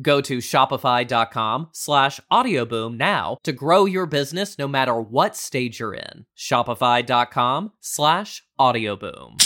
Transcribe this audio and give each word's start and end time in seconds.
Go 0.00 0.20
to 0.22 0.38
shopify.com 0.38 1.68
slash 1.72 2.20
audioboom 2.30 2.96
now 2.96 3.36
to 3.42 3.52
grow 3.52 3.84
your 3.84 4.06
business 4.06 4.58
no 4.58 4.66
matter 4.66 4.98
what 4.98 5.36
stage 5.36 5.80
you're 5.80 5.94
in. 5.94 6.24
Shopify.com 6.36 7.72
slash 7.80 8.42
audioboom. 8.58 9.36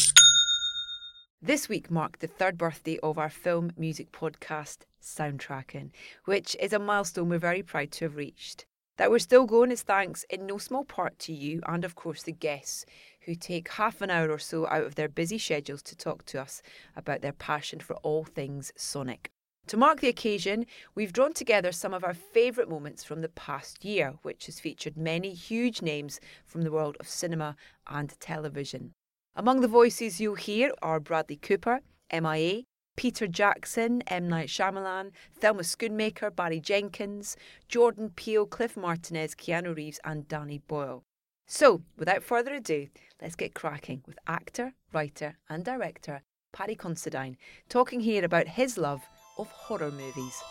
This 1.42 1.68
week 1.68 1.90
marked 1.90 2.20
the 2.20 2.26
third 2.26 2.56
birthday 2.56 2.98
of 3.02 3.18
our 3.18 3.28
film 3.28 3.72
music 3.76 4.10
podcast, 4.12 4.78
Soundtracking, 5.02 5.90
which 6.24 6.56
is 6.60 6.72
a 6.72 6.78
milestone 6.78 7.28
we're 7.28 7.38
very 7.38 7.62
proud 7.62 7.92
to 7.92 8.06
have 8.06 8.16
reached. 8.16 8.66
That 8.96 9.10
we're 9.10 9.18
still 9.18 9.44
going 9.44 9.70
is 9.70 9.82
thanks 9.82 10.24
in 10.30 10.46
no 10.46 10.58
small 10.58 10.84
part 10.84 11.18
to 11.20 11.32
you 11.32 11.60
and, 11.66 11.84
of 11.84 11.94
course, 11.94 12.22
the 12.22 12.32
guests 12.32 12.86
who 13.26 13.34
take 13.34 13.68
half 13.68 14.00
an 14.00 14.10
hour 14.10 14.30
or 14.30 14.38
so 14.38 14.66
out 14.68 14.84
of 14.84 14.94
their 14.94 15.08
busy 15.08 15.38
schedules 15.38 15.82
to 15.82 15.96
talk 15.96 16.24
to 16.26 16.40
us 16.40 16.62
about 16.96 17.20
their 17.20 17.32
passion 17.32 17.80
for 17.80 17.96
all 17.96 18.24
things 18.24 18.72
sonic. 18.76 19.30
To 19.68 19.76
mark 19.76 20.00
the 20.00 20.08
occasion, 20.08 20.64
we've 20.94 21.12
drawn 21.12 21.32
together 21.32 21.72
some 21.72 21.92
of 21.92 22.04
our 22.04 22.14
favourite 22.14 22.70
moments 22.70 23.02
from 23.02 23.20
the 23.20 23.28
past 23.28 23.84
year, 23.84 24.14
which 24.22 24.46
has 24.46 24.60
featured 24.60 24.96
many 24.96 25.34
huge 25.34 25.82
names 25.82 26.20
from 26.44 26.62
the 26.62 26.70
world 26.70 26.96
of 27.00 27.08
cinema 27.08 27.56
and 27.88 28.14
television. 28.20 28.92
Among 29.34 29.62
the 29.62 29.68
voices 29.68 30.20
you'll 30.20 30.36
hear 30.36 30.72
are 30.82 31.00
Bradley 31.00 31.34
Cooper, 31.34 31.80
MIA, 32.12 32.62
Peter 32.96 33.26
Jackson, 33.26 34.02
M. 34.06 34.28
Night 34.28 34.48
Shyamalan, 34.48 35.10
Thelma 35.40 35.62
Schoonmaker, 35.62 36.34
Barry 36.34 36.60
Jenkins, 36.60 37.36
Jordan 37.68 38.10
Peele, 38.14 38.46
Cliff 38.46 38.76
Martinez, 38.76 39.34
Keanu 39.34 39.76
Reeves, 39.76 39.98
and 40.04 40.28
Danny 40.28 40.58
Boyle. 40.58 41.02
So, 41.48 41.82
without 41.98 42.22
further 42.22 42.54
ado, 42.54 42.86
let's 43.20 43.34
get 43.34 43.54
cracking 43.54 44.04
with 44.06 44.18
actor, 44.28 44.74
writer, 44.92 45.38
and 45.48 45.64
director 45.64 46.22
Paddy 46.56 46.74
Considine 46.74 47.36
talking 47.68 48.00
here 48.00 48.24
about 48.24 48.48
his 48.48 48.78
love 48.78 49.02
of 49.38 49.50
horror 49.50 49.90
movies. 49.90 50.42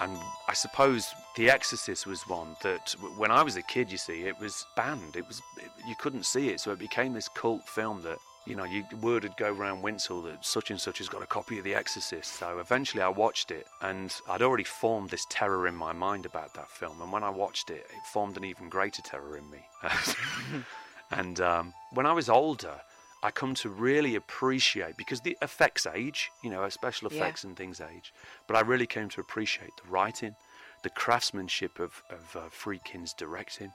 And 0.00 0.18
I 0.48 0.54
suppose 0.54 1.14
The 1.36 1.50
Exorcist 1.50 2.06
was 2.06 2.28
one 2.28 2.56
that, 2.62 2.94
when 3.16 3.30
I 3.30 3.42
was 3.42 3.56
a 3.56 3.62
kid, 3.62 3.90
you 3.90 3.98
see, 3.98 4.24
it 4.24 4.38
was 4.38 4.66
banned. 4.76 5.16
It 5.16 5.26
was 5.26 5.40
you 5.86 5.94
couldn't 5.96 6.26
see 6.26 6.48
it, 6.48 6.60
so 6.60 6.72
it 6.72 6.78
became 6.78 7.12
this 7.12 7.28
cult 7.28 7.66
film 7.68 8.02
that 8.02 8.18
you 8.46 8.56
know, 8.56 8.64
you, 8.64 8.84
word 9.00 9.22
would 9.22 9.36
go 9.36 9.52
around 9.52 9.82
Winshill 9.82 10.24
that 10.24 10.44
such 10.44 10.70
and 10.70 10.80
such 10.80 10.98
has 10.98 11.08
got 11.08 11.22
a 11.22 11.26
copy 11.26 11.58
of 11.58 11.64
The 11.64 11.74
Exorcist. 11.74 12.34
So 12.34 12.58
eventually 12.58 13.02
I 13.02 13.08
watched 13.08 13.50
it, 13.50 13.66
and 13.80 14.14
I'd 14.28 14.42
already 14.42 14.64
formed 14.64 15.10
this 15.10 15.26
terror 15.30 15.66
in 15.66 15.74
my 15.74 15.92
mind 15.92 16.26
about 16.26 16.52
that 16.54 16.70
film. 16.70 17.00
And 17.00 17.10
when 17.10 17.24
I 17.24 17.30
watched 17.30 17.70
it, 17.70 17.86
it 17.88 18.06
formed 18.12 18.36
an 18.36 18.44
even 18.44 18.68
greater 18.68 19.02
terror 19.02 19.38
in 19.38 19.48
me. 19.50 19.64
and 21.10 21.40
um, 21.40 21.72
when 21.92 22.06
I 22.06 22.12
was 22.12 22.28
older, 22.28 22.80
I 23.24 23.30
come 23.30 23.54
to 23.54 23.70
really 23.70 24.16
appreciate 24.16 24.98
because 24.98 25.22
the 25.22 25.38
effects 25.40 25.86
age, 25.86 26.30
you 26.42 26.50
know, 26.50 26.68
special 26.68 27.08
effects 27.08 27.42
yeah. 27.42 27.48
and 27.48 27.56
things 27.56 27.80
age. 27.80 28.12
But 28.46 28.58
I 28.58 28.60
really 28.60 28.86
came 28.86 29.08
to 29.08 29.20
appreciate 29.22 29.70
the 29.82 29.90
writing, 29.90 30.36
the 30.82 30.90
craftsmanship 30.90 31.80
of, 31.80 32.02
of 32.10 32.36
uh, 32.36 32.48
Friedkin's 32.50 33.14
directing, 33.14 33.72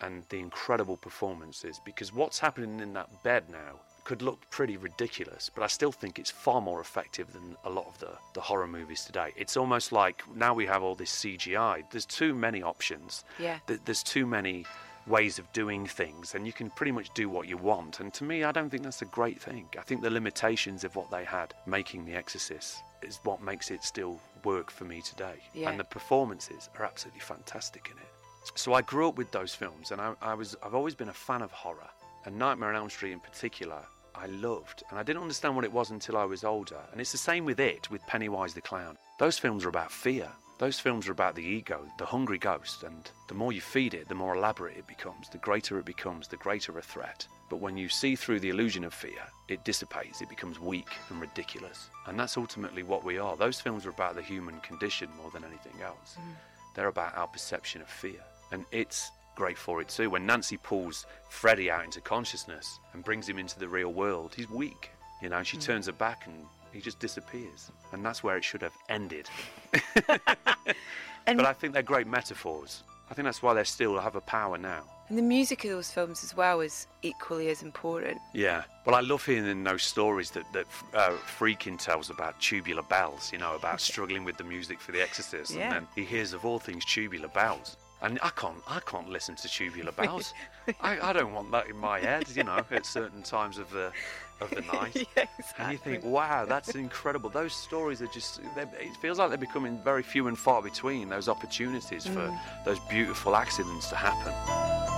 and 0.00 0.22
the 0.28 0.38
incredible 0.38 0.96
performances. 0.96 1.80
Because 1.84 2.14
what's 2.14 2.38
happening 2.38 2.78
in 2.78 2.92
that 2.92 3.24
bed 3.24 3.50
now 3.50 3.80
could 4.04 4.22
look 4.22 4.48
pretty 4.50 4.76
ridiculous, 4.76 5.50
but 5.52 5.64
I 5.64 5.66
still 5.66 5.90
think 5.90 6.20
it's 6.20 6.30
far 6.30 6.60
more 6.60 6.80
effective 6.80 7.32
than 7.32 7.56
a 7.64 7.70
lot 7.70 7.88
of 7.88 7.98
the, 7.98 8.12
the 8.34 8.40
horror 8.40 8.68
movies 8.68 9.04
today. 9.04 9.32
It's 9.36 9.56
almost 9.56 9.90
like 9.90 10.22
now 10.32 10.54
we 10.54 10.64
have 10.66 10.84
all 10.84 10.94
this 10.94 11.10
CGI. 11.10 11.82
There's 11.90 12.06
too 12.06 12.36
many 12.36 12.62
options. 12.62 13.24
Yeah. 13.40 13.58
There's 13.84 14.04
too 14.04 14.26
many 14.26 14.64
ways 15.06 15.38
of 15.38 15.50
doing 15.52 15.86
things 15.86 16.34
and 16.34 16.46
you 16.46 16.52
can 16.52 16.70
pretty 16.70 16.92
much 16.92 17.10
do 17.14 17.28
what 17.28 17.46
you 17.46 17.56
want 17.56 18.00
and 18.00 18.12
to 18.12 18.24
me 18.24 18.42
i 18.44 18.52
don't 18.52 18.70
think 18.70 18.82
that's 18.82 19.02
a 19.02 19.06
great 19.06 19.40
thing 19.40 19.66
i 19.78 19.82
think 19.82 20.02
the 20.02 20.10
limitations 20.10 20.84
of 20.84 20.96
what 20.96 21.10
they 21.10 21.24
had 21.24 21.54
making 21.66 22.04
the 22.04 22.14
exorcist 22.14 22.78
is 23.02 23.20
what 23.22 23.42
makes 23.42 23.70
it 23.70 23.84
still 23.84 24.18
work 24.44 24.70
for 24.70 24.84
me 24.84 25.00
today 25.00 25.36
yeah. 25.54 25.70
and 25.70 25.78
the 25.78 25.84
performances 25.84 26.68
are 26.78 26.84
absolutely 26.84 27.20
fantastic 27.20 27.88
in 27.92 27.98
it 27.98 28.08
so 28.56 28.72
i 28.72 28.82
grew 28.82 29.08
up 29.08 29.16
with 29.16 29.30
those 29.30 29.54
films 29.54 29.92
and 29.92 30.00
I, 30.00 30.14
I 30.20 30.34
was 30.34 30.56
i've 30.62 30.74
always 30.74 30.94
been 30.94 31.08
a 31.08 31.14
fan 31.14 31.42
of 31.42 31.52
horror 31.52 31.88
and 32.24 32.36
nightmare 32.36 32.70
on 32.70 32.76
elm 32.76 32.90
street 32.90 33.12
in 33.12 33.20
particular 33.20 33.78
I 34.18 34.26
loved, 34.26 34.82
and 34.88 34.98
I 34.98 35.02
didn't 35.02 35.20
understand 35.20 35.54
what 35.56 35.66
it 35.66 35.72
was 35.72 35.90
until 35.90 36.16
I 36.16 36.24
was 36.24 36.42
older. 36.42 36.80
And 36.90 37.02
it's 37.02 37.12
the 37.12 37.18
same 37.18 37.44
with 37.44 37.60
it, 37.60 37.90
with 37.90 38.00
Pennywise 38.06 38.54
the 38.54 38.62
Clown. 38.62 38.96
Those 39.18 39.38
films 39.38 39.64
are 39.64 39.68
about 39.68 39.92
fear. 39.92 40.28
Those 40.58 40.80
films 40.80 41.06
are 41.06 41.12
about 41.12 41.34
the 41.34 41.44
ego, 41.44 41.86
the 41.98 42.06
hungry 42.06 42.38
ghost, 42.38 42.82
and 42.82 43.10
the 43.28 43.34
more 43.34 43.52
you 43.52 43.60
feed 43.60 43.92
it, 43.92 44.08
the 44.08 44.14
more 44.14 44.34
elaborate 44.34 44.78
it 44.78 44.86
becomes, 44.86 45.28
the 45.28 45.36
greater 45.38 45.78
it 45.78 45.84
becomes, 45.84 46.28
the 46.28 46.38
greater 46.38 46.78
a 46.78 46.82
threat. 46.82 47.26
But 47.50 47.60
when 47.60 47.76
you 47.76 47.90
see 47.90 48.16
through 48.16 48.40
the 48.40 48.48
illusion 48.48 48.82
of 48.82 48.94
fear, 48.94 49.20
it 49.48 49.64
dissipates, 49.64 50.22
it 50.22 50.30
becomes 50.30 50.58
weak 50.58 50.88
and 51.10 51.20
ridiculous. 51.20 51.90
And 52.06 52.18
that's 52.18 52.38
ultimately 52.38 52.82
what 52.82 53.04
we 53.04 53.18
are. 53.18 53.36
Those 53.36 53.60
films 53.60 53.84
are 53.84 53.90
about 53.90 54.14
the 54.14 54.22
human 54.22 54.58
condition 54.60 55.10
more 55.20 55.30
than 55.30 55.44
anything 55.44 55.82
else. 55.82 56.16
Mm. 56.18 56.34
They're 56.74 56.88
about 56.88 57.16
our 57.16 57.26
perception 57.26 57.82
of 57.82 57.88
fear. 57.88 58.20
And 58.50 58.64
it's 58.72 59.10
great 59.34 59.58
for 59.58 59.82
it 59.82 59.88
too. 59.88 60.08
When 60.08 60.24
Nancy 60.24 60.56
pulls 60.56 61.04
Freddy 61.28 61.70
out 61.70 61.84
into 61.84 62.00
consciousness 62.00 62.80
and 62.94 63.04
brings 63.04 63.28
him 63.28 63.38
into 63.38 63.58
the 63.58 63.68
real 63.68 63.92
world, 63.92 64.34
he's 64.34 64.48
weak. 64.48 64.90
You 65.20 65.28
know, 65.28 65.42
she 65.42 65.58
mm. 65.58 65.62
turns 65.62 65.86
her 65.86 65.92
back 65.92 66.26
and 66.26 66.46
he 66.72 66.80
just 66.80 66.98
disappears. 66.98 67.70
And 67.92 68.04
that's 68.04 68.22
where 68.22 68.36
it 68.36 68.44
should 68.44 68.62
have 68.62 68.74
ended. 68.88 69.28
but 70.06 71.46
I 71.46 71.52
think 71.52 71.72
they're 71.72 71.82
great 71.82 72.06
metaphors. 72.06 72.82
I 73.10 73.14
think 73.14 73.24
that's 73.24 73.42
why 73.42 73.54
they 73.54 73.64
still 73.64 73.98
have 73.98 74.16
a 74.16 74.20
power 74.20 74.58
now. 74.58 74.82
And 75.08 75.16
the 75.16 75.22
music 75.22 75.64
of 75.64 75.70
those 75.70 75.90
films 75.90 76.24
as 76.24 76.36
well 76.36 76.60
is 76.60 76.88
equally 77.02 77.48
as 77.48 77.62
important. 77.62 78.18
Yeah. 78.32 78.64
Well, 78.84 78.96
I 78.96 79.00
love 79.00 79.24
hearing 79.24 79.62
those 79.62 79.84
stories 79.84 80.32
that, 80.32 80.52
that 80.52 80.66
uh, 80.92 81.12
Friedkin 81.38 81.78
tells 81.78 82.10
about 82.10 82.40
tubular 82.40 82.82
bells, 82.82 83.30
you 83.32 83.38
know, 83.38 83.54
about 83.54 83.80
struggling 83.92 84.24
with 84.24 84.36
the 84.36 84.44
music 84.44 84.80
for 84.80 84.90
The 84.90 85.00
Exorcist. 85.00 85.54
Yeah. 85.54 85.62
And 85.62 85.72
then 85.72 85.88
he 85.94 86.04
hears 86.04 86.32
of 86.32 86.44
all 86.44 86.58
things 86.58 86.84
tubular 86.84 87.28
bells. 87.28 87.76
And 88.02 88.18
I 88.22 88.30
can't, 88.30 88.58
I 88.68 88.80
can't 88.80 89.08
listen 89.08 89.36
to 89.36 89.48
tubular 89.48 89.92
bells. 89.92 90.34
I, 90.80 91.10
I 91.10 91.12
don't 91.12 91.32
want 91.32 91.50
that 91.52 91.68
in 91.68 91.76
my 91.76 92.00
head, 92.00 92.28
you 92.34 92.42
know, 92.42 92.64
at 92.70 92.84
certain 92.84 93.22
times 93.22 93.58
of 93.58 93.70
the 93.70 93.92
of 94.40 94.50
the 94.50 94.60
night. 94.72 95.06
yeah, 95.16 95.26
exactly. 95.38 95.64
And 95.64 95.72
you 95.72 95.78
think, 95.78 96.04
wow, 96.04 96.44
that's 96.48 96.74
incredible. 96.74 97.30
Those 97.30 97.54
stories 97.54 98.02
are 98.02 98.06
just, 98.08 98.40
it 98.56 98.96
feels 98.96 99.18
like 99.18 99.28
they're 99.28 99.38
becoming 99.38 99.78
very 99.78 100.02
few 100.02 100.28
and 100.28 100.38
far 100.38 100.62
between, 100.62 101.08
those 101.08 101.28
opportunities 101.28 102.06
mm. 102.06 102.14
for 102.14 102.40
those 102.64 102.78
beautiful 102.88 103.36
accidents 103.36 103.88
to 103.88 103.96
happen. 103.96 104.95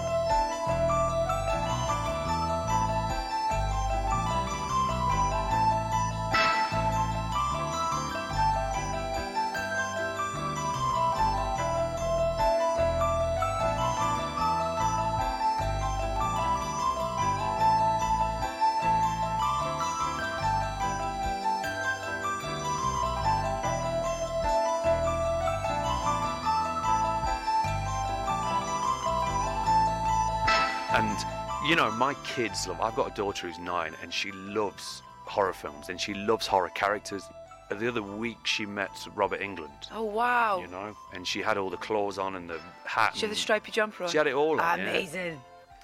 My 32.08 32.14
kids 32.24 32.66
love. 32.66 32.80
I've 32.80 32.96
got 32.96 33.12
a 33.12 33.14
daughter 33.14 33.46
who's 33.46 33.58
nine, 33.58 33.94
and 34.02 34.10
she 34.14 34.32
loves 34.32 35.02
horror 35.26 35.52
films, 35.52 35.90
and 35.90 36.00
she 36.00 36.14
loves 36.14 36.46
horror 36.46 36.70
characters. 36.70 37.22
The 37.68 37.86
other 37.86 38.00
week, 38.00 38.38
she 38.46 38.64
met 38.64 39.06
Robert 39.14 39.42
Englund. 39.42 39.88
Oh 39.92 40.04
wow! 40.04 40.58
You 40.58 40.68
know, 40.68 40.96
and 41.12 41.26
she 41.26 41.42
had 41.42 41.58
all 41.58 41.68
the 41.68 41.76
claws 41.76 42.18
on 42.18 42.34
and 42.36 42.48
the 42.48 42.60
hat. 42.86 43.14
She 43.14 43.26
had 43.26 43.30
the 43.30 43.36
stripy 43.36 43.72
jumper 43.72 44.04
on. 44.04 44.08
She 44.08 44.16
had 44.16 44.26
it 44.26 44.32
all 44.32 44.58
on. 44.58 44.78
yeah. 44.78 44.88
Amazing. 44.88 45.38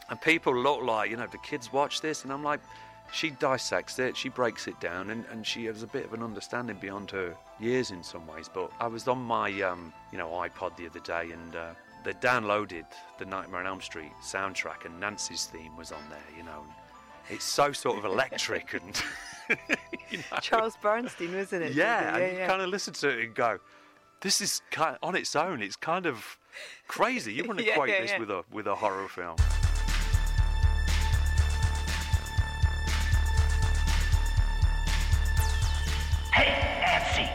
And 0.08 0.18
people 0.18 0.56
look 0.56 0.80
like, 0.82 1.10
you 1.10 1.18
know, 1.18 1.26
the 1.26 1.36
kids 1.36 1.70
watch 1.70 2.00
this, 2.00 2.24
and 2.24 2.32
I'm 2.32 2.42
like, 2.42 2.60
she 3.12 3.28
dissects 3.28 3.98
it, 3.98 4.16
she 4.16 4.30
breaks 4.30 4.66
it 4.66 4.80
down, 4.80 5.10
and, 5.10 5.26
and 5.30 5.46
she 5.46 5.66
has 5.66 5.82
a 5.82 5.86
bit 5.86 6.06
of 6.06 6.14
an 6.14 6.22
understanding 6.22 6.78
beyond 6.80 7.10
her 7.10 7.36
years 7.60 7.90
in 7.90 8.02
some 8.02 8.26
ways. 8.26 8.48
But 8.48 8.72
I 8.80 8.86
was 8.86 9.06
on 9.08 9.18
my, 9.18 9.60
um, 9.60 9.92
you 10.10 10.16
know, 10.16 10.28
iPod 10.30 10.74
the 10.78 10.86
other 10.86 11.00
day, 11.00 11.32
and 11.32 11.54
uh, 11.54 11.74
they 12.04 12.12
downloaded 12.12 12.84
the 13.18 13.24
Nightmare 13.24 13.60
on 13.60 13.66
Elm 13.66 13.80
Street 13.80 14.12
soundtrack, 14.22 14.84
and 14.84 15.00
Nancy's 15.00 15.46
theme 15.46 15.74
was 15.76 15.90
on 15.90 16.02
there, 16.10 16.18
you 16.36 16.44
know. 16.44 16.62
It's 17.30 17.44
so 17.44 17.72
sort 17.72 17.98
of 17.98 18.04
electric 18.04 18.74
and. 18.74 19.02
you 20.10 20.18
know. 20.18 20.38
Charles 20.42 20.76
Bernstein, 20.80 21.34
wasn't 21.34 21.62
it? 21.62 21.72
Yeah, 21.72 22.16
yeah, 22.16 22.16
and 22.16 22.38
you 22.38 22.46
kind 22.46 22.62
of 22.62 22.68
listen 22.68 22.92
to 22.94 23.08
it 23.08 23.24
and 23.24 23.34
go, 23.34 23.58
"This 24.20 24.40
is 24.42 24.60
kind 24.70 24.98
on 25.02 25.16
its 25.16 25.34
own. 25.34 25.62
It's 25.62 25.76
kind 25.76 26.04
of 26.06 26.38
crazy. 26.86 27.32
You 27.32 27.44
wouldn't 27.44 27.66
Yeah, 27.66 27.72
equate 27.74 27.90
yeah, 27.90 28.00
this 28.02 28.10
yeah. 28.12 28.18
with 28.20 28.30
a 28.30 28.44
with 28.50 28.66
a 28.66 28.74
horror 28.74 29.08
film." 29.08 29.36
Hey, 36.32 36.50
Nancy. 36.80 37.30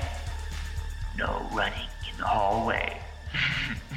No 1.17 1.49
running 1.53 1.87
in 2.11 2.17
the 2.17 2.25
hallway. 2.25 3.01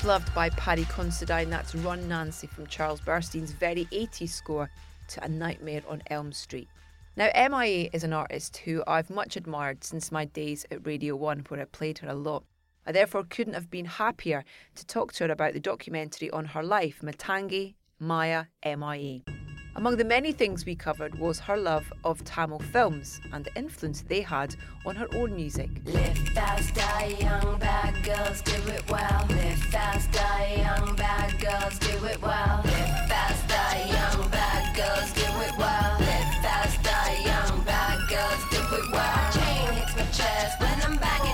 Much 0.00 0.06
loved 0.06 0.34
by 0.34 0.48
Paddy 0.50 0.86
Considine, 0.86 1.50
that's 1.50 1.74
Run 1.74 2.08
Nancy 2.08 2.46
from 2.46 2.66
Charles 2.66 3.02
Bernstein's 3.02 3.52
very 3.52 3.84
80s 3.92 4.30
score 4.30 4.70
to 5.08 5.22
A 5.22 5.28
Nightmare 5.28 5.82
on 5.86 6.02
Elm 6.06 6.32
Street. 6.32 6.68
Now, 7.16 7.28
MIA 7.34 7.90
is 7.92 8.02
an 8.02 8.14
artist 8.14 8.56
who 8.58 8.82
I've 8.86 9.10
much 9.10 9.36
admired 9.36 9.84
since 9.84 10.10
my 10.10 10.24
days 10.24 10.64
at 10.70 10.86
Radio 10.86 11.16
1, 11.16 11.44
where 11.48 11.60
I 11.60 11.64
played 11.66 11.98
her 11.98 12.08
a 12.08 12.14
lot. 12.14 12.44
I 12.86 12.92
therefore 12.92 13.24
couldn't 13.24 13.52
have 13.52 13.70
been 13.70 13.84
happier 13.84 14.42
to 14.76 14.86
talk 14.86 15.12
to 15.14 15.26
her 15.26 15.32
about 15.32 15.52
the 15.52 15.60
documentary 15.60 16.30
on 16.30 16.46
her 16.46 16.62
life, 16.62 17.00
Matangi 17.02 17.74
Maya 17.98 18.46
MIA. 18.64 19.39
Among 19.76 19.96
the 19.96 20.04
many 20.04 20.32
things 20.32 20.66
we 20.66 20.74
covered 20.74 21.14
was 21.18 21.38
her 21.40 21.56
love 21.56 21.92
of 22.02 22.24
Tamil 22.24 22.58
films 22.58 23.20
and 23.32 23.44
the 23.44 23.54
influence 23.54 24.02
they 24.02 24.20
had 24.20 24.56
on 24.84 24.96
her 24.96 25.06
own 25.14 25.34
music. 25.34 25.70
Live 25.84 26.18
fast, 26.34 26.74
die 26.74 27.16
young, 27.20 27.58
bad 27.58 27.94
girls 28.04 28.42
do 28.42 28.56
it 28.72 28.90
well. 28.90 29.26
Live 29.28 29.58
fast, 29.70 30.10
die 30.10 30.56
young, 30.58 30.96
bad 30.96 31.40
girls 31.40 31.78
do 31.78 32.04
it 32.04 32.20
well. 32.20 32.60
Live 32.64 33.08
fast, 33.08 33.48
die 33.48 33.86
young, 33.86 34.28
bad 34.30 34.74
girls 34.74 35.12
do 35.12 35.22
it 35.22 35.56
well. 35.56 35.96
Live 36.00 36.34
fast, 36.42 36.82
die 36.82 37.22
young, 37.24 37.64
bad 37.64 38.08
girls 38.08 38.42
do 38.50 38.76
it 38.76 38.90
well. 38.90 39.32
Chain 39.32 39.72
hits 39.74 39.96
my 39.96 40.04
chest 40.10 40.60
when 40.60 40.82
I'm 40.82 40.96
banging 40.98 41.29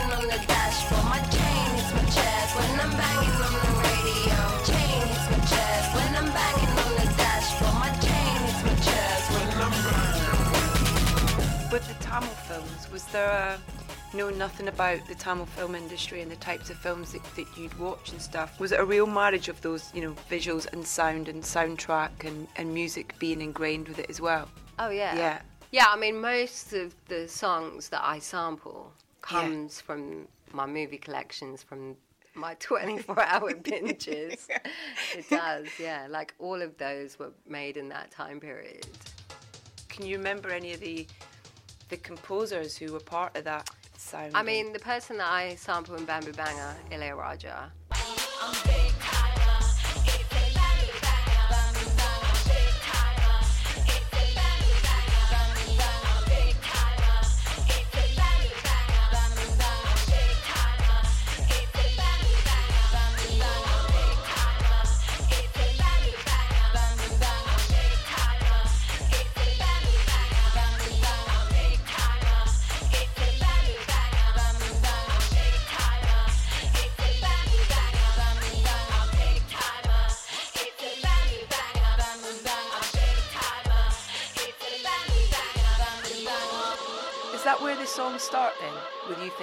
With 11.76 11.88
the 11.88 12.04
Tamil 12.04 12.30
films, 12.30 12.90
was 12.90 13.04
there 13.08 13.28
a 13.28 14.16
know 14.16 14.30
nothing 14.30 14.68
about 14.68 15.06
the 15.08 15.14
Tamil 15.14 15.44
film 15.44 15.74
industry 15.74 16.22
and 16.22 16.30
the 16.30 16.36
types 16.36 16.70
of 16.70 16.78
films 16.78 17.12
that, 17.12 17.22
that 17.36 17.46
you'd 17.54 17.78
watch 17.78 18.12
and 18.12 18.22
stuff? 18.22 18.58
Was 18.58 18.72
it 18.72 18.80
a 18.80 18.84
real 18.86 19.04
marriage 19.04 19.50
of 19.50 19.60
those, 19.60 19.92
you 19.92 20.00
know, 20.00 20.14
visuals 20.30 20.72
and 20.72 20.86
sound 20.86 21.28
and 21.28 21.42
soundtrack 21.42 22.24
and, 22.24 22.48
and 22.56 22.72
music 22.72 23.14
being 23.18 23.42
ingrained 23.42 23.88
with 23.88 23.98
it 23.98 24.08
as 24.08 24.22
well? 24.22 24.48
Oh 24.78 24.88
yeah. 24.88 25.14
Yeah. 25.16 25.42
Yeah, 25.70 25.84
I 25.90 25.96
mean 25.96 26.18
most 26.18 26.72
of 26.72 26.94
the 27.08 27.28
songs 27.28 27.90
that 27.90 28.02
I 28.02 28.20
sample 28.20 28.90
comes 29.20 29.78
from 29.78 30.28
my 30.54 30.64
movie 30.64 30.96
collections 30.96 31.62
from 31.62 31.94
my 32.34 32.54
24 32.58 33.22
hour 33.22 33.52
binges. 33.52 34.48
It 35.14 35.28
does, 35.30 35.66
yeah. 35.78 36.06
Like 36.08 36.32
all 36.38 36.62
of 36.62 36.78
those 36.78 37.18
were 37.18 37.34
made 37.46 37.76
in 37.76 37.90
that 37.90 38.12
time 38.12 38.40
period. 38.40 38.88
Can 39.90 40.06
you 40.06 40.16
remember 40.16 40.48
any 40.48 40.72
of 40.72 40.80
the 40.80 41.06
the 41.88 41.96
composers 41.96 42.76
who 42.76 42.92
were 42.92 43.00
part 43.00 43.36
of 43.36 43.44
that 43.44 43.70
sound? 43.96 44.32
I 44.36 44.42
mean, 44.42 44.72
the 44.72 44.78
person 44.78 45.18
that 45.18 45.30
I 45.30 45.54
sample 45.54 45.94
in 45.96 46.04
Bamboo 46.04 46.32
Banger, 46.32 46.74
Ilayaraja, 46.90 47.70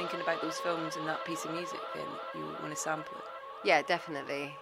thinking 0.04 0.20
about 0.20 0.42
those 0.42 0.58
films 0.58 0.98
and 0.98 1.08
that 1.08 1.24
piece 1.24 1.46
of 1.46 1.54
music, 1.54 1.80
then 1.96 2.04
you 2.36 2.42
want 2.62 2.76
to 2.76 2.76
sample 2.76 3.16
it? 3.16 3.24
Yeah, 3.66 3.82
definitely. 3.84 4.54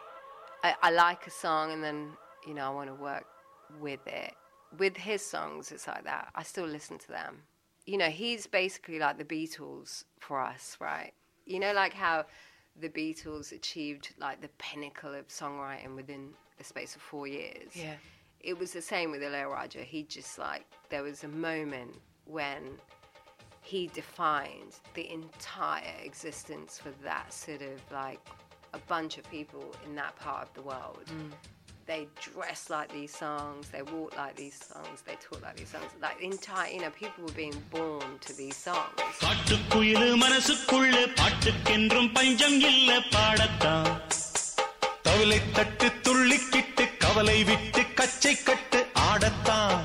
I, 0.63 0.75
I 0.83 0.91
like 0.91 1.25
a 1.25 1.31
song 1.31 1.71
and 1.71 1.83
then, 1.83 2.11
you 2.45 2.53
know, 2.53 2.67
I 2.67 2.69
want 2.69 2.89
to 2.89 2.93
work 2.93 3.25
with 3.79 4.05
it. 4.05 4.35
With 4.77 4.95
his 4.95 5.25
songs, 5.25 5.71
it's 5.71 5.87
like 5.87 6.03
that. 6.03 6.27
I 6.35 6.43
still 6.43 6.67
listen 6.67 6.99
to 6.99 7.07
them. 7.07 7.37
You 7.87 7.97
know, 7.97 8.09
he's 8.09 8.45
basically 8.45 8.99
like 8.99 9.17
the 9.17 9.25
Beatles 9.25 10.03
for 10.19 10.39
us, 10.39 10.77
right? 10.79 11.11
You 11.47 11.59
know, 11.59 11.73
like 11.73 11.93
how 11.93 12.25
the 12.79 12.89
Beatles 12.89 13.51
achieved 13.51 14.13
like 14.19 14.41
the 14.41 14.49
pinnacle 14.59 15.15
of 15.15 15.27
songwriting 15.29 15.95
within 15.95 16.33
the 16.59 16.63
space 16.63 16.95
of 16.95 17.01
four 17.01 17.25
years. 17.25 17.71
Yeah. 17.73 17.95
It 18.41 18.59
was 18.59 18.73
the 18.73 18.81
same 18.81 19.09
with 19.09 19.21
Ilayaraja. 19.21 19.83
He 19.83 20.03
just 20.03 20.37
like, 20.37 20.65
there 20.89 21.01
was 21.01 21.23
a 21.23 21.27
moment 21.27 21.95
when 22.25 22.77
he 23.62 23.80
defined 24.02 24.74
the 24.94 25.10
entire 25.10 25.96
existence 26.04 26.78
for 26.82 26.92
that 27.04 27.32
sort 27.32 27.62
of 27.62 27.78
like 27.92 28.20
a 28.72 28.78
bunch 28.92 29.18
of 29.18 29.24
people 29.30 29.66
in 29.84 29.94
that 29.96 30.14
part 30.16 30.42
of 30.46 30.50
the 30.54 30.62
world. 30.62 31.08
They 31.86 32.08
dress 32.20 32.68
like 32.68 32.92
these 32.92 33.14
songs, 33.14 33.68
they 33.74 33.82
walk 33.82 34.16
like 34.16 34.34
these 34.34 34.58
songs, 34.70 35.02
they 35.06 35.16
talk 35.26 35.40
like 35.46 35.56
these 35.56 35.68
songs. 35.68 35.90
Like 36.02 36.18
the 36.18 36.24
entire, 36.26 36.70
you 36.74 36.80
know, 36.80 36.90
people 36.90 37.20
were 37.26 37.36
being 37.44 37.58
born 37.70 38.08
to 38.26 38.32
these 38.40 38.56
songs. 38.68 38.98
காட்டுக்குயிலு 39.24 40.08
மனசுக்குள்ள 40.24 40.96
பாட்டுக்கென்றும் 41.20 42.10
பஞ்சம் 42.16 42.58
இல்ல 42.72 42.98
பாடத்தான் 43.14 43.92
தவளை 45.06 45.40
தட்டு 45.58 45.88
துள்ளிக்கிட்டு 46.06 46.86
கவலை 47.04 47.38
விட்டு 47.50 47.84
கச்சை 48.00 48.34
கட்டு 48.48 48.80
ஆடத்தான் 49.08 49.78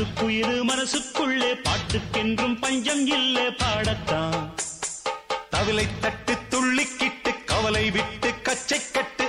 காட்டுக்குயிலு 0.00 0.58
மனசுக்குள்ளே 0.68 1.48
பாட்டுக்கென்றும் 1.64 2.54
பஞ்சம் 2.60 3.02
இல்லை 3.06 3.44
பாடத்தான். 3.62 4.38
தவளை 5.50 5.84
தட்டு 6.00 6.34
துள்ளிக்கிட்டு 6.52 7.32
கவலை 7.44 7.84
விட்டு 7.90 8.30
கச்சை 8.42 8.78
கட்டு 8.92 9.19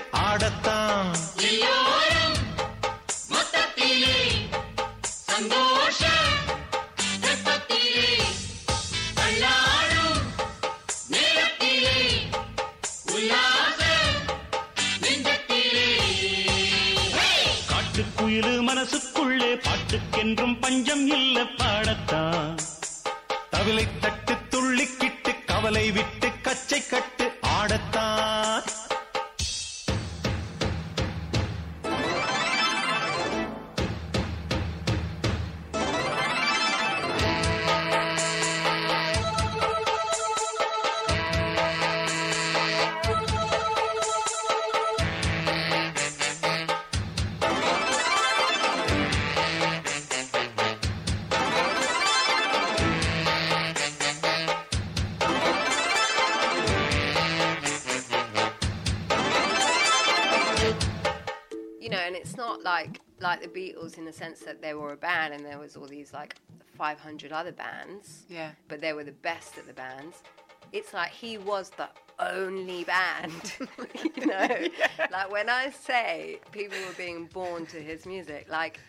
was 65.72 65.82
all 65.82 65.88
these 65.88 66.14
like 66.14 66.36
500 66.78 67.32
other 67.32 67.52
bands. 67.52 68.24
Yeah. 68.30 68.52
But 68.68 68.82
they 68.82 68.94
were 68.94 69.04
the 69.04 69.12
best 69.12 69.58
at 69.58 69.68
the 69.68 69.74
bands. 69.74 70.24
It's 70.72 70.94
like 70.94 71.12
he 71.12 71.38
was 71.38 71.70
the 71.72 71.90
only 72.20 72.84
band, 72.84 73.54
you 74.16 74.26
know. 74.26 74.48
Like 75.12 75.32
when 75.32 75.50
I 75.50 75.70
say 75.70 76.40
people 76.52 76.78
were 76.88 76.94
being 76.98 77.26
born 77.26 77.66
to 77.68 77.78
his 77.78 78.06
music, 78.06 78.48
like. 78.50 78.80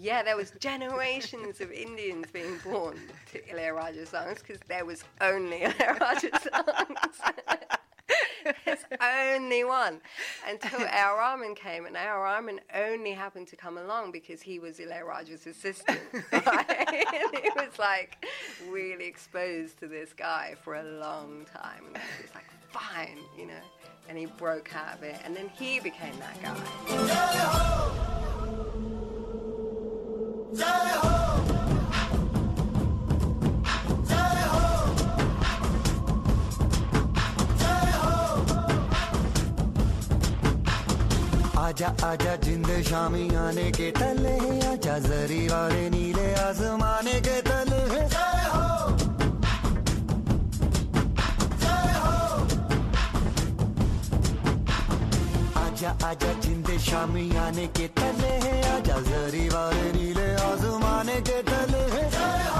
Yeah, 0.00 0.22
there 0.22 0.36
was 0.36 0.52
generations 0.60 1.60
of 1.60 1.72
Indians 1.72 2.26
being 2.32 2.58
born 2.62 3.00
to 3.32 3.40
Ilayaraja 3.42 4.06
songs 4.06 4.38
because 4.38 4.60
there 4.68 4.84
was 4.84 5.02
only 5.20 5.60
Ilayaraja 5.60 6.40
songs. 6.40 7.58
There's 8.64 8.84
only 9.00 9.64
one. 9.64 10.00
Until 10.46 10.86
AR 10.86 11.16
Rahman 11.18 11.54
came, 11.54 11.86
and 11.86 11.96
AR 11.96 12.22
Rahman 12.22 12.60
only 12.74 13.12
happened 13.12 13.48
to 13.48 13.56
come 13.56 13.78
along 13.78 14.12
because 14.12 14.42
he 14.42 14.58
was 14.58 14.78
Ilayaraja's 14.78 15.46
assistant. 15.46 15.98
Right? 16.46 16.70
and 16.70 17.36
he 17.42 17.50
was 17.56 17.78
like 17.78 18.26
really 18.70 19.06
exposed 19.06 19.78
to 19.80 19.88
this 19.88 20.12
guy 20.12 20.54
for 20.62 20.76
a 20.76 20.82
long 20.82 21.46
time. 21.52 21.84
And 21.86 21.96
he 21.98 22.22
was 22.22 22.34
like, 22.34 22.44
fine, 22.70 23.18
you 23.36 23.46
know. 23.46 23.60
And 24.08 24.16
he 24.16 24.26
broke 24.26 24.74
out 24.74 24.94
of 24.96 25.02
it, 25.02 25.16
and 25.24 25.36
then 25.36 25.50
he 25.58 25.80
became 25.80 26.14
that 26.18 26.40
guy. 26.42 26.54
आजा 41.68 41.88
आजा, 42.08 42.34
जिंद 42.44 42.68
शामी 42.88 43.24
आने 43.36 43.70
के 43.78 43.90
तले 43.98 44.36
आजा, 44.70 44.98
जरी 45.06 45.42
वाले 45.48 45.88
नीले 45.90 46.28
आसमाने 46.46 47.20
के 47.26 47.40
तले 47.48 47.80
आजा 55.62 55.90
आजा, 56.08 56.32
जिंद 56.42 56.68
शामी 56.86 57.24
आने 57.44 57.66
के 57.76 57.86
तले 57.98 58.32
आजा, 58.74 58.96
जरी 59.08 59.46
वाले 59.54 59.86
नीले 59.96 60.28
आसमाने 60.48 61.20
के 61.28 61.38
तले 61.50 61.82
रत्ती 61.94 62.57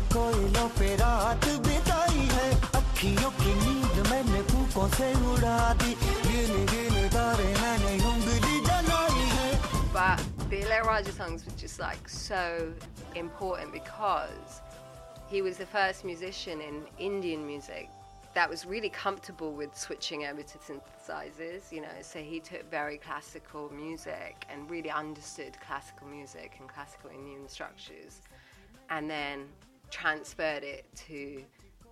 पे 0.00 0.94
रात 0.96 1.44
बिताई 1.66 2.24
है। 2.32 2.50
अखियों 2.80 3.30
की 3.30 3.52
नींद 3.54 4.06
मैंने 4.08 4.40
फूकों 4.48 4.88
से 4.88 5.12
उड़ा 5.12 5.74
दी। 5.82 5.94
गिन 5.94 6.66
गिन 6.66 7.08
तारे 7.12 7.44
मैंने 7.60 7.92
उंगली 8.10 8.60
जलाई 8.66 9.26
है। 9.36 9.50
But 9.92 10.22
the 10.48 10.62
Ilayaraja 10.62 11.12
songs 11.12 11.44
were 11.44 11.56
just 11.58 11.78
like 11.78 12.08
so 12.08 12.72
important 13.14 13.72
because 13.72 14.62
he 15.28 15.42
was 15.42 15.58
the 15.58 15.66
first 15.66 16.04
musician 16.04 16.62
in 16.62 16.86
Indian 16.98 17.46
music 17.46 17.90
that 18.34 18.48
was 18.48 18.64
really 18.64 18.88
comfortable 18.88 19.52
with 19.52 19.76
switching 19.76 20.24
over 20.24 20.42
to 20.42 20.58
synthesizers, 20.58 21.70
you 21.70 21.82
know. 21.82 21.98
So 22.00 22.18
he 22.18 22.40
took 22.40 22.70
very 22.70 22.96
classical 22.96 23.70
music 23.70 24.46
and 24.50 24.70
really 24.70 24.90
understood 24.90 25.58
classical 25.60 26.06
music 26.06 26.56
and 26.58 26.66
classical 26.66 27.10
Indian 27.10 27.46
structures, 27.46 28.22
and 28.88 29.10
then 29.10 29.48
transferred 29.92 30.64
it 30.64 30.86
to 31.06 31.44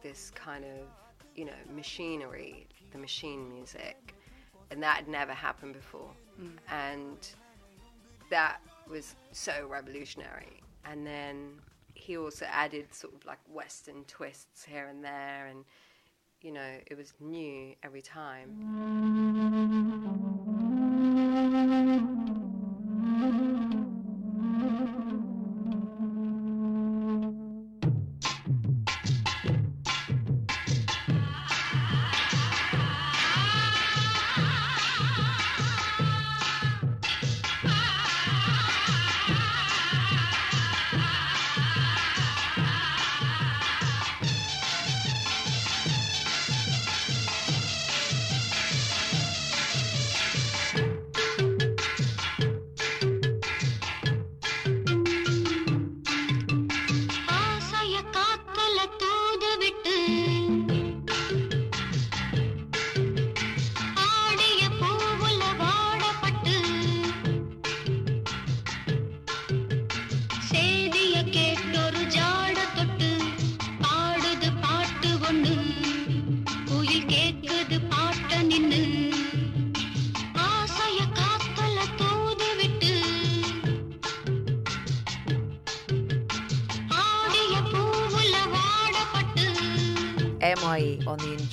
this 0.02 0.32
kind 0.34 0.64
of, 0.64 0.88
you 1.36 1.44
know, 1.44 1.52
machinery, 1.72 2.66
the 2.90 2.98
machine 2.98 3.48
music. 3.48 4.16
And 4.72 4.82
that 4.82 4.96
had 4.96 5.08
never 5.08 5.32
happened 5.32 5.74
before. 5.74 6.10
Mm. 6.40 6.52
And 6.70 7.28
that 8.30 8.60
was 8.88 9.14
so 9.32 9.66
revolutionary. 9.68 10.60
And 10.84 11.06
then 11.06 11.60
he 11.94 12.16
also 12.16 12.46
added 12.46 12.92
sort 12.94 13.14
of 13.14 13.24
like 13.26 13.38
Western 13.52 14.04
twists 14.04 14.64
here 14.64 14.86
and 14.86 15.04
there, 15.04 15.46
and 15.48 15.64
you 16.40 16.52
know, 16.52 16.78
it 16.86 16.96
was 16.96 17.12
new 17.20 17.74
every 17.82 18.02
time. 18.02 18.48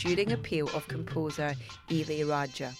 Enduring 0.07 0.31
appeal 0.31 0.69
of 0.69 0.87
composer 0.87 1.53
Ilayaraja. 1.89 2.73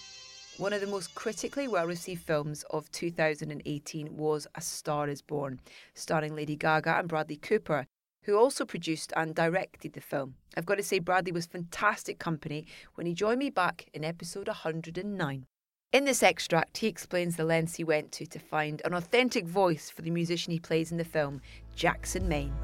One 0.56 0.72
of 0.72 0.80
the 0.80 0.86
most 0.86 1.14
critically 1.14 1.68
well 1.68 1.86
received 1.86 2.22
films 2.22 2.64
of 2.70 2.90
2018 2.92 4.16
was 4.16 4.46
A 4.54 4.62
Star 4.62 5.10
is 5.10 5.20
Born, 5.20 5.60
starring 5.92 6.34
Lady 6.34 6.56
Gaga 6.56 6.98
and 6.98 7.06
Bradley 7.06 7.36
Cooper, 7.36 7.86
who 8.22 8.38
also 8.38 8.64
produced 8.64 9.12
and 9.14 9.34
directed 9.34 9.92
the 9.92 10.00
film. 10.00 10.36
I've 10.56 10.64
got 10.64 10.76
to 10.76 10.82
say, 10.82 11.00
Bradley 11.00 11.32
was 11.32 11.44
fantastic 11.44 12.18
company 12.18 12.66
when 12.94 13.06
he 13.06 13.12
joined 13.12 13.40
me 13.40 13.50
back 13.50 13.90
in 13.92 14.06
episode 14.06 14.48
109. 14.48 15.44
In 15.92 16.04
this 16.06 16.22
extract, 16.22 16.78
he 16.78 16.86
explains 16.86 17.36
the 17.36 17.44
lengths 17.44 17.74
he 17.74 17.84
went 17.84 18.10
to 18.12 18.24
to 18.24 18.38
find 18.38 18.80
an 18.86 18.94
authentic 18.94 19.46
voice 19.46 19.90
for 19.90 20.00
the 20.00 20.10
musician 20.10 20.54
he 20.54 20.58
plays 20.58 20.90
in 20.90 20.96
the 20.96 21.04
film, 21.04 21.42
Jackson 21.76 22.26
Maine. 22.26 22.54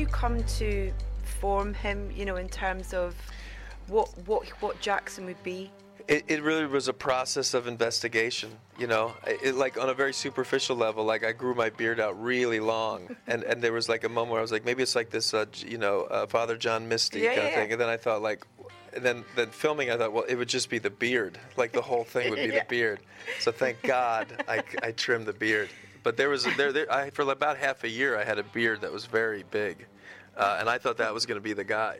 You 0.00 0.06
come 0.06 0.42
to 0.44 0.92
form 1.40 1.74
him? 1.74 2.10
You 2.10 2.24
know, 2.24 2.36
in 2.36 2.48
terms 2.48 2.94
of 2.94 3.14
what 3.86 4.08
what 4.26 4.48
what 4.62 4.80
Jackson 4.80 5.26
would 5.26 5.42
be. 5.42 5.70
It, 6.08 6.24
it 6.26 6.42
really 6.42 6.66
was 6.66 6.88
a 6.88 6.92
process 6.92 7.54
of 7.54 7.68
investigation, 7.68 8.50
you 8.76 8.88
know. 8.88 9.12
It, 9.26 9.54
like 9.54 9.78
on 9.78 9.90
a 9.90 9.94
very 9.94 10.12
superficial 10.12 10.74
level, 10.74 11.04
like 11.04 11.22
I 11.24 11.30
grew 11.30 11.54
my 11.54 11.70
beard 11.70 12.00
out 12.00 12.20
really 12.20 12.58
long, 12.58 13.14
and, 13.28 13.44
and 13.44 13.62
there 13.62 13.72
was 13.72 13.88
like 13.88 14.02
a 14.02 14.08
moment 14.08 14.30
where 14.32 14.40
I 14.40 14.42
was 14.42 14.50
like, 14.50 14.64
maybe 14.64 14.82
it's 14.82 14.96
like 14.96 15.10
this, 15.10 15.32
uh, 15.34 15.44
you 15.64 15.78
know, 15.78 16.02
uh, 16.04 16.26
Father 16.26 16.56
John 16.56 16.88
Misty 16.88 17.20
Yeah, 17.20 17.26
kind 17.26 17.36
yeah, 17.36 17.46
of 17.46 17.54
thing. 17.54 17.66
yeah. 17.68 17.72
And 17.74 17.80
then 17.80 17.88
I 17.88 17.96
thought 17.96 18.22
like, 18.22 18.44
and 18.92 19.04
then 19.04 19.24
then 19.36 19.50
filming, 19.50 19.90
I 19.92 19.96
thought, 19.98 20.12
well, 20.12 20.24
it 20.24 20.34
would 20.34 20.48
just 20.48 20.68
be 20.68 20.78
the 20.78 20.90
beard, 20.90 21.38
like 21.56 21.70
the 21.70 21.82
whole 21.82 22.02
thing 22.02 22.30
would 22.30 22.40
be 22.40 22.46
Yeah. 22.54 22.60
the 22.60 22.66
beard. 22.68 23.00
So 23.38 23.52
thank 23.52 23.80
God 23.82 24.42
I, 24.48 24.64
I 24.82 24.90
trimmed 24.92 25.26
the 25.26 25.32
beard. 25.34 25.68
But 26.02 26.16
there 26.16 26.28
was 26.28 26.44
there, 26.56 26.72
there 26.72 26.92
I, 26.92 27.10
for 27.10 27.22
about 27.22 27.56
half 27.56 27.84
a 27.84 27.88
year 27.88 28.18
I 28.18 28.24
had 28.24 28.38
a 28.38 28.42
beard 28.42 28.80
that 28.82 28.92
was 28.92 29.04
very 29.06 29.44
big, 29.50 29.86
uh, 30.36 30.56
and 30.60 30.68
I 30.68 30.78
thought 30.78 30.96
that 30.98 31.12
was 31.12 31.26
going 31.26 31.36
to 31.36 31.42
be 31.42 31.52
the 31.52 31.64
guy. 31.64 31.98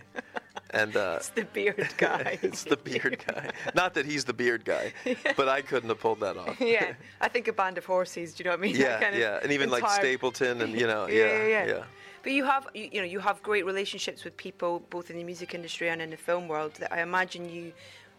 And 0.72 0.96
uh, 0.96 1.14
It's 1.16 1.30
the 1.30 1.44
beard 1.44 1.88
guy. 1.98 2.38
it's 2.42 2.62
the 2.64 2.76
beard 2.76 3.22
guy. 3.26 3.50
Not 3.74 3.94
that 3.94 4.06
he's 4.06 4.24
the 4.24 4.32
beard 4.32 4.64
guy, 4.64 4.92
but 5.36 5.48
I 5.48 5.62
couldn't 5.62 5.88
have 5.88 5.98
pulled 6.00 6.20
that 6.20 6.36
off. 6.36 6.60
yeah, 6.60 6.92
I 7.20 7.28
think 7.28 7.48
a 7.48 7.52
band 7.52 7.76
of 7.76 7.84
horses. 7.84 8.34
Do 8.34 8.42
you 8.44 8.44
know 8.50 8.56
what 8.56 8.60
I 8.60 8.62
mean? 8.62 8.76
Yeah, 8.86 9.00
kind 9.00 9.14
of 9.14 9.20
yeah, 9.20 9.40
and 9.42 9.50
even 9.52 9.68
like 9.70 9.88
Stapleton, 9.88 10.62
and 10.62 10.72
you 10.80 10.86
know, 10.86 11.06
Yeah, 11.06 11.14
yeah, 11.26 11.26
yeah, 11.26 11.46
yeah. 11.48 11.66
yeah. 11.66 11.84
But 12.22 12.32
you 12.32 12.44
have, 12.44 12.68
you, 12.74 12.88
you 12.92 13.00
know, 13.00 13.06
you 13.06 13.18
have 13.18 13.42
great 13.42 13.64
relationships 13.64 14.24
with 14.24 14.36
people 14.36 14.82
both 14.90 15.08
in 15.10 15.16
the 15.16 15.24
music 15.24 15.54
industry 15.54 15.88
and 15.88 16.00
in 16.02 16.10
the 16.10 16.16
film 16.18 16.48
world. 16.48 16.74
That 16.74 16.92
I 16.92 17.00
imagine 17.00 17.48
you, 17.48 17.72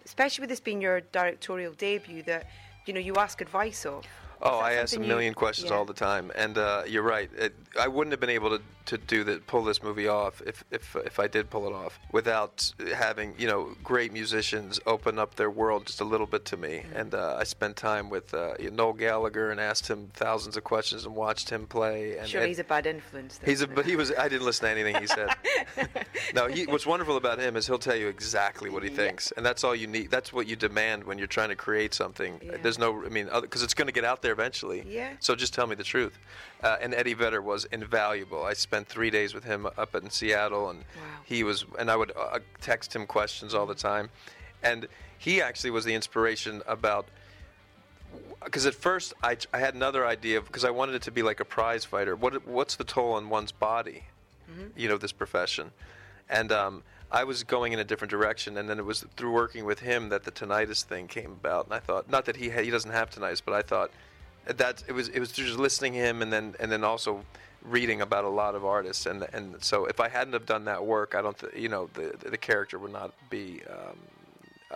especially 0.06 0.42
with 0.42 0.50
this 0.50 0.60
being 0.60 0.82
your 0.82 1.02
directorial 1.02 1.74
debut, 1.74 2.24
that 2.24 2.50
you 2.86 2.94
know 2.94 3.00
you 3.00 3.16
ask 3.16 3.42
advice 3.42 3.86
of. 3.86 4.04
Oh, 4.44 4.60
I 4.60 4.74
ask 4.74 4.86
a 4.86 4.88
something 4.88 5.04
you- 5.10 5.16
million 5.16 5.34
questions 5.34 5.70
yeah. 5.70 5.78
all 5.78 5.86
the 5.86 5.94
time, 5.94 6.32
and 6.36 6.58
uh, 6.58 6.84
you're 6.88 7.04
right. 7.04 7.30
It, 7.38 7.54
I 7.80 7.88
wouldn't 7.88 8.12
have 8.12 8.20
been 8.20 8.30
able 8.32 8.50
to, 8.58 8.62
to 8.86 8.98
do 8.98 9.24
that, 9.26 9.48
pull 9.48 9.64
this 9.64 9.84
movie 9.84 10.08
off 10.08 10.42
if, 10.46 10.64
if 10.72 10.96
if 10.96 11.20
I 11.20 11.28
did 11.28 11.50
pull 11.50 11.68
it 11.68 11.74
off 11.74 12.00
without 12.12 12.74
having 12.96 13.36
you 13.38 13.48
know 13.48 13.76
great 13.84 14.12
musicians 14.12 14.80
open 14.86 15.20
up 15.20 15.36
their 15.36 15.50
world 15.50 15.86
just 15.86 16.02
a 16.02 16.06
little 16.06 16.28
bit 16.28 16.46
to 16.46 16.58
me. 16.58 16.84
Mm-hmm. 16.86 16.98
And 16.98 17.14
uh, 17.16 17.38
I 17.40 17.44
spent 17.44 17.76
time 17.76 18.10
with 18.10 18.34
uh, 18.34 18.54
Noel 18.72 18.94
Gallagher 18.94 19.52
and 19.52 19.60
asked 19.60 19.88
him 19.88 20.10
thousands 20.14 20.58
of 20.58 20.64
questions 20.64 21.06
and 21.06 21.16
watched 21.16 21.50
him 21.50 21.68
play. 21.68 22.18
And, 22.18 22.28
Sure, 22.28 22.42
and 22.42 22.48
he's 22.48 22.60
a 22.60 22.64
bad 22.64 22.86
influence. 22.86 23.38
though, 23.38 23.46
He's 23.46 23.62
a, 23.62 23.68
but 23.68 23.86
he 23.86 23.96
was. 23.96 24.12
I 24.18 24.30
didn't 24.30 24.46
listen 24.46 24.66
to 24.66 24.72
anything 24.72 25.02
he 25.02 25.08
said. 25.08 25.30
no, 26.36 26.48
he, 26.48 26.66
what's 26.66 26.86
wonderful 26.86 27.18
about 27.18 27.40
him 27.40 27.56
is 27.56 27.68
he'll 27.68 27.80
tell 27.80 27.96
you 27.96 28.08
exactly 28.08 28.70
what 28.70 28.84
he 28.84 28.90
thinks, 28.90 29.32
and 29.32 29.46
that's 29.46 29.64
all 29.64 29.76
you 29.76 29.88
need. 29.88 30.12
That's 30.12 30.32
what 30.32 30.48
you 30.48 30.56
demand 30.56 31.04
when 31.04 31.18
you're 31.18 31.28
trying 31.28 31.50
to 31.50 31.56
create 31.56 31.94
something. 31.94 32.40
Yeah. 32.44 32.58
There's 32.62 32.80
no, 32.80 33.04
I 33.06 33.10
mean, 33.10 33.30
because 33.42 33.64
it's 33.64 33.74
going 33.74 33.88
to 33.88 33.94
get 33.94 34.06
out 34.06 34.22
there 34.22 34.34
eventually. 34.34 34.84
Yeah. 34.88 35.14
So 35.20 35.36
just 35.36 35.54
tell 35.54 35.68
me 35.68 35.76
the 35.76 35.84
truth. 35.84 36.18
Uh, 36.64 36.78
and 36.80 36.94
Eddie 36.94 37.16
Vedder 37.16 37.42
was 37.42 37.66
invaluable. 37.66 38.44
I 38.44 38.54
spent 38.54 38.88
three 38.88 39.10
days 39.10 39.34
with 39.34 39.44
him 39.44 39.66
up 39.78 39.96
in 39.96 40.10
Seattle, 40.12 40.70
and 40.70 40.84
he 41.24 41.44
was, 41.44 41.66
and 41.80 41.90
I 41.90 41.96
would 41.96 42.12
uh, 42.16 42.40
text 42.62 42.96
him 42.96 43.08
questions 43.08 43.56
all 43.56 43.66
the 43.66 43.76
time, 43.76 44.10
and 44.62 44.88
he 45.18 45.42
actually 45.42 45.72
was 45.72 45.86
the 45.86 45.94
inspiration 45.94 46.62
about 46.68 47.08
because 48.44 48.66
at 48.66 48.74
first 48.74 49.14
I, 49.24 49.38
I 49.54 49.60
had 49.60 49.76
another 49.76 50.06
idea 50.06 50.42
because 50.42 50.66
I 50.66 50.72
wanted 50.72 50.96
it 50.96 51.04
to 51.04 51.12
be 51.12 51.24
like 51.24 51.40
a 51.40 51.46
prize 51.46 51.86
fighter. 51.86 52.16
What 52.16 52.46
what's 52.48 52.76
the 52.76 52.84
toll 52.84 53.14
on 53.14 53.30
one's 53.30 53.52
body? 53.52 54.04
You 54.76 54.90
know 54.90 54.98
this 54.98 55.14
profession, 55.14 55.72
and 56.30 56.52
um, 56.52 56.84
I 57.12 57.26
was 57.26 57.44
going 57.44 57.74
in 57.74 57.80
a 57.80 57.84
different 57.84 58.10
direction. 58.10 58.58
And 58.58 58.70
then 58.70 58.80
it 58.80 58.86
was 58.86 59.06
through 59.18 59.32
working 59.32 59.66
with 59.66 59.80
him 59.80 60.10
that 60.10 60.24
the 60.24 60.32
tinnitus 60.32 60.84
thing 60.84 61.08
came 61.08 61.32
about. 61.32 61.66
And 61.66 61.74
I 61.74 61.80
thought 61.80 62.10
not 62.10 62.26
that 62.26 62.38
he 62.38 62.50
ha- 62.50 62.62
he 62.62 62.70
doesn't 62.70 62.92
have 62.92 63.10
tinnitus, 63.10 63.42
but 63.44 63.54
I 63.54 63.62
thought 63.62 63.92
that 64.46 64.84
it 64.88 64.94
was 64.94 65.08
it 65.10 65.20
was 65.20 65.32
just 65.32 65.58
listening 65.58 65.94
to 65.94 66.00
him 66.00 66.22
and 66.22 66.32
then 66.32 66.56
and 66.60 66.72
then 66.72 66.84
also 66.84 67.24
reading 67.64 68.02
about 68.02 68.26
a 68.26 68.30
lot 68.30 68.56
of 68.56 68.66
artists. 68.66 69.06
And 69.06 69.28
and 69.34 69.64
so 69.64 69.86
if 69.86 70.00
I 70.00 70.10
hadn't 70.10 70.34
have 70.34 70.46
done 70.46 70.66
that 70.66 70.86
work, 70.86 71.16
I 71.16 71.22
don't 71.22 71.38
th- 71.38 71.54
you 71.56 71.70
know 71.70 71.90
the 71.94 72.16
the 72.30 72.38
character 72.38 72.80
would 72.80 72.94
not 72.94 73.14
be. 73.30 73.62
Um, 73.70 73.98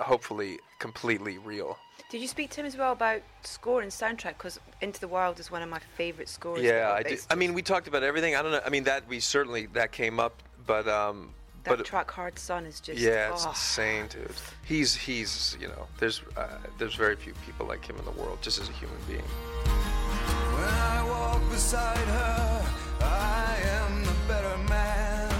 hopefully 0.01 0.59
completely 0.79 1.37
real. 1.37 1.77
Did 2.09 2.21
you 2.21 2.27
speak 2.27 2.51
to 2.51 2.61
him 2.61 2.65
as 2.65 2.77
well 2.77 2.91
about 2.91 3.21
score 3.43 3.81
and 3.81 3.91
soundtrack? 3.91 4.37
Because 4.37 4.59
Into 4.81 4.99
the 4.99 5.07
Wild 5.07 5.39
is 5.39 5.49
one 5.49 5.61
of 5.61 5.69
my 5.69 5.79
favourite 5.97 6.29
scores. 6.29 6.61
Yeah. 6.61 6.93
I 6.93 7.03
did. 7.03 7.19
I 7.29 7.35
mean, 7.35 7.53
we 7.53 7.61
talked 7.61 7.87
about 7.87 8.03
everything. 8.03 8.35
I 8.35 8.41
don't 8.41 8.51
know. 8.51 8.61
I 8.65 8.69
mean, 8.69 8.83
that 8.83 9.07
we 9.07 9.19
certainly 9.19 9.65
that 9.67 9.91
came 9.91 10.19
up, 10.19 10.43
but 10.65 10.87
um, 10.87 11.33
that 11.65 11.77
but 11.77 11.85
track 11.85 12.09
"Hard 12.11 12.39
Sun" 12.39 12.65
is 12.65 12.79
just 12.79 12.99
yeah, 12.99 13.33
it's 13.33 13.45
oh. 13.45 13.49
insane, 13.49 14.07
dude. 14.07 14.31
He's 14.63 14.95
he's 14.95 15.57
you 15.59 15.67
know, 15.67 15.87
there's 15.99 16.21
uh, 16.37 16.47
there's 16.77 16.95
very 16.95 17.15
few 17.15 17.33
people 17.45 17.65
like 17.65 17.85
him 17.85 17.97
in 17.97 18.05
the 18.05 18.11
world, 18.11 18.39
just 18.41 18.59
as 18.59 18.69
a 18.69 18.71
human 18.73 18.97
being. 19.07 19.21
When 20.55 20.63
I 20.63 21.03
walk 21.07 21.41
beside 21.49 21.97
her, 21.97 22.65
I 23.01 23.57
am 23.79 24.03
the 24.03 24.15
better 24.27 24.57
man. 24.69 25.31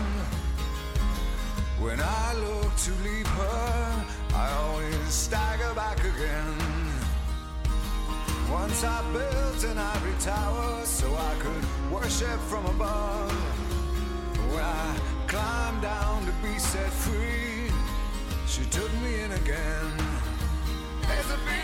When 1.80 2.00
I 2.02 2.34
look 2.34 2.76
to 2.76 2.92
leave 3.04 3.28
her, 3.28 4.06
I 4.34 4.52
always 4.52 4.96
stagger 5.08 5.74
back 5.74 6.00
again. 6.00 6.56
Once 8.52 8.84
I 8.84 9.02
built 9.12 9.64
an 9.72 9.78
ivory 9.78 10.14
tower 10.20 10.86
so 10.86 11.14
I 11.16 11.36
could 11.40 11.92
worship 11.92 12.40
from 12.42 12.66
above. 12.66 13.32
When 14.52 14.64
I 14.64 15.15
climbed 15.36 15.82
down 15.82 16.26
to 16.26 16.32
be 16.42 16.58
set 16.58 16.90
free, 16.90 17.70
she 18.48 18.64
took 18.70 18.92
me 19.04 19.20
in 19.20 19.32
again. 19.34 19.92
There's 21.02 21.32
a. 21.32 21.56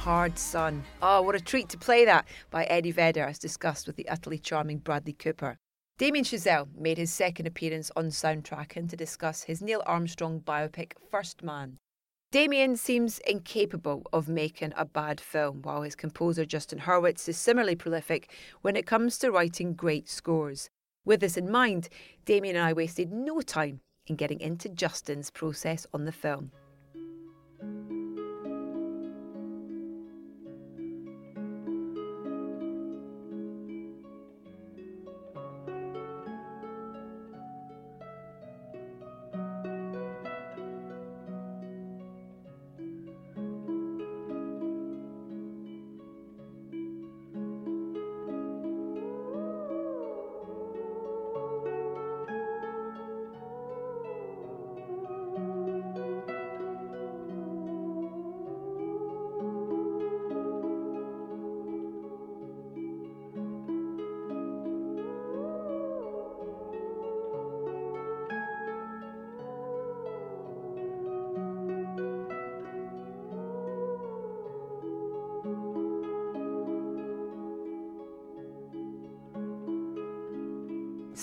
Hard 0.00 0.38
Sun. 0.38 0.82
Oh, 1.02 1.20
what 1.20 1.34
a 1.34 1.40
treat 1.40 1.68
to 1.68 1.78
play 1.78 2.06
that 2.06 2.26
by 2.50 2.64
Eddie 2.64 2.90
Vedder, 2.90 3.22
as 3.22 3.38
discussed 3.38 3.86
with 3.86 3.96
the 3.96 4.08
utterly 4.08 4.38
charming 4.38 4.78
Bradley 4.78 5.12
Cooper. 5.12 5.58
Damien 5.98 6.24
Chazelle 6.24 6.68
made 6.74 6.96
his 6.96 7.12
second 7.12 7.46
appearance 7.46 7.90
on 7.94 8.06
Soundtracking 8.06 8.88
to 8.88 8.96
discuss 8.96 9.42
his 9.42 9.60
Neil 9.60 9.82
Armstrong 9.84 10.40
biopic 10.40 10.92
First 11.10 11.42
Man. 11.42 11.76
Damien 12.32 12.76
seems 12.76 13.18
incapable 13.26 14.06
of 14.12 14.28
making 14.28 14.72
a 14.76 14.84
bad 14.84 15.20
film, 15.20 15.62
while 15.62 15.82
his 15.82 15.96
composer 15.96 16.44
Justin 16.44 16.78
Hurwitz 16.78 17.28
is 17.28 17.36
similarly 17.36 17.74
prolific 17.74 18.32
when 18.62 18.76
it 18.76 18.86
comes 18.86 19.18
to 19.18 19.32
writing 19.32 19.74
great 19.74 20.08
scores. 20.08 20.70
With 21.04 21.18
this 21.18 21.36
in 21.36 21.50
mind, 21.50 21.88
Damien 22.26 22.54
and 22.54 22.64
I 22.64 22.72
wasted 22.72 23.10
no 23.10 23.40
time 23.40 23.80
in 24.06 24.14
getting 24.14 24.40
into 24.40 24.68
Justin's 24.68 25.28
process 25.28 25.88
on 25.92 26.04
the 26.04 26.12
film. 26.12 26.52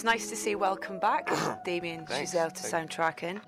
Nice 0.07 0.29
to 0.29 0.37
say 0.37 0.55
welcome 0.55 0.99
back, 0.99 1.29
Damien 1.65 2.05
Thanks, 2.05 2.31
Giselle 2.31 2.49
to 2.51 2.63
thank- 2.63 2.89
Soundtracking. 2.91 3.41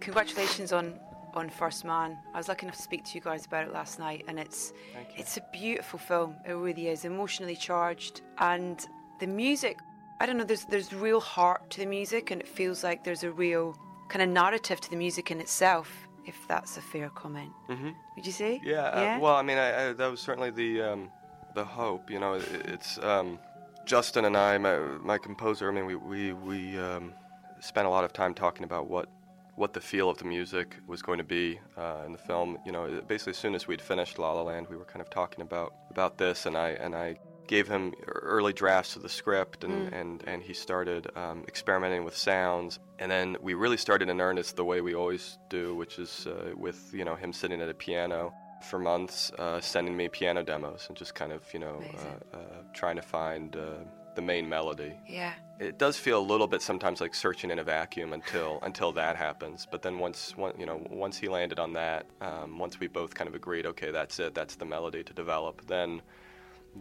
Congratulations 0.00 0.72
on 0.72 0.98
on 1.34 1.50
First 1.50 1.84
Man. 1.84 2.16
I 2.32 2.38
was 2.38 2.46
lucky 2.48 2.66
enough 2.66 2.76
to 2.76 2.82
speak 2.82 3.02
to 3.06 3.14
you 3.16 3.20
guys 3.20 3.44
about 3.46 3.66
it 3.66 3.72
last 3.72 3.98
night, 3.98 4.24
and 4.28 4.38
it's 4.38 4.72
it's 5.16 5.36
a 5.36 5.44
beautiful 5.52 5.98
film. 5.98 6.36
It 6.46 6.52
really 6.52 6.86
is 6.88 7.04
emotionally 7.04 7.56
charged, 7.56 8.22
and 8.38 8.76
the 9.18 9.26
music. 9.26 9.76
I 10.20 10.26
don't 10.26 10.36
know. 10.38 10.44
There's 10.44 10.64
there's 10.66 10.92
real 10.92 11.20
heart 11.20 11.68
to 11.70 11.80
the 11.80 11.86
music, 11.86 12.30
and 12.30 12.40
it 12.40 12.46
feels 12.46 12.84
like 12.84 13.02
there's 13.02 13.24
a 13.24 13.32
real 13.32 13.74
kind 14.08 14.22
of 14.22 14.28
narrative 14.28 14.80
to 14.82 14.90
the 14.90 14.96
music 14.96 15.32
in 15.32 15.40
itself. 15.40 15.88
If 16.26 16.36
that's 16.48 16.76
a 16.76 16.80
fair 16.92 17.10
comment, 17.10 17.50
hmm 17.68 17.90
would 18.14 18.24
you 18.24 18.32
say? 18.32 18.60
Yeah. 18.64 18.84
uh, 18.84 19.18
well, 19.20 19.34
I 19.34 19.42
mean, 19.42 19.58
I, 19.58 19.68
I, 19.88 19.92
that 19.94 20.10
was 20.14 20.20
certainly 20.20 20.50
the 20.50 20.80
um, 20.90 21.10
the 21.54 21.64
hope. 21.64 22.08
You 22.08 22.20
know, 22.20 22.34
it, 22.34 22.48
it's 22.74 22.98
um, 22.98 23.38
Justin 23.84 24.24
and 24.24 24.36
I, 24.36 24.58
my, 24.58 24.78
my 25.02 25.18
composer. 25.18 25.68
I 25.68 25.72
mean, 25.72 25.86
we 25.86 25.94
we 25.96 26.32
we 26.32 26.78
um, 26.78 27.12
spent 27.60 27.86
a 27.86 27.90
lot 27.90 28.04
of 28.04 28.12
time 28.12 28.34
talking 28.34 28.64
about 28.64 28.88
what 28.88 29.08
what 29.56 29.72
the 29.72 29.80
feel 29.80 30.10
of 30.10 30.18
the 30.18 30.24
music 30.24 30.76
was 30.86 31.00
going 31.02 31.18
to 31.18 31.24
be 31.24 31.60
uh, 31.76 32.02
in 32.06 32.12
the 32.12 32.18
film. 32.18 32.58
You 32.66 32.72
know, 32.72 33.02
basically 33.06 33.32
as 33.32 33.36
soon 33.38 33.54
as 33.54 33.66
we'd 33.68 33.80
finished 33.82 34.18
La 34.18 34.32
La 34.32 34.42
Land, 34.42 34.66
we 34.68 34.76
were 34.76 34.84
kind 34.84 35.00
of 35.00 35.10
talking 35.10 35.42
about 35.42 35.74
about 35.90 36.18
this, 36.18 36.46
and 36.46 36.56
I 36.56 36.70
and 36.70 36.94
I 36.94 37.16
gave 37.46 37.68
him 37.68 37.92
early 38.06 38.54
drafts 38.54 38.96
of 38.96 39.02
the 39.02 39.08
script, 39.08 39.64
and 39.64 39.90
Mm. 39.90 40.00
and, 40.00 40.24
and 40.26 40.42
he 40.42 40.54
started 40.54 41.14
um, 41.14 41.44
experimenting 41.46 42.02
with 42.04 42.16
sounds, 42.16 42.78
and 42.98 43.10
then 43.10 43.36
we 43.42 43.52
really 43.52 43.76
started 43.76 44.08
in 44.08 44.18
earnest 44.20 44.56
the 44.56 44.64
way 44.64 44.80
we 44.80 44.94
always 44.94 45.38
do, 45.50 45.74
which 45.76 45.98
is 45.98 46.26
uh, 46.26 46.52
with 46.56 46.90
you 46.94 47.04
know 47.04 47.14
him 47.16 47.32
sitting 47.32 47.60
at 47.60 47.68
a 47.68 47.74
piano 47.74 48.32
for 48.64 48.78
months, 48.78 49.30
uh, 49.38 49.60
sending 49.60 49.96
me 49.96 50.08
piano 50.08 50.42
demos, 50.42 50.86
and 50.88 50.96
just 50.96 51.14
kind 51.14 51.32
of 51.32 51.42
you 51.52 51.60
know 51.60 51.82
uh, 51.98 52.36
uh, 52.36 52.40
trying 52.72 52.96
to 52.96 53.02
find. 53.02 53.56
Uh, 53.56 53.84
the 54.14 54.22
main 54.22 54.48
melody. 54.48 54.92
Yeah. 55.08 55.32
It 55.58 55.78
does 55.78 55.96
feel 55.96 56.20
a 56.20 56.22
little 56.22 56.46
bit 56.46 56.62
sometimes 56.62 57.00
like 57.00 57.14
searching 57.14 57.50
in 57.50 57.58
a 57.58 57.64
vacuum 57.64 58.12
until 58.12 58.58
until 58.62 58.92
that 58.92 59.16
happens. 59.16 59.66
But 59.70 59.82
then 59.82 59.98
once 59.98 60.36
one, 60.36 60.54
you 60.58 60.66
know 60.66 60.86
once 60.90 61.18
he 61.18 61.28
landed 61.28 61.58
on 61.58 61.72
that, 61.74 62.06
um, 62.20 62.58
once 62.58 62.78
we 62.80 62.86
both 62.86 63.14
kind 63.14 63.28
of 63.28 63.34
agreed, 63.34 63.66
okay, 63.66 63.90
that's 63.90 64.18
it, 64.18 64.34
that's 64.34 64.56
the 64.56 64.64
melody 64.64 65.02
to 65.04 65.12
develop. 65.12 65.66
Then 65.66 66.02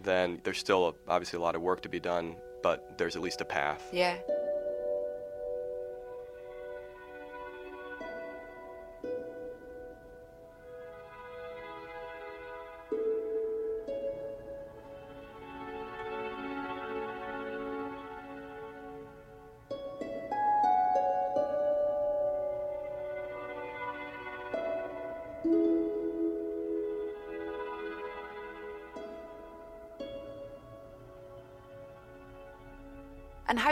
then 0.03 0.41
there's 0.43 0.57
still 0.57 0.89
a, 0.89 1.11
obviously 1.11 1.37
a 1.37 1.41
lot 1.41 1.55
of 1.55 1.61
work 1.61 1.81
to 1.81 1.89
be 1.89 1.99
done, 1.99 2.35
but 2.63 2.97
there's 2.97 3.15
at 3.15 3.21
least 3.21 3.41
a 3.41 3.45
path. 3.45 3.83
Yeah. 3.91 4.17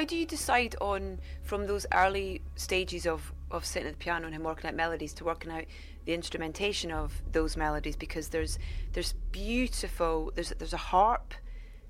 How 0.01 0.05
do 0.05 0.17
you 0.17 0.25
decide 0.25 0.75
on 0.81 1.19
from 1.43 1.67
those 1.67 1.85
early 1.93 2.41
stages 2.55 3.05
of, 3.05 3.31
of 3.51 3.63
sitting 3.63 3.87
at 3.87 3.93
the 3.93 4.03
piano 4.03 4.25
and 4.25 4.33
him 4.33 4.41
working 4.41 4.67
out 4.67 4.75
melodies 4.75 5.13
to 5.13 5.23
working 5.23 5.51
out 5.51 5.65
the 6.05 6.13
instrumentation 6.15 6.91
of 6.91 7.21
those 7.31 7.55
melodies? 7.55 7.95
Because 7.95 8.29
there's 8.29 8.57
there's 8.93 9.13
beautiful 9.31 10.31
there's 10.33 10.49
there's 10.57 10.73
a 10.73 10.77
harp. 10.77 11.35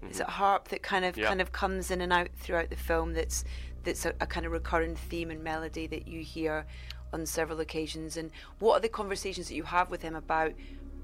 Is 0.09 0.19
it 0.19 0.27
a 0.27 0.31
harp 0.31 0.67
that 0.69 0.83
kind 0.83 1.05
of 1.05 1.15
Yeah. 1.15 1.27
kind 1.29 1.39
of 1.39 1.53
comes 1.53 1.89
in 1.89 2.01
and 2.01 2.11
out 2.11 2.27
throughout 2.35 2.69
the 2.69 2.75
film? 2.75 3.13
That's 3.13 3.45
that's 3.85 4.05
a, 4.05 4.13
a 4.19 4.27
kind 4.27 4.45
of 4.45 4.51
recurring 4.51 4.97
theme 4.97 5.31
and 5.31 5.41
melody 5.41 5.87
that 5.87 6.05
you 6.05 6.21
hear 6.21 6.65
on 7.13 7.25
several 7.25 7.61
occasions. 7.61 8.17
And 8.17 8.29
what 8.59 8.73
are 8.73 8.81
the 8.81 8.89
conversations 8.89 9.47
that 9.47 9.55
you 9.55 9.63
have 9.63 9.89
with 9.89 10.01
him 10.01 10.15
about 10.15 10.51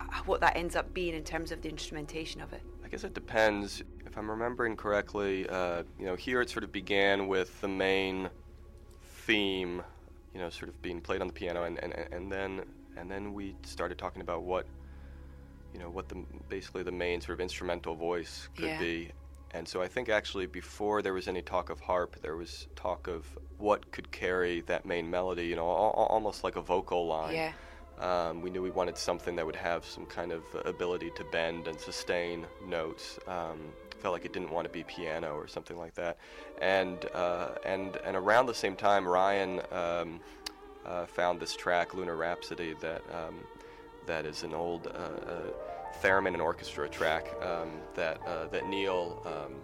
uh, 0.01 0.03
what 0.25 0.41
that 0.41 0.57
ends 0.57 0.75
up 0.75 0.93
being 0.93 1.15
in 1.15 1.23
terms 1.23 1.53
of 1.53 1.61
the 1.61 1.69
instrumentation 1.69 2.41
of 2.41 2.51
it? 2.51 2.63
I 2.83 2.89
guess 2.89 3.05
it 3.05 3.13
depends. 3.13 3.81
If 4.17 4.21
I'm 4.23 4.31
remembering 4.31 4.75
correctly, 4.75 5.47
uh, 5.47 5.83
you 5.99 6.07
know, 6.07 6.15
here 6.15 6.41
it 6.41 6.49
sort 6.49 6.63
of 6.63 6.71
began 6.71 7.27
with 7.27 7.61
the 7.61 7.67
main 7.67 8.31
theme, 9.27 9.83
you 10.33 10.39
know, 10.41 10.49
sort 10.49 10.69
of 10.69 10.81
being 10.81 11.01
played 11.01 11.21
on 11.21 11.27
the 11.27 11.33
piano, 11.33 11.65
and, 11.65 11.77
and, 11.83 11.93
and 11.93 12.31
then 12.31 12.63
and 12.95 13.11
then 13.11 13.31
we 13.31 13.55
started 13.61 13.99
talking 13.99 14.23
about 14.23 14.41
what, 14.41 14.65
you 15.71 15.79
know, 15.79 15.91
what 15.91 16.09
the 16.09 16.15
basically 16.49 16.81
the 16.81 16.91
main 16.91 17.21
sort 17.21 17.35
of 17.35 17.41
instrumental 17.41 17.93
voice 17.93 18.49
could 18.55 18.65
Yeah. 18.65 18.79
be. 18.79 19.11
And 19.51 19.67
so 19.67 19.83
I 19.83 19.87
think 19.87 20.09
actually 20.09 20.47
before 20.47 21.03
there 21.03 21.13
was 21.13 21.27
any 21.27 21.43
talk 21.43 21.69
of 21.69 21.79
harp, 21.79 22.19
there 22.23 22.35
was 22.37 22.67
talk 22.75 23.07
of 23.07 23.23
what 23.59 23.91
could 23.91 24.11
carry 24.11 24.61
that 24.61 24.83
main 24.83 25.11
melody, 25.11 25.45
you 25.45 25.55
know, 25.55 25.67
al- 25.69 25.93
al- 25.95 26.07
almost 26.09 26.43
like 26.43 26.55
a 26.55 26.61
vocal 26.61 27.05
line. 27.05 27.35
Yeah. 27.35 27.51
Um, 27.99 28.41
we 28.41 28.49
knew 28.49 28.63
we 28.63 28.71
wanted 28.71 28.97
something 28.97 29.35
that 29.35 29.45
would 29.45 29.55
have 29.55 29.85
some 29.85 30.07
kind 30.07 30.31
of 30.31 30.41
ability 30.65 31.11
to 31.17 31.23
bend 31.25 31.67
and 31.67 31.79
sustain 31.79 32.47
notes. 32.65 33.19
Um, 33.27 33.59
felt 33.97 34.13
like 34.13 34.25
it 34.25 34.33
didn't 34.33 34.51
want 34.51 34.65
to 34.65 34.73
be 34.73 34.83
piano 34.83 35.35
or 35.35 35.47
something 35.47 35.77
like 35.77 35.95
that. 35.95 36.17
And 36.61 37.05
uh, 37.13 37.49
and 37.65 37.97
and 38.05 38.15
around 38.15 38.45
the 38.45 38.53
same 38.53 38.75
time, 38.75 39.07
Ryan 39.07 39.61
um, 39.71 40.19
uh, 40.85 41.05
found 41.05 41.39
this 41.39 41.55
track, 41.55 41.93
Lunar 41.93 42.15
Rhapsody, 42.15 42.75
that 42.81 43.01
um, 43.13 43.39
that 44.05 44.25
is 44.25 44.43
an 44.43 44.53
old 44.53 44.87
uh, 44.87 44.89
uh, 44.91 45.41
theremin 46.01 46.33
and 46.33 46.41
orchestra 46.41 46.87
track 46.87 47.27
um, 47.41 47.69
that 47.95 48.21
uh, 48.25 48.47
that 48.47 48.67
Neil. 48.67 49.21
Um, 49.25 49.55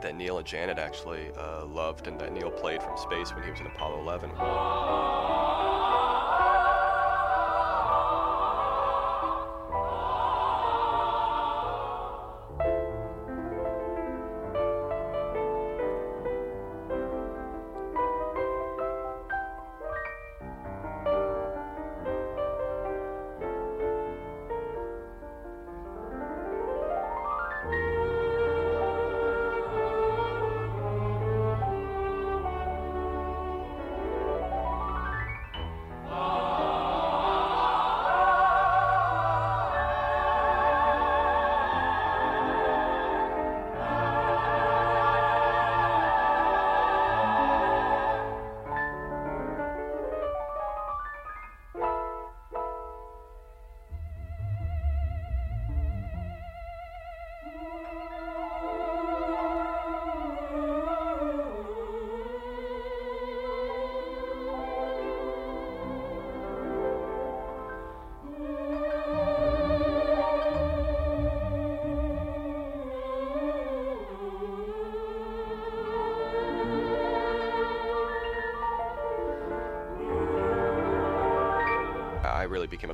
that 0.00 0.14
Neil 0.14 0.38
and 0.38 0.46
Janet 0.46 0.78
actually 0.78 1.28
loved, 1.66 2.06
and 2.06 2.20
that 2.20 2.32
Neil 2.32 2.52
played 2.52 2.80
from 2.80 2.96
space 2.96 3.34
when 3.34 3.42
he 3.42 3.50
was 3.50 3.58
in 3.58 3.66
Apollo 3.66 4.00
11. 4.02 5.37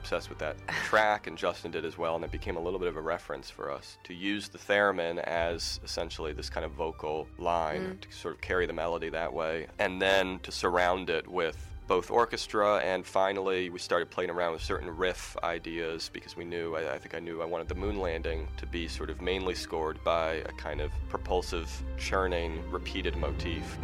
Obsessed 0.04 0.28
with 0.28 0.36
that 0.38 0.56
track, 0.84 1.26
and 1.28 1.38
Justin 1.38 1.70
did 1.70 1.82
as 1.82 1.96
well, 1.96 2.14
and 2.14 2.22
it 2.22 2.30
became 2.30 2.56
a 2.58 2.60
little 2.60 2.78
bit 2.78 2.88
of 2.88 2.96
a 2.96 3.00
reference 3.00 3.48
for 3.48 3.72
us 3.72 3.96
to 4.04 4.12
use 4.12 4.48
the 4.48 4.58
theremin 4.58 5.18
as 5.24 5.80
essentially 5.82 6.34
this 6.34 6.50
kind 6.50 6.66
of 6.66 6.72
vocal 6.72 7.26
line 7.38 7.64
Mm. 7.74 8.00
to 8.02 8.12
sort 8.12 8.34
of 8.34 8.40
carry 8.42 8.66
the 8.66 8.72
melody 8.74 9.08
that 9.08 9.32
way, 9.32 9.66
and 9.78 10.02
then 10.02 10.38
to 10.40 10.52
surround 10.52 11.08
it 11.08 11.26
with 11.26 11.56
both 11.86 12.10
orchestra 12.10 12.78
and 12.78 13.04
finally 13.04 13.68
we 13.68 13.78
started 13.78 14.10
playing 14.10 14.30
around 14.30 14.52
with 14.54 14.62
certain 14.62 14.88
riff 14.96 15.36
ideas 15.44 16.08
because 16.14 16.34
we 16.34 16.42
knew 16.42 16.74
I, 16.74 16.94
I 16.94 16.98
think 16.98 17.14
I 17.14 17.18
knew 17.18 17.42
I 17.42 17.44
wanted 17.44 17.68
the 17.68 17.74
moon 17.74 17.98
landing 18.00 18.48
to 18.56 18.64
be 18.66 18.88
sort 18.88 19.10
of 19.10 19.20
mainly 19.20 19.54
scored 19.54 20.02
by 20.02 20.36
a 20.36 20.52
kind 20.52 20.80
of 20.80 20.90
propulsive 21.10 21.70
churning 21.98 22.62
repeated 22.70 23.16
motif. 23.16 23.76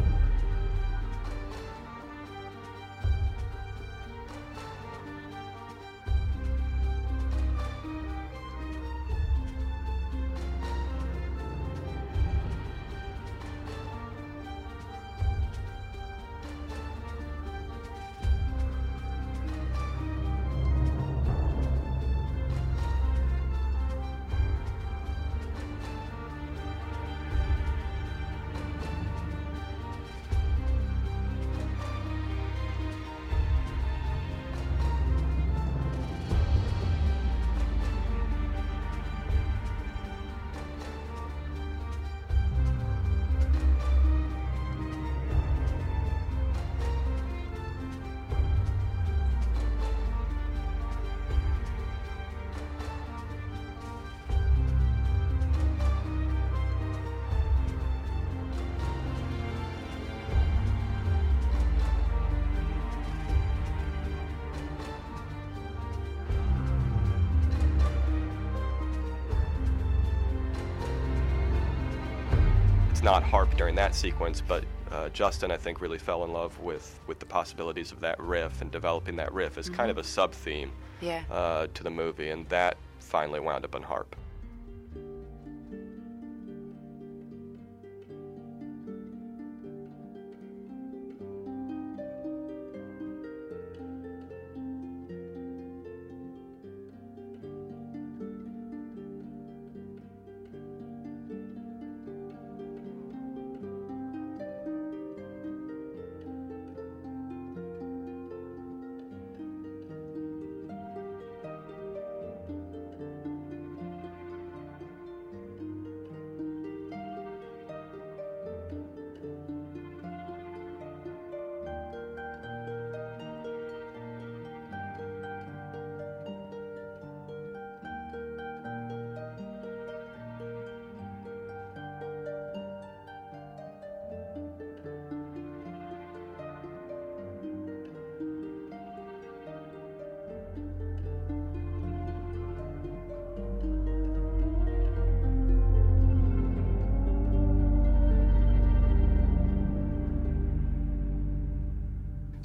During 73.71 73.87
that 73.87 73.95
sequence, 73.95 74.41
but 74.45 74.65
uh, 74.91 75.07
Justin, 75.09 75.49
I 75.49 75.55
think, 75.55 75.79
really 75.79 75.97
fell 75.97 76.25
in 76.25 76.33
love 76.33 76.59
with, 76.59 76.99
with 77.07 77.19
the 77.19 77.25
possibilities 77.25 77.93
of 77.93 78.01
that 78.01 78.19
riff 78.19 78.59
and 78.61 78.69
developing 78.69 79.15
that 79.15 79.31
riff 79.31 79.57
as 79.57 79.69
kind 79.69 79.89
of 79.89 79.97
a 79.97 80.03
sub 80.03 80.33
theme 80.33 80.71
Yeah. 80.99 81.23
uh, 81.31 81.67
to 81.73 81.83
the 81.83 81.89
movie, 81.89 82.31
and 82.31 82.47
that 82.49 82.75
finally 82.99 83.39
wound 83.39 83.63
up 83.63 83.73
on 83.73 83.83
harp. 83.83 84.13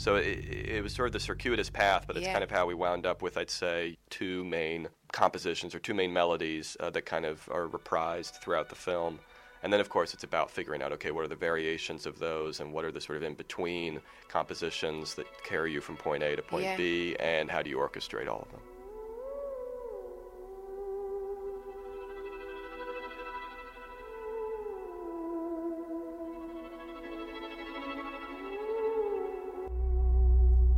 So 0.06 0.14
it, 0.14 0.38
it 0.76 0.82
was 0.84 0.94
sort 0.94 1.08
of 1.08 1.12
the 1.14 1.18
circuitous 1.18 1.68
path, 1.68 2.04
but 2.06 2.16
it's 2.16 2.26
Yeah. 2.26 2.32
kind 2.32 2.44
of 2.44 2.50
how 2.52 2.64
we 2.64 2.74
wound 2.74 3.06
up 3.06 3.22
with, 3.22 3.36
I'd 3.36 3.50
say, 3.50 3.98
two 4.08 4.44
main 4.44 4.88
compositions 5.10 5.74
or 5.74 5.80
two 5.80 5.94
main 5.94 6.12
melodies 6.12 6.76
uh, 6.78 6.90
that 6.90 7.06
kind 7.06 7.24
of 7.24 7.48
are 7.50 7.66
reprised 7.66 8.40
throughout 8.40 8.68
the 8.68 8.76
film. 8.76 9.18
And 9.64 9.72
then, 9.72 9.80
of 9.80 9.88
course, 9.88 10.14
it's 10.14 10.22
about 10.22 10.48
figuring 10.48 10.80
out, 10.80 10.92
okay, 10.92 11.10
what 11.10 11.24
are 11.24 11.28
the 11.28 11.34
variations 11.34 12.06
of 12.06 12.20
those 12.20 12.60
and 12.60 12.72
what 12.72 12.84
are 12.84 12.92
the 12.92 13.00
sort 13.00 13.16
of 13.16 13.24
in 13.24 13.34
between 13.34 14.00
compositions 14.28 15.16
that 15.16 15.26
carry 15.42 15.72
you 15.72 15.80
from 15.80 15.96
point 15.96 16.22
A 16.22 16.36
to 16.36 16.42
point 16.42 16.66
Yeah. 16.66 16.76
B, 16.76 17.16
and 17.18 17.50
how 17.50 17.60
do 17.60 17.68
you 17.68 17.78
orchestrate 17.78 18.28
all 18.28 18.42
of 18.42 18.52
them? 18.52 18.60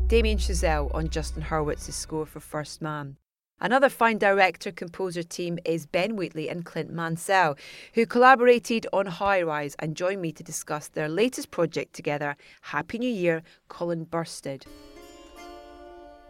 Damien 0.08 0.38
Chazelle 0.38 0.90
on 0.94 1.10
Justin 1.10 1.42
Hurwitz's 1.42 1.94
score 1.94 2.24
for 2.24 2.40
First 2.40 2.80
Man. 2.80 3.18
Another 3.60 3.90
fine 3.90 4.16
director 4.16 4.72
composer 4.72 5.22
team 5.22 5.58
is 5.66 5.84
Ben 5.84 6.16
Wheatley 6.16 6.48
and 6.48 6.64
Clint 6.64 6.90
Mansell, 6.90 7.58
who 7.92 8.06
collaborated 8.06 8.86
on 8.90 9.04
High 9.04 9.42
Rise 9.42 9.76
and 9.78 9.94
joined 9.94 10.22
me 10.22 10.32
to 10.32 10.42
discuss 10.42 10.88
their 10.88 11.10
latest 11.10 11.50
project 11.50 11.92
together, 11.92 12.36
Happy 12.62 12.98
New 12.98 13.10
Year, 13.10 13.42
Colin 13.68 14.06
Burstead. 14.06 14.64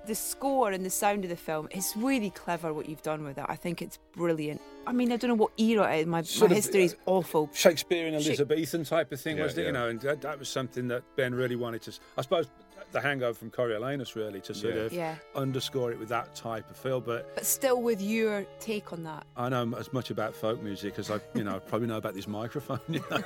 The 0.08 0.14
score 0.16 0.72
and 0.72 0.84
the 0.84 0.90
sound 0.90 1.22
of 1.22 1.30
the 1.30 1.36
film 1.36 1.68
is 1.70 1.92
really 1.94 2.30
clever 2.30 2.72
what 2.72 2.88
you've 2.88 3.02
done 3.02 3.22
with 3.22 3.38
it. 3.38 3.44
I 3.46 3.54
think 3.54 3.80
it's 3.80 4.00
brilliant. 4.16 4.60
I 4.88 4.92
mean, 4.92 5.12
I 5.12 5.18
don't 5.18 5.28
know 5.28 5.34
what 5.36 5.52
era 5.56 5.94
it 5.94 6.00
is. 6.00 6.06
My, 6.06 6.22
my 6.40 6.46
of, 6.46 6.50
history 6.50 6.84
is 6.84 6.94
uh, 7.06 7.10
awful. 7.10 7.50
Shakespearean 7.52 8.18
Shak- 8.18 8.26
Elizabethan 8.26 8.84
type 8.84 9.12
of 9.12 9.20
thing, 9.20 9.36
Yeah, 9.36 9.44
wasn't 9.44 9.60
it? 9.60 9.66
You 9.66 9.72
know, 9.72 9.88
and 9.88 10.00
that, 10.00 10.22
that 10.22 10.38
was 10.38 10.48
something 10.48 10.88
that 10.88 11.04
Ben 11.14 11.32
really 11.34 11.56
wanted 11.56 11.82
to. 11.82 11.92
I 12.16 12.22
suppose 12.22 12.48
the 12.92 13.00
hangover 13.00 13.34
from 13.34 13.50
Coriolanus 13.50 14.14
really 14.14 14.40
to 14.42 14.54
sort 14.54 14.74
Yeah. 14.74 14.80
of 14.80 14.92
Yeah. 14.92 15.14
underscore 15.34 15.92
it 15.92 15.98
with 15.98 16.08
that 16.08 16.34
type 16.34 16.68
of 16.70 16.76
feel. 16.76 17.00
But 17.00 17.34
But 17.34 17.46
still 17.46 17.82
with 17.82 18.00
your 18.00 18.46
take 18.60 18.92
on 18.92 19.02
that. 19.04 19.26
I 19.36 19.48
know 19.48 19.74
as 19.76 19.92
much 19.92 20.10
about 20.10 20.34
folk 20.34 20.62
music 20.62 20.98
as 20.98 21.10
I, 21.10 21.20
you 21.34 21.44
know, 21.44 21.60
probably 21.66 21.88
know 21.88 21.96
about 21.98 22.14
this 22.14 22.26
microphone, 22.28 22.80
you 22.88 23.04
know, 23.10 23.20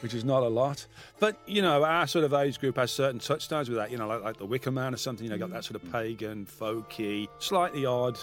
which 0.00 0.14
is 0.14 0.24
not 0.24 0.42
a 0.42 0.48
lot. 0.48 0.86
But 1.18 1.36
you 1.46 1.62
know, 1.62 1.84
our 1.84 2.06
sort 2.06 2.24
of 2.24 2.34
age 2.34 2.58
group 2.60 2.76
has 2.76 2.90
certain 2.90 3.20
touchstones 3.20 3.68
with 3.68 3.78
that. 3.78 3.90
You 3.90 3.98
know, 3.98 4.06
like, 4.08 4.22
like 4.22 4.36
the 4.38 4.46
Wicker 4.46 4.70
Man 4.70 4.94
or 4.94 4.96
something. 4.98 5.24
You 5.24 5.30
know, 5.30 5.38
got 5.38 5.50
that 5.50 5.64
sort 5.64 5.76
of 5.76 5.88
mm. 5.88 5.92
pagan, 5.92 6.46
folky, 6.46 7.28
slightly 7.38 7.86
odd. 7.86 8.18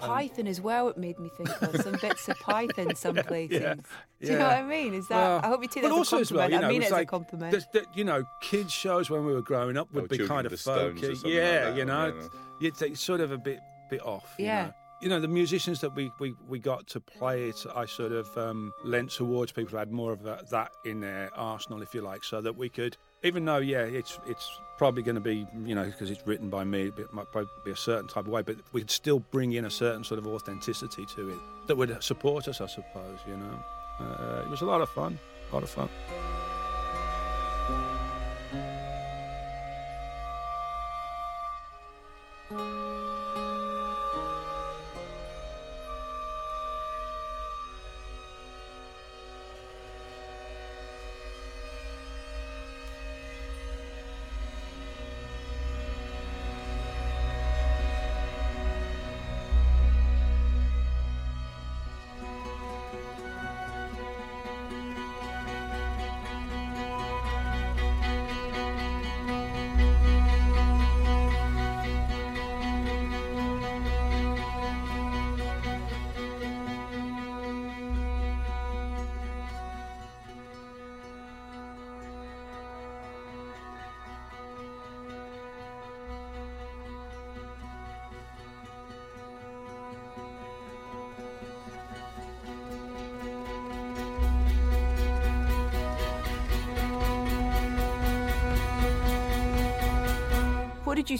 Um, 0.00 0.08
Python 0.08 0.46
as 0.46 0.60
well, 0.60 0.88
it 0.88 0.96
made 0.98 1.18
me 1.18 1.28
think 1.36 1.48
of 1.62 1.80
some 1.82 1.96
bits 2.00 2.28
of 2.28 2.38
Python, 2.40 2.94
some 2.94 3.16
places. 3.16 3.60
Yeah, 3.62 3.74
Do 4.20 4.32
you 4.32 4.38
know 4.38 4.44
what 4.48 4.56
I 4.58 4.62
mean? 4.62 4.94
Is 4.94 5.08
that? 5.08 5.16
Well, 5.16 5.40
I 5.42 5.46
hope 5.48 5.62
you 5.62 5.68
take 5.68 5.82
but 5.82 5.88
that 5.88 5.94
as 5.94 5.96
a 5.96 5.98
also 5.98 6.18
as 6.20 6.32
well, 6.32 6.40
compliment. 6.48 6.52
you 6.52 6.60
know, 6.60 6.66
I 6.66 6.70
mean 6.70 6.82
it 6.82 6.84
it's 6.84 6.92
as 6.92 6.92
like, 6.92 7.08
a 7.08 7.10
compliment. 7.10 7.50
there's- 7.52 7.66
there- 7.72 7.84
you 7.94 8.04
know, 8.04 8.24
kids 8.40 8.72
shows 8.72 9.10
when 9.10 9.24
we 9.24 9.32
were 9.32 9.42
growing 9.42 9.76
up 9.76 9.92
would 9.92 10.04
Oh, 10.04 10.06
be 10.08 10.18
kind 10.18 10.46
of 10.46 10.46
of 10.46 10.50
the 10.52 10.56
Stones 10.58 11.02
or 11.02 11.08
folky. 11.12 11.34
yeah, 11.34 11.42
like 11.42 11.60
that, 11.74 11.76
you 11.76 11.84
know, 11.84 12.06
yeah, 12.06 12.12
no. 12.22 12.30
it's, 12.60 12.82
it's 12.82 13.00
sort 13.00 13.20
of 13.20 13.32
a 13.32 13.38
bit 13.38 13.60
bit 13.90 14.02
off. 14.04 14.34
you 14.38 14.46
Yeah. 14.46 14.66
know. 14.66 14.72
You 15.02 15.10
know, 15.10 15.20
the 15.20 15.28
musicians 15.28 15.82
that 15.82 15.94
we, 15.94 16.10
we, 16.18 16.34
we 16.48 16.58
got 16.58 16.86
to 16.86 17.00
play 17.00 17.50
it, 17.50 17.66
I 17.76 17.84
sort 17.84 18.12
of 18.12 18.26
um, 18.38 18.72
lent 18.84 19.10
towards 19.10 19.52
people 19.52 19.72
who 19.72 19.76
had 19.76 19.92
more 19.92 20.12
of 20.12 20.24
a, 20.24 20.42
that 20.50 20.70
in 20.86 21.00
their 21.00 21.28
arsenal, 21.34 21.82
if 21.82 21.92
you 21.94 22.00
like, 22.00 22.24
so 22.24 22.40
that 22.40 22.56
we 22.56 22.70
could, 22.70 22.96
even 23.24 23.44
though, 23.44 23.58
yeah, 23.58 23.80
it's 23.80 24.18
it's 24.26 24.60
probably 24.76 25.02
going 25.02 25.14
to 25.14 25.20
be, 25.20 25.46
you 25.64 25.74
know, 25.74 25.84
because 25.84 26.10
it's 26.10 26.24
written 26.26 26.50
by 26.50 26.62
me, 26.62 26.92
it 26.96 27.12
might 27.12 27.30
probably 27.32 27.50
be 27.64 27.70
a 27.70 27.76
certain 27.76 28.06
type 28.06 28.26
of 28.26 28.28
way, 28.28 28.42
but 28.42 28.56
we 28.72 28.80
could 28.82 28.90
still 28.90 29.20
bring 29.20 29.52
in 29.52 29.64
a 29.64 29.70
certain 29.70 30.04
sort 30.04 30.18
of 30.18 30.26
authenticity 30.26 31.06
to 31.06 31.30
it 31.30 31.38
that 31.66 31.76
would 31.76 32.02
support 32.02 32.48
us, 32.48 32.60
I 32.60 32.66
suppose, 32.66 33.18
you 33.26 33.36
know. 33.36 33.64
Uh, 34.00 34.42
it 34.44 34.50
was 34.50 34.60
a 34.60 34.66
lot 34.66 34.80
of 34.80 34.88
fun, 34.90 35.18
a 35.50 35.54
lot 35.54 35.62
of 35.62 35.70
fun. 35.70 35.88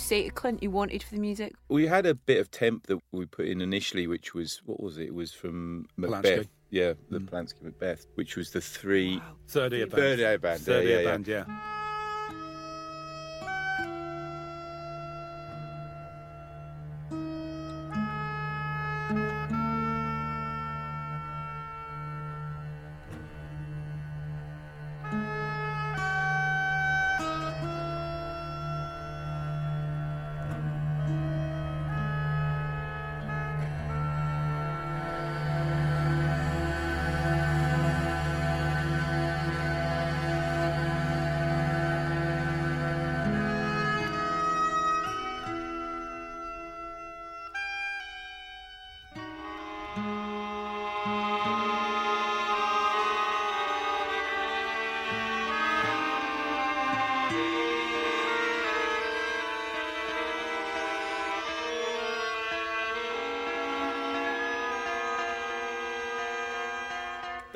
Say 0.05 0.25
to 0.25 0.31
Clint 0.31 0.63
you 0.63 0.71
wanted 0.71 1.03
for 1.03 1.15
the 1.15 1.21
music? 1.21 1.55
We 1.69 1.87
had 1.87 2.07
a 2.07 2.15
bit 2.15 2.39
of 2.41 2.51
temp 2.51 2.87
that 2.87 2.99
we 3.13 3.27
put 3.27 3.47
in 3.47 3.61
initially, 3.61 4.07
which 4.07 4.35
was 4.35 4.61
what 4.65 4.81
was 4.81 4.99
it? 4.99 5.09
It 5.09 5.15
was 5.15 5.33
from 5.33 5.87
Macbeth. 5.97 6.23
Polanski. 6.23 6.49
Yeah, 6.71 6.95
the 7.11 7.21
mm. 7.21 7.29
Polanski 7.29 7.63
Macbeth, 7.63 8.07
which 8.15 8.37
was 8.37 8.51
the 8.51 8.61
three 8.61 9.23
Third 9.49 9.73
ear 9.73 9.87
band. 9.87 10.03
third 10.03 10.21
ear 10.21 10.39
band. 10.39 10.61
Third 10.61 10.85
yeah, 10.85 10.91
ear 10.91 10.97
yeah, 10.97 11.03
yeah. 11.03 11.11
band, 11.11 11.29
yeah. 11.29 11.45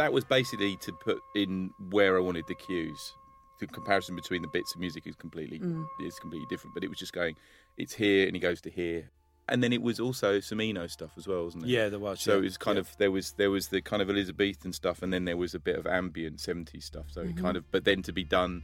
That 0.08 0.14
was 0.14 0.24
basically 0.24 0.74
to 0.76 0.90
put 0.90 1.20
in 1.34 1.70
where 1.90 2.16
I 2.16 2.20
wanted 2.20 2.46
the 2.46 2.54
cues. 2.54 3.12
The 3.60 3.66
comparison 3.66 4.16
between 4.16 4.40
the 4.40 4.48
bits 4.48 4.72
of 4.74 4.80
music 4.80 5.06
is 5.06 5.14
completely 5.16 5.58
Mm. 5.58 5.84
is 6.00 6.18
completely 6.18 6.46
different, 6.48 6.72
but 6.72 6.82
it 6.82 6.88
was 6.88 6.98
just 6.98 7.12
going, 7.12 7.36
it's 7.76 7.92
here 7.92 8.26
and 8.26 8.34
he 8.34 8.40
goes 8.40 8.62
to 8.62 8.70
here, 8.70 9.10
and 9.50 9.62
then 9.62 9.70
it 9.74 9.82
was 9.82 10.00
also 10.00 10.40
some 10.40 10.62
Eno 10.62 10.86
stuff 10.86 11.10
as 11.18 11.28
well, 11.28 11.44
wasn't 11.44 11.64
it? 11.64 11.68
Yeah, 11.68 11.90
there 11.90 11.98
was, 11.98 12.22
So 12.22 12.32
yeah, 12.32 12.38
it 12.38 12.42
was 12.44 12.56
kind 12.56 12.76
yeah. 12.76 12.80
of 12.80 12.96
there 12.96 13.10
was 13.10 13.32
there 13.32 13.50
was 13.50 13.68
the 13.68 13.82
kind 13.82 14.00
of 14.00 14.08
Elizabethan 14.08 14.72
stuff, 14.72 15.02
and 15.02 15.12
then 15.12 15.26
there 15.26 15.36
was 15.36 15.54
a 15.54 15.58
bit 15.58 15.76
of 15.76 15.86
ambient 15.86 16.38
'70s 16.38 16.84
stuff. 16.84 17.10
So 17.10 17.22
Mhm. 17.22 17.30
it 17.30 17.36
kind 17.36 17.56
of, 17.58 17.70
but 17.70 17.84
then 17.84 18.00
to 18.04 18.12
be 18.14 18.24
done, 18.24 18.62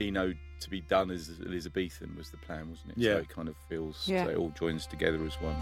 Eno 0.00 0.32
to 0.60 0.70
be 0.70 0.80
done 0.80 1.10
as 1.10 1.28
Elizabethan 1.44 2.16
was 2.16 2.30
the 2.30 2.38
plan, 2.38 2.70
wasn't 2.70 2.92
it? 2.92 2.98
Yeah. 2.98 3.14
So 3.16 3.18
it 3.18 3.28
kind 3.28 3.48
of 3.50 3.56
feels 3.68 4.08
Yeah. 4.08 4.24
so 4.24 4.30
it 4.30 4.36
all 4.38 4.50
joins 4.50 4.86
together 4.86 5.22
as 5.26 5.34
one. 5.42 5.56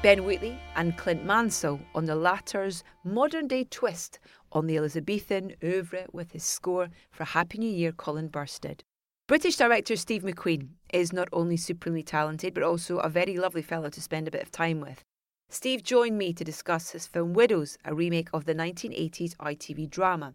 Ben 0.00 0.24
Wheatley 0.24 0.56
and 0.76 0.96
Clint 0.96 1.24
Mansell 1.24 1.80
on 1.92 2.04
the 2.04 2.14
latter's 2.14 2.84
modern 3.02 3.48
day 3.48 3.64
twist 3.64 4.20
on 4.52 4.68
the 4.68 4.76
Elizabethan 4.76 5.54
oeuvre 5.64 6.06
with 6.12 6.30
his 6.30 6.44
score 6.44 6.88
for 7.10 7.24
Happy 7.24 7.58
New 7.58 7.68
Year 7.68 7.90
Colin 7.90 8.28
Burstead. 8.28 8.82
British 9.26 9.56
director 9.56 9.96
Steve 9.96 10.22
McQueen 10.22 10.68
is 10.92 11.12
not 11.12 11.28
only 11.32 11.56
supremely 11.56 12.04
talented 12.04 12.54
but 12.54 12.62
also 12.62 12.98
a 12.98 13.08
very 13.08 13.36
lovely 13.36 13.60
fellow 13.60 13.90
to 13.90 14.00
spend 14.00 14.28
a 14.28 14.30
bit 14.30 14.40
of 14.40 14.52
time 14.52 14.80
with. 14.80 15.02
Steve 15.50 15.82
joined 15.82 16.16
me 16.16 16.32
to 16.32 16.44
discuss 16.44 16.90
his 16.90 17.08
film 17.08 17.34
Widows, 17.34 17.76
a 17.84 17.92
remake 17.92 18.28
of 18.32 18.44
the 18.44 18.54
1980s 18.54 19.34
ITV 19.38 19.90
drama. 19.90 20.32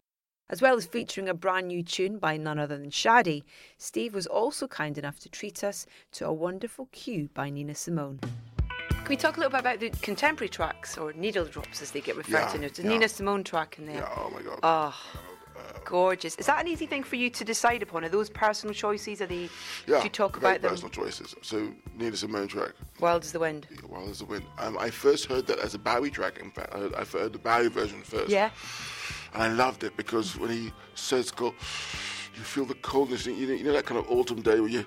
As 0.49 0.62
well 0.62 0.76
as 0.76 0.86
featuring 0.86 1.30
a 1.30 1.34
brand 1.34 1.69
new 1.69 1.84
tune 1.84 2.17
by 2.17 2.36
none 2.36 2.60
other 2.60 2.78
than 2.78 2.91
Sade, 2.91 3.45
Steve 3.78 4.13
was 4.13 4.28
also 4.28 4.67
kind 4.67 4.97
enough 4.97 5.19
to 5.19 5.30
treat 5.30 5.63
us 5.63 5.86
to 6.12 6.28
a 6.28 6.34
wonderful 6.34 6.89
cue 6.91 7.30
by 7.34 7.49
Nina 7.49 7.76
Simone. 7.76 8.19
Can 9.03 9.09
we 9.09 9.17
talk 9.17 9.35
a 9.35 9.39
little 9.41 9.51
bit 9.51 9.59
about 9.59 9.79
the 9.81 9.89
contemporary 10.01 10.47
tracks 10.47 10.97
or 10.97 11.11
needle 11.13 11.43
drops 11.43 11.81
as 11.81 11.91
they 11.91 11.99
get 11.99 12.15
referred 12.15 12.31
Yeah, 12.39 12.47
to? 12.53 12.57
There's 12.57 12.79
a 12.79 12.83
yeah. 12.83 12.87
Nina 12.89 13.09
Simone 13.09 13.43
track 13.43 13.77
in 13.77 13.85
there. 13.85 13.97
Yeah, 13.97 14.09
oh 14.15 14.29
my 14.29 14.41
God. 14.41 14.59
Oh, 14.63 14.95
gorgeous. 15.83 16.35
Is 16.35 16.45
that 16.45 16.61
an 16.61 16.69
easy 16.69 16.85
thing 16.85 17.03
for 17.03 17.17
you 17.17 17.29
to 17.31 17.43
decide 17.43 17.83
upon? 17.83 18.05
Are 18.05 18.09
those 18.09 18.29
personal 18.29 18.73
choices? 18.73 19.21
Are 19.21 19.25
they? 19.25 19.49
Yeah, 19.87 19.97
Do 19.97 20.03
you 20.05 20.09
talk 20.09 20.37
about 20.37 20.61
them? 20.61 20.71
personal 20.71 20.89
choices. 20.89 21.35
So, 21.41 21.73
Nina 21.97 22.15
Simone 22.15 22.47
track, 22.47 22.71
Wild 23.01 23.23
as 23.25 23.33
the 23.33 23.39
wind. 23.39 23.67
Wild 23.89 24.09
as 24.09 24.19
the 24.19 24.25
Wind. 24.25 24.45
Um, 24.57 24.77
I 24.77 24.89
first 24.89 25.25
heard 25.25 25.47
that 25.47 25.60
as 25.60 25.73
a 25.75 25.79
Bowie 25.79 26.10
track. 26.10 26.39
In 26.39 26.49
fact, 26.51 26.73
I 26.73 26.79
heard, 26.79 26.95
I 26.95 27.04
heard 27.04 27.33
the 27.33 27.39
Bowie 27.39 27.67
version 27.67 28.01
first. 28.04 28.29
Yeah. 28.29 28.51
And 29.33 29.43
I 29.43 29.47
loved 29.51 29.83
it 29.83 29.97
because 29.97 30.37
when 30.37 30.49
he 30.49 30.71
says 30.95 31.29
go, 31.29 31.47
you 32.35 32.41
feel 32.41 32.63
the 32.65 32.75
coldness. 32.75 33.25
You 33.25 33.47
know, 33.47 33.54
you 33.54 33.63
know 33.65 33.73
that 33.73 33.85
kind 33.85 33.99
of 33.99 34.10
autumn 34.10 34.41
day 34.41 34.62
where 34.62 34.69
you 34.69 34.85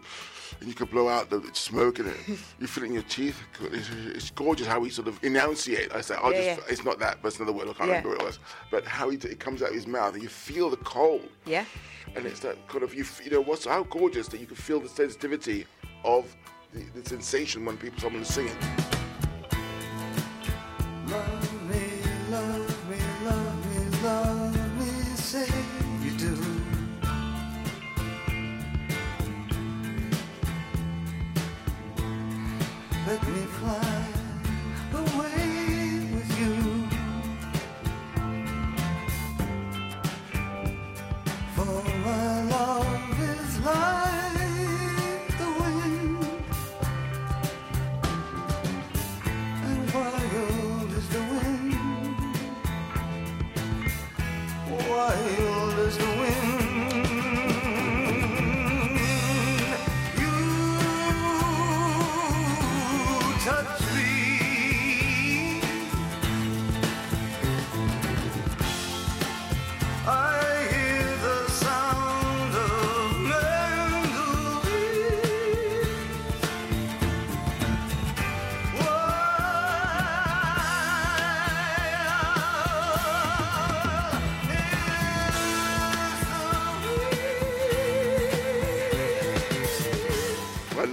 and 0.60 0.68
you 0.68 0.74
can 0.74 0.86
blow 0.86 1.08
out 1.08 1.30
the 1.30 1.42
smoke 1.52 1.98
in 1.98 2.06
it. 2.06 2.16
you 2.60 2.66
feel 2.66 2.84
it 2.84 2.88
in 2.88 2.92
your 2.94 3.02
teeth. 3.04 3.38
It's, 3.72 3.88
it's 4.06 4.30
gorgeous 4.30 4.66
how 4.66 4.82
he 4.82 4.90
sort 4.90 5.08
of 5.08 5.22
enunciate. 5.24 5.94
I 5.94 6.00
say, 6.00 6.14
I'll 6.22 6.32
Yeah, 6.32 6.54
just, 6.56 6.66
yeah. 6.66 6.72
it's 6.72 6.84
not 6.84 6.98
that, 7.00 7.18
but 7.22 7.28
it's 7.28 7.38
another 7.38 7.52
word. 7.52 7.68
I 7.68 7.72
can't 7.72 7.88
Yeah. 7.88 7.96
remember 7.98 8.08
what 8.10 8.20
it 8.20 8.24
was. 8.24 8.38
But 8.70 8.84
how 8.84 9.08
he, 9.10 9.16
it 9.18 9.40
comes 9.40 9.62
out 9.62 9.68
of 9.70 9.74
his 9.74 9.86
mouth 9.86 10.14
and 10.14 10.22
you 10.22 10.28
feel 10.28 10.70
the 10.70 10.76
cold. 10.78 11.28
Yeah. 11.44 11.64
And 12.14 12.24
it's 12.26 12.40
that 12.40 12.56
kind 12.68 12.82
of 12.84 12.94
you, 12.94 13.04
you 13.24 13.30
know, 13.30 13.40
what's 13.42 13.66
how 13.66 13.82
gorgeous 13.84 14.28
that 14.28 14.40
you 14.40 14.46
can 14.46 14.56
feel 14.56 14.80
the 14.80 14.88
sensitivity 14.88 15.66
of 16.04 16.34
the, 16.72 16.84
the 17.00 17.08
sensation 17.08 17.64
when 17.64 17.76
people 17.76 17.98
someone 18.00 18.22
is 18.22 18.28
singing. 18.28 18.56
Love 21.08 21.35
Let 33.06 33.35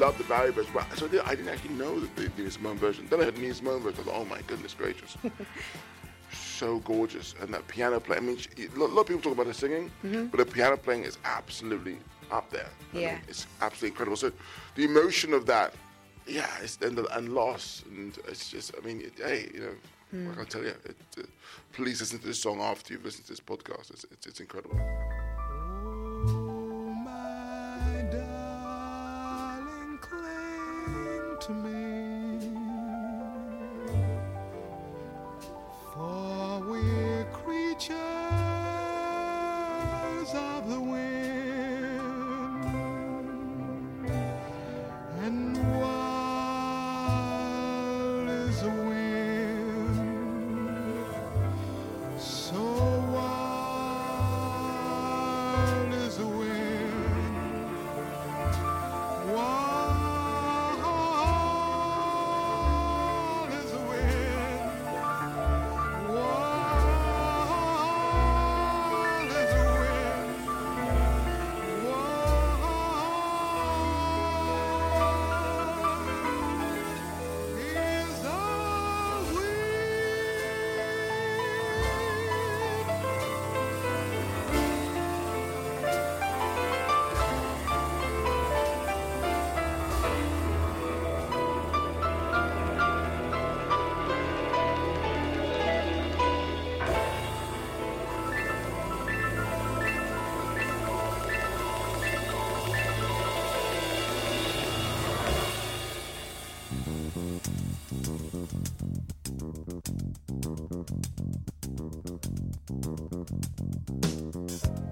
love 0.03 0.17
the 0.17 0.23
Bowie 0.25 0.51
version, 0.51 0.71
but 0.73 0.85
so 0.97 1.05
I 1.05 1.09
didn't- 1.09 1.27
I 1.27 1.35
didn't 1.35 1.49
actually 1.49 1.75
know 1.75 1.99
that 1.99 2.13
the 2.17 2.29
Nina 2.37 2.51
Simone 2.51 2.77
version. 2.77 3.07
Then 3.09 3.21
I 3.21 3.25
heard 3.25 3.37
Nina 3.37 3.53
Simone 3.53 3.81
version. 3.81 4.01
I 4.01 4.03
thought, 4.03 4.15
oh 4.21 4.25
my 4.25 4.41
goodness 4.47 4.73
gracious, 4.73 5.15
so 6.33 6.79
gorgeous, 6.79 7.35
and 7.39 7.53
that 7.53 7.65
piano 7.69 7.99
play. 7.99 8.17
I 8.17 8.19
mean, 8.19 8.37
she, 8.37 8.49
a 8.65 8.79
lot 8.79 9.01
of 9.01 9.07
people 9.07 9.21
talk 9.21 9.33
about 9.33 9.47
her 9.47 9.53
singing, 9.53 9.89
Mhm. 10.03 10.29
but 10.31 10.39
her 10.39 10.45
piano 10.45 10.75
playing 10.77 11.03
is 11.03 11.17
absolutely 11.23 11.97
up 12.31 12.49
there. 12.49 12.69
I 12.93 12.97
Yeah. 12.97 13.11
mean, 13.13 13.21
it's 13.29 13.47
absolutely 13.61 13.89
incredible. 13.89 14.17
So 14.17 14.31
the 14.75 14.83
emotion 14.83 15.33
of 15.33 15.45
that, 15.45 15.73
yeah, 16.27 16.49
it's, 16.61 16.77
and, 16.81 16.97
the- 16.97 17.17
and 17.17 17.33
loss, 17.33 17.83
and 17.89 18.17
it's 18.27 18.49
just, 18.49 18.71
I 18.77 18.85
mean, 18.85 19.01
it, 19.01 19.13
hey, 19.17 19.49
you 19.53 19.61
know, 19.61 19.75
Mm. 20.13 20.31
I 20.31 20.35
can 20.35 20.45
tell 20.45 20.61
you, 20.61 20.75
it, 20.85 20.95
uh, 21.17 21.21
please 21.71 21.99
listen 21.99 22.19
to 22.19 22.27
this 22.27 22.39
song 22.39 22.61
after 22.61 22.93
you've 22.93 23.03
listened 23.03 23.25
to 23.25 23.31
this 23.31 23.39
podcast. 23.39 23.89
It's, 23.89 24.03
it's, 24.11 24.27
it's 24.27 24.39
incredible. 24.41 24.77
cling 27.85 28.42
to 31.47 31.51
me. 31.51 32.39
For 35.93 36.63
we're 36.69 37.25
creatures 37.33 37.97
of 40.33 40.69
the 40.69 40.79
wind, 40.79 41.02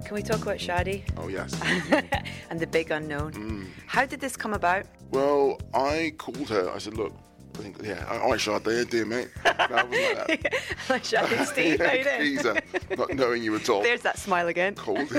Can 0.04 0.14
we 0.14 0.22
talk 0.22 0.40
about 0.42 0.60
Sade? 0.60 1.04
Oh, 1.18 1.28
yes. 1.28 1.52
and 2.50 2.58
the 2.58 2.66
big 2.66 2.90
unknown. 2.90 3.32
Mm. 3.32 3.66
How 3.86 4.06
did 4.06 4.20
this 4.20 4.36
come 4.36 4.54
about? 4.54 4.86
Well, 5.10 5.60
I 5.74 6.14
called 6.16 6.48
her. 6.48 6.70
I 6.70 6.78
said, 6.78 6.96
look, 6.96 7.14
yeah, 7.82 8.06
all 8.10 8.30
right, 8.30 8.40
Shad, 8.40 8.64
how 8.64 8.70
you 8.70 8.84
doing, 8.84 9.08
mate?" 9.08 9.28
I 9.44 9.82
like 9.82 9.90
that. 9.90 10.54
Like 10.88 11.04
Sade, 11.04 11.46
Steve, 11.46 11.80
how 11.80 11.92
you 11.92 12.04
doing? 12.04 12.20
Geezer, 12.20 12.60
not 12.96 13.14
knowing 13.14 13.42
you 13.42 13.54
at 13.56 13.68
all. 13.68 13.82
There's 13.82 14.02
that 14.02 14.18
smile 14.18 14.48
again. 14.48 14.74
Cold. 14.74 14.98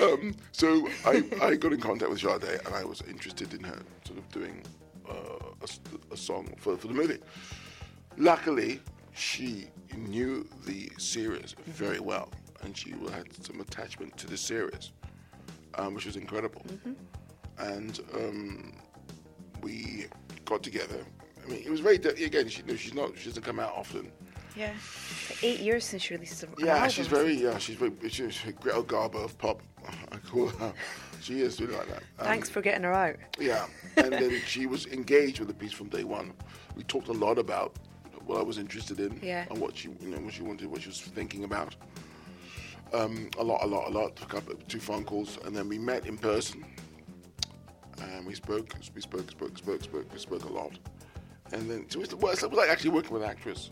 um, 0.00 0.34
so 0.52 0.88
I, 1.04 1.22
I 1.42 1.54
got 1.56 1.72
in 1.72 1.80
contact 1.80 2.10
with 2.10 2.20
Sade 2.20 2.60
and 2.64 2.74
I 2.74 2.84
was 2.84 3.02
interested 3.02 3.54
in 3.54 3.62
her 3.64 3.78
sort 4.04 4.18
of 4.18 4.28
doing 4.30 4.62
uh, 5.08 5.12
a 5.62 5.68
a, 6.12 6.16
song 6.16 6.52
for, 6.58 6.76
for 6.76 6.88
the 6.88 6.94
movie. 6.94 7.18
Luckily, 8.16 8.80
she 9.14 9.68
knew 9.96 10.48
the 10.66 10.90
series 10.98 11.54
very 11.66 12.00
well 12.00 12.30
and 12.62 12.76
she 12.76 12.90
had 13.12 13.26
some 13.44 13.60
attachment 13.60 14.16
to 14.16 14.26
the 14.26 14.36
series, 14.36 14.92
um, 15.74 15.94
which 15.94 16.06
was 16.06 16.16
incredible. 16.16 16.64
And 17.58 18.00
um, 18.14 18.72
we 19.62 20.06
got 20.44 20.62
together. 20.62 21.04
I 21.44 21.50
mean, 21.50 21.62
it 21.64 21.70
was 21.70 21.80
very, 21.80 21.96
again, 21.96 22.48
she, 22.48 22.60
you 22.62 22.68
know, 22.68 22.76
she's 22.76 22.94
not, 22.94 23.16
she 23.16 23.28
doesn't 23.28 23.42
come 23.42 23.58
out 23.58 23.72
often. 23.74 24.10
Yeah. 24.56 24.72
Eight 25.42 25.60
years 25.60 25.84
since 25.84 26.02
she 26.02 26.14
released 26.14 26.42
an 26.42 26.50
Yeah, 26.58 26.76
album. 26.76 26.90
she's 26.90 27.06
very, 27.06 27.34
yeah, 27.34 27.58
she's 27.58 27.76
very, 27.76 27.92
she's 28.08 28.38
Greta 28.60 28.82
Garbo 28.82 29.24
of 29.24 29.38
pop. 29.38 29.62
I 30.12 30.16
call 30.18 30.48
her. 30.48 30.72
She 31.20 31.40
is 31.40 31.60
really 31.60 31.74
like 31.74 31.88
that. 31.88 32.02
Um, 32.18 32.26
Thanks 32.26 32.48
for 32.50 32.60
getting 32.60 32.82
her 32.82 32.92
out. 32.92 33.16
Yeah, 33.38 33.66
and 33.96 34.12
then 34.12 34.40
she 34.46 34.66
was 34.66 34.86
engaged 34.86 35.38
with 35.38 35.48
the 35.48 35.54
piece 35.54 35.72
from 35.72 35.88
day 35.88 36.04
one. 36.04 36.32
We 36.76 36.82
talked 36.84 37.08
a 37.08 37.12
lot 37.12 37.38
about 37.38 37.76
what 38.26 38.38
I 38.38 38.42
was 38.42 38.58
interested 38.58 39.00
in 39.00 39.18
Yeah. 39.22 39.46
and 39.48 39.58
what 39.58 39.76
she, 39.76 39.88
you 40.00 40.08
know, 40.08 40.18
what 40.18 40.34
she 40.34 40.42
wanted, 40.42 40.70
what 40.70 40.82
she 40.82 40.88
was 40.88 41.00
thinking 41.00 41.44
about. 41.44 41.74
Um, 42.92 43.28
a 43.38 43.44
lot, 43.44 43.62
a 43.62 43.66
lot, 43.66 43.88
a 43.88 43.90
lot. 43.90 44.18
A 44.22 44.26
couple, 44.26 44.54
two 44.68 44.80
phone 44.80 45.04
calls, 45.04 45.38
and 45.44 45.54
then 45.54 45.68
we 45.68 45.78
met 45.78 46.06
in 46.06 46.16
person. 46.18 46.64
And 48.02 48.26
we 48.26 48.34
spoke, 48.34 48.74
we 48.94 49.00
spoke, 49.00 49.30
spoke, 49.30 49.58
spoke, 49.58 49.82
spoke, 49.82 50.12
we 50.12 50.18
spoke 50.18 50.44
a 50.44 50.52
lot. 50.52 50.78
And 51.52 51.70
then 51.70 51.88
so 51.88 52.00
it 52.00 52.20
was, 52.20 52.42
it 52.42 52.50
was 52.50 52.58
like 52.58 52.68
actually 52.68 52.90
working 52.90 53.12
with 53.12 53.22
an 53.22 53.30
actress. 53.30 53.70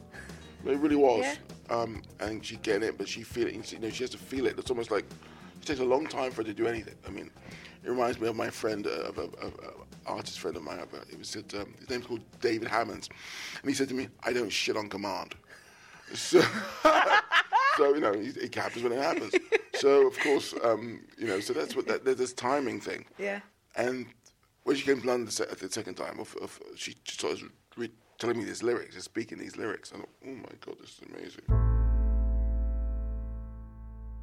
It 0.64 0.78
really 0.78 0.96
was. 0.96 1.24
Um, 1.70 2.02
and 2.20 2.44
she 2.44 2.56
get 2.56 2.82
it, 2.82 2.98
but 2.98 3.08
she 3.08 3.22
feel 3.22 3.46
it. 3.46 3.72
You 3.72 3.78
know, 3.78 3.90
she 3.90 4.02
has 4.02 4.10
to 4.10 4.18
feel 4.18 4.46
it. 4.46 4.58
It's 4.58 4.70
almost 4.70 4.90
like 4.90 5.04
it 5.60 5.66
takes 5.66 5.80
a 5.80 5.84
long 5.84 6.06
time 6.06 6.30
for 6.30 6.38
her 6.38 6.44
to 6.44 6.54
do 6.54 6.66
anything. 6.66 6.94
I 7.06 7.10
mean, 7.10 7.30
it 7.84 7.90
reminds 7.90 8.20
me 8.20 8.28
of 8.28 8.36
my 8.36 8.50
friend, 8.50 8.86
uh, 8.86 9.08
of 9.08 9.18
an 9.18 9.30
artist 10.06 10.40
friend 10.40 10.56
of 10.56 10.62
mine. 10.62 10.78
A, 10.78 10.96
it 11.12 11.18
was 11.18 11.28
said, 11.28 11.44
um, 11.54 11.74
his 11.78 11.88
name's 11.88 12.06
called 12.06 12.22
David 12.40 12.68
Hammons, 12.68 13.08
and 13.60 13.68
he 13.70 13.74
said 13.74 13.88
to 13.88 13.94
me, 13.94 14.08
"I 14.24 14.32
don't 14.32 14.50
shit 14.50 14.76
on 14.76 14.88
command." 14.88 15.34
So, 16.14 16.40
so 17.76 17.94
you 17.94 18.00
know, 18.00 18.12
it, 18.12 18.36
it 18.36 18.54
happens 18.54 18.82
when 18.82 18.92
it 18.92 19.02
happens. 19.02 19.34
so 19.74 20.06
of 20.06 20.18
course, 20.20 20.54
um, 20.64 21.00
you 21.18 21.26
know, 21.26 21.40
so 21.40 21.52
that's 21.52 21.76
what 21.76 21.86
that, 21.88 22.04
there's 22.04 22.18
this 22.18 22.32
timing 22.32 22.80
thing. 22.80 23.04
Yeah. 23.18 23.40
And 23.76 24.06
when 24.64 24.74
she 24.76 24.84
came 24.84 25.00
to 25.00 25.06
London 25.06 25.26
the 25.26 25.32
se- 25.32 25.46
the 25.60 25.70
second 25.70 25.94
time, 25.94 26.18
of, 26.18 26.34
of, 26.42 26.58
she 26.74 26.96
started 27.06 27.50
re- 27.76 27.92
telling 28.18 28.38
me 28.38 28.44
these 28.44 28.62
lyrics, 28.62 28.94
and 28.94 29.04
speaking 29.04 29.38
these 29.38 29.56
lyrics. 29.56 29.92
And 29.92 30.02
I 30.02 30.04
thought, 30.04 30.14
oh 30.26 30.34
my 30.34 30.52
god, 30.64 30.76
this 30.80 30.98
is 30.98 31.00
amazing. 31.14 31.44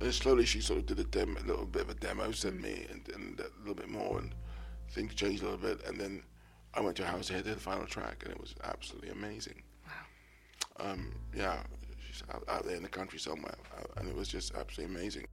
And 0.01 0.13
slowly 0.13 0.45
she 0.45 0.59
sort 0.59 0.79
of 0.79 0.85
did 0.85 0.99
a, 0.99 1.03
dem- 1.05 1.37
a 1.37 1.47
little 1.47 1.65
bit 1.65 1.83
of 1.83 1.89
a 1.91 1.93
demo, 1.93 2.31
sent 2.31 2.59
me, 2.61 2.85
and, 2.89 3.07
and 3.15 3.39
a 3.39 3.59
little 3.59 3.75
bit 3.75 3.89
more, 3.89 4.19
and 4.19 4.33
things 4.91 5.13
changed 5.13 5.43
a 5.43 5.45
little 5.45 5.59
bit. 5.59 5.87
And 5.87 5.99
then 5.99 6.23
I 6.73 6.81
went 6.81 6.97
to 6.97 7.05
House 7.05 7.29
Head, 7.29 7.45
did 7.45 7.55
the 7.55 7.59
final 7.59 7.85
track, 7.85 8.23
and 8.23 8.33
it 8.33 8.41
was 8.41 8.55
absolutely 8.63 9.09
amazing. 9.09 9.61
Wow. 9.85 10.91
Um, 10.91 11.13
yeah, 11.35 11.59
she's 12.05 12.23
out, 12.33 12.43
out 12.49 12.65
there 12.65 12.75
in 12.75 12.83
the 12.83 12.89
country 12.89 13.19
somewhere, 13.19 13.55
uh, 13.77 13.83
and 13.97 14.09
it 14.09 14.15
was 14.15 14.27
just 14.27 14.55
absolutely 14.55 14.95
amazing. 14.95 15.25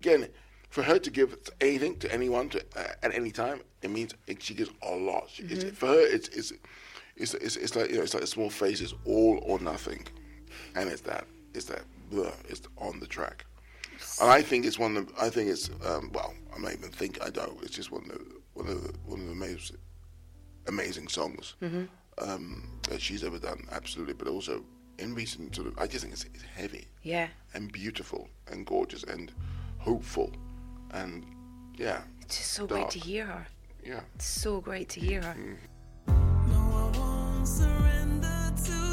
Again, 0.00 0.28
for 0.74 0.82
her 0.82 0.98
to 0.98 1.10
give 1.18 1.36
anything 1.60 1.96
to 2.00 2.12
anyone 2.12 2.48
to, 2.48 2.58
uh, 2.76 2.88
at 3.04 3.14
any 3.14 3.30
time, 3.30 3.60
it 3.82 3.90
means 3.90 4.12
it, 4.26 4.42
she 4.42 4.54
gives 4.54 4.70
a 4.82 4.90
lot. 5.10 5.30
She, 5.32 5.44
it's, 5.44 5.64
for 5.78 5.86
her, 5.86 6.00
it's 6.16 6.28
it's, 6.38 6.52
it's 7.16 7.32
it's 7.34 7.54
it's 7.56 7.76
like 7.76 7.90
you 7.90 7.96
know, 7.98 8.02
it's 8.02 8.14
like 8.14 8.24
a 8.24 8.34
small 8.36 8.50
face. 8.50 8.80
It's 8.80 8.94
all 9.04 9.38
or 9.44 9.60
nothing, 9.60 10.04
and 10.74 10.88
it's 10.90 11.02
that 11.02 11.26
it's 11.54 11.66
that 11.66 11.82
blur. 12.10 12.32
It's 12.48 12.62
on 12.76 12.98
the 12.98 13.06
track, 13.06 13.46
and 14.20 14.28
I 14.38 14.42
think 14.42 14.66
it's 14.66 14.76
one 14.78 14.96
of 14.96 15.06
the, 15.06 15.22
I 15.22 15.30
think 15.30 15.48
it's 15.48 15.70
um, 15.86 16.10
well, 16.12 16.34
I 16.54 16.58
may 16.58 16.72
even 16.72 16.90
think 16.90 17.22
I 17.24 17.30
don't. 17.30 17.56
It's 17.62 17.76
just 17.76 17.92
one 17.92 18.02
of 18.10 18.18
the, 18.18 18.24
one 18.54 18.66
of 18.66 18.82
the, 18.82 18.92
one 19.06 19.20
of 19.20 19.28
the 19.28 19.34
most 19.36 19.76
amazing 20.66 21.06
songs 21.08 21.54
Mhm. 21.62 21.86
um, 22.18 22.66
that 22.88 23.00
she's 23.00 23.22
ever 23.22 23.38
done. 23.38 23.60
Absolutely, 23.70 24.14
but 24.14 24.26
also 24.26 24.64
in 24.98 25.14
recent 25.14 25.54
sort 25.54 25.68
of, 25.68 25.78
I 25.78 25.86
just 25.86 26.02
think 26.02 26.14
it's, 26.14 26.24
it's 26.34 26.42
heavy 26.42 26.86
Yeah. 27.02 27.28
and 27.54 27.70
beautiful 27.70 28.28
and 28.50 28.64
gorgeous 28.66 29.02
and 29.04 29.30
hopeful 29.78 30.32
and 30.94 31.24
yeah. 31.76 32.02
It's 32.22 32.38
just 32.38 32.52
so 32.52 32.66
great 32.66 32.90
to 32.90 32.98
hear 32.98 33.26
her. 33.26 33.46
Yeah. 33.84 34.00
It's 34.14 34.26
so 34.26 34.60
great 34.60 34.88
to 34.90 35.00
hear 35.00 35.22
her. 35.22 35.34
Mm-hmm. 35.34 35.54
surrender 37.44 38.52
to 38.64 38.84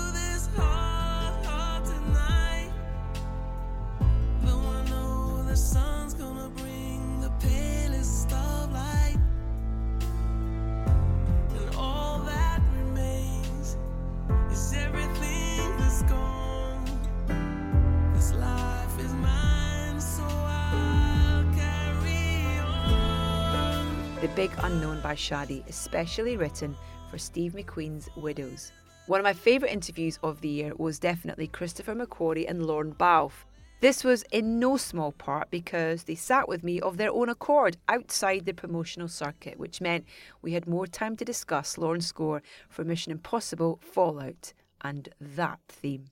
The 24.21 24.27
Big 24.35 24.51
Unknown 24.59 25.01
by 25.01 25.15
Sade, 25.15 25.63
especially 25.67 26.37
written 26.37 26.77
for 27.09 27.17
Steve 27.17 27.53
McQueen's 27.53 28.07
Widows. 28.15 28.71
One 29.07 29.19
of 29.19 29.23
my 29.23 29.33
favourite 29.33 29.73
interviews 29.73 30.19
of 30.21 30.41
the 30.41 30.47
year 30.47 30.73
was 30.75 30.99
definitely 30.99 31.47
Christopher 31.47 31.95
McQuarrie 31.95 32.47
and 32.47 32.63
Lorne 32.63 32.91
Balfe. 32.91 33.47
This 33.79 34.03
was 34.03 34.23
in 34.31 34.59
no 34.59 34.77
small 34.77 35.11
part 35.11 35.49
because 35.49 36.03
they 36.03 36.13
sat 36.13 36.47
with 36.47 36.63
me 36.63 36.79
of 36.79 36.97
their 36.97 37.09
own 37.09 37.29
accord 37.29 37.77
outside 37.89 38.45
the 38.45 38.53
promotional 38.53 39.07
circuit, 39.07 39.57
which 39.57 39.81
meant 39.81 40.05
we 40.43 40.53
had 40.53 40.67
more 40.67 40.85
time 40.85 41.17
to 41.17 41.25
discuss 41.25 41.79
Lorne's 41.79 42.05
score 42.05 42.43
for 42.69 42.83
Mission 42.83 43.11
Impossible 43.11 43.79
Fallout 43.81 44.53
and 44.81 45.09
that 45.19 45.61
theme. 45.67 46.05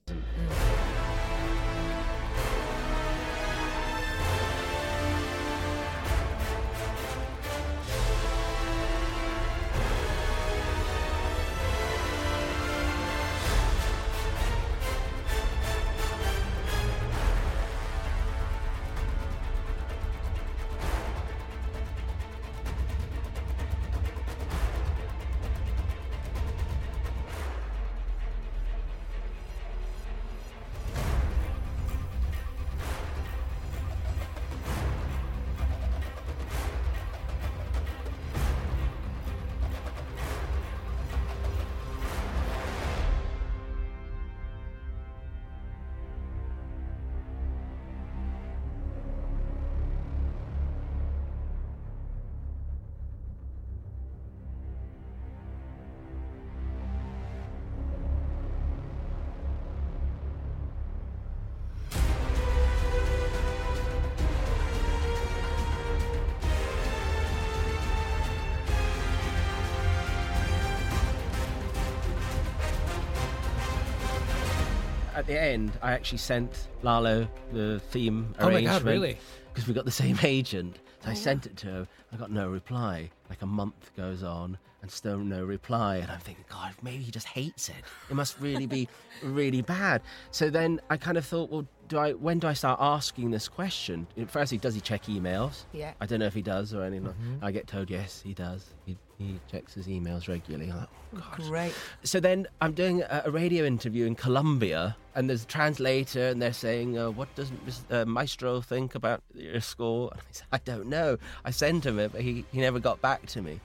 At 75.20 75.26
the 75.26 75.38
end, 75.38 75.72
I 75.82 75.92
actually 75.92 76.16
sent 76.16 76.68
Lalo 76.82 77.28
the 77.52 77.78
theme 77.90 78.34
Oh 78.38 78.44
my 78.44 78.54
arrangement. 78.54 78.84
God, 78.84 78.90
really? 78.90 79.18
Because 79.52 79.68
we 79.68 79.74
got 79.74 79.84
the 79.84 79.90
same 79.90 80.18
agent. 80.22 80.78
So 81.04 81.10
I 81.10 81.12
Oh, 81.12 81.14
sent 81.14 81.44
it 81.44 81.58
to 81.58 81.66
her. 81.66 81.88
I 82.10 82.16
got 82.16 82.30
no 82.30 82.48
reply. 82.48 83.10
Like 83.28 83.42
a 83.42 83.46
month 83.46 83.90
goes 83.98 84.22
on 84.22 84.56
and 84.80 84.90
still 84.90 85.18
no 85.18 85.44
reply. 85.44 85.96
And 85.96 86.10
I'm 86.10 86.20
thinking, 86.20 86.46
God, 86.48 86.72
maybe 86.80 87.02
he 87.02 87.10
just 87.10 87.26
hates 87.26 87.68
it. 87.68 87.74
It 88.08 88.14
must 88.14 88.40
really 88.40 88.64
be 88.64 88.88
really 89.22 89.60
bad. 89.60 90.00
So 90.30 90.48
then 90.48 90.80
I 90.88 90.96
kind 90.96 91.18
of 91.18 91.26
thought, 91.26 91.50
well, 91.50 91.66
do 91.90 91.98
I 91.98 92.12
when 92.12 92.38
do 92.38 92.46
I 92.46 92.54
start 92.54 92.78
asking 92.80 93.30
this 93.32 93.48
question? 93.48 94.06
Firstly, 94.28 94.56
does 94.56 94.74
he 94.74 94.80
check 94.80 95.02
emails? 95.04 95.64
Yeah. 95.72 95.92
I 96.00 96.06
don't 96.06 96.20
know 96.20 96.26
if 96.26 96.34
he 96.34 96.40
does 96.40 96.72
or 96.72 96.82
anything. 96.82 97.08
Mhm. 97.08 97.42
I 97.42 97.50
get 97.50 97.66
told 97.66 97.90
yes, 97.90 98.22
he 98.24 98.32
does. 98.32 98.64
He, 98.86 98.96
he 99.18 99.38
checks 99.50 99.74
his 99.74 99.86
emails 99.88 100.26
regularly. 100.28 100.70
I'm 100.70 100.78
like, 100.78 100.88
oh, 101.16 101.48
Great. 101.48 101.74
So 102.04 102.20
then 102.20 102.46
I'm 102.62 102.72
doing 102.72 103.02
a, 103.02 103.22
a 103.26 103.30
radio 103.30 103.64
interview 103.64 104.06
in 104.06 104.14
Colombia, 104.14 104.96
and 105.14 105.28
there's 105.28 105.42
a 105.42 105.46
translator, 105.46 106.28
and 106.28 106.40
they're 106.40 106.52
saying, 106.54 106.96
uh, 106.96 107.10
"What 107.10 107.28
does 107.34 107.50
uh, 107.90 108.04
Maestro 108.06 108.60
think 108.62 108.94
about 108.94 109.22
your 109.34 109.60
score?" 109.60 110.10
And 110.12 110.20
I 110.22 110.32
said, 110.32 110.46
"I 110.52 110.58
don't 110.64 110.86
know. 110.86 111.18
I 111.44 111.50
sent 111.50 111.84
him 111.84 111.98
it, 111.98 112.12
but 112.12 112.22
he, 112.22 112.44
he 112.52 112.60
never 112.60 112.78
got 112.78 113.00
back 113.02 113.26
to 113.34 113.42
me." 113.42 113.60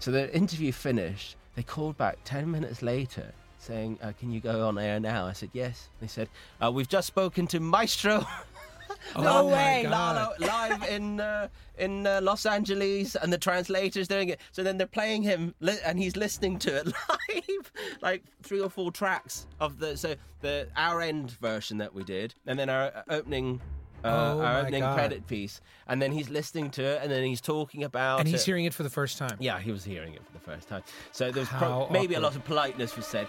So 0.00 0.10
the 0.10 0.34
interview 0.36 0.72
finished. 0.72 1.36
They 1.54 1.62
called 1.62 1.96
back 1.96 2.18
ten 2.24 2.50
minutes 2.50 2.82
later, 2.82 3.32
saying, 3.68 3.98
uh, 4.02 4.12
"Can 4.18 4.32
you 4.32 4.40
go 4.40 4.66
on 4.66 4.78
air 4.78 4.98
now?" 4.98 5.26
I 5.26 5.32
said, 5.34 5.50
"Yes." 5.52 5.88
They 6.00 6.08
said, 6.08 6.28
uh, 6.60 6.72
"We've 6.72 6.88
just 6.88 7.06
spoken 7.06 7.46
to 7.48 7.60
Maestro." 7.60 8.26
Oh 9.14 9.22
No 9.22 9.46
way. 9.46 9.86
Lalo, 9.86 10.32
live 10.38 10.82
in 10.88 11.20
uh, 11.20 11.48
in 11.78 12.06
uh, 12.06 12.20
Los 12.22 12.46
Angeles, 12.46 13.14
and 13.14 13.32
the 13.32 13.38
translator's 13.38 14.08
doing 14.08 14.30
it. 14.30 14.40
So 14.50 14.62
then 14.62 14.78
they're 14.78 14.86
playing 14.86 15.22
him, 15.22 15.54
li- 15.60 15.78
and 15.84 15.98
he's 15.98 16.16
listening 16.16 16.58
to 16.60 16.74
it 16.78 16.86
live, 17.08 17.72
like 18.00 18.24
three 18.42 18.60
or 18.60 18.70
four 18.70 18.90
tracks 18.90 19.46
of 19.60 19.78
the 19.78 19.96
so 19.96 20.16
the 20.40 20.68
our 20.76 21.00
end 21.02 21.32
version 21.32 21.78
that 21.78 21.94
we 21.94 22.02
did, 22.02 22.34
and 22.46 22.58
then 22.58 22.68
our 22.70 22.86
uh, 22.86 23.02
opening. 23.10 23.60
Uh, 24.08 24.34
Oh 24.34 24.40
our 24.40 24.60
opening 24.60 24.80
God. 24.80 24.94
credit 24.96 25.26
piece, 25.26 25.60
and 25.86 26.00
then 26.02 26.12
he's 26.12 26.28
listening 26.28 26.70
to 26.72 26.82
it, 26.82 27.00
and 27.02 27.10
then 27.10 27.24
he's 27.24 27.40
talking 27.40 27.84
about. 27.84 28.20
And 28.20 28.28
he's 28.28 28.42
it. 28.42 28.46
hearing 28.46 28.64
it 28.64 28.74
for 28.74 28.82
the 28.82 28.90
first 28.90 29.18
time. 29.18 29.36
Yeah, 29.38 29.58
he 29.60 29.72
was 29.72 29.84
hearing 29.84 30.14
it 30.14 30.24
for 30.24 30.32
the 30.32 30.38
first 30.40 30.68
time. 30.68 30.82
So 31.12 31.30
there's 31.30 31.48
pro- 31.48 31.88
maybe 31.90 32.14
a 32.14 32.20
lot 32.20 32.34
of 32.36 32.44
politeness 32.44 32.96
was 32.96 33.06
said. 33.06 33.26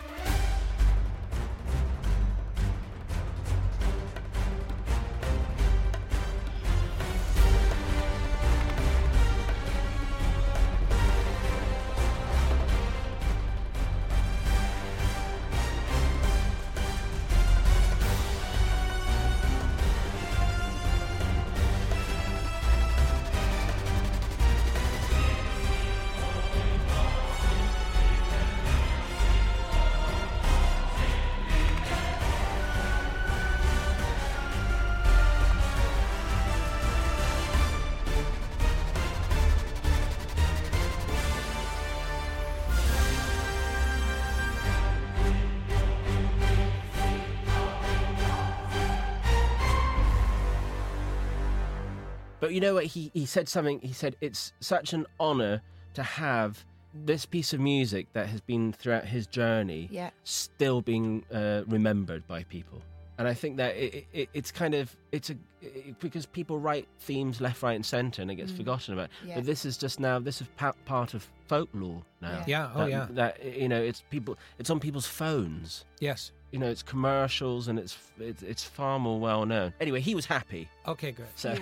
You 52.60 52.66
know 52.68 52.74
what? 52.74 52.84
He, 52.88 53.10
he 53.14 53.26
said 53.26 53.48
something. 53.48 53.80
He 53.80 53.94
said, 53.94 54.18
It's 54.20 54.52
such 54.60 54.92
an 54.92 55.06
honor 55.18 55.62
to 55.94 56.04
have 56.04 56.66
this 56.94 57.26
piece 57.26 57.54
of 57.54 57.62
music 57.62 58.08
that 58.12 58.28
has 58.28 58.42
been 58.42 58.74
throughout 58.74 59.06
his 59.06 59.28
journey 59.28 59.88
Yeah. 59.92 60.10
still 60.26 60.82
being 60.82 61.24
uh, 61.34 61.62
remembered 61.68 62.28
by 62.28 62.44
people. 62.44 62.82
And 63.18 63.28
I 63.30 63.34
think 63.34 63.56
that 63.58 63.76
it, 63.78 64.08
it, 64.12 64.30
it's 64.34 64.52
kind 64.52 64.74
of 64.74 64.94
it's 65.14 65.30
a 65.30 65.36
it, 65.62 65.98
because 66.00 66.26
people 66.26 66.60
write 66.60 66.88
themes 67.00 67.40
left, 67.40 67.64
right, 67.64 67.76
and 67.76 67.86
centre, 67.86 68.22
and 68.22 68.30
it 68.32 68.36
gets 68.36 68.52
Mm. 68.52 68.58
forgotten 68.58 68.94
about. 68.94 69.10
Yeah. 69.26 69.36
But 69.36 69.46
this 69.46 69.64
is 69.66 69.78
just 69.78 70.00
now. 70.02 70.20
This 70.20 70.42
is 70.42 70.48
pa- 70.58 70.74
part 70.86 71.14
of 71.14 71.26
folklore 71.48 72.02
now. 72.22 72.44
Yeah. 72.46 72.46
Yeah, 72.48 72.72
oh 72.76 72.80
That- 72.80 72.90
yeah. 72.90 73.08
That 73.12 73.56
you 73.58 73.70
know, 73.70 73.82
it's 73.82 74.04
people. 74.10 74.38
It's 74.58 74.70
on 74.70 74.80
people's 74.82 75.06
phones. 75.08 75.86
Yes. 76.00 76.32
You 76.52 76.58
know, 76.60 76.68
it's 76.68 76.82
commercials, 76.82 77.68
and 77.68 77.78
it's 77.78 77.98
it's, 78.20 78.42
it's 78.42 78.64
far 78.64 78.98
more 79.00 79.20
well 79.20 79.46
known. 79.46 79.74
Anyway, 79.80 80.02
he 80.02 80.16
was 80.16 80.26
happy. 80.26 80.68
Okay, 80.88 81.12
good. 81.12 81.28
So 81.36 81.56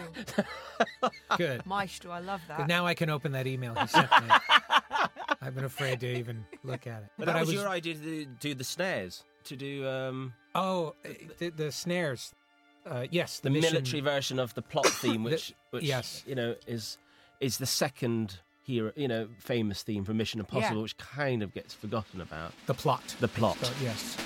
Good. 1.38 1.66
Maestro, 1.66 2.12
I 2.12 2.20
love 2.20 2.42
that. 2.48 2.58
But 2.60 2.68
now 2.68 2.86
I 2.86 2.94
can 2.94 3.10
open 3.10 3.32
that 3.34 3.48
email 3.48 3.76
he 3.76 3.88
sent 3.88 4.10
me. 4.12 4.28
I've 5.42 5.56
been 5.56 5.66
afraid 5.66 6.00
to 6.02 6.18
even 6.18 6.46
look 6.64 6.88
at 6.88 7.04
it. 7.04 7.10
But 7.18 7.26
that 7.26 7.36
I 7.36 7.42
was, 7.42 7.54
your 7.54 7.68
idea 7.68 7.94
to 7.96 8.00
do, 8.00 8.26
do 8.40 8.54
the 8.56 8.64
snares, 8.64 9.24
to 9.46 9.56
do 9.56 9.88
um, 9.88 10.34
Oh, 10.56 10.96
uh, 11.06 11.10
the, 11.38 11.50
the 11.50 11.72
snares. 11.72 12.34
Uh, 12.86 13.06
yes, 13.12 13.40
the, 13.42 13.50
mission- 13.50 13.74
military 13.74 14.02
version 14.02 14.40
of 14.40 14.54
the 14.54 14.62
plot 14.62 14.86
theme, 15.02 15.24
The- 15.24 15.32
which, 15.32 15.54
which 15.72 15.84
yes. 15.84 16.24
you 16.26 16.36
know 16.36 16.56
is 16.66 16.98
is 17.40 17.58
the 17.58 17.66
second 17.66 18.40
hero, 18.64 18.92
you 18.96 19.08
know, 19.08 19.28
famous 19.40 19.84
theme 19.84 20.04
from 20.06 20.18
Mission 20.18 20.40
Impossible, 20.40 20.78
Yeah. 20.78 20.84
which 20.84 20.98
kind 20.98 21.44
of 21.44 21.54
gets 21.54 21.74
forgotten 21.74 22.20
about. 22.22 22.54
The 22.66 22.74
plot. 22.74 23.16
The 23.20 23.28
plot. 23.28 23.58
So, 23.62 23.72
yes. 23.82 24.18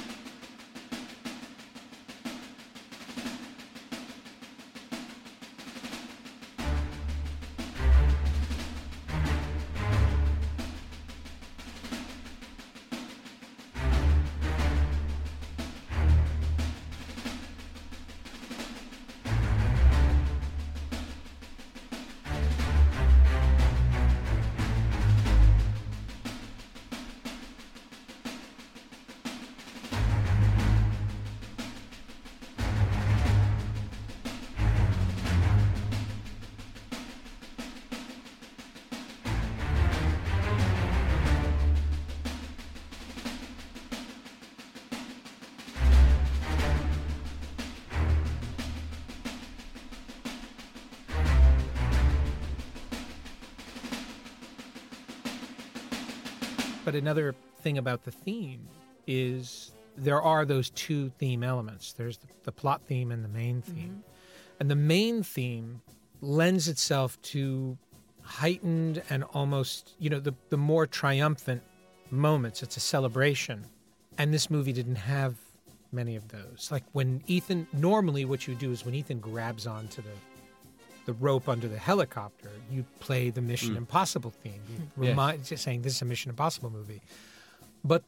But 56.91 56.99
another 56.99 57.33
thing 57.61 57.77
about 57.77 58.03
the 58.03 58.11
theme 58.11 58.67
is 59.07 59.71
there 59.95 60.21
are 60.21 60.43
those 60.43 60.71
two 60.71 61.07
theme 61.19 61.41
elements. 61.41 61.93
There's 61.93 62.17
the, 62.17 62.27
the 62.43 62.51
plot 62.51 62.81
theme 62.85 63.13
and 63.13 63.23
the 63.23 63.29
main 63.29 63.61
theme. 63.61 64.03
Mm-hmm. 64.03 64.59
And 64.59 64.69
the 64.69 64.75
main 64.75 65.23
theme 65.23 65.79
lends 66.19 66.67
itself 66.67 67.17
to 67.21 67.77
heightened 68.23 69.03
and 69.09 69.23
almost, 69.23 69.93
you 69.99 70.09
know, 70.09 70.19
the, 70.19 70.33
the 70.49 70.57
more 70.57 70.85
triumphant 70.85 71.63
moments. 72.09 72.61
It's 72.61 72.75
a 72.75 72.81
celebration. 72.81 73.67
And 74.17 74.33
this 74.33 74.49
movie 74.49 74.73
didn't 74.73 74.95
have 74.95 75.35
many 75.93 76.17
of 76.17 76.27
those. 76.27 76.67
Like 76.73 76.83
when 76.91 77.23
Ethan, 77.25 77.67
normally 77.71 78.25
what 78.25 78.49
you 78.49 78.55
do 78.55 78.73
is 78.73 78.83
when 78.83 78.95
Ethan 78.95 79.21
grabs 79.21 79.65
onto 79.65 80.01
the 80.01 80.09
the 81.05 81.13
rope 81.13 81.49
under 81.49 81.67
the 81.67 81.77
helicopter, 81.77 82.49
you 82.71 82.85
play 82.99 83.29
the 83.29 83.41
Mission 83.41 83.73
Mm. 83.73 83.77
Impossible 83.77 84.31
theme. 84.43 84.61
You 84.69 84.77
Yes. 85.05 85.09
remind, 85.09 85.45
just 85.45 85.63
saying 85.63 85.81
this 85.81 85.95
is 85.95 86.01
a 86.01 86.05
Mission 86.05 86.29
Impossible 86.29 86.69
movie, 86.69 87.01
but 87.83 88.03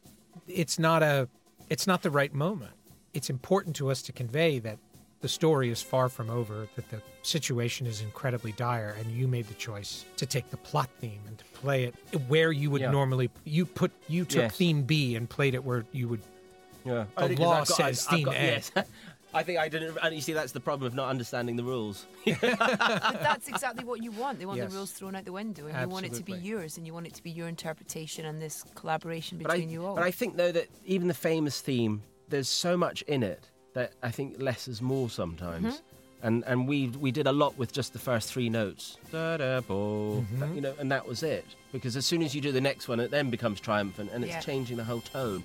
it's 0.47 0.77
not 0.77 1.01
a, 1.03 1.27
it's 1.69 1.87
not 1.87 2.01
the 2.03 2.11
right 2.11 2.33
moment. 2.33 2.73
It's 3.13 3.29
important 3.29 3.75
to 3.77 3.89
us 3.89 4.01
to 4.03 4.11
convey 4.11 4.59
that 4.59 4.77
the 5.21 5.29
story 5.29 5.69
is 5.69 5.81
far 5.81 6.09
from 6.09 6.29
over, 6.29 6.67
that 6.75 6.89
the 6.89 7.01
situation 7.21 7.87
is 7.87 8.01
incredibly 8.01 8.51
dire, 8.53 8.95
and 8.99 9.09
you 9.11 9.27
made 9.27 9.47
the 9.47 9.53
choice 9.53 10.03
to 10.17 10.25
take 10.25 10.49
the 10.49 10.57
plot 10.57 10.89
theme 10.99 11.21
and 11.27 11.37
to 11.37 11.45
play 11.45 11.85
it 11.85 11.95
where 12.27 12.51
you 12.51 12.69
would 12.69 12.81
Yeah. 12.81 12.91
normally 12.91 13.29
you 13.45 13.65
put 13.65 13.91
you 14.09 14.25
took 14.25 14.41
Yes. 14.43 14.55
theme 14.57 14.83
B 14.83 15.15
and 15.15 15.29
played 15.29 15.53
it 15.55 15.63
where 15.63 15.85
you 15.93 16.09
would. 16.09 16.21
Yeah. 16.83 17.05
The 17.17 17.35
law 17.37 17.59
got- 17.59 17.67
says 17.69 18.05
I've 18.09 18.15
theme 18.17 18.25
got- 18.25 18.35
A. 18.35 18.39
yes. 18.41 18.71
I 19.33 19.43
think 19.43 19.59
I 19.59 19.67
didn't. 19.69 19.97
And 20.03 20.13
you 20.15 20.21
see, 20.21 20.33
that's 20.33 20.51
the 20.51 20.59
problem 20.59 20.85
of 20.87 20.93
not 20.93 21.09
understanding 21.09 21.55
the 21.55 21.63
rules. 21.63 22.05
but 22.25 22.39
that's 22.41 23.47
exactly 23.47 23.83
what 23.83 24.03
you 24.03 24.11
want. 24.11 24.39
They 24.39 24.45
want 24.45 24.57
Yes. 24.59 24.71
the 24.71 24.75
rules 24.77 24.91
thrown 24.91 25.15
out 25.15 25.25
the 25.25 25.31
window, 25.31 25.67
and 25.67 25.81
you 25.81 25.87
want 25.89 26.05
it 26.05 26.13
to 26.13 26.23
be 26.23 26.33
yours, 26.33 26.77
and 26.77 26.85
you 26.85 26.93
want 26.93 27.07
it 27.07 27.13
to 27.15 27.23
be 27.23 27.31
your 27.31 27.47
interpretation 27.47 28.25
and 28.25 28.41
this 28.41 28.63
collaboration 28.75 29.39
But 29.41 29.51
I, 29.51 29.55
between 29.55 29.69
you 29.69 29.85
all. 29.85 29.95
but 29.95 30.03
I 30.03 30.11
think 30.11 30.37
though 30.37 30.51
that 30.51 30.67
even 30.85 31.07
the 31.07 31.13
famous 31.13 31.61
theme, 31.61 32.03
there's 32.29 32.49
so 32.49 32.77
much 32.77 33.01
in 33.03 33.23
it 33.23 33.49
that 33.73 33.93
I 34.03 34.11
think 34.11 34.41
less 34.41 34.67
is 34.67 34.81
more 34.81 35.09
sometimes. 35.09 35.75
Mhm. 35.75 35.81
And 36.21 36.43
and 36.47 36.67
we 36.69 36.87
we 36.87 37.11
did 37.11 37.27
a 37.27 37.33
lot 37.33 37.57
with 37.57 37.73
just 37.73 37.91
the 37.91 37.99
first 37.99 38.31
three 38.31 38.49
notes, 38.49 38.97
da 39.11 39.35
da 39.37 39.59
bo, 39.59 40.23
Mhm. 40.35 40.55
you 40.55 40.61
know, 40.61 40.73
and 40.79 40.89
that 40.91 41.05
was 41.05 41.21
it. 41.21 41.45
Because 41.73 41.97
as 41.97 42.05
soon 42.05 42.21
as 42.21 42.33
you 42.33 42.39
do 42.39 42.51
the 42.53 42.61
next 42.61 42.87
one, 42.87 42.99
it 43.01 43.11
then 43.11 43.29
becomes 43.29 43.59
triumphant, 43.59 44.09
and 44.13 44.23
it's 44.23 44.31
Yeah. 44.33 44.39
changing 44.39 44.77
the 44.77 44.85
whole 44.85 45.01
tone. 45.01 45.43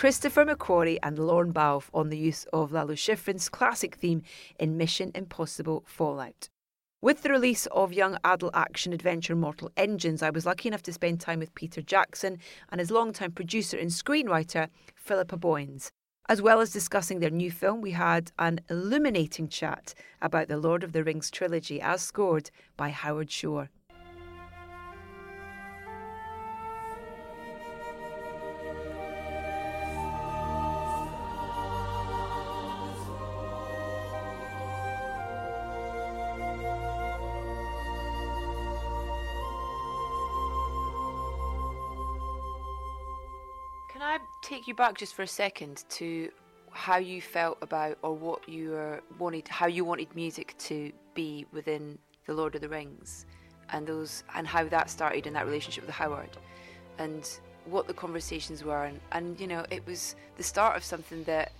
Christopher 0.00 0.46
McQuarrie 0.46 0.96
and 1.02 1.18
Lorne 1.18 1.52
Balfe 1.52 1.90
on 1.92 2.08
the 2.08 2.16
use 2.16 2.46
of 2.54 2.72
Lalo 2.72 2.94
Schifrin's 2.94 3.50
classic 3.50 3.96
theme 3.96 4.22
in 4.58 4.78
Mission 4.78 5.12
Impossible 5.14 5.84
Fallout. 5.86 6.48
With 7.02 7.22
the 7.22 7.28
release 7.28 7.66
of 7.66 7.92
young 7.92 8.16
adult 8.24 8.54
action 8.54 8.94
adventure 8.94 9.36
Mortal 9.36 9.70
Engines, 9.76 10.22
I 10.22 10.30
was 10.30 10.46
lucky 10.46 10.68
enough 10.68 10.82
to 10.84 10.92
spend 10.94 11.20
time 11.20 11.38
with 11.38 11.54
Peter 11.54 11.82
Jackson 11.82 12.38
and 12.70 12.78
his 12.78 12.90
longtime 12.90 13.32
producer 13.32 13.76
and 13.76 13.90
screenwriter, 13.90 14.70
Philippa 14.94 15.36
Boyens. 15.36 15.90
As 16.30 16.40
well 16.40 16.62
as 16.62 16.72
discussing 16.72 17.20
their 17.20 17.28
new 17.28 17.50
film, 17.50 17.82
we 17.82 17.90
had 17.90 18.32
an 18.38 18.60
illuminating 18.70 19.48
chat 19.48 19.92
about 20.22 20.48
the 20.48 20.56
Lord 20.56 20.82
of 20.82 20.92
the 20.92 21.04
Rings 21.04 21.30
trilogy 21.30 21.78
as 21.78 22.00
scored 22.00 22.50
by 22.74 22.88
Howard 22.88 23.30
Shore. 23.30 23.68
Take 44.60 44.68
you 44.68 44.74
back 44.74 44.98
just 44.98 45.14
for 45.14 45.22
a 45.22 45.26
second 45.26 45.84
to 45.88 46.30
how 46.70 46.98
you 46.98 47.22
felt 47.22 47.56
about 47.62 47.96
or 48.02 48.14
what 48.14 48.46
you 48.46 48.72
were 48.72 49.00
wanted 49.18 49.48
how 49.48 49.66
you 49.66 49.86
wanted 49.86 50.14
music 50.14 50.54
to 50.58 50.92
be 51.14 51.46
within 51.50 51.98
the 52.26 52.34
Lord 52.34 52.54
of 52.54 52.60
the 52.60 52.68
Rings 52.68 53.24
and 53.70 53.86
those 53.86 54.22
and 54.34 54.46
how 54.46 54.64
that 54.64 54.90
started 54.90 55.26
in 55.26 55.32
that 55.32 55.46
relationship 55.46 55.86
with 55.86 55.94
Howard 55.94 56.36
and 56.98 57.26
what 57.64 57.86
the 57.86 57.94
conversations 57.94 58.62
were 58.62 58.84
and, 58.84 59.00
and 59.12 59.40
you 59.40 59.46
know 59.46 59.64
it 59.70 59.86
was 59.86 60.14
the 60.36 60.42
start 60.42 60.76
of 60.76 60.84
something 60.84 61.24
that 61.24 61.52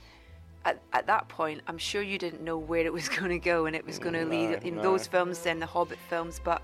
at, 0.66 0.78
at 0.92 1.07
that 1.07 1.26
point 1.28 1.62
I'm 1.68 1.78
sure 1.78 2.03
you 2.03 2.18
didn't 2.18 2.42
know 2.42 2.59
where 2.59 2.84
it 2.84 2.92
was 2.92 3.09
going 3.18 3.30
to 3.30 3.38
go 3.38 3.64
and 3.64 3.74
it 3.74 3.86
was 3.86 3.98
going 3.98 4.12
to 4.12 4.26
mm, 4.26 4.28
No, 4.28 4.36
lead 4.36 4.62
in 4.62 4.76
no. 4.76 4.82
those 4.82 5.07
films 5.07 5.38
then 5.40 5.59
the 5.59 5.64
Hobbit 5.66 5.98
films 6.11 6.38
but 6.44 6.61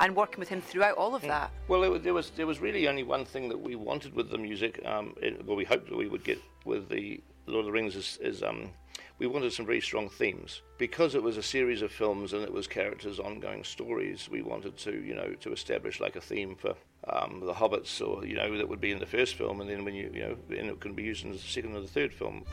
and 0.00 0.14
working 0.14 0.38
with 0.38 0.48
him 0.48 0.60
throughout 0.60 0.96
all 0.96 1.14
of 1.14 1.22
that 1.22 1.50
Well, 1.68 1.80
there 1.80 1.90
was, 1.90 2.02
there 2.02 2.14
was 2.14 2.30
there 2.30 2.46
was 2.46 2.60
really 2.60 2.88
only 2.88 3.02
one 3.02 3.24
thing 3.24 3.48
that 3.48 3.60
we 3.60 3.74
wanted 3.74 4.14
with 4.14 4.30
the 4.30 4.38
music. 4.38 4.80
Um, 4.84 5.14
it, 5.20 5.44
well, 5.44 5.56
we 5.56 5.64
hoped 5.64 5.88
that 5.88 5.96
we 5.96 6.08
would 6.08 6.24
get 6.24 6.38
with 6.64 6.88
the 6.88 7.20
Lord 7.46 7.60
of 7.60 7.66
the 7.66 7.72
Rings 7.72 7.96
is, 7.96 8.18
is 8.20 8.42
um, 8.42 8.70
we 9.18 9.26
wanted 9.26 9.52
some 9.52 9.66
very 9.66 9.80
strong 9.80 10.08
themes 10.08 10.62
because 10.76 11.14
it 11.14 11.22
was 11.22 11.36
a 11.36 11.42
series 11.42 11.82
of 11.82 11.90
films 11.90 12.32
and 12.32 12.42
it 12.42 12.52
was 12.52 12.66
characters' 12.66 13.18
ongoing 13.18 13.64
stories. 13.64 14.28
We 14.30 14.42
wanted 14.42 14.76
to 14.78 14.92
you 14.92 15.14
know 15.14 15.34
to 15.40 15.52
establish 15.52 16.00
like 16.00 16.16
a 16.16 16.20
theme 16.20 16.56
for 16.56 16.74
um, 17.08 17.42
the 17.44 17.54
hobbits 17.54 18.06
or 18.06 18.24
you 18.26 18.34
know 18.34 18.56
that 18.56 18.68
would 18.68 18.80
be 18.80 18.92
in 18.92 18.98
the 18.98 19.06
first 19.06 19.34
film, 19.34 19.60
and 19.60 19.68
then 19.68 19.84
when 19.84 19.94
you 19.94 20.10
you 20.12 20.20
know 20.20 20.36
and 20.56 20.70
it 20.70 20.80
can 20.80 20.94
be 20.94 21.02
used 21.02 21.24
in 21.24 21.32
the 21.32 21.38
second 21.38 21.74
or 21.76 21.80
the 21.80 21.88
third 21.88 22.12
film. 22.12 22.44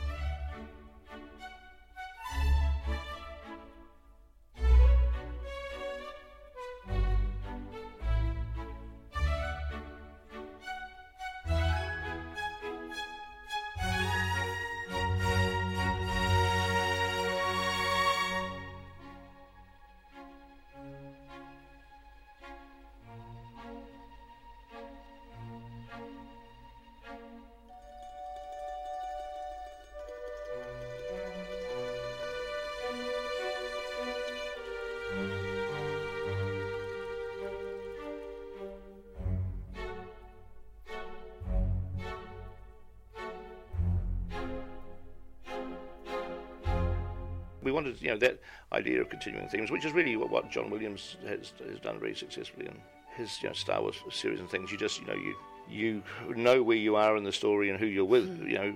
Idea 48.72 49.00
of 49.00 49.08
continuing 49.08 49.48
themes, 49.48 49.70
which 49.70 49.84
is 49.84 49.92
really 49.92 50.16
what, 50.16 50.30
what 50.30 50.50
John 50.50 50.70
Williams 50.70 51.16
has, 51.26 51.52
has 51.68 51.78
done 51.80 51.98
very 51.98 52.14
successfully 52.14 52.66
in 52.66 52.76
his 53.16 53.42
you 53.42 53.48
know, 53.48 53.54
Star 53.54 53.80
Wars 53.80 53.96
series 54.10 54.40
and 54.40 54.50
things. 54.50 54.70
You 54.70 54.78
just, 54.78 55.00
you 55.00 55.06
know, 55.06 55.14
you 55.14 55.34
you 55.68 56.02
know 56.34 56.62
where 56.62 56.76
you 56.76 56.96
are 56.96 57.16
in 57.16 57.24
the 57.24 57.32
story 57.32 57.70
and 57.70 57.78
who 57.78 57.86
you're 57.86 58.04
with, 58.04 58.26
you 58.40 58.58
know, 58.58 58.74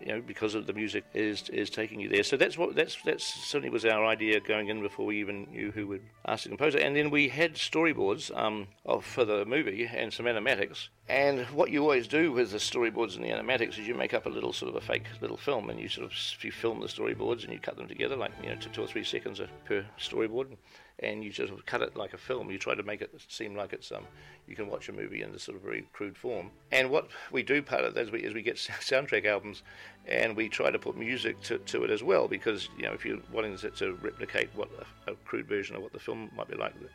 you 0.00 0.06
know, 0.06 0.20
because 0.20 0.54
of 0.54 0.66
the 0.66 0.72
music 0.72 1.04
is 1.14 1.48
is 1.50 1.70
taking 1.70 2.00
you 2.00 2.08
there. 2.08 2.22
So 2.22 2.36
that's 2.36 2.58
what 2.58 2.74
that's 2.74 2.96
that's 3.04 3.24
certainly 3.24 3.70
was 3.70 3.84
our 3.84 4.04
idea 4.04 4.40
going 4.40 4.68
in 4.68 4.82
before 4.82 5.06
we 5.06 5.20
even 5.20 5.46
knew 5.50 5.70
who 5.70 5.86
would 5.88 6.02
ask 6.26 6.44
the 6.44 6.48
composer. 6.50 6.78
And 6.78 6.96
then 6.96 7.10
we 7.10 7.28
had 7.28 7.54
storyboards 7.54 8.36
um, 8.36 8.68
of, 8.84 9.04
for 9.04 9.24
the 9.24 9.44
movie 9.44 9.88
and 9.92 10.12
some 10.12 10.26
animatics. 10.26 10.88
And 11.08 11.40
what 11.46 11.70
you 11.70 11.82
always 11.82 12.08
do 12.08 12.32
with 12.32 12.50
the 12.50 12.58
storyboards 12.58 13.16
and 13.16 13.24
the 13.24 13.28
animatics 13.28 13.78
is 13.78 13.86
you 13.86 13.94
make 13.94 14.14
up 14.14 14.26
a 14.26 14.30
little 14.30 14.52
sort 14.52 14.70
of 14.70 14.82
a 14.82 14.86
fake 14.86 15.06
little 15.20 15.36
film, 15.36 15.68
and 15.68 15.78
you 15.78 15.88
sort 15.88 16.06
of 16.06 16.12
you 16.42 16.50
film 16.50 16.80
the 16.80 16.86
storyboards 16.86 17.44
and 17.44 17.52
you 17.52 17.58
cut 17.58 17.76
them 17.76 17.88
together 17.88 18.16
like 18.16 18.32
you 18.42 18.48
know 18.48 18.56
two 18.56 18.82
or 18.82 18.86
three 18.86 19.04
seconds 19.04 19.40
per 19.66 19.84
storyboard, 19.98 20.56
and 21.00 21.24
you 21.24 21.32
sort 21.32 21.50
of 21.50 21.64
cut 21.66 21.82
it 21.82 21.96
like 21.96 22.14
a 22.14 22.18
film. 22.18 22.50
You 22.50 22.58
try 22.58 22.74
to 22.74 22.82
make 22.82 23.02
it 23.02 23.10
seem 23.28 23.56
like 23.56 23.72
it's 23.72 23.90
um 23.92 24.06
you 24.46 24.54
can 24.54 24.68
watch 24.68 24.88
a 24.88 24.92
movie 24.92 25.22
in 25.22 25.32
this 25.32 25.42
sort 25.44 25.56
of 25.56 25.62
very 25.62 25.86
crude 25.92 26.16
form. 26.16 26.50
And 26.70 26.90
what 26.90 27.08
we 27.32 27.42
do 27.42 27.62
part 27.62 27.84
of 27.84 27.94
that 27.94 28.00
is 28.00 28.10
we, 28.10 28.20
is 28.20 28.34
we 28.34 28.42
get 28.42 28.56
soundtrack 28.56 29.24
albums, 29.24 29.62
and 30.06 30.36
we 30.36 30.48
try 30.48 30.70
to 30.70 30.78
put 30.78 30.96
music 30.96 31.40
to, 31.42 31.58
to 31.58 31.84
it 31.84 31.90
as 31.90 32.02
well 32.02 32.28
because 32.28 32.68
you 32.76 32.84
know 32.84 32.92
if 32.92 33.04
you're 33.04 33.18
wanting 33.32 33.56
to, 33.58 33.70
to 33.70 33.94
replicate 34.02 34.50
what 34.54 34.68
a, 35.06 35.12
a 35.12 35.14
crude 35.24 35.48
version 35.48 35.76
of 35.76 35.82
what 35.82 35.92
the 35.92 36.00
film 36.00 36.30
might 36.36 36.48
be 36.48 36.56
like. 36.56 36.78
The, 36.80 36.88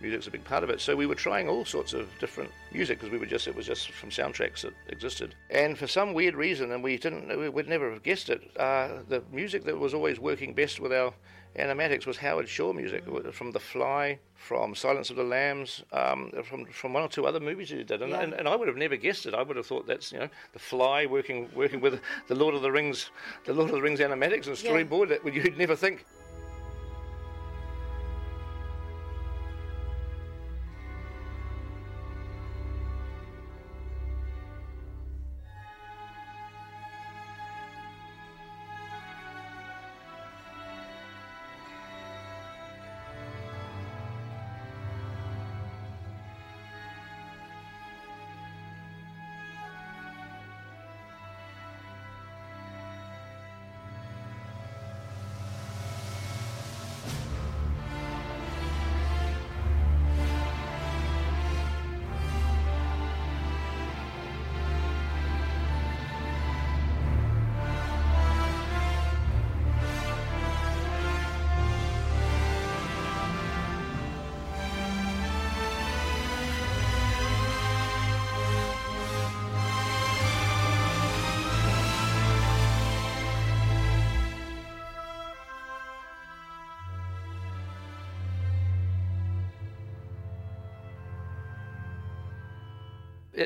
Music's 0.00 0.26
a 0.26 0.30
big 0.30 0.44
part 0.44 0.64
of 0.64 0.70
it, 0.70 0.80
so 0.80 0.96
we 0.96 1.06
were 1.06 1.14
trying 1.14 1.48
all 1.48 1.64
sorts 1.64 1.92
of 1.92 2.08
different 2.18 2.50
music 2.72 2.98
because 2.98 3.12
we 3.12 3.18
were 3.18 3.26
just 3.26 3.46
it 3.46 3.54
was 3.54 3.64
just 3.64 3.92
from 3.92 4.10
soundtracks 4.10 4.62
that 4.62 4.74
existed. 4.88 5.34
And 5.50 5.78
for 5.78 5.86
some 5.86 6.12
weird 6.12 6.34
reason, 6.34 6.72
and 6.72 6.82
we 6.82 6.98
didn't 6.98 7.28
we 7.38 7.48
would 7.48 7.68
never 7.68 7.92
have 7.92 8.02
guessed 8.02 8.28
it, 8.28 8.42
uh, 8.58 8.88
the 9.08 9.22
music 9.32 9.64
that 9.64 9.78
was 9.78 9.94
always 9.94 10.18
working 10.18 10.52
best 10.52 10.80
with 10.80 10.92
our 10.92 11.14
animatics 11.56 12.06
was 12.06 12.16
Howard 12.16 12.48
Shore 12.48 12.74
music 12.74 13.04
from 13.32 13.52
The 13.52 13.60
Fly, 13.60 14.18
from 14.34 14.74
Silence 14.74 15.10
of 15.10 15.16
the 15.16 15.24
Lambs, 15.24 15.82
um, 15.92 16.30
from 16.44 16.66
from 16.66 16.92
one 16.92 17.02
or 17.02 17.08
two 17.08 17.26
other 17.26 17.40
movies 17.40 17.70
he 17.70 17.82
did, 17.84 18.02
and, 18.02 18.10
Yeah. 18.10 18.20
and, 18.20 18.32
and 18.34 18.48
I 18.48 18.56
would 18.56 18.68
have 18.68 18.76
never 18.76 18.96
guessed 18.96 19.26
it. 19.26 19.34
I 19.34 19.42
would 19.42 19.56
have 19.56 19.66
thought 19.66 19.86
that's 19.86 20.12
you 20.12 20.18
know 20.18 20.28
The 20.52 20.58
Fly 20.58 21.06
working 21.06 21.48
working 21.54 21.80
with 21.80 22.00
the 22.28 22.34
Lord 22.34 22.54
of 22.54 22.62
the 22.62 22.72
Rings, 22.72 23.10
the 23.44 23.52
Lord 23.52 23.70
of 23.70 23.76
the 23.76 23.82
Rings 23.82 24.00
animatics 24.00 24.46
and 24.46 24.62
Yeah. 24.62 24.70
storyboard. 24.70 25.08
That 25.08 25.24
you'd 25.32 25.56
never 25.58 25.76
think. 25.76 26.04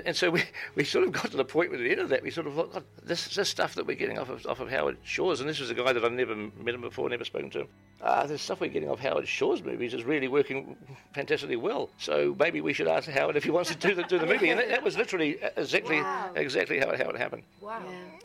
And 0.08 0.14
and 0.14 0.16
so 0.16 0.30
we, 0.30 0.42
we 0.74 0.84
sort 0.84 1.04
of 1.06 1.12
got 1.12 1.30
to 1.32 1.36
the 1.36 1.44
point 1.44 1.70
with 1.70 1.80
the 1.80 1.90
end 1.90 2.00
of 2.00 2.08
that. 2.08 2.22
We 2.22 2.30
sort 2.30 2.46
of 2.46 2.54
thought, 2.54 2.72
God, 2.72 2.84
this 3.04 3.34
this 3.34 3.50
stuff 3.50 3.74
that 3.74 3.86
we're 3.86 3.94
getting 3.94 4.18
off 4.18 4.30
of 4.30 4.46
off 4.46 4.58
of 4.58 4.70
Howard 4.70 4.96
Shore's, 5.04 5.40
and 5.40 5.48
this 5.48 5.60
was 5.60 5.68
a 5.68 5.74
guy 5.74 5.92
that 5.92 6.02
I've 6.02 6.12
never 6.12 6.34
met 6.34 6.74
him 6.74 6.80
before, 6.80 7.10
never 7.10 7.26
spoken 7.26 7.50
to 7.50 7.60
him. 7.60 7.68
Uh, 8.00 8.26
the 8.26 8.38
stuff 8.38 8.60
we're 8.60 8.70
getting 8.70 8.88
off 8.88 9.00
Howard 9.00 9.28
Shore's 9.28 9.62
movies 9.62 9.92
is 9.92 10.04
really 10.04 10.26
working 10.28 10.76
fantastically 11.14 11.56
well. 11.56 11.90
So 11.98 12.34
maybe 12.38 12.62
we 12.62 12.72
should 12.72 12.88
ask 12.88 13.06
Howard 13.10 13.36
if 13.36 13.44
he 13.44 13.50
wants 13.50 13.68
to 13.70 13.76
do 13.76 13.94
the 13.94 14.02
do 14.04 14.18
the 14.18 14.24
movie. 14.26 14.48
And 14.48 14.58
that, 14.60 14.70
that 14.70 14.82
was 14.82 14.96
literally 14.96 15.38
exactly 15.58 16.00
Wow. 16.00 16.30
exactly 16.36 16.78
how 16.78 16.88
it 16.88 17.02
how 17.02 17.10
it 17.10 17.16
happened. 17.16 17.42
Wow. 17.60 17.82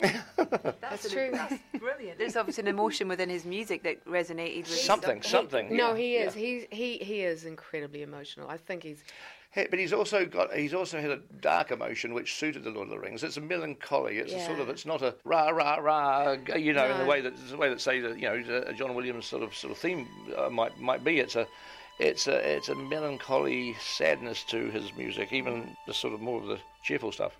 That's, 0.80 1.10
true. 1.10 1.30
That's 1.32 1.54
brilliant. 1.78 2.18
There's 2.18 2.36
obviously 2.36 2.62
an 2.62 2.68
emotion 2.68 3.08
within 3.08 3.28
his 3.28 3.44
music 3.44 3.82
that 3.82 4.02
resonated 4.06 4.60
with 4.60 4.68
Something, 4.68 5.20
something. 5.22 5.76
No, 5.76 5.90
yeah, 5.90 5.96
he 5.96 6.16
is. 6.16 6.34
yeah. 6.34 6.40
He 6.40 6.66
he 6.70 6.98
he 7.04 7.20
is 7.22 7.44
incredibly 7.44 8.02
emotional. 8.02 8.48
I 8.48 8.56
think 8.56 8.84
he's 8.84 9.02
Hey, 9.02 9.43
But 9.54 9.78
he's 9.78 9.92
also 9.92 10.26
got 10.26 10.52
he's 10.52 10.74
also 10.74 11.00
had 11.00 11.10
a 11.10 11.20
dark 11.40 11.70
emotion 11.70 12.12
which 12.12 12.34
suited 12.34 12.64
the 12.64 12.70
Lord 12.70 12.88
of 12.88 12.90
the 12.90 12.98
Rings. 12.98 13.22
It's 13.22 13.36
a 13.36 13.40
melancholy. 13.40 14.18
It's 14.18 14.32
a 14.32 14.44
sort 14.44 14.58
of 14.58 14.68
it's 14.68 14.84
not 14.84 15.02
a 15.02 15.14
rah 15.24 15.50
rah 15.50 15.76
rah. 15.76 16.36
You 16.56 16.72
know, 16.72 16.90
in 16.90 16.98
the 16.98 17.04
way 17.04 17.20
that 17.20 17.34
the 17.48 17.56
way 17.56 17.68
that 17.68 17.80
say 17.80 18.00
that 18.00 18.18
you 18.18 18.28
know 18.28 18.64
a 18.66 18.72
John 18.72 18.94
Williams 18.94 19.26
sort 19.26 19.42
of 19.42 19.54
sort 19.54 19.72
of 19.72 19.78
theme 19.78 20.08
uh, 20.36 20.50
might 20.50 20.78
might 20.80 21.04
be. 21.04 21.20
It's 21.20 21.36
a 21.36 21.46
it's 22.00 22.26
a 22.26 22.56
it's 22.56 22.68
a 22.68 22.74
melancholy 22.74 23.74
sadness 23.80 24.42
to 24.44 24.70
his 24.70 24.92
music, 24.96 25.32
even 25.32 25.76
the 25.86 25.94
sort 25.94 26.14
of 26.14 26.20
more 26.20 26.40
of 26.40 26.48
the 26.48 26.58
cheerful 26.82 27.12
stuff. 27.12 27.36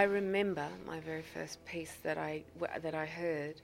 I 0.00 0.04
remember 0.04 0.66
my 0.86 0.98
very 0.98 1.20
first 1.20 1.62
piece 1.66 1.92
that 2.04 2.16
I 2.16 2.42
that 2.80 2.94
I 2.94 3.04
heard, 3.04 3.60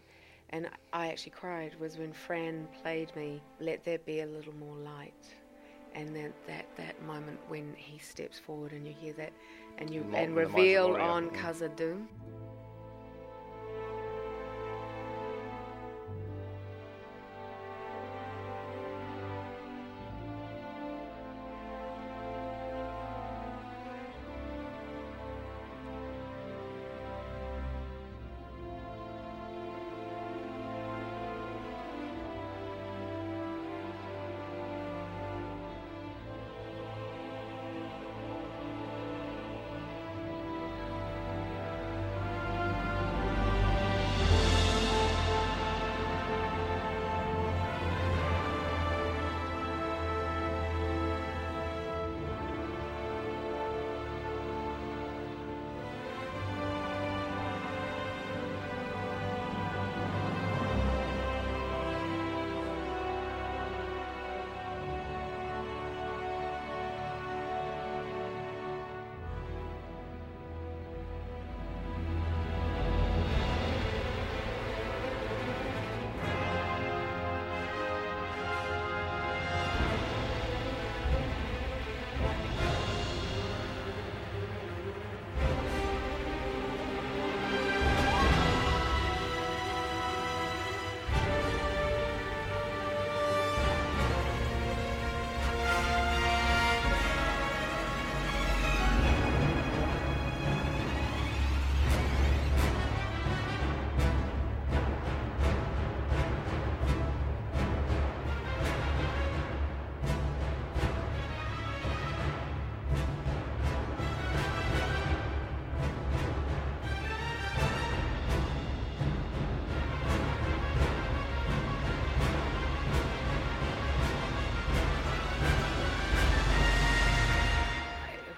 and 0.51 0.69
I 0.93 1.07
actually 1.07 1.31
cried 1.33 1.75
was 1.81 1.97
when 1.97 2.13
Fran 2.13 2.69
played 2.83 3.11
me 3.17 3.41
"Let 3.59 3.85
There 3.85 4.01
Be 4.01 4.21
a 4.21 4.27
Little 4.27 4.55
More 4.57 4.77
Light," 4.77 5.35
and 5.95 6.15
then 6.15 6.35
that 6.47 6.67
that 6.77 7.01
moment 7.01 7.39
when 7.49 7.73
he 7.75 7.97
steps 7.99 8.39
forward 8.39 8.73
and 8.73 8.87
you 8.87 8.93
hear 8.93 9.15
that, 9.15 9.33
and 9.79 9.89
you 9.89 10.05
and 10.13 10.37
reveal 10.37 10.97
on 10.97 11.31
mm. 11.31 11.37
Khazad-dûm. 11.39 12.07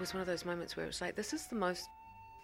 Was 0.08 0.14
one 0.14 0.20
of 0.22 0.26
those 0.26 0.46
moments 0.46 0.74
where 0.76 0.84
it 0.84 0.88
was 0.88 1.00
like, 1.02 1.16
this 1.16 1.34
is 1.34 1.46
the 1.48 1.56
most 1.56 1.88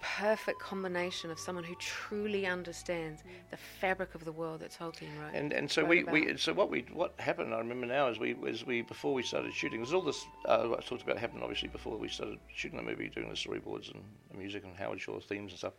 perfect 0.03 0.61
combination 0.61 1.31
of 1.31 1.39
someone 1.39 1.65
who 1.65 1.75
truly 1.77 2.47
understands 2.47 3.23
the 3.51 3.57
fabric 3.57 4.15
of 4.15 4.23
the 4.27 4.33
world 4.33 4.61
that 4.61 4.71
Tolkien 4.71 5.09
wrote. 5.19 5.33
And 5.33 5.51
and 5.51 5.71
so 5.71 5.83
we, 5.83 6.03
about. 6.03 6.13
we 6.13 6.37
so 6.37 6.53
what 6.53 6.69
we 6.69 6.85
what 6.93 7.15
happened 7.19 7.55
I 7.55 7.59
remember 7.59 7.87
now 7.87 8.09
is 8.09 8.19
we 8.19 8.35
was 8.35 8.67
we 8.67 8.83
before 8.83 9.15
we 9.15 9.23
started 9.23 9.55
shooting 9.55 9.81
there's 9.81 9.95
all 9.95 10.03
this 10.03 10.23
uh, 10.45 10.65
what 10.65 10.81
I 10.81 10.83
talked 10.83 11.03
about 11.03 11.17
happened 11.17 11.43
obviously 11.43 11.69
before 11.69 11.97
we 11.97 12.09
started 12.09 12.39
shooting 12.55 12.77
the 12.77 12.85
movie 12.85 13.09
doing 13.09 13.31
the 13.31 13.35
storyboards 13.35 13.91
and 13.95 14.05
the 14.31 14.37
music 14.37 14.65
and 14.65 14.77
Howard 14.77 15.01
Shore 15.01 15.23
themes 15.23 15.53
and 15.53 15.59
stuff 15.59 15.73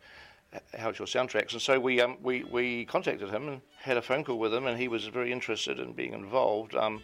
Howard 0.76 0.96
Shore 0.96 1.06
soundtracks 1.06 1.52
and 1.52 1.62
so 1.62 1.78
we 1.78 2.00
um 2.00 2.16
we, 2.20 2.42
we 2.42 2.84
contacted 2.86 3.30
him 3.30 3.46
and 3.46 3.60
had 3.78 3.96
a 3.96 4.02
phone 4.02 4.24
call 4.24 4.40
with 4.40 4.52
him 4.52 4.66
and 4.66 4.76
he 4.76 4.88
was 4.88 5.04
very 5.04 5.30
interested 5.30 5.78
in 5.78 5.92
being 5.92 6.14
involved 6.14 6.74
um 6.74 7.00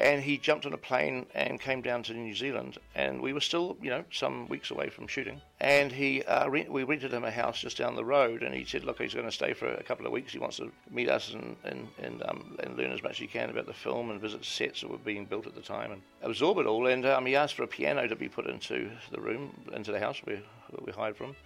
and 0.00 0.22
he 0.22 0.38
jumped 0.38 0.66
on 0.66 0.72
a 0.72 0.78
plane 0.78 1.26
and 1.34 1.60
came 1.60 1.82
down 1.82 2.02
to 2.04 2.14
New 2.14 2.34
Zealand. 2.34 2.78
And 2.94 3.20
we 3.20 3.32
were 3.32 3.40
still 3.40 3.76
you 3.82 3.90
know 3.90 4.04
some 4.10 4.48
weeks 4.48 4.70
away 4.70 4.88
from 4.88 5.06
shooting. 5.06 5.40
And 5.60 5.92
he 5.92 6.22
uh, 6.22 6.48
re- 6.48 6.68
we 6.68 6.84
rented 6.84 7.12
him 7.12 7.24
a 7.24 7.30
house 7.30 7.60
just 7.60 7.76
down 7.76 7.94
the 7.94 8.04
road. 8.04 8.42
And 8.42 8.54
he 8.54 8.64
said 8.64 8.84
look 8.84 9.00
he's 9.00 9.14
going 9.14 9.26
to 9.26 9.32
stay 9.32 9.52
for 9.52 9.68
a 9.68 9.82
couple 9.82 10.06
of 10.06 10.12
weeks. 10.12 10.32
He 10.32 10.38
wants 10.38 10.56
to 10.56 10.72
meet 10.90 11.08
us 11.08 11.32
and 11.34 11.56
and 11.64 11.88
and, 12.02 12.22
um, 12.26 12.56
and 12.60 12.76
learn 12.76 12.92
as 12.92 13.02
much 13.02 13.12
as 13.12 13.18
he 13.18 13.26
can 13.26 13.50
about 13.50 13.66
the 13.66 13.74
film 13.74 14.10
and 14.10 14.20
visit 14.20 14.44
sets 14.44 14.80
that 14.80 14.90
were 14.90 14.98
being 14.98 15.26
built 15.26 15.46
at 15.46 15.54
the 15.54 15.60
time 15.60 15.92
and 15.92 16.02
absorb 16.22 16.58
it 16.58 16.66
all. 16.66 16.86
And 16.86 17.04
um, 17.06 17.26
he 17.26 17.36
asked 17.36 17.54
for 17.54 17.64
a 17.64 17.68
piano 17.68 18.06
to 18.06 18.16
be 18.16 18.28
put 18.28 18.46
into 18.46 18.90
the 19.10 19.20
room 19.20 19.52
into 19.72 19.92
the 19.92 20.00
house 20.00 20.20
we, 20.26 20.40
we 20.84 20.92
hired 20.92 21.16
from. 21.16 21.36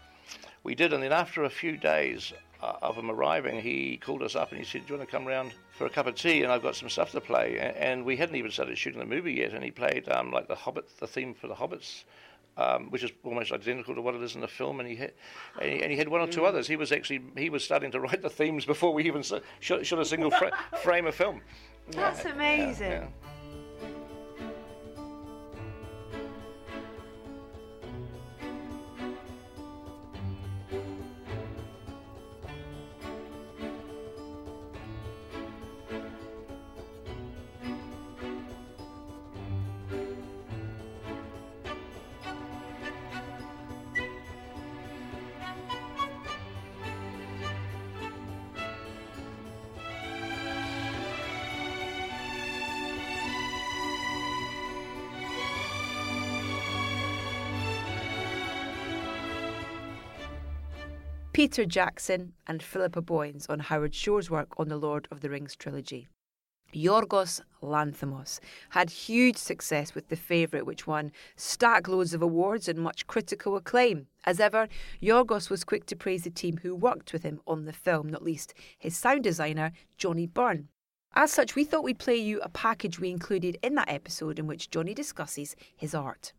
We 0.62 0.74
did, 0.74 0.94
and 0.94 1.02
then 1.02 1.12
after 1.12 1.44
a 1.44 1.50
few 1.50 1.76
days 1.76 2.32
of 2.60 2.96
him 2.96 3.10
arriving, 3.10 3.60
he 3.60 3.96
called 3.98 4.22
us 4.22 4.34
up 4.34 4.50
and 4.50 4.58
he 4.58 4.64
said, 4.64 4.86
"Do 4.86 4.94
you 4.94 4.98
want 4.98 5.08
to 5.08 5.16
come 5.16 5.26
round 5.26 5.52
for 5.72 5.86
a 5.86 5.90
cup 5.90 6.06
of 6.06 6.14
tea?" 6.14 6.42
And 6.42 6.52
I've 6.52 6.62
got 6.62 6.76
some 6.76 6.88
stuff 6.88 7.10
to 7.12 7.20
play. 7.20 7.58
And 7.78 8.04
we 8.04 8.16
hadn't 8.16 8.36
even 8.36 8.50
started 8.50 8.78
shooting 8.78 9.00
the 9.00 9.06
movie 9.06 9.34
yet, 9.34 9.52
and 9.52 9.62
he 9.62 9.70
played 9.70 10.08
um, 10.08 10.30
like 10.30 10.48
the 10.48 10.54
Hobbit, 10.54 10.88
the 10.98 11.06
theme 11.06 11.34
for 11.34 11.46
the 11.48 11.54
Hobbits. 11.54 12.04
Um, 12.56 12.88
which 12.92 13.02
is 13.02 13.10
almost 13.24 13.50
identical 13.50 13.96
to 13.96 14.00
what 14.00 14.14
it 14.14 14.22
is 14.22 14.36
in 14.36 14.40
the 14.40 14.46
film, 14.46 14.78
and 14.78 14.88
he 14.88 14.94
had, 14.94 15.10
and 15.60 15.68
he, 15.72 15.82
and 15.82 15.90
he 15.90 15.98
had 15.98 16.08
one 16.08 16.20
or 16.20 16.28
two 16.28 16.42
Mm. 16.42 16.46
others. 16.50 16.68
He 16.68 16.76
was 16.76 16.92
actually 16.92 17.20
he 17.36 17.50
was 17.50 17.64
starting 17.64 17.90
to 17.90 17.98
write 18.04 18.22
the 18.22 18.30
themes 18.30 18.64
before 18.64 18.94
we 18.94 19.02
even 19.06 19.24
shot, 19.24 19.42
shot 19.60 19.98
a 19.98 20.04
single 20.04 20.30
fra- 20.30 20.52
frame 20.80 21.08
of 21.08 21.16
film. 21.16 21.40
That's 21.90 22.22
Yeah, 22.24 22.30
amazing. 22.32 22.90
yeah. 22.92 23.06
Peter 61.44 61.66
Jackson 61.66 62.32
and 62.46 62.62
Philippa 62.62 63.02
Boyens 63.02 63.44
on 63.50 63.58
Howard 63.58 63.94
Shore's 63.94 64.30
work 64.30 64.58
on 64.58 64.68
the 64.68 64.78
Lord 64.78 65.06
of 65.10 65.20
the 65.20 65.28
Rings 65.28 65.54
trilogy. 65.54 66.08
Yorgos 66.72 67.42
Lanthimos 67.62 68.40
had 68.70 68.88
huge 68.88 69.36
success 69.36 69.94
with 69.94 70.08
The 70.08 70.16
Favourite, 70.16 70.64
which 70.64 70.86
won 70.86 71.12
stack 71.36 71.86
loads 71.86 72.14
of 72.14 72.22
awards 72.22 72.66
and 72.66 72.78
much 72.78 73.06
critical 73.06 73.56
acclaim. 73.56 74.06
As 74.24 74.40
ever, 74.40 74.68
Yorgos 75.02 75.50
was 75.50 75.64
quick 75.64 75.84
to 75.88 75.96
praise 75.96 76.22
the 76.22 76.30
team 76.30 76.60
who 76.62 76.74
worked 76.74 77.12
with 77.12 77.24
him 77.24 77.42
on 77.46 77.66
the 77.66 77.74
film, 77.74 78.08
not 78.08 78.24
least 78.24 78.54
his 78.78 78.96
sound 78.96 79.22
designer, 79.22 79.72
Johnnie 79.98 80.26
Burn. 80.26 80.68
As 81.14 81.30
such, 81.30 81.54
we 81.54 81.64
thought 81.64 81.84
we'd 81.84 81.98
play 81.98 82.16
you 82.16 82.40
a 82.40 82.48
package 82.48 82.98
we 82.98 83.10
included 83.10 83.58
in 83.62 83.74
that 83.74 83.90
episode 83.90 84.38
in 84.38 84.46
which 84.46 84.70
Johnny 84.70 84.94
discusses 84.94 85.56
his 85.76 85.94
art. 85.94 86.32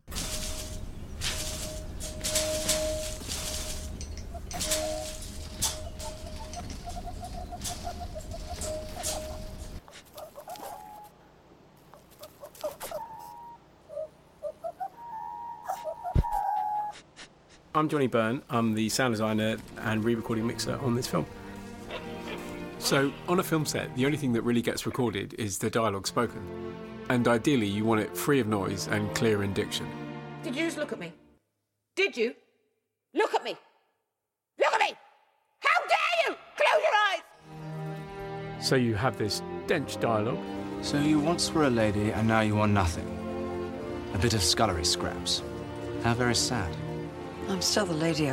I'm 17.76 17.90
Johnnie 17.90 18.06
Burn. 18.06 18.40
I'm 18.48 18.72
the 18.72 18.88
sound 18.88 19.12
designer 19.12 19.58
and 19.82 20.02
re-recording 20.02 20.46
mixer 20.46 20.78
on 20.78 20.94
this 20.94 21.06
film. 21.06 21.26
So, 22.78 23.12
on 23.28 23.38
a 23.38 23.42
film 23.42 23.66
set, 23.66 23.94
the 23.96 24.06
only 24.06 24.16
thing 24.16 24.32
that 24.32 24.40
really 24.40 24.62
gets 24.62 24.86
recorded 24.86 25.34
is 25.34 25.58
the 25.58 25.68
dialogue 25.68 26.06
spoken. 26.06 26.40
And 27.10 27.28
ideally, 27.28 27.66
you 27.66 27.84
want 27.84 28.00
it 28.00 28.16
free 28.16 28.40
of 28.40 28.46
noise 28.46 28.88
and 28.88 29.14
clear 29.14 29.42
in 29.42 29.52
diction. 29.52 29.86
Did 30.42 30.56
you 30.56 30.64
just 30.64 30.78
look 30.78 30.92
at 30.92 30.98
me? 30.98 31.12
Did 31.96 32.16
you? 32.16 32.34
Look 33.12 33.34
at 33.34 33.44
me! 33.44 33.54
Look 34.58 34.72
at 34.72 34.80
me! 34.80 34.94
How 35.60 35.86
dare 35.86 36.30
you! 36.30 36.36
Close 36.56 36.82
your 36.82 36.94
eyes! 37.12 38.66
So 38.66 38.76
you 38.76 38.94
have 38.94 39.18
this 39.18 39.42
dense 39.66 39.96
dialogue. 39.96 40.42
So 40.80 40.98
you 40.98 41.20
once 41.20 41.52
were 41.52 41.64
a 41.64 41.70
lady 41.70 42.10
and 42.10 42.26
now 42.26 42.40
you 42.40 42.58
are 42.58 42.68
nothing. 42.68 43.06
A 44.14 44.18
bit 44.18 44.32
of 44.32 44.42
scullery 44.42 44.84
scraps. 44.86 45.42
How 46.02 46.14
very 46.14 46.34
sad. 46.34 46.74
I'm 47.48 47.62
still 47.62 47.86
the 47.86 47.94
lady. 47.94 48.32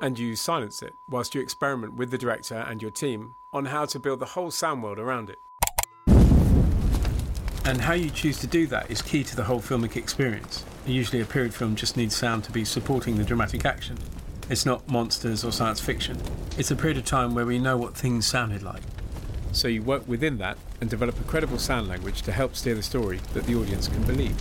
And 0.00 0.18
you 0.18 0.34
silence 0.34 0.82
it 0.82 0.94
whilst 1.08 1.34
you 1.34 1.40
experiment 1.40 1.94
with 1.94 2.10
the 2.10 2.18
director 2.18 2.56
and 2.56 2.82
your 2.82 2.90
team 2.90 3.36
on 3.52 3.66
how 3.66 3.84
to 3.86 4.00
build 4.00 4.18
the 4.18 4.26
whole 4.26 4.50
sound 4.50 4.82
world 4.82 4.98
around 4.98 5.30
it. 5.30 5.38
And 7.64 7.80
how 7.80 7.92
you 7.92 8.10
choose 8.10 8.40
to 8.40 8.48
do 8.48 8.66
that 8.66 8.90
is 8.90 9.00
key 9.00 9.22
to 9.22 9.36
the 9.36 9.44
whole 9.44 9.60
filmic 9.60 9.96
experience. 9.96 10.64
Usually, 10.84 11.22
a 11.22 11.24
period 11.24 11.54
film 11.54 11.76
just 11.76 11.96
needs 11.96 12.16
sound 12.16 12.42
to 12.42 12.50
be 12.50 12.64
supporting 12.64 13.16
the 13.16 13.22
dramatic 13.22 13.64
action. 13.64 13.96
It's 14.50 14.66
not 14.66 14.88
monsters 14.88 15.44
or 15.44 15.52
science 15.52 15.80
fiction. 15.80 16.20
It's 16.58 16.72
a 16.72 16.76
period 16.76 16.98
of 16.98 17.04
time 17.04 17.36
where 17.36 17.46
we 17.46 17.60
know 17.60 17.76
what 17.76 17.96
things 17.96 18.26
sounded 18.26 18.64
like. 18.64 18.82
So 19.52 19.68
you 19.68 19.82
work 19.82 20.08
within 20.08 20.38
that 20.38 20.58
and 20.80 20.90
develop 20.90 21.20
a 21.20 21.24
credible 21.24 21.58
sound 21.58 21.86
language 21.86 22.22
to 22.22 22.32
help 22.32 22.56
steer 22.56 22.74
the 22.74 22.82
story 22.82 23.20
that 23.34 23.44
the 23.44 23.54
audience 23.54 23.86
can 23.86 24.02
believe. 24.02 24.34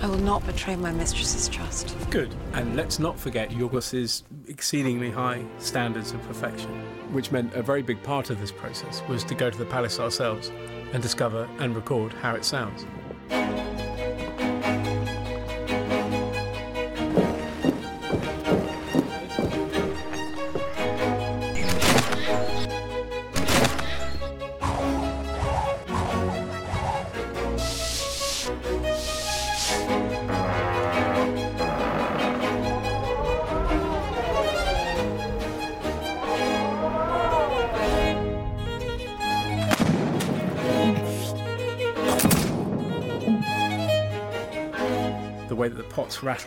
I 0.00 0.06
will 0.06 0.18
not 0.18 0.46
betray 0.46 0.76
my 0.76 0.92
mistress's 0.92 1.48
trust. 1.48 1.96
Good. 2.10 2.34
And 2.52 2.76
let's 2.76 2.98
not 2.98 3.18
forget 3.18 3.50
Yorgos's 3.50 4.22
exceedingly 4.46 5.10
high 5.10 5.44
standards 5.58 6.12
of 6.12 6.22
perfection, 6.22 6.70
which 7.12 7.32
meant 7.32 7.52
a 7.54 7.62
very 7.62 7.82
big 7.82 8.00
part 8.04 8.30
of 8.30 8.40
this 8.40 8.52
process 8.52 9.02
was 9.08 9.24
to 9.24 9.34
go 9.34 9.50
to 9.50 9.58
the 9.58 9.64
palace 9.64 9.98
ourselves 9.98 10.52
and 10.92 11.02
discover 11.02 11.48
and 11.58 11.74
record 11.74 12.12
how 12.12 12.34
it 12.36 12.44
sounds. 12.44 12.86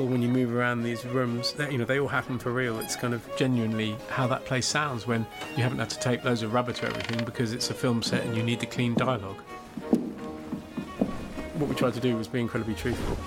When 0.05 0.21
you 0.21 0.29
move 0.29 0.53
around 0.53 0.83
these 0.83 1.05
rooms, 1.05 1.55
you 1.69 1.77
know, 1.77 1.85
they 1.85 1.99
all 1.99 2.07
happen 2.07 2.39
for 2.39 2.51
real. 2.51 2.79
It's 2.79 2.95
kind 2.95 3.13
of 3.13 3.27
genuinely 3.35 3.95
how 4.09 4.27
that 4.27 4.45
place 4.45 4.65
sounds 4.65 5.07
when 5.07 5.25
you 5.55 5.63
haven't 5.63 5.79
had 5.79 5.89
to 5.89 5.99
tape 5.99 6.23
loads 6.23 6.43
of 6.43 6.53
rubber 6.53 6.73
to 6.73 6.85
everything 6.85 7.23
because 7.25 7.53
it's 7.53 7.69
a 7.69 7.73
film 7.73 8.01
set 8.01 8.25
and 8.25 8.35
you 8.35 8.43
need 8.43 8.59
the 8.59 8.65
clean 8.65 8.93
dialogue. 8.93 9.39
What 11.55 11.69
we 11.69 11.75
tried 11.75 11.93
to 11.93 11.99
do 11.99 12.15
was 12.17 12.27
be 12.27 12.39
incredibly 12.39 12.73
truthful, 12.73 13.17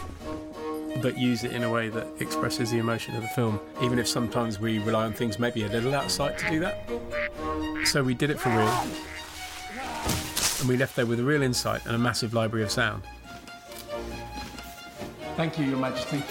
but 1.01 1.17
use 1.19 1.45
it 1.45 1.53
in 1.53 1.63
a 1.63 1.71
way 1.71 1.89
that 1.89 2.07
expresses 2.21 2.71
the 2.71 2.79
emotion 2.79 3.15
of 3.15 3.23
the 3.23 3.29
film, 3.29 3.61
even 3.83 3.99
if 3.99 4.09
sometimes 4.09 4.59
we 4.59 4.79
rely 4.81 5.05
on 5.05 5.13
things 5.13 5.39
maybe 5.39 5.63
a 5.65 5.69
little 5.69 5.95
outside 5.95 6.39
to 6.39 6.51
do 6.51 6.61
that. 6.61 6.89
So 7.87 8.03
we 8.03 8.15
did 8.15 8.31
it 8.31 8.41
for 8.41 8.49
real, 8.49 8.69
and 10.61 10.69
we 10.69 10.77
left 10.77 10.97
there 10.97 11.07
with 11.07 11.21
a 11.21 11.25
real 11.25 11.43
insight 11.43 11.85
and 11.87 11.95
a 11.95 11.99
massive 11.99 12.35
library 12.35 12.65
of 12.65 12.71
sound. 12.71 13.03
Thank 15.37 15.59
you, 15.59 15.65
Your 15.67 15.79
Majesty. 15.79 16.23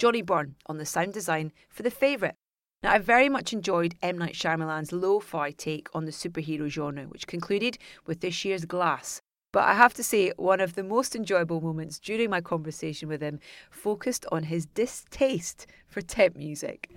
Johnnie 0.00 0.22
Burn 0.22 0.54
on 0.64 0.78
the 0.78 0.86
sound 0.86 1.12
design 1.12 1.52
for 1.68 1.82
The 1.82 1.90
Favourite. 1.90 2.34
Now, 2.82 2.94
I 2.94 2.98
very 2.98 3.28
much 3.28 3.52
enjoyed 3.52 3.96
M. 4.00 4.16
Night 4.16 4.32
Shyamalan's 4.32 4.92
lo 4.92 5.20
fi 5.20 5.50
take 5.50 5.88
on 5.92 6.06
the 6.06 6.10
superhero 6.10 6.68
genre, 6.68 7.04
which 7.04 7.26
concluded 7.26 7.76
with 8.06 8.20
this 8.20 8.42
year's 8.42 8.64
Glass. 8.64 9.20
But 9.52 9.64
I 9.64 9.74
have 9.74 9.92
to 9.92 10.02
say, 10.02 10.32
one 10.38 10.60
of 10.60 10.74
the 10.74 10.82
most 10.82 11.14
enjoyable 11.14 11.60
moments 11.60 11.98
during 11.98 12.30
my 12.30 12.40
conversation 12.40 13.10
with 13.10 13.20
him 13.20 13.40
focused 13.70 14.24
on 14.32 14.44
his 14.44 14.64
distaste 14.64 15.66
for 15.86 16.00
temp 16.00 16.34
music. 16.34 16.88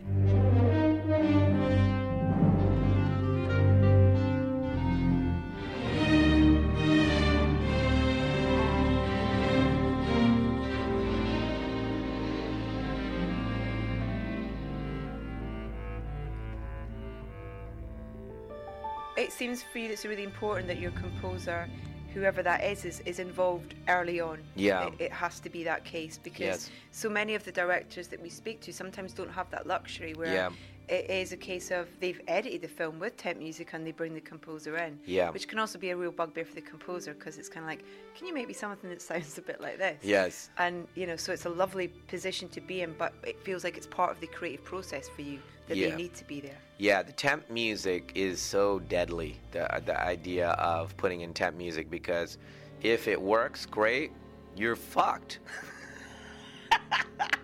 It 19.23 19.31
seems 19.31 19.63
for 19.63 19.77
you 19.79 19.89
it's 19.89 20.03
really 20.05 20.23
important 20.23 20.67
that 20.67 20.79
your 20.79 20.91
composer, 20.91 21.69
whoever 22.13 22.43
that 22.43 22.61
is, 22.61 22.83
is, 22.83 22.99
is 23.05 23.19
involved 23.19 23.73
early 23.87 24.19
on. 24.19 24.39
Yeah. 24.55 24.87
It, 24.87 24.93
it 24.99 25.11
has 25.13 25.39
to 25.39 25.49
be 25.49 25.63
that 25.63 25.85
case 25.85 26.19
because 26.21 26.41
Yes. 26.41 26.69
so 26.91 27.09
many 27.09 27.33
of 27.33 27.43
the 27.45 27.51
directors 27.51 28.09
that 28.09 28.21
we 28.21 28.27
speak 28.29 28.59
to 28.61 28.73
sometimes 28.73 29.13
don't 29.13 29.31
have 29.31 29.49
that 29.51 29.65
luxury 29.65 30.13
where 30.13 30.33
Yeah. 30.33 30.49
it 30.89 31.09
is 31.09 31.31
a 31.31 31.37
case 31.37 31.71
of 31.71 31.87
they've 32.01 32.19
edited 32.27 32.61
the 32.63 32.67
film 32.67 32.99
with 32.99 33.15
temp 33.15 33.39
music 33.39 33.69
and 33.71 33.87
they 33.87 33.93
bring 33.93 34.13
the 34.13 34.19
composer 34.19 34.75
in. 34.77 34.99
Yeah. 35.05 35.29
Which 35.29 35.47
can 35.47 35.57
also 35.57 35.79
be 35.79 35.91
a 35.91 35.95
real 35.95 36.11
bugbear 36.11 36.43
for 36.43 36.55
the 36.55 36.61
composer 36.61 37.13
because 37.13 37.37
it's 37.37 37.47
kind 37.47 37.63
of 37.63 37.69
like, 37.69 37.85
can 38.15 38.27
you 38.27 38.33
make 38.33 38.49
me 38.49 38.53
something 38.53 38.89
that 38.89 39.01
sounds 39.09 39.37
a 39.37 39.41
bit 39.41 39.61
like 39.61 39.77
this? 39.77 40.03
Yes. 40.03 40.49
And, 40.57 40.85
you 40.95 41.07
know, 41.07 41.15
so 41.15 41.31
it's 41.31 41.45
a 41.45 41.49
lovely 41.49 41.87
position 41.87 42.49
to 42.49 42.59
be 42.59 42.81
in, 42.81 42.93
but 42.97 43.13
it 43.25 43.41
feels 43.41 43.63
like 43.63 43.77
it's 43.77 43.87
part 43.87 44.11
of 44.11 44.19
the 44.19 44.27
creative 44.27 44.65
process 44.65 45.07
for 45.07 45.21
you 45.21 45.39
that 45.67 45.77
Yeah. 45.77 45.89
they 45.89 45.95
need 45.95 46.13
to 46.15 46.25
be 46.25 46.41
there. 46.41 46.57
Yeah, 46.77 47.03
the 47.03 47.13
temp 47.13 47.49
music 47.49 48.11
is 48.15 48.41
so 48.41 48.79
deadly. 48.79 49.39
The 49.51 49.73
uh, 49.73 49.79
the 49.79 49.99
idea 49.99 50.49
of 50.51 50.95
putting 50.97 51.21
in 51.21 51.33
temp 51.33 51.55
music 51.57 51.89
because 51.89 52.37
if 52.81 53.07
it 53.07 53.21
works, 53.21 53.65
great. 53.65 54.11
You're 54.55 54.75
fucked. 54.75 55.39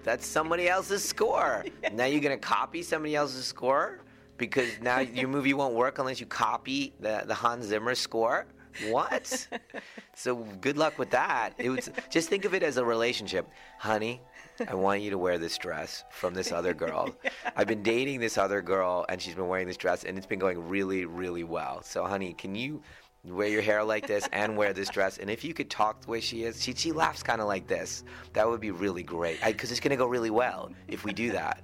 That's 0.03 0.25
somebody 0.25 0.67
else's 0.67 1.03
score. 1.03 1.63
Now 1.93 2.05
you're 2.05 2.21
gonna 2.21 2.37
copy 2.37 2.81
somebody 2.83 3.15
else's 3.15 3.45
score 3.45 3.99
because 4.37 4.67
now 4.81 4.99
your 4.99 5.27
movie 5.29 5.53
won't 5.53 5.75
work 5.75 5.99
unless 5.99 6.19
you 6.19 6.25
copy 6.25 6.93
the 6.99 7.23
the 7.25 7.35
Hans 7.35 7.67
Zimmer 7.67 7.95
score. 7.95 8.45
What? 8.89 9.47
so 10.15 10.35
good 10.61 10.77
luck 10.77 10.97
with 10.99 11.09
that. 11.11 11.51
It 11.57 11.69
was 11.69 11.89
just 12.09 12.29
think 12.29 12.45
of 12.45 12.53
it 12.53 12.63
as 12.63 12.77
a 12.77 12.85
relationship, 12.85 13.47
honey. 13.79 14.21
I 14.67 14.75
want 14.75 15.01
you 15.01 15.09
to 15.11 15.17
wear 15.17 15.37
this 15.37 15.57
dress 15.57 16.03
from 16.11 16.33
this 16.33 16.51
other 16.51 16.73
girl. 16.85 17.15
I've 17.55 17.67
been 17.67 17.83
dating 17.83 18.19
this 18.19 18.37
other 18.37 18.61
girl, 18.61 19.05
and 19.09 19.21
she's 19.21 19.35
been 19.35 19.47
wearing 19.47 19.67
this 19.67 19.77
dress, 19.77 20.03
and 20.03 20.17
it's 20.17 20.27
been 20.27 20.39
going 20.39 20.67
really, 20.67 21.05
really 21.05 21.43
well. 21.43 21.81
So, 21.83 22.05
honey, 22.05 22.33
can 22.33 22.55
you 22.55 22.81
wear 23.23 23.47
your 23.47 23.61
hair 23.61 23.83
like 23.83 24.07
this 24.07 24.27
and 24.31 24.57
wear 24.57 24.73
this 24.73 24.89
dress? 24.89 25.17
And 25.17 25.29
if 25.29 25.43
you 25.43 25.53
could 25.53 25.69
talk 25.69 26.01
the 26.01 26.11
way 26.11 26.19
she 26.19 26.43
is, 26.43 26.61
she 26.61 26.73
she 26.73 26.91
laughs 26.91 27.23
kind 27.23 27.41
of 27.41 27.47
like 27.47 27.67
this. 27.67 28.03
That 28.33 28.47
would 28.47 28.61
be 28.61 28.71
really 28.71 29.03
great 29.03 29.39
because 29.43 29.71
it's 29.71 29.79
gonna 29.79 29.97
go 29.97 30.07
really 30.07 30.31
well 30.31 30.71
if 30.87 31.03
we 31.03 31.13
do 31.13 31.31
that. 31.31 31.63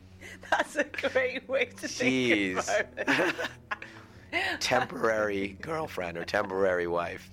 That's 0.50 0.76
a 0.76 0.84
great 0.84 1.48
way 1.48 1.66
to 1.66 1.88
think 1.88 2.58
about 2.58 2.86
it. 2.98 3.34
temporary 4.60 5.56
girlfriend 5.60 6.18
or 6.18 6.24
temporary 6.24 6.86
wife, 6.86 7.30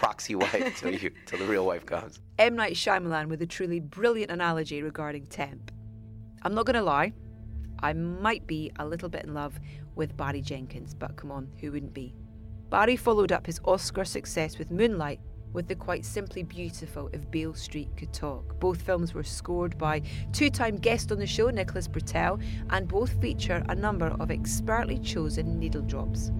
proxy 0.00 0.34
wife 0.34 0.76
till 0.80 0.92
you 0.92 1.10
till 1.26 1.38
the 1.38 1.44
real 1.44 1.66
wife 1.66 1.84
comes. 1.84 2.20
M. 2.38 2.56
Night 2.56 2.72
Shyamalan 2.72 3.28
with 3.28 3.42
a 3.42 3.46
truly 3.46 3.80
brilliant 3.80 4.30
analogy 4.30 4.82
regarding 4.82 5.26
temp. 5.26 5.70
I'm 6.42 6.54
not 6.54 6.64
going 6.64 6.74
to 6.76 6.82
lie, 6.82 7.12
I 7.82 7.92
might 7.92 8.46
be 8.46 8.72
a 8.78 8.86
little 8.86 9.10
bit 9.10 9.24
in 9.24 9.34
love 9.34 9.60
with 9.96 10.16
Barry 10.16 10.40
Jenkins, 10.40 10.94
but 10.94 11.16
come 11.16 11.30
on, 11.30 11.48
who 11.60 11.72
wouldn't 11.72 11.92
be? 11.92 12.14
Barry 12.70 12.96
followed 12.96 13.30
up 13.30 13.46
his 13.46 13.60
Oscar 13.64 14.04
success 14.04 14.58
with 14.58 14.70
Moonlight 14.70 15.20
with 15.52 15.68
the 15.68 15.74
quite 15.74 16.04
simply 16.06 16.44
beautiful 16.44 17.10
If 17.12 17.30
Beale 17.30 17.54
Street 17.54 17.88
Could 17.96 18.12
Talk. 18.12 18.58
Both 18.60 18.80
films 18.80 19.12
were 19.12 19.24
scored 19.24 19.76
by 19.76 20.00
two 20.32 20.48
time 20.48 20.76
guest 20.76 21.12
on 21.12 21.18
the 21.18 21.26
show, 21.26 21.50
Nicholas 21.50 21.88
Britell, 21.88 22.42
and 22.70 22.88
both 22.88 23.20
feature 23.20 23.62
a 23.68 23.74
number 23.74 24.16
of 24.20 24.30
expertly 24.30 24.98
chosen 24.98 25.58
needle 25.58 25.82
drops. 25.82 26.30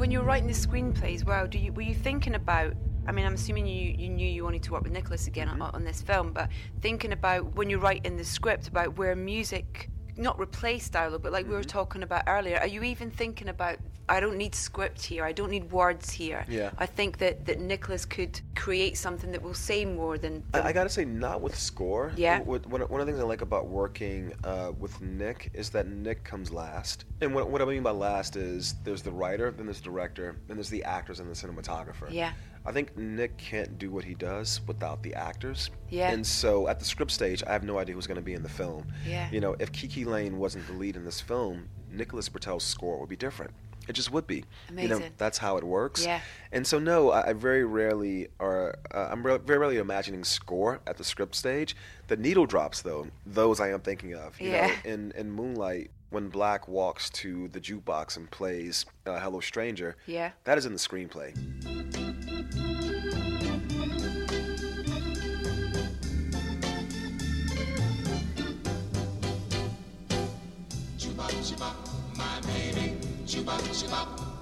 When 0.00 0.10
you're 0.10 0.22
writing 0.22 0.46
the 0.46 0.54
screenplay 0.54 1.14
as 1.14 1.26
well, 1.26 1.46
do 1.46 1.58
you 1.58 1.74
were 1.74 1.82
you 1.82 1.94
thinking 1.94 2.34
about? 2.34 2.72
I 3.06 3.12
mean, 3.12 3.26
I'm 3.26 3.34
assuming 3.34 3.66
you, 3.66 3.94
you 3.98 4.08
knew 4.08 4.26
you 4.26 4.42
wanted 4.44 4.62
to 4.62 4.72
work 4.72 4.82
with 4.82 4.92
Nicholas 4.92 5.26
again 5.26 5.48
mm-hmm. 5.48 5.60
on, 5.60 5.74
on 5.74 5.84
this 5.84 6.00
film, 6.00 6.32
but 6.32 6.48
thinking 6.80 7.12
about 7.12 7.54
when 7.54 7.68
you're 7.68 7.80
writing 7.80 8.16
the 8.16 8.24
script 8.24 8.66
about 8.66 8.96
where 8.96 9.14
music 9.14 9.90
not 10.20 10.38
replace 10.38 10.88
dialogue, 10.88 11.22
but 11.22 11.32
like 11.32 11.48
we 11.48 11.54
were 11.54 11.64
talking 11.64 12.02
about 12.02 12.24
earlier, 12.26 12.58
are 12.58 12.66
you 12.66 12.82
even 12.82 13.10
thinking 13.10 13.48
about? 13.48 13.78
I 14.08 14.18
don't 14.18 14.36
need 14.36 14.56
script 14.56 15.04
here. 15.04 15.24
I 15.24 15.30
don't 15.30 15.50
need 15.50 15.70
words 15.70 16.10
here. 16.10 16.44
Yeah. 16.48 16.70
I 16.78 16.86
think 16.86 17.18
that 17.18 17.46
that 17.46 17.60
Nicholas 17.60 18.04
could 18.04 18.40
create 18.56 18.96
something 18.96 19.30
that 19.30 19.40
will 19.40 19.54
say 19.54 19.84
more 19.84 20.18
than. 20.18 20.42
I, 20.52 20.62
I 20.62 20.72
gotta 20.72 20.88
say, 20.88 21.04
not 21.04 21.40
with 21.40 21.56
score. 21.56 22.12
Yeah. 22.16 22.40
What, 22.40 22.66
what, 22.66 22.90
one 22.90 23.00
of 23.00 23.06
the 23.06 23.12
things 23.12 23.22
I 23.22 23.26
like 23.26 23.42
about 23.42 23.68
working 23.68 24.32
uh, 24.44 24.72
with 24.78 25.00
Nick 25.00 25.50
is 25.54 25.70
that 25.70 25.86
Nick 25.86 26.24
comes 26.24 26.50
last. 26.52 27.04
And 27.20 27.34
what, 27.34 27.50
what 27.50 27.62
I 27.62 27.64
mean 27.64 27.82
by 27.82 27.92
last 27.92 28.36
is 28.36 28.74
there's 28.84 29.02
the 29.02 29.12
writer, 29.12 29.50
then 29.50 29.66
there's 29.66 29.78
the 29.78 29.84
director, 29.84 30.36
then 30.48 30.56
there's 30.56 30.70
the 30.70 30.82
actors 30.84 31.20
and 31.20 31.30
the 31.30 31.34
cinematographer. 31.34 32.10
Yeah. 32.10 32.32
I 32.66 32.72
think 32.72 32.96
Nick 32.96 33.36
can't 33.38 33.78
do 33.78 33.90
what 33.90 34.04
he 34.04 34.14
does 34.14 34.60
without 34.66 35.02
the 35.02 35.14
actors. 35.14 35.70
Yeah. 35.88 36.10
And 36.12 36.26
so 36.26 36.68
at 36.68 36.78
the 36.78 36.84
script 36.84 37.10
stage, 37.10 37.42
I 37.46 37.52
have 37.52 37.64
no 37.64 37.78
idea 37.78 37.94
who's 37.94 38.06
going 38.06 38.16
to 38.16 38.22
be 38.22 38.34
in 38.34 38.42
the 38.42 38.48
film. 38.50 38.86
Yeah. 39.06 39.28
You 39.30 39.40
know, 39.40 39.56
if 39.58 39.72
KiKi 39.72 40.04
Layne 40.06 40.36
wasn't 40.38 40.66
the 40.66 40.74
lead 40.74 40.96
in 40.96 41.04
this 41.04 41.20
film, 41.20 41.68
Nicholas 41.90 42.28
Britell's 42.28 42.64
score 42.64 42.98
would 43.00 43.08
be 43.08 43.16
different. 43.16 43.52
It 43.88 43.94
just 43.94 44.12
would 44.12 44.26
be. 44.26 44.44
Amazing. 44.68 44.90
You 44.90 44.98
know, 45.00 45.06
that's 45.16 45.38
how 45.38 45.56
it 45.56 45.64
works. 45.64 46.04
Yeah. 46.04 46.20
And 46.52 46.64
so 46.66 46.78
no, 46.78 47.10
I, 47.10 47.30
I 47.30 47.32
very 47.32 47.64
rarely 47.64 48.28
are. 48.38 48.78
Uh, 48.94 49.08
I'm 49.10 49.26
re- 49.26 49.38
very 49.38 49.58
rarely 49.58 49.78
imagining 49.78 50.22
score 50.22 50.80
at 50.86 50.96
the 50.98 51.02
script 51.02 51.34
stage. 51.34 51.74
The 52.06 52.16
needle 52.16 52.46
drops, 52.46 52.82
though, 52.82 53.08
those 53.26 53.58
I 53.58 53.70
am 53.70 53.80
thinking 53.80 54.14
of. 54.14 54.38
You 54.40 54.50
Yeah. 54.50 54.66
know, 54.66 54.74
in 54.84 55.12
in 55.16 55.30
Moonlight, 55.32 55.90
when 56.10 56.28
Black 56.28 56.68
walks 56.68 57.08
to 57.10 57.48
the 57.48 57.58
jukebox 57.60 58.16
and 58.16 58.30
plays 58.30 58.84
uh, 59.06 59.18
"Hello 59.18 59.40
Stranger," 59.40 59.96
Yeah. 60.06 60.32
that 60.44 60.56
is 60.58 60.66
in 60.66 60.72
the 60.72 60.78
screenplay. 60.78 61.34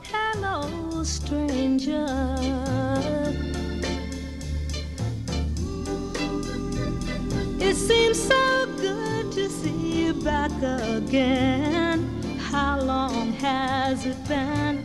Hello, 0.03 1.05
stranger. 1.05 2.07
It 7.61 7.77
seems 7.77 8.21
so 8.21 8.67
good 8.79 9.31
to 9.31 9.49
see 9.49 10.07
you 10.07 10.15
back 10.15 10.51
again. 10.61 12.21
How 12.51 12.81
long 12.81 13.33
has 13.35 14.05
it 14.05 14.17
been? 14.27 14.83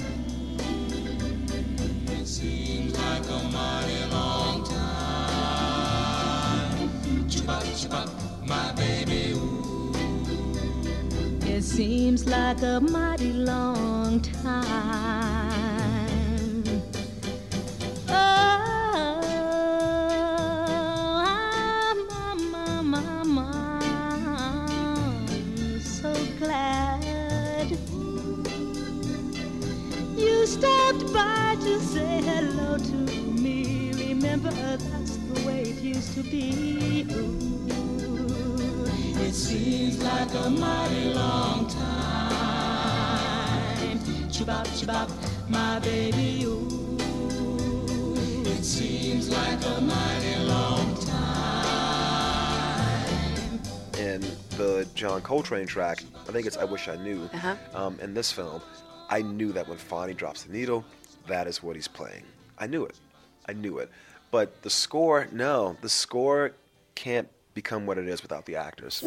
It 2.10 2.28
seems 2.28 2.96
like 2.96 3.26
a 3.28 3.44
mighty 3.52 4.06
long 4.12 4.64
time. 4.66 5.30
Chibop, 7.28 7.64
chibop, 7.74 8.23
Seems 11.64 12.28
like 12.28 12.62
a 12.64 12.82
mighty 12.82 13.34
long 13.34 14.20
time. 14.22 14.64
Oh, 18.10 18.14
I'm, 21.26 22.00
I'm, 22.12 22.96
I'm, 22.96 23.40
I'm 23.40 23.40
so 25.80 26.14
glad 26.40 27.72
you 30.18 30.46
stopped 30.46 31.14
by 31.14 31.56
to 31.62 31.80
say 31.82 32.22
hello 32.24 32.78
to 32.78 32.96
me. 33.42 33.94
Remember, 33.94 34.52
that's 34.52 35.18
the 35.18 35.48
way 35.48 35.62
it 35.64 35.82
used 35.82 36.14
to 36.16 36.24
be. 36.24 37.08
Ooh. 37.14 37.53
It 39.24 39.34
seems 39.34 40.04
like 40.04 40.34
a 40.34 40.50
mighty 40.50 41.14
long 41.14 41.68
time. 41.68 42.44
Chibop, 44.30 44.68
chibop, 44.78 45.10
my 45.50 45.80
baby, 45.80 46.44
ooh. 46.44 46.98
It 48.46 48.66
seems 48.66 49.30
like 49.30 49.66
a 49.66 49.80
mighty 49.80 50.36
long 50.44 50.96
time. 51.06 51.54
In 53.98 54.20
the 54.58 54.86
John 54.94 55.22
Coltrane 55.22 55.68
track, 55.68 56.04
I 56.28 56.32
think 56.34 56.46
it's 56.46 56.58
"I 56.58 56.66
Wish 56.66 56.90
I 56.90 56.98
Knew." 56.98 57.30
Uh-huh. 57.34 57.56
Um, 57.74 57.98
in 58.02 58.14
this 58.14 58.30
film, 58.30 58.62
I 59.10 59.22
knew 59.22 59.54
that 59.54 59.70
when 59.70 59.78
Fonny 59.78 60.14
drops 60.14 60.44
the 60.44 60.52
needle, 60.52 60.84
that 61.28 61.48
is 61.48 61.64
what 61.64 61.78
he's 61.78 61.88
playing. 61.88 62.24
I 62.60 62.68
knew 62.68 62.84
it. 62.86 63.00
I 63.48 63.54
knew 63.54 63.78
it. 63.80 63.90
But 64.32 64.62
the 64.64 64.70
score, 64.70 65.30
no, 65.32 65.78
the 65.80 65.88
score 65.88 66.52
can't 66.96 67.30
become 67.54 67.86
what 67.86 67.98
it 67.98 68.08
is 68.08 68.22
without 68.22 68.46
the 68.46 68.56
actors. 68.56 69.04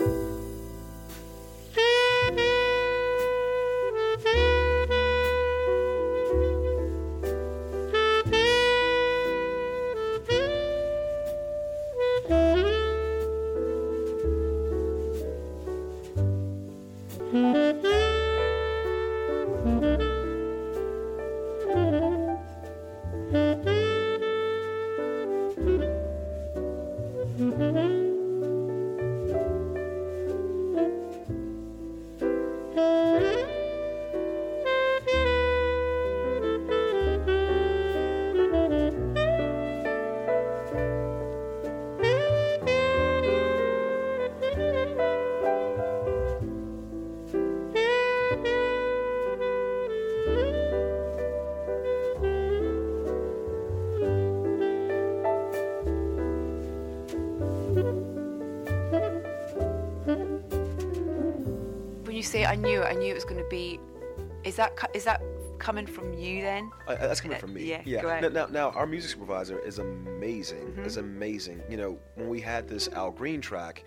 Is 64.57 64.65
that 64.65 64.91
is 64.95 65.05
that 65.05 65.21
coming 65.59 65.85
from 65.85 66.15
you 66.15 66.41
then? 66.41 66.71
Uh, 66.89 66.93
uh, 66.93 67.09
that's 67.09 67.21
coming 67.21 67.37
from 67.37 67.53
me. 67.53 67.65
yeah, 67.65 67.83
yeah. 67.85 68.01
go 68.01 68.09
ahead. 68.09 68.23
Now, 68.23 68.47
now, 68.47 68.47
now, 68.47 68.71
our 68.71 68.87
music 68.87 69.11
supervisor 69.11 69.59
is 69.59 69.79
amazing. 69.79 70.73
Mhm. 70.73 70.87
Is 70.87 70.97
amazing. 70.97 71.61
You 71.69 71.77
know, 71.77 71.99
when 72.15 72.31
we 72.31 72.41
had 72.41 72.67
this 72.67 72.89
Al 72.89 73.11
Green 73.11 73.43
track, 73.43 73.85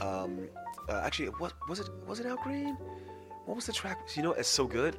um, 0.00 0.48
uh, 0.88 1.02
actually, 1.04 1.28
what 1.36 1.52
was 1.68 1.80
it? 1.80 1.88
Was 2.06 2.18
it 2.20 2.24
Al 2.24 2.36
Green? 2.36 2.78
What 3.44 3.56
was 3.56 3.66
the 3.66 3.74
track? 3.74 3.98
You 4.16 4.22
know, 4.22 4.32
it's 4.32 4.48
so 4.48 4.66
good. 4.66 4.96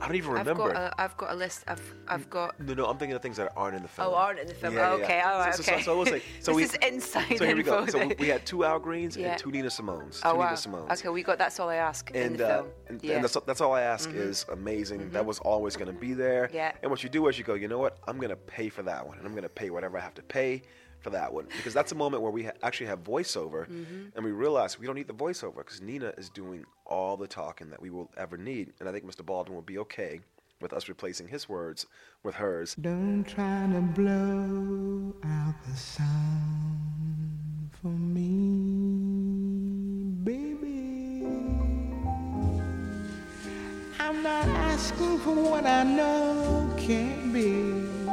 I 0.00 0.06
don't 0.06 0.16
even 0.16 0.30
remember. 0.32 0.50
I've 0.64 0.72
got 0.72 0.76
a, 0.76 1.00
I've 1.00 1.16
got 1.16 1.32
a 1.32 1.34
list. 1.34 1.64
I've 1.68 1.94
I've 2.08 2.28
got. 2.28 2.58
no, 2.60 2.74
no, 2.74 2.86
I'm 2.86 2.96
thinking 2.98 3.14
of 3.14 3.22
things 3.22 3.36
that 3.36 3.52
aren't 3.56 3.76
in 3.76 3.82
the 3.82 3.88
film. 3.88 4.08
Oh, 4.08 4.14
aren't 4.14 4.38
in 4.40 4.48
the 4.48 4.54
film. 4.54 4.74
Yeah, 4.74 4.90
oh, 4.90 4.94
okay, 4.94 5.18
yeah. 5.18 5.32
all 5.32 5.38
right, 5.38 5.54
So- 5.54 5.62
so- 5.62 5.72
okay. 5.72 5.82
So, 5.82 5.92
I 5.92 5.96
will 5.96 6.06
say, 6.06 6.22
so 6.40 6.50
this 6.52 6.56
we, 6.56 6.62
is 6.64 6.74
inside 6.92 7.38
So 7.38 7.44
here 7.46 7.56
we 7.56 7.62
go. 7.62 7.86
So 7.86 7.98
then. 7.98 8.14
we 8.18 8.28
had 8.28 8.44
two 8.44 8.64
Al 8.64 8.78
Greens 8.80 9.16
Yeah. 9.16 9.32
and 9.32 9.38
two 9.38 9.50
Nina 9.50 9.68
Simones. 9.68 10.20
Oh 10.24 10.32
two 10.32 10.38
wow. 10.38 10.44
Nina 10.46 10.56
Simones. 10.56 10.92
Okay, 10.98 11.08
we 11.08 11.22
got. 11.22 11.38
That's 11.38 11.60
all 11.60 11.68
I 11.68 11.76
ask 11.76 12.10
in 12.10 12.22
and, 12.22 12.38
the 12.38 12.44
uh, 12.46 12.56
film. 12.62 12.68
and, 12.88 13.04
yeah. 13.04 13.14
and 13.14 13.24
that's, 13.24 13.36
that's 13.46 13.60
all 13.60 13.72
I 13.72 13.82
ask 13.82 14.10
Mhm. 14.10 14.16
is 14.16 14.44
amazing. 14.50 15.00
Mhm. 15.00 15.12
That 15.12 15.24
was 15.26 15.38
always 15.40 15.76
going 15.76 15.92
to 15.92 15.98
be 15.98 16.12
there. 16.12 16.50
Yeah. 16.52 16.72
And 16.82 16.90
what 16.90 17.02
you 17.02 17.08
do 17.08 17.26
is 17.28 17.38
you 17.38 17.44
go, 17.44 17.54
you 17.54 17.68
know 17.68 17.78
what? 17.78 17.98
I'm 18.08 18.16
going 18.16 18.30
to 18.30 18.36
pay 18.36 18.68
for 18.68 18.82
that 18.82 19.06
one, 19.06 19.18
and 19.18 19.26
I'm 19.26 19.32
going 19.32 19.44
to 19.44 19.48
pay 19.48 19.70
whatever 19.70 19.96
I 19.98 20.00
have 20.00 20.14
to 20.14 20.22
pay 20.22 20.62
for 21.04 21.10
that 21.10 21.32
one 21.32 21.46
because 21.58 21.74
that's 21.74 21.92
a 21.92 21.94
moment 21.94 22.22
where 22.22 22.32
we 22.32 22.44
ha- 22.44 22.52
actually 22.62 22.86
have 22.86 23.04
voiceover, 23.04 23.68
Mhm. 23.68 24.10
and 24.16 24.24
we 24.24 24.32
realize 24.32 24.78
we 24.78 24.86
don't 24.86 24.96
need 24.96 25.06
the 25.06 25.12
voiceover 25.14 25.58
because 25.58 25.80
Nina 25.82 26.14
is 26.16 26.30
doing 26.30 26.64
all 26.86 27.16
the 27.18 27.28
talking 27.28 27.68
that 27.70 27.80
we 27.80 27.90
will 27.90 28.10
ever 28.16 28.36
need, 28.38 28.72
and 28.80 28.88
I 28.88 28.92
think 28.92 29.04
Mr. 29.04 29.24
Baldwin 29.24 29.54
will 29.54 29.62
be 29.62 29.78
okay 29.78 30.20
with 30.60 30.72
us 30.72 30.88
replacing 30.88 31.28
his 31.28 31.46
words 31.48 31.86
with 32.22 32.36
hers. 32.36 32.74
Don't 32.76 33.22
try 33.24 33.68
to 33.72 33.80
blow 33.82 35.14
out 35.24 35.54
the 35.68 35.76
sound 35.76 37.70
for 37.82 37.88
me, 37.88 38.24
baby. 40.24 41.26
I'm 44.00 44.22
not 44.22 44.46
asking 44.48 45.18
for 45.18 45.34
what 45.34 45.66
I 45.66 45.82
know 45.84 46.74
can't 46.78 47.32
be. 47.32 48.03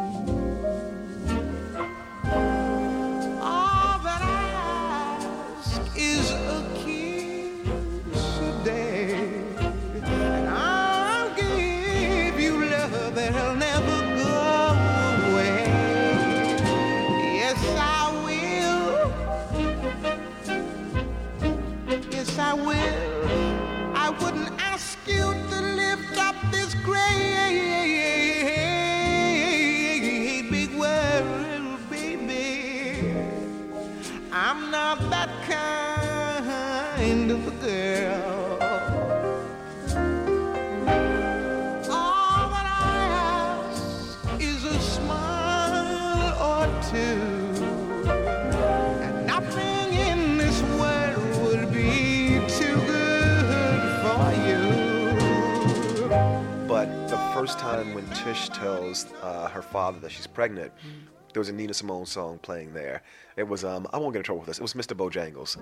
Kind 37.01 37.31
of 37.31 37.47
a 37.47 37.51
girl. 37.65 38.59
But 56.67 57.07
the 57.07 57.17
first 57.33 57.57
time 57.57 57.95
when 57.95 58.05
Tish 58.11 58.49
tells 58.49 59.07
uh, 59.23 59.47
her 59.49 59.63
father 59.63 59.99
that 60.01 60.11
she's 60.11 60.27
pregnant, 60.27 60.71
there 61.33 61.39
was 61.39 61.49
a 61.49 61.53
Nina 61.53 61.73
Simone 61.73 62.05
song 62.05 62.37
playing 62.39 62.73
there. 62.73 63.01
It 63.37 63.47
was 63.47 63.63
um 63.63 63.87
I 63.91 63.97
won't 63.97 64.13
get 64.13 64.19
in 64.19 64.23
trouble 64.23 64.41
with 64.41 64.47
this. 64.47 64.59
It 64.59 64.61
was 64.61 64.75
Mr. 64.75 64.95
Bojangles. 64.95 65.57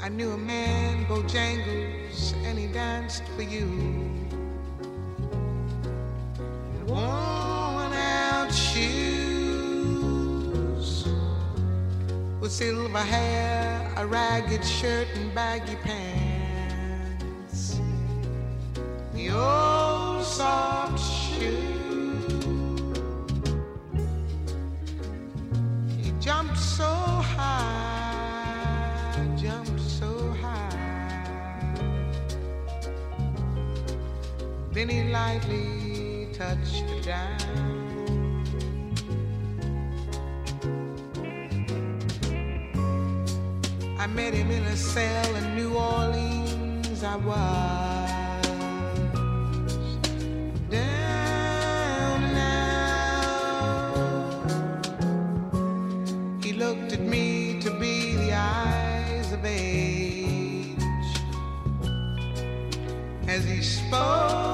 I 0.00 0.08
knew 0.10 0.32
a 0.32 0.36
man, 0.36 1.06
Bojangles, 1.06 2.34
and 2.44 2.58
he 2.58 2.66
danced 2.66 3.22
for 3.36 3.42
you. 3.42 3.66
Worn 6.86 7.92
out 7.94 8.52
shoes, 8.52 9.46
with 12.38 12.52
silver 12.52 12.98
hair, 12.98 13.90
a 13.96 14.06
ragged 14.06 14.62
shirt, 14.64 15.08
and 15.14 15.34
baggy 15.34 15.76
pants. 15.76 17.80
The 19.14 19.30
old 19.30 20.22
soft 20.22 21.00
shoe. 21.00 21.72
He 25.96 26.12
jumped 26.20 26.58
so 26.58 27.13
Then 34.74 34.88
he 34.88 35.04
lightly 35.04 36.26
touched 36.32 36.84
the 36.88 37.00
down. 37.00 37.38
I 44.00 44.08
met 44.08 44.34
him 44.34 44.50
in 44.50 44.64
a 44.64 44.76
cell 44.76 45.36
in 45.36 45.54
New 45.54 45.74
Orleans. 45.74 47.04
I 47.04 47.14
was 47.14 48.34
down 50.68 52.20
now. 52.32 53.14
He 56.42 56.52
looked 56.52 56.92
at 56.92 57.00
me 57.00 57.60
to 57.60 57.70
be 57.78 58.16
the 58.16 58.32
eyes 58.32 59.32
of 59.32 59.44
age 59.44 60.76
as 63.28 63.44
he 63.44 63.62
spoke 63.62 64.53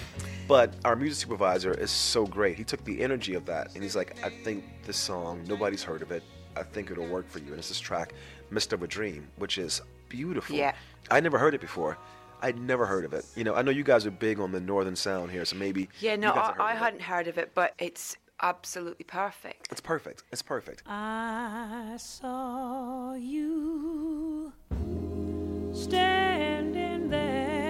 but 0.51 0.73
our 0.83 0.97
music 0.97 1.21
supervisor 1.21 1.71
is 1.71 1.89
so 1.89 2.25
great. 2.25 2.57
He 2.57 2.65
took 2.65 2.83
the 2.83 3.01
energy 3.01 3.35
of 3.35 3.45
that 3.45 3.73
and 3.73 3.81
he's 3.81 3.95
like, 3.95 4.21
I 4.21 4.27
think 4.43 4.65
this 4.85 4.97
song, 4.97 5.45
nobody's 5.47 5.81
heard 5.81 6.01
of 6.01 6.11
it. 6.11 6.23
I 6.57 6.63
think 6.63 6.91
it'll 6.91 7.07
work 7.07 7.29
for 7.29 7.39
you. 7.39 7.51
And 7.51 7.57
it's 7.59 7.69
this 7.69 7.79
track, 7.79 8.11
Mist 8.49 8.73
of 8.73 8.83
a 8.83 8.87
Dream, 8.87 9.29
which 9.37 9.57
is 9.57 9.81
beautiful. 10.09 10.57
Yeah. 10.57 10.73
I 11.09 11.21
never 11.21 11.39
heard 11.39 11.53
it 11.53 11.61
before. 11.61 11.97
I'd 12.41 12.59
never 12.59 12.85
heard 12.85 13.05
of 13.05 13.13
it. 13.13 13.23
You 13.33 13.45
know, 13.45 13.55
I 13.55 13.61
know 13.61 13.71
you 13.71 13.85
guys 13.85 14.05
are 14.05 14.11
big 14.11 14.41
on 14.41 14.51
the 14.51 14.59
northern 14.59 14.97
sound 14.97 15.31
here, 15.31 15.45
so 15.45 15.55
maybe 15.55 15.87
Yeah, 16.01 16.15
you 16.15 16.17
no, 16.17 16.33
guys 16.33 16.49
I, 16.49 16.51
heard 16.51 16.61
I 16.61 16.71
of 16.73 16.77
hadn't 16.79 17.01
heard 17.03 17.27
of 17.29 17.37
it, 17.37 17.51
but 17.55 17.73
it's 17.79 18.17
absolutely 18.41 19.05
perfect. 19.05 19.69
It's 19.71 19.79
perfect. 19.79 20.23
It's 20.33 20.41
perfect. 20.41 20.83
I 20.85 21.95
saw 21.97 23.13
you 23.13 24.51
standing 25.71 27.09
there 27.09 27.61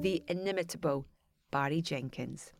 The 0.00 0.22
inimitable 0.28 1.06
Barry 1.50 1.82
Jenkins. 1.82 2.52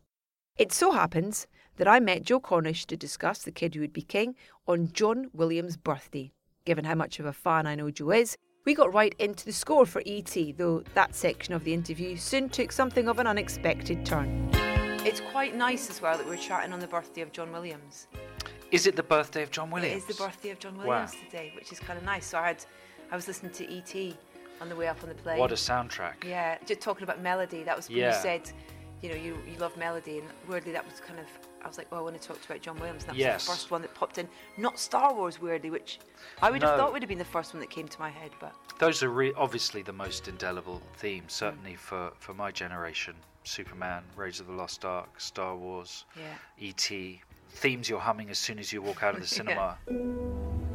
It 0.57 0.71
so 0.71 0.91
happens 0.91 1.45
that 1.77 1.87
I 1.87 1.99
met 1.99 2.23
Joe 2.23 2.39
Cornish 2.39 2.85
to 2.87 2.97
discuss 2.97 3.39
The 3.43 3.51
Kid 3.51 3.75
Who 3.75 3.81
Would 3.81 3.93
Be 3.93 4.01
King 4.01 4.35
on 4.67 4.91
John 4.91 5.27
Williams' 5.33 5.77
birthday. 5.77 6.31
Given 6.65 6.85
how 6.85 6.95
much 6.95 7.19
of 7.19 7.25
a 7.25 7.33
fan 7.33 7.67
I 7.67 7.75
know 7.75 7.91
Joe 7.91 8.11
is, 8.11 8.35
we 8.65 8.73
got 8.73 8.93
right 8.93 9.15
into 9.19 9.45
the 9.45 9.53
score 9.53 9.85
for 9.85 10.01
E.T., 10.05 10.53
though 10.53 10.83
that 10.95 11.15
section 11.15 11.53
of 11.53 11.63
the 11.63 11.73
interview 11.73 12.17
soon 12.17 12.49
took 12.49 12.71
something 12.71 13.07
of 13.07 13.19
an 13.19 13.27
unexpected 13.27 14.05
turn. 14.05 14.49
It's 15.05 15.21
quite 15.31 15.55
nice 15.55 15.89
as 15.89 16.01
well 16.01 16.17
that 16.17 16.27
we're 16.27 16.35
chatting 16.37 16.73
on 16.73 16.79
the 16.79 16.87
birthday 16.87 17.21
of 17.21 17.31
John 17.31 17.51
Williams. 17.51 18.07
Is 18.71 18.87
it 18.87 18.95
the 18.97 19.03
birthday 19.03 19.43
of 19.43 19.51
John 19.51 19.69
Williams? 19.69 20.03
It 20.03 20.09
is 20.09 20.17
the 20.17 20.21
birthday 20.23 20.49
of 20.49 20.59
John 20.59 20.75
Wow. 20.77 20.85
Williams 20.87 21.13
today, 21.23 21.53
which 21.55 21.71
is 21.71 21.79
kind 21.79 21.97
of 21.97 22.03
nice. 22.03 22.25
So 22.25 22.39
I 22.39 22.47
had, 22.47 22.65
I 23.11 23.15
was 23.15 23.27
listening 23.27 23.53
to 23.53 23.69
E.T. 23.71 24.17
on 24.59 24.67
the 24.67 24.75
way 24.75 24.87
up 24.87 25.01
on 25.03 25.09
the 25.09 25.15
plane. 25.15 25.37
What 25.39 25.51
a 25.53 25.55
soundtrack. 25.55 26.25
Yeah, 26.25 26.57
just 26.65 26.81
talking 26.81 27.03
about 27.03 27.21
melody. 27.21 27.63
That 27.63 27.77
was 27.77 27.87
when 27.87 27.99
Yeah. 27.99 28.13
you 28.15 28.21
said, 28.21 28.51
you 29.01 29.09
know, 29.09 29.15
you, 29.15 29.37
you 29.51 29.57
love 29.59 29.75
melody, 29.77 30.19
and 30.19 30.27
weirdly 30.47 30.71
that 30.71 30.85
was 30.85 30.99
kind 30.99 31.19
of. 31.19 31.25
I 31.63 31.67
was 31.67 31.77
like, 31.77 31.91
well, 31.91 31.99
I 31.99 32.03
want 32.03 32.19
to 32.21 32.25
talk 32.25 32.37
to 32.37 32.43
you 32.43 32.47
about 32.55 32.61
John 32.61 32.75
Williams. 32.79 33.03
And 33.03 33.09
that 33.09 33.13
was 33.15 33.19
Yes. 33.19 33.45
the 33.45 33.51
first 33.51 33.71
one 33.71 33.81
that 33.81 33.93
popped 33.93 34.17
in. 34.19 34.27
Not 34.57 34.79
Star 34.79 35.13
Wars, 35.13 35.41
weirdly, 35.41 35.69
which 35.69 35.99
I 36.41 36.49
would 36.49 36.61
have 36.63 36.77
thought 36.77 36.93
would 36.93 37.01
have 37.01 37.09
been 37.09 37.17
the 37.17 37.25
first 37.25 37.53
one 37.53 37.59
that 37.59 37.69
came 37.69 37.87
to 37.89 37.99
my 37.99 38.09
head, 38.09 38.31
but 38.39 38.53
Those 38.79 39.03
are 39.03 39.09
re- 39.09 39.33
obviously 39.35 39.81
the 39.81 39.91
most 39.91 40.27
indelible 40.29 40.81
themes, 40.95 41.33
certainly 41.33 41.75
for, 41.75 42.11
for 42.19 42.33
my 42.33 42.51
generation. 42.51 43.15
Superman, 43.43 44.03
Raiders 44.15 44.39
of 44.39 44.47
the 44.47 44.53
Lost 44.53 44.85
Ark, 44.85 45.19
Star 45.19 45.55
Wars, 45.57 46.05
Yeah. 46.15 46.23
E.T. 46.59 47.21
Themes 47.49 47.89
you're 47.89 47.99
humming 47.99 48.29
as 48.29 48.37
soon 48.37 48.59
as 48.59 48.71
you 48.71 48.81
walk 48.81 49.03
out 49.03 49.15
of 49.15 49.21
the 49.21 49.27
cinema. 49.39 49.77
In 49.89 50.66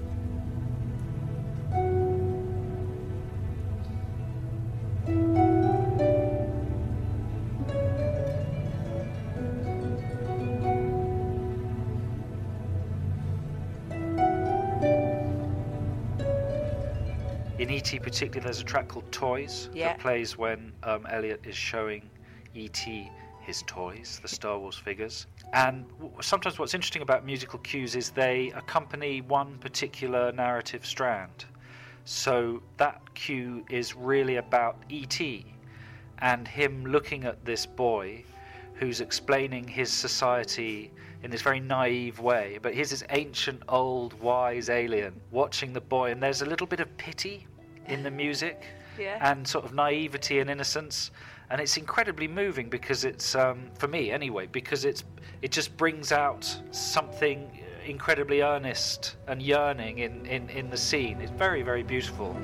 E.T. 17.82 17.98
particularly, 17.98 18.44
there's 18.44 18.60
a 18.60 18.64
track 18.64 18.86
called 18.86 19.10
Toys 19.10 19.68
Yeah. 19.74 19.88
that 19.88 19.98
plays 19.98 20.38
when 20.38 20.72
um, 20.84 21.04
Elliot 21.10 21.40
is 21.44 21.56
showing 21.56 22.08
E.T. 22.54 23.10
his 23.40 23.64
toys, 23.66 24.20
the 24.22 24.28
Star 24.28 24.56
Wars 24.56 24.76
figures. 24.76 25.26
And 25.52 25.88
w- 25.98 26.12
sometimes 26.20 26.60
what's 26.60 26.74
interesting 26.74 27.02
about 27.02 27.26
musical 27.26 27.58
cues 27.58 27.96
is 27.96 28.10
they 28.10 28.52
accompany 28.54 29.20
one 29.22 29.58
particular 29.58 30.30
narrative 30.30 30.86
strand. 30.86 31.44
So 32.04 32.62
that 32.76 33.00
cue 33.14 33.64
is 33.68 33.96
really 33.96 34.36
about 34.36 34.76
E.T. 34.88 35.44
and 36.18 36.46
him 36.46 36.84
looking 36.86 37.24
at 37.24 37.44
this 37.44 37.66
boy 37.66 38.22
who's 38.74 39.00
explaining 39.00 39.66
his 39.66 39.90
society 39.90 40.92
in 41.24 41.32
this 41.32 41.42
very 41.42 41.58
naive 41.58 42.20
way. 42.20 42.60
But 42.62 42.74
here's 42.74 42.90
this 42.90 43.02
ancient, 43.10 43.60
old, 43.68 44.14
wise 44.20 44.70
alien 44.70 45.20
watching 45.32 45.72
the 45.72 45.80
boy, 45.80 46.12
and 46.12 46.22
there's 46.22 46.42
a 46.42 46.46
little 46.46 46.66
bit 46.68 46.78
of 46.78 46.96
pity 46.96 47.48
in 47.86 48.02
the 48.02 48.10
music 48.10 48.64
Yeah. 48.98 49.18
and 49.20 49.46
sort 49.46 49.64
of 49.64 49.72
naivety 49.74 50.40
and 50.40 50.50
innocence. 50.50 51.10
And 51.50 51.60
it's 51.60 51.76
incredibly 51.76 52.28
moving 52.28 52.68
because 52.70 53.04
it's, 53.04 53.34
um, 53.34 53.70
for 53.78 53.88
me 53.88 54.10
anyway, 54.10 54.46
because 54.46 54.84
it's 54.84 55.04
it 55.42 55.50
just 55.50 55.76
brings 55.76 56.12
out 56.12 56.44
something 56.70 57.60
incredibly 57.84 58.42
earnest 58.42 59.16
and 59.26 59.42
yearning 59.42 59.98
in, 59.98 60.24
in, 60.26 60.48
in 60.50 60.70
the 60.70 60.76
scene. 60.76 61.20
It's 61.20 61.32
very, 61.32 61.62
very 61.62 61.82
beautiful. 61.82 62.36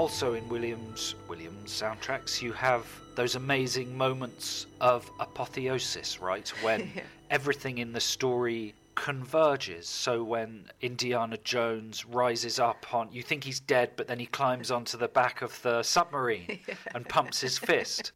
Also 0.00 0.32
in 0.32 0.48
Williams 0.48 1.14
Williams 1.28 1.70
soundtracks, 1.70 2.40
you 2.40 2.54
have 2.54 2.86
those 3.16 3.34
amazing 3.34 3.94
moments 3.94 4.66
of 4.80 5.10
apotheosis, 5.20 6.22
right? 6.22 6.48
When 6.62 6.90
everything 7.28 7.76
in 7.76 7.92
the 7.92 8.00
story 8.00 8.74
converges. 8.94 9.86
So 9.88 10.24
when 10.24 10.64
Indiana 10.80 11.36
Jones 11.44 12.06
rises 12.06 12.58
up 12.58 12.94
on, 12.94 13.12
you 13.12 13.22
think 13.22 13.44
he's 13.44 13.60
dead, 13.60 13.90
but 13.96 14.06
then 14.08 14.18
he 14.18 14.26
climbs 14.26 14.70
onto 14.70 14.96
the 14.96 15.08
back 15.08 15.42
of 15.42 15.60
the 15.60 15.82
submarine 15.82 16.60
and 16.94 17.06
pumps 17.06 17.40
his 17.42 17.58
fist. 17.58 18.12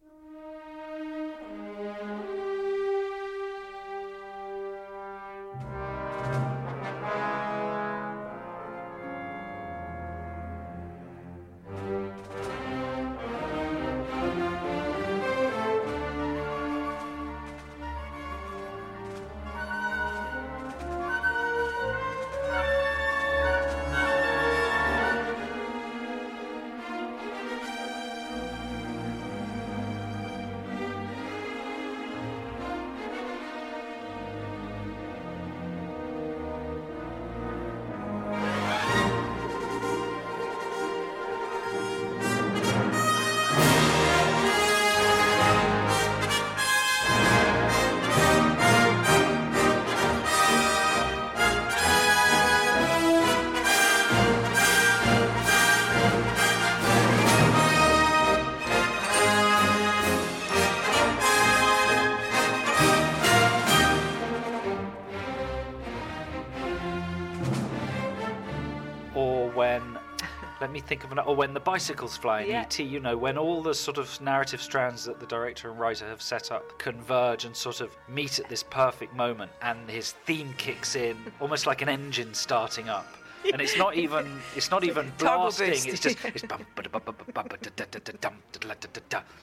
Think 70.86 71.04
of 71.04 71.12
an. 71.12 71.18
Or 71.18 71.34
when 71.34 71.54
the 71.54 71.60
bicycles 71.60 72.16
fly 72.16 72.42
in 72.42 72.48
Yeah. 72.50 72.62
ET, 72.62 72.78
you 72.78 73.00
know, 73.00 73.16
when 73.16 73.36
all 73.38 73.62
the 73.62 73.74
sort 73.74 73.98
of 73.98 74.20
narrative 74.20 74.60
strands 74.60 75.04
that 75.04 75.20
the 75.20 75.26
director 75.26 75.70
and 75.70 75.78
writer 75.78 76.06
have 76.06 76.22
set 76.22 76.52
up 76.52 76.78
converge 76.78 77.44
and 77.44 77.56
sort 77.56 77.80
of 77.80 77.96
meet 78.08 78.38
at 78.38 78.48
this 78.48 78.62
perfect 78.62 79.14
moment, 79.14 79.50
and 79.62 79.88
his 79.90 80.12
theme 80.26 80.54
kicks 80.58 80.94
in, 80.96 81.16
almost 81.40 81.66
like 81.66 81.82
an 81.82 81.88
engine 81.88 82.34
starting 82.34 82.88
up. 82.88 83.06
And 83.52 83.60
it's 83.60 83.76
not 83.76 83.94
even 83.94 84.40
it's 84.56 84.70
not 84.70 84.84
even 84.84 85.12
blasting. 85.18 85.72
It's 85.72 85.84
just 86.00 86.18
it's. 86.24 86.44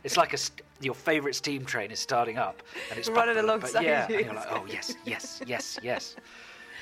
It's 0.04 0.18
like 0.18 0.34
a 0.34 0.38
st- 0.38 0.62
your 0.80 0.96
favorite 0.96 1.36
steam 1.36 1.66
train 1.66 1.92
is 1.92 2.00
starting 2.00 2.40
up 2.40 2.64
and 2.90 2.98
it's 2.98 3.10
Running 3.10 3.36
bum, 3.36 3.46
ba, 3.46 3.52
ba, 3.52 3.68
alongside 3.68 3.84
Yeah, 3.84 4.08
and 4.10 4.26
you're 4.26 4.34
like, 4.34 4.48
oh 4.50 4.66
yes, 4.68 4.96
yes, 5.06 5.42
yes, 5.46 5.78
yes. 5.84 6.16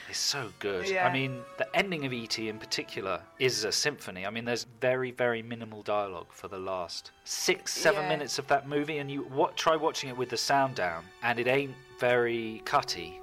It's 0.10 0.18
so 0.18 0.52
good. 0.58 0.90
Yeah. 0.90 1.08
I 1.08 1.14
mean, 1.14 1.42
the 1.60 1.74
ending 1.76 2.04
of 2.06 2.12
ET 2.12 2.40
in 2.40 2.58
particular 2.58 3.22
is 3.38 3.64
a 3.64 3.72
symphony. 3.72 4.26
I 4.26 4.32
mean, 4.32 4.44
there's 4.44 4.66
very, 4.82 5.12
very 5.12 5.44
minimal 5.44 5.84
dialogue 5.84 6.28
for 6.32 6.48
the 6.48 6.58
last 6.58 7.12
six, 7.26 7.74
seven 7.74 8.04
Yeah. 8.04 8.10
minutes 8.10 8.40
of 8.40 8.48
that 8.48 8.68
movie, 8.68 8.98
and 8.98 9.12
you 9.12 9.22
what, 9.24 9.56
try 9.56 9.76
watching 9.76 10.10
it 10.10 10.18
with 10.18 10.30
the 10.30 10.38
sound 10.38 10.74
down, 10.76 11.06
and 11.22 11.40
it 11.40 11.46
ain't 11.48 11.76
very 12.00 12.64
cutty. 12.66 13.22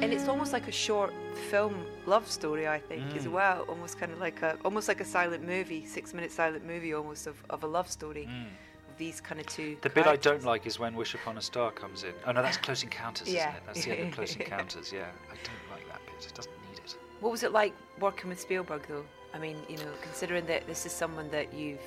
And 0.00 0.12
it's 0.12 0.28
almost 0.28 0.52
like 0.52 0.68
a 0.68 0.72
short 0.72 1.12
film 1.50 1.84
love 2.06 2.30
story, 2.30 2.68
I 2.68 2.78
think, 2.78 3.16
as 3.16 3.26
Mm. 3.26 3.32
well. 3.32 3.62
Almost 3.68 3.98
kind 3.98 4.12
of 4.12 4.18
like 4.20 4.42
a, 4.42 4.56
almost 4.64 4.86
like 4.88 5.00
a 5.00 5.04
silent 5.04 5.44
movie, 5.44 5.84
six 5.86 6.14
minute 6.14 6.30
silent 6.30 6.64
movie, 6.64 6.94
almost 6.94 7.26
of, 7.26 7.42
of 7.50 7.64
a 7.64 7.66
love 7.66 7.90
story. 7.90 8.24
Of 8.24 8.96
these 8.96 9.20
kind 9.20 9.40
of 9.40 9.46
two. 9.46 9.76
The 9.82 9.90
bit 9.90 10.06
I 10.06 10.16
don't 10.16 10.44
like 10.44 10.66
is 10.66 10.78
when 10.78 10.94
Wish 10.94 11.14
Upon 11.14 11.36
a 11.36 11.40
Star 11.40 11.70
comes 11.72 12.04
in. 12.04 12.12
Oh 12.26 12.32
no, 12.32 12.42
that's 12.42 12.56
Close 12.56 12.82
Encounters, 12.84 13.28
Yeah. 13.28 13.48
isn't 13.50 13.56
it? 13.56 13.62
That's 13.66 13.84
the 13.84 13.92
end 13.98 14.08
of 14.08 14.14
Close 14.14 14.36
Encounters. 14.40 14.92
Yeah, 14.92 15.06
I 15.30 15.34
don't 15.34 15.70
like 15.72 15.86
that 15.88 16.00
bit. 16.06 16.26
It 16.26 16.34
doesn't 16.34 16.52
need 16.70 16.78
it. 16.78 16.96
What 17.20 17.32
was 17.32 17.42
it 17.42 17.52
like 17.52 17.74
working 17.98 18.28
with 18.30 18.40
Spielberg, 18.40 18.86
though? 18.88 19.04
I 19.34 19.38
mean, 19.38 19.56
you 19.68 19.76
know, 19.78 19.90
considering 20.00 20.46
that 20.46 20.66
this 20.68 20.86
is 20.86 20.92
someone 20.92 21.28
that 21.30 21.52
you've, 21.52 21.80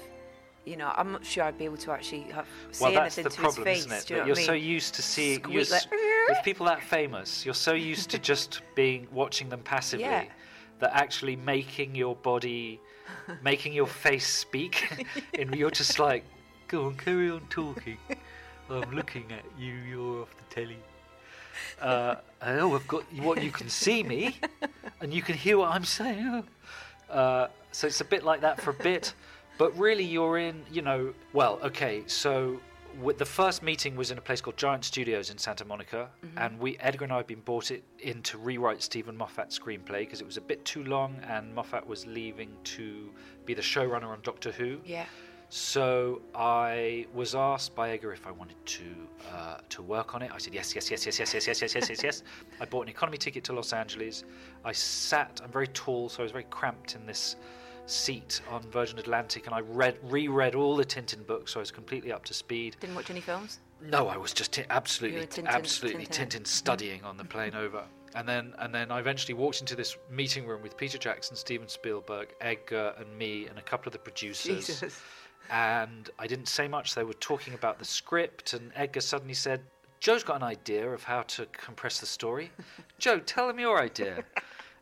you 0.65 0.77
know, 0.77 0.91
I'm 0.95 1.11
not 1.11 1.25
sure 1.25 1.43
I'd 1.43 1.57
be 1.57 1.65
able 1.65 1.77
to 1.77 1.91
actually 1.91 2.21
have, 2.31 2.45
say 2.71 2.85
well, 2.85 2.93
that's 2.93 3.17
anything 3.17 3.23
the 3.23 3.29
to 3.35 3.41
problem, 3.41 3.67
his 3.67 3.77
face. 3.77 3.85
isn't 3.85 3.97
it? 3.97 4.05
Do 4.07 4.13
you 4.13 4.19
know 4.19 4.25
you're 4.27 4.37
I 4.37 4.43
so 4.43 4.53
used 4.53 4.93
to 4.95 5.01
seeing 5.01 5.39
Squeak 5.39 5.71
like, 5.71 5.91
with 6.29 6.37
people 6.43 6.65
that 6.67 6.83
famous. 6.83 7.43
You're 7.45 7.53
so 7.53 7.73
used 7.73 8.09
to 8.11 8.19
just 8.19 8.61
being 8.75 9.07
watching 9.11 9.49
them 9.49 9.61
passively 9.61 10.05
Yeah. 10.05 10.25
that 10.79 10.91
actually 10.93 11.35
making 11.35 11.95
your 11.95 12.15
body, 12.15 12.79
making 13.43 13.73
your 13.73 13.87
face 13.87 14.27
speak, 14.27 15.05
and 15.39 15.53
you're 15.55 15.71
just 15.71 15.97
like, 15.99 16.23
go 16.67 16.85
on, 16.85 16.95
carry 16.95 17.31
on 17.31 17.41
talking. 17.49 17.97
I'm 18.69 18.91
looking 18.91 19.25
at 19.31 19.43
you. 19.59 19.73
You're 19.73 20.21
off 20.21 20.35
the 20.37 20.55
telly. 20.55 20.77
Uh, 21.81 22.15
oh, 22.41 22.75
I've 22.75 22.87
got 22.87 23.03
what 23.17 23.43
you 23.43 23.51
can 23.51 23.67
see 23.67 24.01
me, 24.03 24.37
and 25.01 25.13
you 25.13 25.21
can 25.21 25.35
hear 25.35 25.57
what 25.57 25.71
I'm 25.71 25.83
saying. 25.83 26.43
Uh, 27.09 27.47
so 27.73 27.87
it's 27.87 27.99
a 27.99 28.05
bit 28.05 28.23
like 28.23 28.41
that 28.41 28.61
for 28.61 28.69
a 28.69 28.73
bit, 28.75 29.13
but 29.57 29.77
really 29.77 30.03
you're 30.03 30.37
in, 30.37 30.63
you 30.71 30.81
know, 30.81 31.13
well, 31.33 31.59
okay, 31.63 32.03
so 32.07 32.59
with 32.99 33.17
the 33.17 33.25
first 33.25 33.63
meeting 33.63 33.95
was 33.95 34.11
in 34.11 34.17
a 34.17 34.21
place 34.21 34.41
called 34.41 34.57
Giant 34.57 34.83
Studios 34.83 35.29
in 35.29 35.37
Santa 35.37 35.63
Monica, 35.63 36.09
Mhm. 36.25 36.29
and 36.37 36.59
we 36.59 36.77
Edgar 36.79 37.05
and 37.05 37.13
I 37.13 37.17
had 37.17 37.27
been 37.27 37.39
brought 37.41 37.71
it 37.71 37.83
in 37.99 38.21
to 38.23 38.37
rewrite 38.37 38.81
Steven 38.81 39.15
Moffat's 39.15 39.57
screenplay 39.57 39.99
because 39.99 40.19
it 40.19 40.25
was 40.25 40.35
a 40.37 40.41
bit 40.41 40.65
too 40.65 40.83
long, 40.83 41.19
and 41.27 41.53
Moffat 41.55 41.87
was 41.87 42.05
leaving 42.05 42.57
to 42.75 43.13
be 43.45 43.53
the 43.53 43.61
showrunner 43.61 44.07
on 44.07 44.19
Doctor 44.23 44.51
Who. 44.51 44.79
Yeah. 44.83 45.05
So 45.53 46.21
I 46.33 47.07
was 47.13 47.35
asked 47.35 47.75
by 47.75 47.91
Edgar 47.91 48.13
if 48.13 48.25
I 48.25 48.31
wanted 48.31 48.55
to 48.65 49.07
uh, 49.33 49.57
to 49.69 49.81
work 49.81 50.15
on 50.15 50.21
it. 50.21 50.31
I 50.33 50.37
said 50.37 50.53
yes, 50.53 50.73
yes, 50.75 50.89
yes, 50.89 51.05
yes, 51.05 51.19
yes, 51.19 51.33
yes, 51.33 51.47
yes, 51.47 51.61
yes, 51.61 51.75
yes, 51.75 51.89
yes, 51.89 52.03
yes. 52.03 52.23
I 52.61 52.65
bought 52.65 52.83
an 52.83 52.89
economy 52.89 53.17
ticket 53.17 53.43
to 53.45 53.53
Los 53.53 53.71
Angeles. 53.73 54.23
I 54.65 54.71
sat. 54.71 55.39
I'm 55.43 55.51
very 55.51 55.67
tall, 55.67 56.09
so 56.09 56.19
I 56.19 56.23
was 56.23 56.31
very 56.31 56.45
cramped 56.49 56.95
in 56.95 57.05
this 57.05 57.35
seat 57.91 58.41
on 58.49 58.61
Virgin 58.71 58.97
Atlantic, 58.99 59.45
and 59.45 59.55
I 59.55 59.59
read 59.61 59.97
reread 60.03 60.55
all 60.55 60.75
the 60.75 60.85
Tintin 60.85 61.25
books, 61.25 61.53
so 61.53 61.59
I 61.59 61.61
was 61.61 61.71
completely 61.71 62.11
up 62.11 62.25
to 62.25 62.33
speed. 62.33 62.77
Didn't 62.79 62.95
watch 62.95 63.09
any 63.09 63.21
films? 63.21 63.59
No, 63.81 64.07
I 64.07 64.17
was 64.17 64.33
just 64.33 64.53
t- 64.53 64.63
absolutely, 64.69 65.27
Tintin- 65.27 65.47
absolutely 65.47 66.05
Tintin. 66.05 66.29
Tintin 66.29 66.47
studying 66.47 67.03
on 67.03 67.17
the 67.17 67.25
plane 67.25 67.55
over. 67.55 67.83
And 68.13 68.27
then, 68.27 68.53
and 68.59 68.75
then 68.75 68.91
I 68.91 68.99
eventually 68.99 69.33
walked 69.33 69.61
into 69.61 69.75
this 69.75 69.97
meeting 70.09 70.45
room 70.45 70.61
with 70.61 70.75
Peter 70.75 70.97
Jackson, 70.97 71.35
Steven 71.35 71.67
Spielberg, 71.69 72.35
Edgar, 72.41 72.93
and 72.97 73.17
me, 73.17 73.47
and 73.47 73.57
a 73.57 73.61
couple 73.61 73.87
of 73.87 73.93
the 73.93 73.99
producers. 73.99 74.67
Jesus. 74.67 75.01
And 75.49 76.09
I 76.19 76.27
didn't 76.27 76.47
say 76.47 76.67
much. 76.67 76.93
They 76.93 77.03
were 77.03 77.13
talking 77.13 77.53
about 77.53 77.79
the 77.79 77.85
script, 77.85 78.53
and 78.53 78.71
Edgar 78.75 79.01
suddenly 79.01 79.33
said, 79.33 79.61
"Joe's 79.99 80.23
got 80.23 80.35
an 80.35 80.43
idea 80.43 80.89
of 80.89 81.03
how 81.03 81.23
to 81.23 81.45
compress 81.47 81.99
the 81.99 82.05
story. 82.05 82.51
Joe, 82.99 83.19
tell 83.19 83.49
him 83.49 83.59
your 83.59 83.81
idea." 83.81 84.23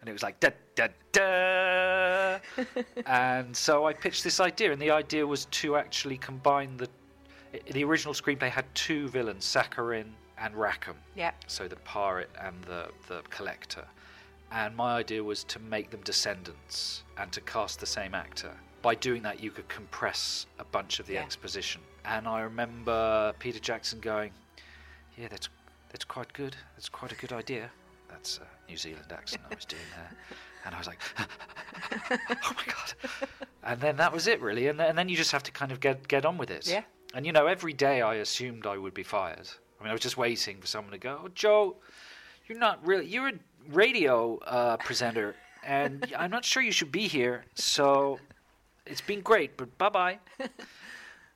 And 0.01 0.09
it 0.09 0.13
was 0.13 0.23
like 0.23 0.39
da 0.39 0.49
da 0.75 0.87
da. 1.11 2.39
and 3.05 3.55
so 3.55 3.85
I 3.85 3.93
pitched 3.93 4.23
this 4.23 4.39
idea, 4.39 4.71
and 4.71 4.81
the 4.81 4.91
idea 4.91 5.25
was 5.25 5.45
to 5.45 5.75
actually 5.75 6.17
combine 6.17 6.77
the. 6.77 6.87
The 7.71 7.83
original 7.83 8.13
screenplay 8.13 8.49
had 8.49 8.65
two 8.75 9.07
villains, 9.09 9.43
Sakharine 9.43 10.11
and 10.37 10.55
Rackham. 10.55 10.95
Yeah. 11.15 11.31
So 11.47 11.67
the 11.67 11.75
pirate 11.77 12.29
and 12.39 12.63
the 12.65 12.89
the 13.07 13.21
collector. 13.29 13.85
And 14.51 14.75
my 14.75 14.95
idea 14.97 15.23
was 15.23 15.43
to 15.45 15.59
make 15.59 15.89
them 15.91 16.01
descendants 16.01 17.03
and 17.17 17.31
to 17.33 17.41
cast 17.41 17.79
the 17.79 17.85
same 17.85 18.15
actor. 18.15 18.51
By 18.81 18.95
doing 18.95 19.21
that, 19.23 19.39
you 19.43 19.51
could 19.51 19.67
compress 19.67 20.47
a 20.57 20.63
bunch 20.63 20.99
of 20.99 21.05
the 21.07 21.13
Yeah. 21.13 21.21
exposition. 21.23 21.81
And 22.05 22.27
I 22.27 22.41
remember 22.41 23.33
Peter 23.39 23.59
Jackson 23.59 23.99
going, 23.99 24.31
"Yeah, 25.17 25.27
that's 25.27 25.49
that's 25.89 26.05
quite 26.05 26.31
good. 26.33 26.55
That's 26.75 26.89
quite 26.89 27.11
a 27.11 27.15
good 27.15 27.33
idea." 27.33 27.71
That's 28.09 28.39
a 28.39 28.69
New 28.69 28.77
Zealand 28.77 29.11
accent 29.11 29.43
I 29.49 29.55
was 29.55 29.65
doing 29.65 29.81
there, 29.95 30.11
and 30.65 30.75
I 30.75 30.77
was 30.77 30.87
like, 30.87 30.99
"Oh 31.19 32.53
my 32.55 32.65
god!" 32.65 32.93
And 33.63 33.81
then 33.81 33.97
that 33.97 34.11
was 34.11 34.27
it, 34.27 34.41
really. 34.41 34.67
And 34.67 34.79
then, 34.79 34.89
and 34.89 34.97
then 34.97 35.09
you 35.09 35.15
just 35.15 35.31
have 35.31 35.43
to 35.43 35.51
kind 35.51 35.71
of 35.71 35.79
get 35.79 36.07
get 36.07 36.25
on 36.25 36.37
with 36.37 36.51
it. 36.51 36.67
Yeah. 36.67 36.83
And 37.13 37.25
you 37.25 37.31
know, 37.31 37.47
every 37.47 37.73
day 37.73 38.01
I 38.01 38.15
assumed 38.15 38.65
I 38.65 38.77
would 38.77 38.93
be 38.93 39.03
fired. 39.03 39.49
I 39.79 39.83
mean, 39.83 39.89
I 39.89 39.93
was 39.93 40.01
just 40.01 40.17
waiting 40.17 40.59
for 40.59 40.67
someone 40.67 40.91
to 40.91 40.97
go, 40.97 41.21
"Oh, 41.23 41.29
Joe, 41.33 41.77
you're 42.47 42.57
not 42.59 42.85
really. 42.85 43.05
You're 43.05 43.29
a 43.29 43.33
radio 43.69 44.37
uh, 44.39 44.77
presenter, 44.77 45.35
and 45.63 46.13
I'm 46.17 46.31
not 46.31 46.45
sure 46.45 46.61
you 46.61 46.71
should 46.71 46.91
be 46.91 47.07
here. 47.07 47.45
So 47.55 48.19
it's 48.85 49.01
been 49.01 49.21
great, 49.21 49.57
but 49.57 49.77
bye 49.77 49.89
bye." 49.89 50.19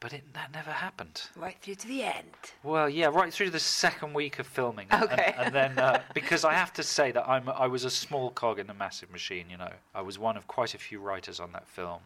But 0.03 0.11
it, 0.11 0.33
that 0.33 0.51
never 0.53 0.69
happened. 0.71 1.21
Right 1.37 1.55
through 1.61 1.75
to 1.75 1.87
the 1.87 2.03
end. 2.03 2.27
Well, 2.61 2.89
yeah, 2.89 3.05
right 3.05 3.31
through 3.31 3.45
to 3.45 3.51
the 3.53 3.59
second 3.59 4.13
week 4.13 4.37
of 4.37 4.45
filming, 4.45 4.87
and, 4.91 5.03
Okay. 5.05 5.33
and, 5.37 5.45
and 5.45 5.55
then 5.55 5.79
uh, 5.79 6.01
because 6.13 6.43
I 6.43 6.51
have 6.53 6.73
to 6.73 6.83
say 6.83 7.11
that 7.13 7.25
I'm 7.25 7.47
I 7.47 7.67
was 7.67 7.85
a 7.85 7.89
small 7.89 8.29
cog 8.31 8.59
in 8.59 8.69
a 8.69 8.73
massive 8.73 9.09
machine. 9.11 9.45
You 9.49 9.55
know, 9.55 9.71
I 9.95 10.01
was 10.01 10.19
one 10.19 10.35
of 10.35 10.45
quite 10.45 10.73
a 10.75 10.77
few 10.77 10.99
writers 10.99 11.39
on 11.39 11.53
that 11.53 11.65
film. 11.69 12.01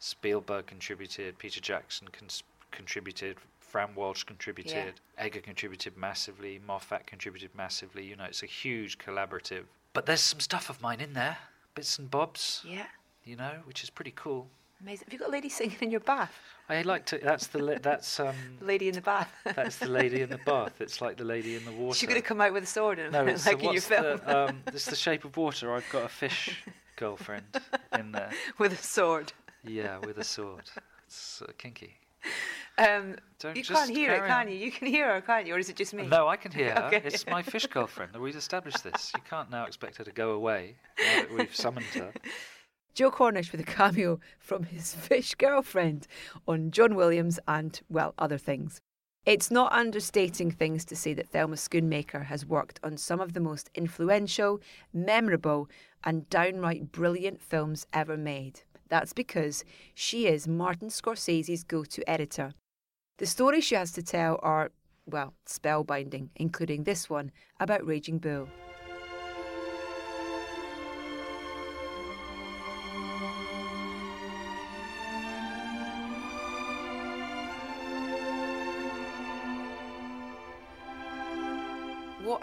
Spielberg 0.00 0.66
contributed, 0.66 1.38
Peter 1.38 1.60
Jackson 1.60 2.08
cons- 2.08 2.42
contributed, 2.72 3.36
Fran 3.60 3.94
Walsh 3.94 4.24
contributed, 4.24 4.94
Edgar 5.16 5.40
contributed 5.40 5.96
massively, 5.96 6.60
Moffat 6.66 7.06
contributed 7.06 7.50
massively. 7.56 8.04
You 8.04 8.16
know, 8.16 8.24
it's 8.24 8.42
a 8.42 8.46
huge 8.46 8.98
collaborative. 8.98 9.62
But 9.92 10.04
there's 10.06 10.20
some 10.20 10.40
stuff 10.40 10.68
of 10.68 10.82
mine 10.82 11.00
in 11.00 11.12
there, 11.12 11.38
bits 11.76 11.96
and 11.98 12.10
bobs. 12.10 12.62
Yeah. 12.66 12.86
You 13.24 13.36
know, 13.36 13.52
which 13.66 13.84
is 13.84 13.90
pretty 13.90 14.12
cool. 14.16 14.48
Amazing. 14.82 15.06
Have 15.06 15.12
you 15.12 15.18
got 15.18 15.28
a 15.28 15.32
lady 15.32 15.48
singing 15.48 15.76
in 15.80 15.90
your 15.90 16.00
bath? 16.00 16.32
I 16.68 16.82
like 16.82 17.06
to. 17.06 17.18
That's 17.18 17.46
the. 17.46 17.78
That's 17.82 18.20
um. 18.20 18.34
The 18.60 18.66
lady 18.66 18.88
in 18.88 18.94
the 18.94 19.00
bath. 19.00 19.32
That's 19.44 19.76
the 19.78 19.88
lady 19.88 20.20
in 20.22 20.28
the 20.28 20.38
bath. 20.44 20.80
It's 20.80 21.00
like 21.00 21.16
the 21.16 21.24
lady 21.24 21.56
in 21.56 21.64
the 21.64 21.72
water. 21.78 21.96
She's 21.96 22.08
going 22.08 22.20
to 22.20 22.26
come 22.26 22.40
out 22.40 22.52
with 22.52 22.64
a 22.64 22.66
sword 22.66 22.98
and 22.98 23.12
No, 23.12 23.24
it's 23.26 23.46
like 23.46 23.58
the, 23.60 23.66
in 23.68 23.72
your 23.72 23.82
film. 23.82 24.20
the, 24.24 24.48
um, 24.48 24.62
it's 24.66 24.86
the 24.86 24.96
shape 24.96 25.24
of 25.24 25.36
water. 25.36 25.72
I've 25.74 25.88
got 25.90 26.04
a 26.04 26.08
fish 26.08 26.62
girlfriend 26.96 27.44
in 27.98 28.12
there. 28.12 28.30
with 28.58 28.72
a 28.72 28.76
sword. 28.76 29.32
Yeah, 29.64 29.98
with 29.98 30.18
a 30.18 30.24
sword. 30.24 30.70
It's 31.06 31.40
uh, 31.42 31.52
kinky. 31.58 31.94
Um, 32.78 33.16
Don't 33.38 33.56
you 33.56 33.64
can't 33.64 33.88
hear 33.90 34.12
it, 34.12 34.26
can 34.26 34.46
on. 34.46 34.48
you? 34.48 34.58
You 34.58 34.70
can 34.70 34.86
hear 34.88 35.14
her, 35.14 35.20
can't 35.20 35.46
you? 35.46 35.54
Or 35.54 35.58
is 35.58 35.70
it 35.70 35.76
just 35.76 35.94
me? 35.94 36.06
No, 36.06 36.28
I 36.28 36.36
can 36.36 36.52
hear 36.52 36.74
her. 36.74 36.82
Okay. 36.84 37.00
It's 37.04 37.26
my 37.26 37.42
fish 37.42 37.66
girlfriend. 37.66 38.14
We've 38.16 38.36
established 38.36 38.84
this. 38.84 39.12
You 39.14 39.22
can't 39.28 39.50
now 39.50 39.64
expect 39.64 39.96
her 39.96 40.04
to 40.04 40.12
go 40.12 40.32
away 40.32 40.74
now 40.98 41.22
that 41.22 41.32
we've 41.32 41.54
summoned 41.56 41.86
her. 41.94 42.12
Joe 42.96 43.10
Cornish 43.10 43.52
with 43.52 43.60
a 43.60 43.64
cameo 43.64 44.18
from 44.38 44.62
his 44.62 44.94
fish 45.06 45.34
girlfriend 45.34 46.06
on 46.48 46.70
John 46.70 46.94
Williams 46.94 47.38
and, 47.46 47.78
well, 47.90 48.14
other 48.16 48.38
things. 48.38 48.80
It's 49.26 49.50
not 49.50 49.70
understating 49.70 50.50
things 50.50 50.86
to 50.86 50.96
say 50.96 51.12
that 51.12 51.28
Thelma 51.28 51.56
Schoonmaker 51.56 52.24
has 52.24 52.46
worked 52.46 52.80
on 52.82 52.96
some 52.96 53.20
of 53.20 53.34
the 53.34 53.40
most 53.40 53.68
influential, 53.74 54.62
memorable, 54.94 55.68
and 56.04 56.26
downright 56.30 56.90
brilliant 56.90 57.42
films 57.42 57.86
ever 57.92 58.16
made. 58.16 58.62
That's 58.88 59.12
because 59.12 59.62
she 59.92 60.26
is 60.26 60.48
Martin 60.48 60.88
Scorsese's 60.88 61.64
go 61.64 61.84
to 61.84 62.08
editor. 62.08 62.54
The 63.18 63.26
stories 63.26 63.64
she 63.64 63.74
has 63.74 63.92
to 63.92 64.02
tell 64.02 64.40
are, 64.42 64.70
well, 65.04 65.34
spellbinding, 65.46 66.30
including 66.36 66.84
this 66.84 67.10
one 67.10 67.30
about 67.60 67.86
Raging 67.86 68.20
Bull. 68.20 68.48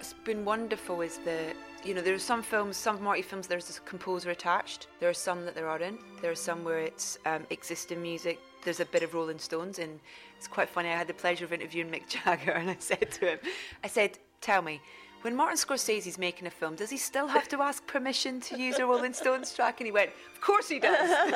What's 0.04 0.16
been 0.26 0.44
wonderful 0.44 1.00
is 1.00 1.20
the, 1.20 1.54
you 1.86 1.94
know, 1.94 2.02
there 2.02 2.14
are 2.14 2.20
some 2.20 2.44
films, 2.44 2.76
some 2.76 3.02
Marty 3.02 3.22
films, 3.22 3.48
there's 3.48 3.78
a 3.78 3.80
composer 3.88 4.32
attached. 4.32 4.88
There 5.00 5.10
are 5.10 5.14
some 5.14 5.46
that 5.46 5.56
there 5.56 5.70
aren't. 5.70 5.98
There 6.22 6.30
are 6.30 6.36
some 6.36 6.66
where 6.66 6.80
it's 6.80 7.18
um, 7.26 7.48
existing 7.52 8.02
music. 8.02 8.38
There's 8.66 8.82
a 8.82 8.86
bit 8.86 9.02
of 9.02 9.14
Rolling 9.14 9.40
Stones, 9.40 9.80
and 9.80 10.02
it's 10.36 10.46
quite 10.46 10.68
funny. 10.68 10.90
I 10.90 10.98
had 10.98 11.08
the 11.08 11.14
pleasure 11.14 11.46
of 11.46 11.54
interviewing 11.54 11.90
Mick 11.90 12.10
Jagger, 12.26 12.52
and 12.52 12.70
I 12.70 12.76
said 12.80 13.12
to 13.12 13.32
him, 13.32 13.40
I 13.82 13.88
said, 13.88 14.20
tell 14.42 14.62
me, 14.62 14.82
when 15.22 15.38
Martin 15.38 15.56
Scorsese's 15.56 16.18
making 16.18 16.48
a 16.48 16.52
film, 16.52 16.76
does 16.76 16.90
he 16.90 16.98
still 16.98 17.28
have 17.28 17.48
to 17.48 17.62
ask 17.62 17.88
permission 17.88 18.42
to 18.42 18.60
use 18.60 18.80
a 18.80 18.86
Rolling 18.86 19.14
Stones 19.14 19.54
track? 19.54 19.80
And 19.80 19.86
he 19.86 19.94
went, 19.94 20.10
Of 20.36 20.42
course 20.42 20.68
he 20.68 20.80
does, 20.80 21.32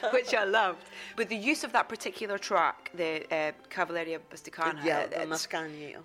which 0.14 0.32
I 0.32 0.44
loved. 0.44 0.86
But 1.14 1.28
the 1.28 1.36
use 1.36 1.62
of 1.62 1.72
that 1.74 1.90
particular 1.90 2.38
track, 2.38 2.90
the 2.94 3.24
uh, 3.30 3.52
Cavalleria 3.68 4.20
Rusticana, 4.32 4.82
Yeah, 4.82 5.08
the 5.08 5.16
Mascagni. 5.26 5.96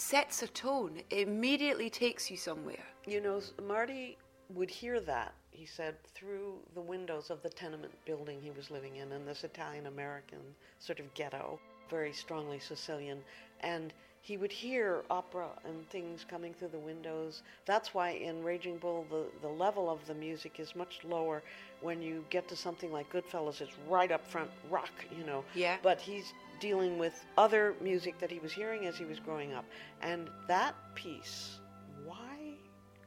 Sets 0.00 0.42
a 0.42 0.48
tone. 0.48 1.02
It 1.10 1.28
immediately 1.28 1.90
takes 1.90 2.30
you 2.30 2.36
somewhere. 2.36 2.84
You 3.06 3.20
know, 3.20 3.40
Marty 3.66 4.18
would 4.54 4.70
hear 4.70 5.00
that, 5.00 5.34
he 5.50 5.66
said, 5.66 5.94
through 6.14 6.54
the 6.74 6.80
windows 6.80 7.30
of 7.30 7.42
the 7.42 7.48
tenement 7.48 7.92
building 8.04 8.40
he 8.40 8.50
was 8.50 8.70
living 8.70 8.96
in, 8.96 9.12
in 9.12 9.26
this 9.26 9.44
Italian 9.44 9.86
American 9.86 10.38
sort 10.78 11.00
of 11.00 11.12
ghetto, 11.14 11.58
very 11.90 12.12
strongly 12.12 12.58
Sicilian. 12.58 13.18
And 13.60 13.92
he 14.22 14.36
would 14.36 14.52
hear 14.52 15.04
opera 15.10 15.48
and 15.64 15.88
things 15.90 16.24
coming 16.28 16.52
through 16.52 16.68
the 16.68 16.78
windows. 16.78 17.42
That's 17.66 17.94
why 17.94 18.10
in 18.10 18.42
Raging 18.42 18.78
Bull, 18.78 19.06
the, 19.10 19.24
the 19.40 19.48
level 19.48 19.88
of 19.88 20.06
the 20.06 20.14
music 20.14 20.60
is 20.60 20.74
much 20.76 21.00
lower. 21.04 21.42
When 21.80 22.02
you 22.02 22.24
get 22.28 22.48
to 22.48 22.56
something 22.56 22.92
like 22.92 23.10
Goodfellas, 23.12 23.60
it's 23.60 23.76
right 23.88 24.10
up 24.10 24.26
front, 24.26 24.50
rock, 24.70 24.90
you 25.16 25.24
know. 25.24 25.44
Yeah. 25.54 25.76
But 25.82 26.00
he's 26.00 26.32
dealing 26.60 26.98
with 26.98 27.24
other 27.36 27.74
music 27.80 28.18
that 28.18 28.30
he 28.30 28.38
was 28.38 28.52
hearing 28.52 28.86
as 28.86 28.96
he 28.96 29.04
was 29.04 29.18
growing 29.18 29.52
up. 29.54 29.64
And 30.02 30.28
that 30.46 30.74
piece, 30.94 31.58
why 32.04 32.54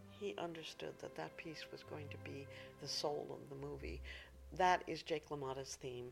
he 0.09 0.35
understood 0.37 0.93
that 1.01 1.15
that 1.15 1.35
piece 1.37 1.65
was 1.71 1.83
going 1.89 2.07
to 2.09 2.17
be 2.29 2.47
the 2.81 2.87
soul 2.87 3.27
of 3.31 3.49
the 3.49 3.65
movie, 3.65 4.01
that 4.57 4.83
is 4.87 5.01
Jake 5.01 5.29
LaMotta's 5.29 5.77
theme. 5.81 6.11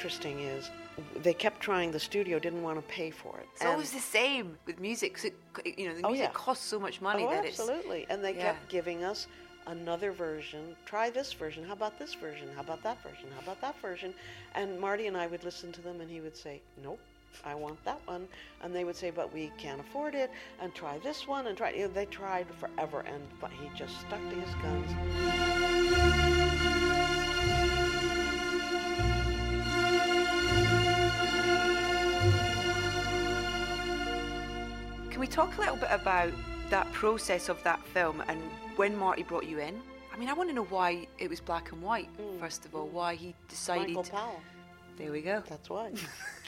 Interesting 0.00 0.40
is 0.40 0.70
they 1.22 1.32
kept 1.34 1.60
trying, 1.60 1.90
the 1.90 2.00
studio 2.00 2.38
didn't 2.38 2.62
want 2.62 2.76
to 2.76 2.82
pay 2.92 3.10
for 3.10 3.38
it. 3.38 3.48
It's 3.54 3.64
always 3.64 3.92
the 3.92 3.98
same 3.98 4.56
with 4.66 4.78
music. 4.80 5.18
it, 5.24 5.78
you 5.78 5.88
know, 5.88 5.94
the 5.94 6.02
Oh, 6.06 6.10
music 6.10 6.28
yeah. 6.28 6.44
costs 6.44 6.64
so 6.66 6.78
much 6.78 7.00
money 7.00 7.24
oh, 7.24 7.30
that 7.30 7.44
it's 7.44 7.58
absolutely. 7.58 8.06
And 8.10 8.22
they 8.22 8.34
yeah. 8.34 8.52
kept 8.52 8.68
giving 8.68 9.04
us 9.04 9.26
another 9.66 10.12
version. 10.12 10.76
Try 10.84 11.08
this 11.10 11.32
version. 11.32 11.64
How 11.64 11.72
about 11.72 11.98
this 11.98 12.14
version? 12.14 12.48
How 12.54 12.60
about 12.60 12.82
that 12.82 13.02
version? 13.02 13.28
How 13.34 13.40
about 13.40 13.60
that 13.62 13.80
version? 13.80 14.12
And 14.54 14.78
Marty 14.78 15.06
and 15.06 15.16
I 15.16 15.26
would 15.26 15.44
listen 15.44 15.72
to 15.72 15.80
them, 15.80 16.00
and 16.00 16.10
he 16.10 16.20
would 16.20 16.36
say, 16.36 16.60
"Nope, 16.84 17.00
I 17.44 17.54
want 17.54 17.82
that 17.84 18.00
one." 18.06 18.28
And 18.62 18.74
they 18.74 18.84
would 18.84 18.96
say, 18.96 19.10
"But 19.10 19.32
we 19.32 19.50
can't 19.58 19.80
afford 19.80 20.14
it." 20.14 20.30
And 20.60 20.74
try 20.74 20.98
this 20.98 21.26
one, 21.26 21.46
and 21.48 21.56
try. 21.56 21.70
You 21.72 21.88
know, 21.88 21.92
they 21.94 22.06
tried 22.06 22.46
forever, 22.60 23.00
and 23.00 23.22
but 23.40 23.50
he 23.50 23.68
just 23.76 23.94
stuck 24.02 24.20
to 24.30 24.36
his 24.44 24.54
guns. 24.62 26.35
Can 35.16 35.22
we 35.22 35.28
talk 35.28 35.56
a 35.56 35.60
little 35.60 35.76
bit 35.76 35.88
about 35.90 36.30
that 36.68 36.92
process 36.92 37.48
of 37.48 37.62
that 37.62 37.82
film 37.82 38.22
and 38.28 38.38
when 38.76 38.94
Marty 38.94 39.22
brought 39.22 39.46
you 39.46 39.60
in? 39.60 39.80
I 40.12 40.18
mean, 40.18 40.28
I 40.28 40.34
want 40.34 40.50
to 40.50 40.54
know 40.54 40.64
why 40.64 41.06
it 41.18 41.30
was 41.30 41.40
black 41.40 41.72
and 41.72 41.80
white, 41.80 42.10
first 42.38 42.66
of 42.66 42.74
all, 42.74 42.86
why 42.88 43.14
he 43.14 43.34
decided. 43.48 43.86
Michael 43.86 44.02
Powell. 44.02 44.40
There 44.98 45.10
we 45.10 45.22
go. 45.22 45.42
That's 45.48 45.70
why. 45.70 45.94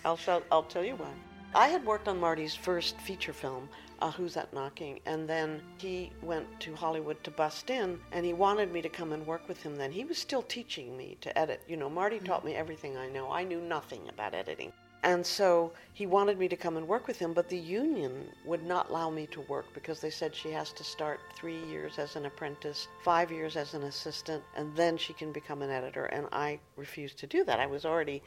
I'll 0.05 0.19
show, 0.19 0.43
I'll 0.53 0.65
tell 0.65 0.85
you 0.85 0.97
why. 0.97 1.09
I 1.55 1.69
had 1.69 1.83
worked 1.87 2.09
on 2.09 2.21
Marty's 2.21 2.55
first 2.55 3.01
feature 3.01 3.33
film, 3.33 3.71
uh, 4.03 4.11
Who's 4.11 4.35
That 4.35 4.53
Knocking? 4.53 5.01
And 5.07 5.27
then 5.27 5.63
he 5.79 6.13
went 6.21 6.47
to 6.61 6.75
Hollywood 6.75 7.25
to 7.25 7.31
bust 7.31 7.71
in, 7.71 7.99
and 8.13 8.27
he 8.27 8.35
wanted 8.35 8.71
me 8.71 8.83
to 8.83 8.91
come 8.91 9.13
and 9.15 9.27
work 9.27 9.49
with 9.49 9.63
him 9.63 9.77
then. 9.77 9.93
He 9.93 10.05
was 10.05 10.19
still 10.19 10.43
teaching 10.43 10.95
me 10.95 11.17
to 11.23 11.39
edit. 11.39 11.63
You 11.69 11.79
know, 11.79 11.89
Marty 11.89 12.19
taught 12.19 12.45
me 12.45 12.55
everything 12.55 12.99
I 12.99 13.09
know. 13.09 13.33
I 13.33 13.45
knew 13.45 13.63
nothing 13.63 14.03
about 14.11 14.35
editing. 14.35 14.75
And 15.05 15.25
so 15.25 15.73
he 15.93 16.07
wanted 16.07 16.39
me 16.39 16.49
to 16.49 16.57
come 16.57 16.77
and 16.77 16.87
work 16.89 17.07
with 17.07 17.19
him, 17.19 17.33
but 17.33 17.49
the 17.49 17.59
union 17.59 18.27
would 18.45 18.65
not 18.65 18.91
allow 18.91 19.11
me 19.11 19.27
to 19.29 19.41
work 19.43 19.73
because 19.73 20.01
they 20.01 20.11
said 20.11 20.35
she 20.35 20.51
has 20.51 20.73
to 20.73 20.83
start 20.83 21.21
three 21.37 21.65
years 21.67 21.99
as 21.99 22.17
an 22.17 22.27
apprentice, 22.27 22.89
five 23.05 23.31
years 23.31 23.57
as 23.57 23.75
an 23.75 23.85
assistant, 23.85 24.43
and 24.57 24.75
then 24.77 24.97
she 24.97 25.13
can 25.13 25.33
become 25.33 25.63
an 25.63 25.71
editor. 25.71 26.07
And 26.07 26.27
I 26.33 26.59
refused 26.77 27.19
to 27.19 27.27
do 27.27 27.45
that. 27.45 27.61
I 27.61 27.67
was 27.67 27.85
already 27.85 28.23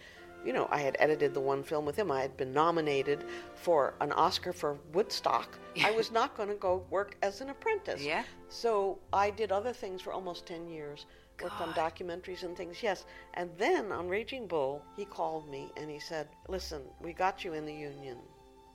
you 0.45 0.53
know, 0.53 0.67
I 0.71 0.79
had 0.79 0.95
edited 0.99 1.33
the 1.33 1.39
one 1.39 1.63
film 1.63 1.85
with 1.85 1.95
him. 1.95 2.11
I 2.11 2.21
had 2.21 2.35
been 2.37 2.53
nominated 2.53 3.25
for 3.53 3.93
an 4.01 4.11
Oscar 4.11 4.53
for 4.53 4.77
Woodstock. 4.93 5.57
I 5.83 5.91
was 5.91 6.11
not 6.19 6.35
going 6.35 6.49
to 6.49 6.55
go 6.55 6.83
work 6.89 7.15
as 7.21 7.41
an 7.41 7.49
apprentice. 7.49 8.01
Yeah. 8.01 8.23
So 8.49 8.97
I 9.13 9.29
did 9.29 9.51
other 9.51 9.73
things 9.73 10.01
for 10.01 10.11
almost 10.13 10.45
10 10.45 10.67
years, 10.67 11.05
worked 11.41 11.61
on 11.61 11.73
documentaries 11.73 12.43
and 12.43 12.55
things, 12.57 12.83
yes. 12.83 13.05
And 13.33 13.57
then 13.57 13.91
on 13.91 14.07
Raging 14.09 14.47
Bull, 14.47 14.87
he 14.93 15.05
called 15.05 15.49
me 15.49 15.73
and 15.77 15.89
he 15.89 15.99
said, 15.99 16.29
Listen, 16.47 16.83
we 16.99 17.13
got 17.13 17.43
you 17.43 17.53
in 17.53 17.65
the 17.65 17.73
union. 17.75 18.19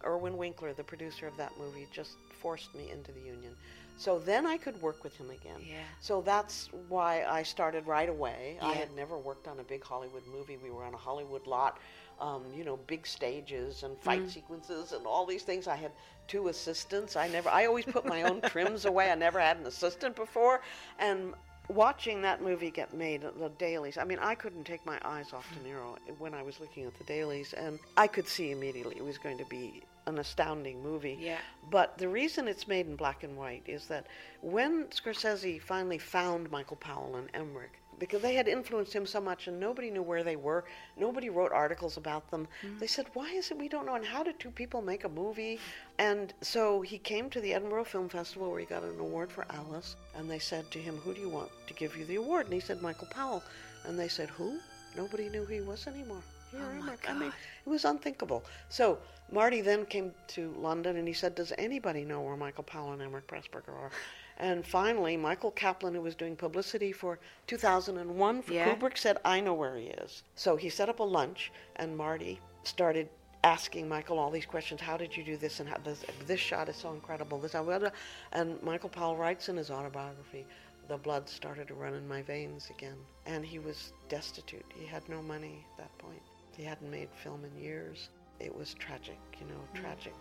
Irwin 0.05 0.37
Winkler, 0.37 0.75
the 0.75 0.85
producer 0.85 1.27
of 1.27 1.37
that 1.37 1.57
movie, 1.59 1.87
just 1.91 2.19
forced 2.31 2.75
me 2.75 2.91
into 2.91 3.13
the 3.13 3.21
union. 3.23 3.57
So 3.97 4.19
then 4.19 4.47
I 4.47 4.59
could 4.59 4.81
work 4.81 5.05
with 5.05 5.17
him 5.17 5.31
again. 5.31 5.63
Yeah. 5.65 5.85
So 6.01 6.23
that's 6.23 6.69
why 6.73 7.25
I 7.25 7.43
started 7.43 7.87
right 7.87 8.09
away. 8.09 8.59
I 8.63 8.75
had 8.75 8.93
never 8.93 9.19
worked 9.19 9.47
on 9.49 9.59
a 9.61 9.65
big 9.65 9.85
Hollywood 9.85 10.27
movie. 10.27 10.57
We 10.57 10.71
were 10.71 10.85
on 10.85 10.95
a 10.95 10.99
Hollywood 10.99 11.47
lot, 11.47 11.79
um, 12.21 12.53
you 12.53 12.65
know, 12.65 12.77
big 12.77 13.07
stages 13.07 13.83
and 13.83 13.99
fight 13.99 14.27
Mm. 14.27 14.31
sequences 14.31 14.93
and 14.93 15.07
all 15.07 15.27
these 15.27 15.43
things. 15.45 15.67
I 15.67 15.77
had 15.77 15.93
two 16.27 16.49
assistants. 16.49 17.17
I 17.17 17.29
never. 17.29 17.49
I 17.49 17.67
always 17.67 17.87
put 17.87 18.07
my 18.07 18.23
own 18.23 18.43
trims 18.43 18.85
away. 18.85 19.11
I 19.11 19.15
never 19.15 19.41
had 19.41 19.59
an 19.59 19.67
assistant 19.67 20.17
before, 20.17 20.61
and 20.99 21.35
watching 21.69 22.23
that 22.23 22.43
movie 22.43 22.71
get 22.71 22.95
made, 22.95 23.23
the 23.23 23.51
dailies. 23.59 23.99
I 23.99 24.05
mean, 24.05 24.19
I 24.21 24.35
couldn't 24.35 24.65
take 24.65 24.85
my 24.87 24.99
eyes 25.05 25.33
off 25.33 25.47
De 25.53 25.69
Niro 25.69 25.97
when 26.19 26.35
I 26.35 26.43
was 26.43 26.61
looking 26.61 26.85
at 26.85 26.97
the 26.99 27.05
dailies, 27.05 27.53
and 27.53 27.79
I 27.97 28.07
could 28.07 28.29
see 28.29 28.51
immediately 28.51 28.97
it 28.97 29.05
was 29.05 29.19
going 29.19 29.39
to 29.39 29.45
be 29.47 29.83
an 30.07 30.19
astounding 30.19 30.83
movie. 30.83 31.19
Yeah. 31.21 31.39
But 31.71 31.99
the 31.99 32.09
reason 32.09 32.47
it's 32.49 32.69
made 32.69 32.87
in 32.87 32.97
black 32.97 33.25
and 33.25 33.37
white 33.37 33.65
is 33.67 33.87
that 33.89 34.07
when 34.41 34.85
Scorsese 34.87 35.61
finally 35.61 35.99
found 35.99 36.51
Michael 36.51 36.77
Powell 36.77 37.17
and 37.17 37.33
Emeric, 37.33 37.81
because 37.99 38.23
they 38.23 38.35
had 38.35 38.49
influenced 38.49 38.93
him 38.93 39.07
so 39.07 39.21
much 39.21 39.49
and 39.49 39.59
nobody 39.59 39.91
knew 39.91 40.03
where 40.03 40.23
they 40.23 40.37
were. 40.37 40.65
Nobody 40.97 41.31
wrote 41.31 41.53
articles 41.53 41.97
about 41.97 42.31
them. 42.31 42.47
Mm-hmm. 42.63 42.79
They 42.79 42.87
said, 42.87 43.07
Why 43.15 43.31
is 43.31 43.51
it 43.51 43.59
we 43.59 43.69
don't 43.69 43.87
know? 43.87 43.95
And 43.95 44.05
how 44.05 44.23
did 44.23 44.39
two 44.39 44.51
people 44.51 44.83
make 44.83 45.05
a 45.05 45.09
movie? 45.09 45.59
And 45.99 46.33
so 46.41 46.81
he 46.83 46.99
came 46.99 47.31
to 47.31 47.41
the 47.41 47.55
Edinburgh 47.55 47.85
Film 47.85 48.09
Festival 48.09 48.51
where 48.51 48.61
he 48.61 48.67
got 48.67 48.83
an 48.83 48.99
award 48.99 49.31
for 49.31 49.47
Alice. 49.51 49.97
And 50.17 50.31
they 50.31 50.39
said 50.39 50.71
to 50.71 50.79
him, 50.79 50.97
Who 50.99 51.15
do 51.15 51.21
you 51.21 51.29
want 51.29 51.51
to 51.67 51.75
give 51.75 51.97
you 51.97 52.05
the 52.05 52.17
award? 52.17 52.47
And 52.47 52.55
he 52.55 52.61
said, 52.61 52.83
Michael 52.83 53.09
Powell. 53.11 53.43
And 53.87 53.99
they 53.99 54.09
said, 54.09 54.29
Who? 54.31 54.59
Nobody 54.97 55.29
knew 55.29 55.45
who 55.45 55.55
he 55.55 55.61
was 55.61 55.87
anymore. 55.87 56.23
Here, 56.51 56.61
Oh, 56.63 56.83
my 56.83 56.93
Emeric. 56.93 57.11
I 57.11 57.19
mean, 57.19 57.33
it 57.65 57.69
was 57.69 57.85
unthinkable. 57.85 58.45
So 58.69 58.99
Marty 59.31 59.61
then 59.61 59.85
came 59.87 60.13
to 60.29 60.55
London 60.59 60.97
and 60.97 61.07
he 61.07 61.15
said, 61.15 61.35
Does 61.35 61.53
anybody 61.59 62.05
know 62.05 62.21
where 62.21 62.37
Michael 62.37 62.65
Powell 62.65 62.93
and 62.93 63.03
Emeric 63.03 63.27
Pressburger 63.27 63.69
are? 63.69 63.91
And 64.39 64.67
finally, 64.67 65.17
Michael 65.17 65.51
Kaplan, 65.51 65.95
who 65.95 66.03
was 66.03 66.15
doing 66.15 66.37
publicity 66.37 66.93
for 66.93 67.19
2001 67.47 68.43
for 68.43 68.53
Yeah. 68.53 68.75
Kubrick, 68.75 68.99
said, 68.99 69.19
I 69.25 69.41
know 69.41 69.55
where 69.55 69.77
he 69.77 69.87
is. 69.87 70.23
So 70.35 70.57
he 70.57 70.69
set 70.69 70.89
up 70.89 71.01
a 71.01 71.05
lunch, 71.05 71.51
and 71.77 71.97
Marty 71.97 72.41
started 72.65 73.09
asking 73.45 73.89
Michael 73.89 74.19
all 74.19 74.31
these 74.31 74.45
questions. 74.47 74.81
How 74.81 74.97
did 74.97 75.17
you 75.17 75.23
do 75.25 75.37
this? 75.37 75.61
And 75.61 75.69
how 75.69 75.79
this, 75.79 76.05
this 76.27 76.41
shot 76.41 76.69
is 76.69 76.77
so 76.77 76.93
incredible. 76.93 77.39
This, 77.39 77.53
blah, 77.53 77.63
blah, 77.63 77.79
blah." 77.79 77.91
and 78.33 78.63
Michael 78.63 78.89
Powell 78.91 79.17
writes 79.17 79.49
in 79.49 79.57
his 79.57 79.71
autobiography, 79.71 80.45
the 80.89 80.97
blood 80.99 81.29
started 81.29 81.67
to 81.69 81.75
run 81.75 81.95
in 81.95 82.07
my 82.07 82.23
veins 82.23 82.69
again. 82.71 82.97
And 83.25 83.45
he 83.45 83.59
was 83.59 83.93
destitute. 84.09 84.65
He 84.75 84.85
had 84.87 85.09
no 85.09 85.23
money 85.23 85.65
at 85.73 85.79
that 85.79 85.99
point. 85.99 86.23
He 86.57 86.63
hadn't 86.65 86.91
made 86.91 87.09
film 87.23 87.45
in 87.45 87.63
years. 87.63 88.09
It 88.39 88.55
was 88.55 88.75
tragic, 88.75 89.19
you 89.41 89.47
know, 89.47 89.61
Mm. 89.75 89.81
tragic. 89.81 90.15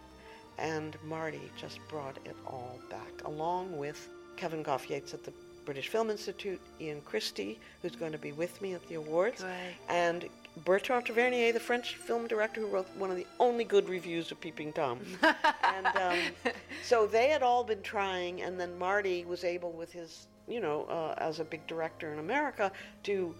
And 0.57 0.97
Marty 1.03 1.51
just 1.57 1.79
brought 1.89 2.17
it 2.25 2.35
all 2.47 2.79
back, 2.89 3.04
along 3.25 3.77
with 3.77 4.09
Kevin 4.37 4.63
Gough-Yates 4.63 5.13
at 5.13 5.23
the 5.23 5.33
British 5.65 5.89
Film 5.89 6.09
Institute, 6.09 6.61
Ian 6.79 7.01
Christie, 7.01 7.59
who's 7.81 7.95
going 7.95 8.11
to 8.11 8.17
be 8.17 8.31
with 8.31 8.61
me 8.61 8.73
at 8.73 8.87
the 8.87 8.95
awards, 8.95 9.41
Right. 9.43 9.73
and 9.89 10.25
Bertrand 10.63 11.05
Tavernier, 11.07 11.51
the 11.51 11.59
French 11.59 11.95
film 11.95 12.27
director 12.27 12.61
who 12.61 12.67
wrote 12.67 12.87
one 12.97 13.09
of 13.09 13.17
the 13.17 13.25
only 13.39 13.63
good 13.63 13.89
reviews 13.89 14.31
of 14.31 14.39
Peeping 14.39 14.71
Tom. 14.73 14.99
and 15.23 15.87
um, 15.97 16.17
so 16.83 17.07
they 17.07 17.29
had 17.29 17.41
all 17.43 17.63
been 17.63 17.81
trying, 17.81 18.41
and 18.41 18.59
then 18.59 18.77
Marty 18.77 19.25
was 19.25 19.43
able, 19.43 19.71
with 19.71 19.91
his, 19.91 20.27
you 20.47 20.61
know, 20.61 20.83
uh, 20.85 21.15
as 21.17 21.39
a 21.39 21.43
big 21.43 21.65
director 21.67 22.13
in 22.13 22.19
America, 22.19 22.71
to 23.03 23.33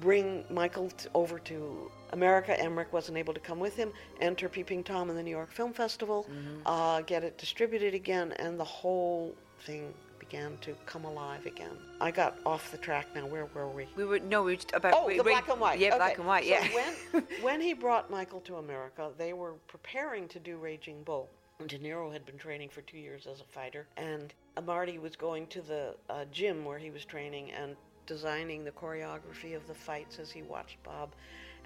bring 0.00 0.44
Michael 0.50 0.90
t- 0.90 1.08
over 1.14 1.38
to 1.40 1.90
America. 2.12 2.56
Emeric 2.58 2.92
wasn't 2.92 3.18
able 3.18 3.34
to 3.34 3.40
come 3.40 3.58
with 3.60 3.76
him. 3.76 3.92
Enter 4.20 4.48
Peeping 4.48 4.84
Tom 4.84 5.10
in 5.10 5.16
the 5.16 5.22
New 5.22 5.30
York 5.30 5.50
Film 5.52 5.72
Festival, 5.72 6.26
uh, 6.66 7.00
get 7.02 7.24
it 7.24 7.38
distributed 7.38 7.94
again, 7.94 8.32
and 8.32 8.58
the 8.58 8.64
whole 8.64 9.34
thing 9.60 9.92
began 10.18 10.56
to 10.62 10.74
come 10.86 11.04
alive 11.04 11.44
again. 11.46 11.76
I 12.00 12.10
got 12.10 12.38
off 12.46 12.70
the 12.70 12.78
track 12.78 13.06
now. 13.14 13.26
Where 13.26 13.46
were 13.54 13.68
we? 13.68 13.86
We 13.96 14.04
were 14.04 14.18
no, 14.18 14.42
we 14.42 14.52
were 14.52 14.56
just 14.56 14.72
about 14.72 14.94
Oh, 14.94 15.06
we- 15.06 15.16
the 15.18 15.22
we- 15.22 15.32
black 15.32 15.48
and 15.48 15.60
white. 15.60 15.78
Yeah, 15.78 15.88
Okay. 15.88 15.96
black 15.98 16.18
and 16.18 16.26
white. 16.26 16.44
So 16.44 16.50
Yeah. 16.50 16.68
when 17.12 17.26
when 17.42 17.60
he 17.60 17.74
brought 17.74 18.10
Michael 18.10 18.40
to 18.42 18.56
America, 18.56 19.10
they 19.18 19.32
were 19.32 19.54
preparing 19.68 20.28
to 20.28 20.38
do 20.38 20.56
Raging 20.56 21.02
Bull. 21.02 21.28
De 21.66 21.78
Niro 21.78 22.12
had 22.12 22.24
been 22.26 22.38
training 22.38 22.68
for 22.70 22.80
two 22.82 22.98
years 22.98 23.26
as 23.28 23.40
a 23.40 23.44
fighter, 23.44 23.86
and 23.96 24.32
Marty 24.64 24.98
was 24.98 25.14
going 25.14 25.46
to 25.48 25.60
the 25.62 25.94
uh, 26.10 26.24
gym 26.32 26.64
where 26.64 26.78
he 26.78 26.90
was 26.90 27.04
training 27.04 27.52
and 27.52 27.76
designing 28.12 28.62
the 28.64 28.70
choreography 28.70 29.56
of 29.56 29.66
the 29.66 29.74
fights 29.74 30.18
as 30.18 30.30
he 30.30 30.42
watched 30.42 30.82
Bob. 30.82 31.14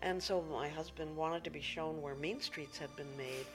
And 0.03 0.23
so 0.23 0.43
my 0.43 0.69
husband 0.69 1.17
wanted 1.17 1.43
to 1.45 1.51
be 1.51 1.61
shown 1.61 2.01
where 2.03 2.15
Mean 2.15 2.41
Streets 2.41 2.79
had 2.79 2.95
been 2.95 3.17
made 3.17 3.47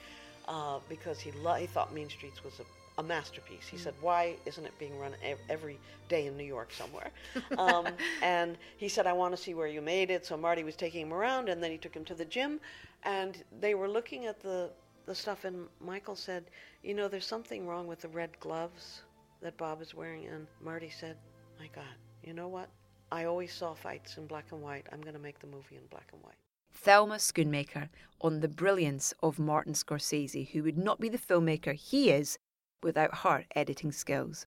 uh, 0.46 0.78
because 0.88 1.18
he, 1.20 1.30
lo- 1.32 1.54
he 1.54 1.66
thought 1.66 1.94
Mean 1.94 2.10
Streets 2.10 2.44
was 2.44 2.60
a, 2.60 2.64
a 3.00 3.02
masterpiece. 3.02 3.66
He 3.66 3.78
said, 3.78 3.94
Why 4.00 4.36
isn't 4.44 4.66
it 4.66 4.76
being 4.78 4.98
run 4.98 5.14
ev- 5.22 5.38
every 5.48 5.78
day 6.08 6.26
in 6.26 6.36
New 6.36 6.44
York 6.44 6.70
somewhere? 6.72 7.10
um, 7.56 7.86
and 8.22 8.58
he 8.76 8.88
said, 8.88 9.06
I 9.06 9.14
want 9.14 9.34
to 9.34 9.42
see 9.42 9.54
where 9.54 9.68
you 9.68 9.80
made 9.80 10.10
it. 10.10 10.26
So 10.26 10.36
Marty 10.36 10.64
was 10.64 10.76
taking 10.76 11.00
him 11.06 11.14
around, 11.14 11.48
and 11.48 11.62
then 11.62 11.70
he 11.70 11.78
took 11.78 11.94
him 11.94 12.04
to 12.06 12.14
the 12.14 12.26
gym, 12.26 12.60
and 13.04 13.42
they 13.60 13.74
were 13.74 13.88
looking 13.88 14.26
at 14.26 14.42
the, 14.42 14.70
the 15.06 15.14
stuff. 15.14 15.44
And 15.44 15.66
Michael 15.80 16.16
said, 16.16 16.44
You 16.82 16.94
know, 16.94 17.08
there's 17.08 17.26
something 17.26 17.66
wrong 17.66 17.86
with 17.86 18.00
the 18.02 18.08
red 18.08 18.38
gloves 18.40 19.02
that 19.40 19.56
Bob 19.56 19.80
is 19.80 19.94
wearing. 19.94 20.26
And 20.26 20.46
Marty 20.60 20.90
said, 20.90 21.16
My 21.58 21.68
God, 21.74 21.96
you 22.22 22.34
know 22.34 22.48
what? 22.48 22.68
I 23.12 23.26
always 23.26 23.52
saw 23.52 23.74
fights 23.74 24.16
in 24.16 24.26
black 24.26 24.46
and 24.52 24.62
white. 24.62 24.86
I'm 24.90 25.02
going 25.02 25.12
to 25.12 25.20
make 25.20 25.38
the 25.38 25.46
movie 25.46 25.76
in 25.76 25.86
black 25.90 26.08
and 26.14 26.22
white. 26.22 26.38
Thelma 26.72 27.16
Schoonmaker 27.16 27.90
on 28.22 28.40
the 28.40 28.48
brilliance 28.48 29.12
of 29.22 29.38
Martin 29.38 29.74
Scorsese, 29.74 30.48
who 30.50 30.62
would 30.62 30.78
not 30.78 30.98
be 30.98 31.10
the 31.10 31.18
filmmaker 31.18 31.74
he 31.74 32.10
is 32.10 32.38
without 32.82 33.18
her 33.18 33.44
editing 33.54 33.92
skills. 33.92 34.46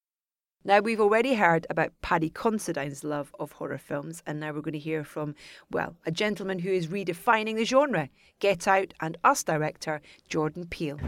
Now, 0.64 0.80
we've 0.80 1.00
already 1.00 1.36
heard 1.36 1.68
about 1.70 1.94
Paddy 2.02 2.32
Considine's 2.32 3.04
love 3.04 3.36
of 3.40 3.52
horror 3.52 3.78
films, 3.78 4.24
and 4.26 4.40
now 4.40 4.52
we're 4.52 4.62
going 4.62 4.74
to 4.74 4.80
hear 4.80 5.04
from, 5.04 5.36
well, 5.70 5.96
a 6.08 6.12
gentleman 6.12 6.58
who 6.58 6.72
is 6.72 6.88
redefining 6.88 7.58
the 7.58 7.66
genre 7.66 8.10
Get 8.40 8.68
Out 8.68 8.96
and 9.00 9.16
Us 9.24 9.44
director 9.44 10.02
Jordan 10.28 10.66
Peele. 10.66 11.00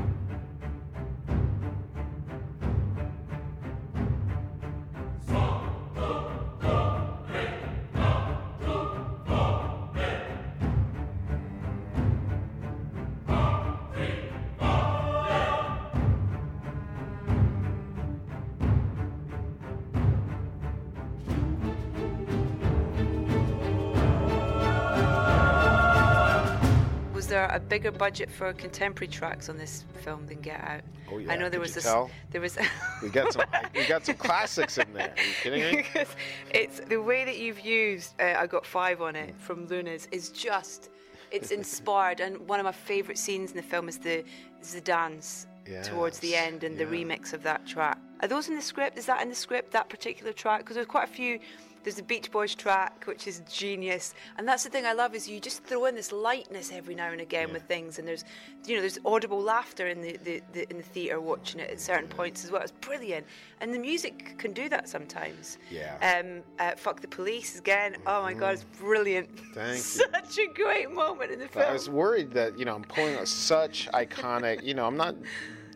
There 27.38 27.46
a 27.54 27.60
bigger 27.60 27.92
budget 27.92 28.32
for 28.32 28.52
contemporary 28.54 29.10
tracks 29.10 29.48
on 29.48 29.60
this 29.60 29.86
film 30.02 30.26
than 30.26 30.42
Get 30.42 30.60
Out? 30.60 30.82
Oh, 31.12 31.20
yeah. 31.20 31.32
I 31.32 31.36
know 31.36 31.50
there 31.50 31.60
was 31.60 31.70
you 31.70 31.76
this. 31.76 31.84
tell? 31.84 32.10
There 32.32 32.42
was. 32.42 32.58
We 33.04 33.10
got 33.10 33.32
some. 33.32 33.44
we 33.76 33.86
got 33.86 34.08
some 34.08 34.16
classics 34.16 34.80
in 34.80 34.92
there. 34.92 35.14
Are 35.16 35.22
you 35.22 35.34
kidding 35.44 35.62
me? 35.62 35.76
because 35.84 36.08
it's 36.50 36.80
the 36.80 37.00
way 37.00 37.26
that 37.26 37.38
you've 37.38 37.60
used. 37.60 38.20
Uh, 38.20 38.34
I 38.40 38.48
got 38.48 38.66
five 38.66 39.04
on 39.04 39.16
it 39.16 39.36
from 39.38 39.68
Luniz. 39.68 40.08
Is 40.12 40.30
just. 40.30 40.90
It's 41.30 41.52
inspired, 41.52 42.22
and 42.22 42.40
one 42.48 42.60
of 42.60 42.64
my 42.64 42.72
favourite 42.72 43.20
scenes 43.20 43.52
in 43.52 43.58
the 43.58 43.62
film 43.62 43.88
is 43.88 44.00
the 44.00 44.24
is 44.60 44.74
the 44.74 44.82
dance 44.82 45.46
towards 45.84 46.18
the 46.18 46.36
end 46.36 46.64
and 46.64 46.76
the 46.76 46.86
remix 46.86 47.34
of 47.34 47.44
that 47.44 47.68
track. 47.68 48.00
Are 48.22 48.28
those 48.28 48.48
in 48.50 48.56
the 48.56 48.64
script? 48.64 48.98
Is 48.98 49.06
that 49.06 49.22
in 49.22 49.30
the 49.30 49.36
script? 49.36 49.74
That 49.74 49.90
particular 49.90 50.34
track? 50.34 50.62
Because 50.62 50.74
there's 50.74 50.88
quite 50.88 51.04
a 51.04 51.14
few. 51.14 51.40
There's 51.88 51.96
the 51.96 52.04
Beach 52.04 52.30
Boys 52.32 52.54
track, 52.54 53.06
which 53.06 53.28
is 53.28 53.42
genius, 53.50 54.14
and 54.38 54.46
that's 54.46 54.66
the 54.66 54.70
thing 54.70 54.86
I 54.86 54.92
love 54.92 55.16
is 55.16 55.30
you 55.30 55.40
just 55.40 55.64
throw 55.64 55.86
in 55.86 55.96
this 55.96 56.12
lightness 56.12 56.70
every 56.74 56.96
now 56.96 57.14
and 57.14 57.22
again 57.22 57.54
with 57.54 57.64
things, 57.64 57.98
and 57.98 58.06
there's, 58.06 58.26
you 58.66 58.76
know, 58.76 58.82
there's 58.82 59.00
audible 59.06 59.42
laughter 59.42 59.88
in 59.88 60.02
the, 60.02 60.18
the, 60.26 60.42
the 60.52 60.70
in 60.70 60.76
the 60.76 60.84
theatre 60.84 61.22
watching 61.22 61.62
it 61.62 61.70
at 61.70 61.80
certain 61.80 62.10
points 62.10 62.44
as 62.44 62.52
well. 62.52 62.62
It's 62.62 62.74
brilliant, 62.82 63.26
and 63.62 63.74
the 63.74 63.80
music 63.80 64.38
can 64.38 64.52
do 64.52 64.68
that 64.68 64.90
sometimes. 64.90 65.60
Yeah. 65.72 65.96
Um, 66.02 66.44
uh, 66.60 66.76
fuck 66.76 67.00
the 67.00 67.08
police 67.08 67.58
again. 67.58 67.96
Oh 68.06 68.22
my 68.22 68.34
god, 68.34 68.56
it's 68.56 68.66
brilliant. 68.78 69.30
Thank 69.54 69.76
you. 69.78 69.78
Such 69.78 70.40
a 70.40 70.48
great 70.54 70.92
moment 70.92 71.32
in 71.32 71.40
the 71.40 71.48
But 71.54 71.70
I 71.70 71.72
was 71.72 71.90
worried 71.90 72.32
that 72.32 72.60
you 72.60 72.66
know 72.66 72.76
I'm 72.76 72.84
pulling 72.84 73.16
out 73.16 73.30
such 73.30 73.88
iconic. 73.94 74.62
You 74.62 74.74
know, 74.74 74.88
I'm 74.88 74.98
not. 74.98 75.16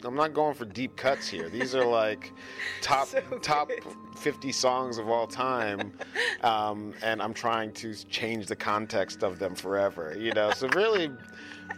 I'm 0.04 0.16
not 0.16 0.34
going 0.34 0.56
for 0.56 0.66
deep 0.66 0.96
cuts 0.96 1.28
here. 1.28 1.50
These 1.50 1.76
are 1.76 1.86
like 1.86 2.34
top 2.82 3.10
top 3.42 3.72
50 4.18 4.52
songs 4.52 4.98
of 4.98 5.10
all 5.10 5.28
time, 5.28 5.94
um, 6.42 6.94
and 7.02 7.22
I'm 7.22 7.34
trying 7.34 7.72
to 7.74 7.94
change 7.94 8.48
the 8.48 8.56
context 8.56 9.24
of 9.24 9.40
them 9.40 9.56
forever. 9.56 10.16
You 10.18 10.34
know, 10.34 10.52
so 10.52 10.68
really, 10.70 11.12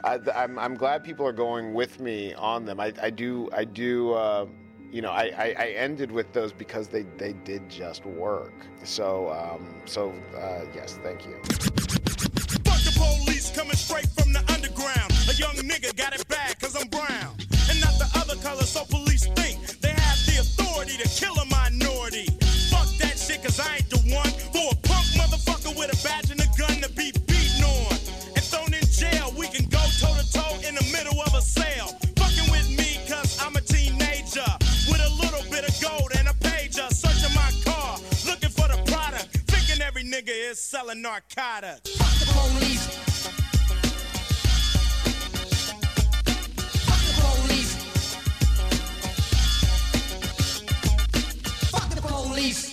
I, 0.04 0.20
I'm 0.36 0.58
I'm 0.58 0.76
glad 0.76 1.04
people 1.04 1.26
are 1.26 1.34
going 1.34 1.74
with 1.74 2.00
me 2.00 2.34
on 2.36 2.66
them. 2.66 2.80
I, 2.80 2.94
I 3.02 3.10
do 3.10 3.50
I 3.54 3.66
do. 3.66 4.14
Uh, 4.14 4.45
you 4.91 5.02
know, 5.02 5.10
I, 5.10 5.24
I, 5.36 5.56
I 5.58 5.68
ended 5.76 6.12
with 6.12 6.32
those 6.34 6.54
because 6.54 6.88
they, 6.88 7.02
they 7.18 7.34
did 7.34 7.68
just 7.68 8.06
work. 8.06 8.54
So 8.84 9.32
um, 9.32 9.82
so 9.86 10.14
uh, 10.38 10.66
yes, 10.76 11.00
thank 11.02 11.26
you. 11.26 11.34
Fuck 12.64 12.82
the 12.84 12.94
police 12.95 13.50
coming 13.50 13.76
straight 13.76 14.08
from 14.10 14.34
the 14.34 14.44
underground. 14.54 15.12
A 15.28 15.34
young 15.34 15.56
nigga 15.56 15.95
got 15.95 16.14
it 16.14 16.28
to 20.98 21.10
kill 21.10 21.34
a 21.36 21.45
minority. 21.45 22.26
Fuck 22.70 22.90
that 22.99 23.18
shit 23.18 23.41
cause 23.41 23.60
I 23.60 23.78
ain't 23.78 23.90
the 23.90 23.99
one 24.14 24.30
for 24.53 24.72
a 24.72 24.76
punk 24.88 25.06
motherfucker 25.18 25.76
with 25.78 25.90
a 25.94 25.98
badge 26.03 26.30
and 26.32 26.40
a 26.40 26.49
gun 26.57 26.82
to 26.82 26.90
be 26.94 27.11
beaten 27.26 27.64
on. 27.64 27.94
And 28.36 28.44
thrown 28.44 28.74
in 28.74 28.86
jail, 28.86 29.34
we 29.38 29.48
can 29.48 29.65
go 29.70 29.82
toe 29.99 30.14
to 30.14 30.26
toe 30.32 30.56
in 30.68 30.76
the 30.76 30.86
middle 30.91 31.20
of 31.22 31.34
a 31.34 31.41
sale. 31.41 31.90
Fucking 32.18 32.52
with 32.52 32.70
me 32.78 32.99
cause 33.07 33.38
I'm 33.41 33.56
a 33.56 33.61
teenager. 33.61 34.45
With 34.90 35.02
a 35.02 35.11
little 35.22 35.44
bit 35.49 35.64
of 35.68 35.74
gold 35.82 36.11
and 36.18 36.28
a 36.28 36.36
pager. 36.44 36.91
Searching 36.91 37.34
my 37.34 37.52
car, 37.65 37.98
looking 38.26 38.49
for 38.49 38.68
the 38.68 38.80
product. 38.91 39.30
Thinking 39.48 39.82
every 39.82 40.03
nigga 40.03 40.34
is 40.52 40.60
selling 40.60 41.02
narcotics. 41.02 41.95
Fuck 41.98 42.14
the 42.20 42.28
police. 42.34 43.12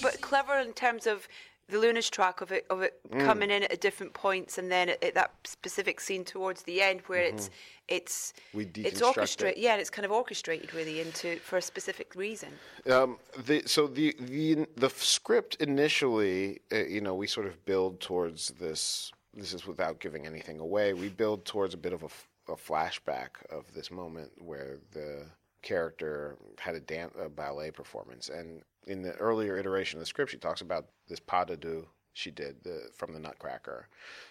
But 0.03 0.21
clever 0.21 0.59
in 0.59 0.73
terms 0.73 1.07
of 1.07 1.29
the 1.69 1.77
Luniz 1.77 2.11
track 2.11 2.41
of 2.41 2.51
it 2.51 2.67
of 2.71 2.83
it 2.83 2.95
Mm. 3.11 3.25
coming 3.25 3.51
in 3.51 3.63
at 3.65 3.81
different 3.81 4.13
points, 4.13 4.59
and 4.59 4.71
then 4.73 4.89
at, 4.89 5.03
at 5.05 5.15
that 5.15 5.33
specific 5.45 6.01
scene 6.01 6.25
towards 6.25 6.63
the 6.63 6.83
end 6.83 7.01
where 7.07 7.23
it's 7.23 7.49
Mhm. 7.49 7.53
it's 7.89 8.33
We 8.53 8.65
it's 8.65 8.73
deconstruct 8.79 8.97
it. 8.97 9.03
orchestrated. 9.03 9.63
Yeah, 9.63 9.73
and 9.73 9.81
it's 9.81 9.91
kind 9.91 10.05
of 10.07 10.11
orchestrated 10.13 10.75
really 10.75 11.01
into 11.01 11.39
for 11.41 11.59
a 11.59 11.63
specific 11.63 12.15
reason. 12.17 12.59
Um, 12.87 13.19
the, 13.37 13.63
so 13.67 13.87
the 13.87 14.17
the 14.19 14.67
the 14.77 14.91
script 14.91 15.57
initially, 15.61 16.61
uh, 16.73 16.77
you 16.87 17.01
know, 17.01 17.15
we 17.15 17.27
sort 17.29 17.47
of 17.47 17.65
build 17.65 18.01
towards 18.01 18.49
this. 18.59 19.13
This 19.35 19.53
is 19.53 19.65
without 19.67 20.01
giving 20.01 20.27
anything 20.27 20.59
away. 20.59 20.93
We 20.93 21.09
build 21.09 21.45
towards 21.45 21.73
a 21.75 21.77
bit 21.77 21.93
of 21.93 22.03
a 22.03 22.57
flashback 22.57 23.31
of 23.49 23.73
this 23.75 23.93
moment 23.93 24.33
where 24.43 24.79
the 24.91 25.27
character 25.63 26.37
had 26.59 26.75
a, 26.75 26.81
dan- 26.81 27.13
a 27.17 27.29
ballet 27.29 27.71
performance, 27.71 28.29
and 28.29 28.63
in 28.87 29.03
the 29.03 29.13
earlier 29.17 29.57
iteration 29.57 29.99
of 29.99 30.01
the 30.01 30.07
script, 30.07 30.31
she 30.31 30.39
talks 30.39 30.61
about 30.61 30.87
this 31.09 31.21
pas 31.21 31.47
de 31.47 31.57
deux 31.57 31.87
she 32.13 32.31
did 32.31 32.57
the, 32.63 32.89
from 32.95 33.13
the 33.13 33.21
Nutcracker. 33.21 33.89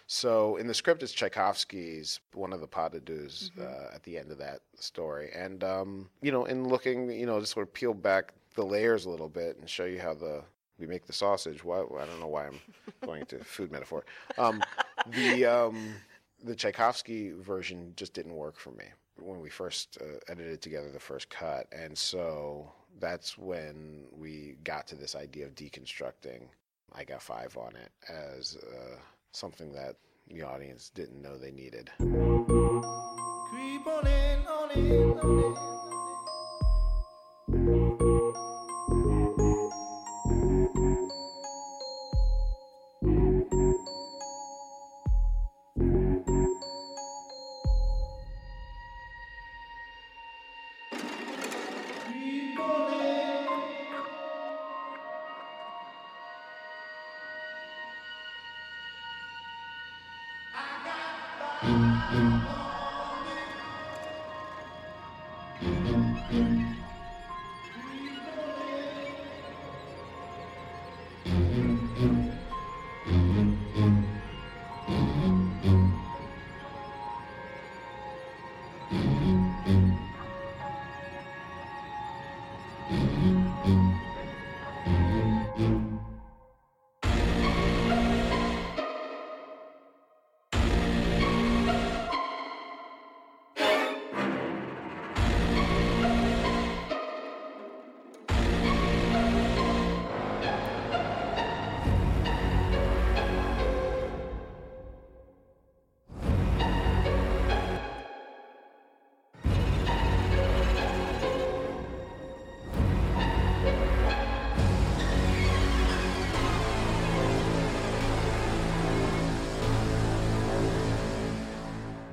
So 0.07 0.57
in 0.57 0.67
the 0.67 0.73
script, 0.73 1.01
it's 1.03 1.13
Tchaikovsky's 1.13 2.19
one 2.33 2.53
of 2.53 2.61
the 2.61 2.67
pas 2.67 2.91
de 2.91 2.99
deux 2.99 3.29
uh, 3.59 3.93
at 3.93 4.03
the 4.03 4.17
end 4.17 4.31
of 4.31 4.37
that 4.39 4.61
story, 4.75 5.31
and 5.35 5.63
um, 5.63 6.09
you 6.21 6.31
know, 6.31 6.45
in 6.45 6.67
looking, 6.67 7.11
you 7.11 7.25
know, 7.25 7.39
to 7.39 7.45
sort 7.45 7.67
of 7.67 7.73
peel 7.73 7.93
back 7.93 8.33
the 8.55 8.63
layers 8.63 9.05
a 9.05 9.09
little 9.09 9.29
bit 9.29 9.57
and 9.57 9.69
show 9.69 9.85
you 9.85 9.99
how 9.99 10.13
the 10.13 10.43
we 10.77 10.87
make 10.87 11.05
the 11.05 11.13
sausage. 11.13 11.63
Why 11.63 11.77
I 11.79 12.05
don't 12.05 12.19
know 12.19 12.27
why 12.27 12.47
I'm 12.47 12.59
going 13.05 13.21
into 13.21 13.43
food 13.43 13.71
metaphor. 13.71 14.05
Um, 14.37 14.61
the 15.07 15.45
um, 15.45 15.95
the 16.43 16.55
Tchaikovsky 16.55 17.31
version 17.31 17.93
just 17.95 18.13
didn't 18.13 18.35
work 18.35 18.57
for 18.57 18.71
me 18.71 18.85
when 19.19 19.39
we 19.41 19.49
first 19.49 19.97
uh, 20.01 20.19
edited 20.29 20.61
together 20.61 20.89
the 20.91 20.99
first 20.99 21.29
cut, 21.29 21.67
and 21.71 21.97
so 21.97 22.71
that's 22.99 23.37
when 23.37 24.05
we 24.11 24.57
got 24.63 24.87
to 24.87 24.95
this 24.95 25.15
idea 25.15 25.45
of 25.45 25.55
deconstructing. 25.55 26.41
I 26.93 27.03
got 27.03 27.21
five 27.21 27.55
on 27.57 27.75
it 27.75 27.91
as 28.09 28.57
uh, 28.57 28.97
something 29.31 29.71
that 29.73 29.95
the 30.27 30.43
audience 30.43 30.91
didn't 30.93 31.21
know 31.21 31.37
they 31.37 31.51
needed. 31.51 31.89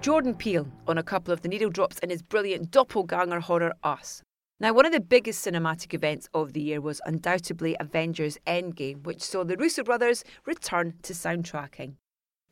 Jordan 0.07 0.37
Peele 0.37 0.69
on 0.87 0.99
a 0.99 1.03
couple 1.03 1.35
of 1.35 1.43
the 1.43 1.49
needle 1.49 1.69
drops 1.69 1.99
in 1.99 2.11
his 2.11 2.23
brilliant 2.23 2.71
doppelganger 2.71 3.41
horror 3.41 3.75
Us. 3.83 4.23
Now, 4.61 4.73
one 4.73 4.87
of 4.87 4.93
the 4.93 5.01
biggest 5.01 5.45
cinematic 5.45 5.95
events 5.95 6.29
of 6.33 6.53
the 6.53 6.61
year 6.61 6.81
was 6.81 7.01
undoubtedly 7.07 7.77
Avengers 7.81 8.39
Endgame, 8.47 9.03
which 9.03 9.21
saw 9.21 9.43
the 9.43 9.57
Russo 9.57 9.83
brothers 9.83 10.23
return 10.45 10.95
to 11.03 11.13
soundtracking. 11.13 11.95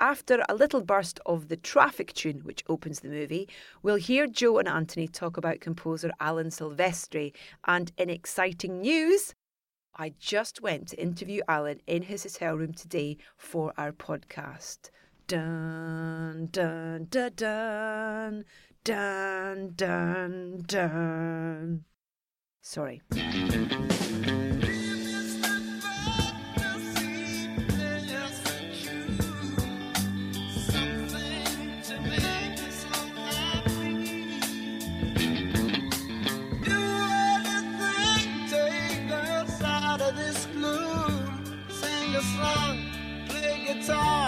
After 0.01 0.43
a 0.49 0.55
little 0.57 0.81
burst 0.81 1.21
of 1.27 1.47
the 1.47 1.57
traffic 1.57 2.13
tune, 2.13 2.41
which 2.41 2.65
opens 2.69 2.99
the 2.99 3.09
movie, 3.09 3.49
we'll 3.85 3.95
hear 3.95 4.27
Joe 4.27 4.59
and 4.59 4.67
Anthony 4.67 5.07
talk 5.07 5.37
about 5.37 5.61
composer 5.61 6.11
Alan 6.19 6.49
Silvestri. 6.49 7.33
And 7.69 7.93
in 7.97 8.11
exciting 8.11 8.81
news, 8.81 9.33
I 9.95 10.13
just 10.19 10.61
went 10.61 10.89
to 10.89 11.01
interview 11.01 11.41
Alan 11.47 11.83
in 11.87 12.03
his 12.03 12.25
hotel 12.25 12.57
room 12.57 12.73
today 12.73 13.17
for 13.37 13.73
our 13.79 13.93
podcast. 13.93 14.91
Dun, 15.27 16.49
dun, 16.53 17.07
dun, 17.09 17.31
dun, 17.35 18.45
dun, 18.85 19.73
dun, 19.75 20.63
dun. 20.67 21.85
Sorry. 22.61 23.01
Song, 42.25 42.79
play 43.29 43.65
guitar, 43.67 44.24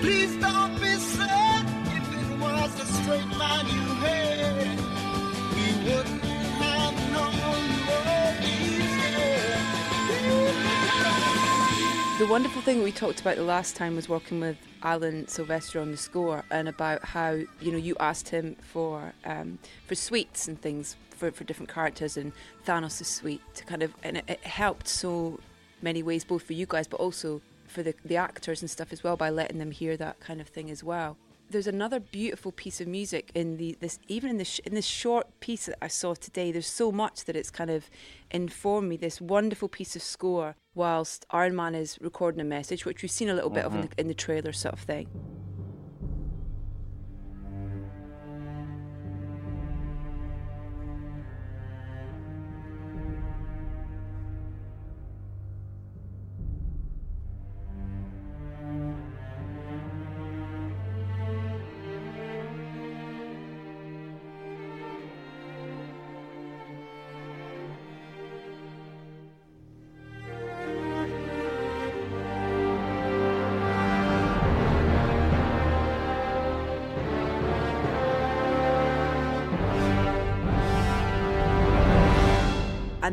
Please 0.00 0.36
don't 0.36 0.74
be 0.80 0.94
sad 0.96 1.66
if 1.86 2.06
it 2.14 2.38
was 2.40 2.80
a 2.80 2.86
straight 2.86 3.36
line 3.36 3.66
you 3.66 3.94
had. 4.02 4.87
The 12.18 12.26
wonderful 12.26 12.62
thing 12.62 12.82
we 12.82 12.90
talked 12.90 13.20
about 13.20 13.36
the 13.36 13.44
last 13.44 13.76
time 13.76 13.94
was 13.94 14.08
working 14.08 14.40
with 14.40 14.56
Alan 14.82 15.26
Silvestri 15.26 15.80
on 15.80 15.92
the 15.92 15.96
score 15.96 16.42
and 16.50 16.68
about 16.68 17.04
how 17.04 17.30
you 17.60 17.70
know 17.70 17.78
you 17.78 17.94
asked 18.00 18.28
him 18.30 18.56
for 18.60 19.12
um, 19.24 19.60
for 19.86 19.94
suites 19.94 20.48
and 20.48 20.60
things 20.60 20.96
for, 21.10 21.30
for 21.30 21.44
different 21.44 21.72
characters 21.72 22.16
and 22.16 22.32
Thanos' 22.66 23.04
suite 23.04 23.40
to 23.54 23.64
kind 23.64 23.84
of 23.84 23.94
and 24.02 24.16
it, 24.16 24.24
it 24.26 24.40
helped 24.40 24.88
so 24.88 25.38
many 25.80 26.02
ways 26.02 26.24
both 26.24 26.42
for 26.42 26.54
you 26.54 26.66
guys 26.66 26.88
but 26.88 26.98
also 26.98 27.40
for 27.68 27.84
the 27.84 27.94
the 28.04 28.16
actors 28.16 28.62
and 28.62 28.68
stuff 28.68 28.92
as 28.92 29.04
well 29.04 29.16
by 29.16 29.30
letting 29.30 29.58
them 29.58 29.70
hear 29.70 29.96
that 29.96 30.18
kind 30.18 30.40
of 30.40 30.48
thing 30.48 30.70
as 30.70 30.82
well. 30.82 31.16
There's 31.50 31.68
another 31.68 32.00
beautiful 32.00 32.50
piece 32.50 32.80
of 32.80 32.88
music 32.88 33.30
in 33.32 33.58
the 33.58 33.76
this 33.78 34.00
even 34.08 34.28
in 34.28 34.38
this 34.38 34.58
in 34.58 34.74
this 34.74 34.86
short 34.86 35.28
piece 35.38 35.66
that 35.66 35.78
I 35.80 35.86
saw 35.86 36.14
today. 36.14 36.50
There's 36.50 36.66
so 36.66 36.90
much 36.90 37.26
that 37.26 37.36
it's 37.36 37.52
kind 37.52 37.70
of 37.70 37.88
informed 38.32 38.88
me. 38.88 38.96
This 38.96 39.20
wonderful 39.20 39.68
piece 39.68 39.94
of 39.94 40.02
score 40.02 40.56
whilst 40.78 41.26
Iron 41.30 41.56
Man 41.56 41.74
is 41.74 41.98
recording 42.00 42.40
a 42.40 42.44
message, 42.44 42.86
which 42.86 43.02
we've 43.02 43.10
seen 43.10 43.28
a 43.28 43.34
little 43.34 43.50
bit 43.50 43.64
of 43.64 43.74
in 43.74 43.82
the, 43.82 43.88
mm-hmm. 43.88 44.00
in 44.00 44.08
the 44.08 44.14
trailer, 44.14 44.52
sort 44.52 44.74
of 44.74 44.80
thing. 44.80 45.08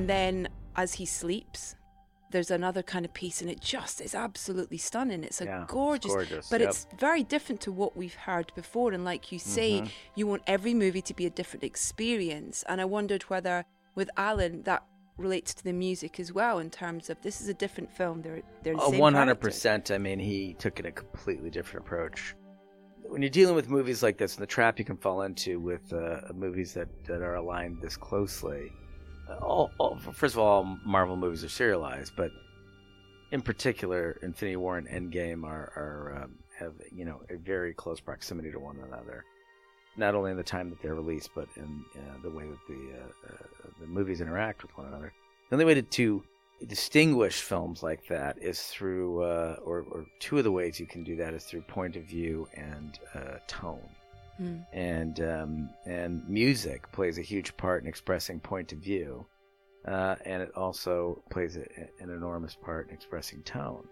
And 0.06 0.10
then 0.12 0.50
as 0.76 0.94
he 0.94 1.06
sleeps, 1.08 1.76
there's 2.30 2.52
another 2.52 2.84
kind 2.84 3.06
of 3.06 3.14
piece, 3.16 3.42
and 3.42 3.50
it 3.50 3.60
just 3.60 4.00
is 4.02 4.14
absolutely 4.14 4.78
stunning. 4.78 5.24
It's 5.24 5.42
a 5.42 5.46
Yeah, 5.46 5.64
it's 5.64 5.74
gorgeous, 5.74 6.12
gorgeous, 6.12 6.50
but 6.50 6.62
yep. 6.62 6.70
it's 6.70 6.86
very 7.00 7.24
different 7.24 7.60
to 7.62 7.72
what 7.72 7.98
we've 7.98 8.14
heard 8.14 8.52
before. 8.56 8.92
And 8.92 9.04
like 9.04 9.32
you 9.32 9.40
say, 9.40 9.82
Mhm. 9.82 9.90
you 10.14 10.28
want 10.28 10.44
every 10.46 10.76
movie 10.76 11.02
to 11.02 11.14
be 11.16 11.26
a 11.26 11.32
different 11.32 11.64
experience. 11.64 12.64
And 12.68 12.80
I 12.82 12.86
wondered 12.86 13.24
whether 13.24 13.66
with 13.96 14.12
Alan 14.16 14.62
that 14.64 14.84
relates 15.18 15.56
to 15.56 15.64
the 15.64 15.74
music 15.74 16.20
as 16.20 16.32
well 16.32 16.60
in 16.60 16.70
terms 16.70 17.10
of 17.10 17.20
this 17.24 17.42
is 17.42 17.48
a 17.48 17.54
different 17.56 17.90
film. 17.90 18.22
They're 18.22 18.44
they're 18.62 18.76
the 18.76 18.82
Oh, 18.84 18.92
same 18.92 19.00
one 19.00 19.14
hundred 19.16 19.40
characters. 19.40 19.56
percent. 19.56 19.90
I 19.92 19.98
mean, 19.98 20.20
he 20.20 20.54
took 20.60 20.80
it 20.80 20.86
a 20.86 20.92
completely 20.92 21.50
different 21.50 21.88
approach. 21.88 22.36
When 23.08 23.24
you're 23.24 23.30
dealing 23.32 23.56
with 23.56 23.70
movies 23.70 24.04
like 24.04 24.18
this, 24.20 24.36
and 24.36 24.44
the 24.44 24.48
trap 24.48 24.78
you 24.78 24.86
can 24.86 24.98
fall 24.98 25.24
into 25.24 25.60
with 25.60 25.92
uh, 25.94 26.22
movies 26.36 26.74
that, 26.76 26.90
that 27.06 27.22
are 27.24 27.36
aligned 27.36 27.82
this 27.82 27.98
closely, 27.98 28.72
all, 29.42 29.72
all, 29.78 29.98
first 30.14 30.36
of 30.36 30.40
all, 30.40 30.78
Marvel 30.86 31.16
movies 31.16 31.44
are 31.44 31.50
serialized, 31.50 32.14
but 32.16 32.32
in 33.32 33.42
particular, 33.42 34.18
Infinity 34.22 34.56
War 34.56 34.78
and 34.78 34.88
Endgame 34.88 35.44
are, 35.44 35.72
are 35.76 36.24
um, 36.24 36.36
have 36.58 36.74
you 36.94 37.06
know 37.06 37.22
a 37.30 37.38
very 37.38 37.74
close 37.74 38.00
proximity 38.00 38.52
to 38.52 38.60
one 38.60 38.78
another. 38.78 39.24
Not 39.98 40.14
only 40.14 40.32
in 40.32 40.38
the 40.38 40.44
time 40.44 40.70
that 40.70 40.82
they're 40.82 40.96
released, 40.96 41.30
but 41.34 41.48
in 41.56 41.84
uh, 41.96 42.22
the 42.22 42.30
way 42.30 42.44
that 42.46 42.68
the 42.68 43.00
uh, 43.00 43.34
uh, 43.34 43.70
the 43.80 43.88
movies 43.88 44.22
interact 44.22 44.62
with 44.62 44.76
one 44.78 44.88
another. 44.88 45.14
The 45.50 45.56
only 45.56 45.66
way 45.66 45.76
to, 45.76 45.82
to 45.82 46.24
distinguish 46.68 47.42
films 47.42 47.84
like 47.84 48.08
that 48.08 48.38
is 48.42 48.62
through, 48.64 49.24
uh, 49.24 49.58
or, 49.64 49.86
or 49.92 50.06
two 50.20 50.38
of 50.38 50.44
the 50.44 50.52
ways 50.52 50.80
you 50.80 50.86
can 50.86 51.04
do 51.04 51.16
that 51.18 51.34
is 51.34 51.44
through 51.44 51.62
point 51.62 51.96
of 51.96 52.04
view 52.04 52.48
and 52.56 53.00
uh, 53.14 53.38
tone. 53.48 53.88
Hmm. 54.38 54.58
And 54.74 55.20
um, 55.22 55.70
and 55.86 56.28
music 56.28 56.92
plays 56.92 57.18
a 57.18 57.22
huge 57.22 57.56
part 57.58 57.84
in 57.84 57.88
expressing 57.88 58.40
point 58.40 58.74
of 58.74 58.80
view, 58.80 59.26
uh, 59.88 60.16
and 60.26 60.42
it 60.42 60.52
also 60.56 61.24
plays 61.30 61.56
a, 61.58 61.66
an 62.00 62.10
enormous 62.10 62.56
part 62.56 62.90
in 62.90 62.94
expressing 62.94 63.44
tone. 63.44 63.88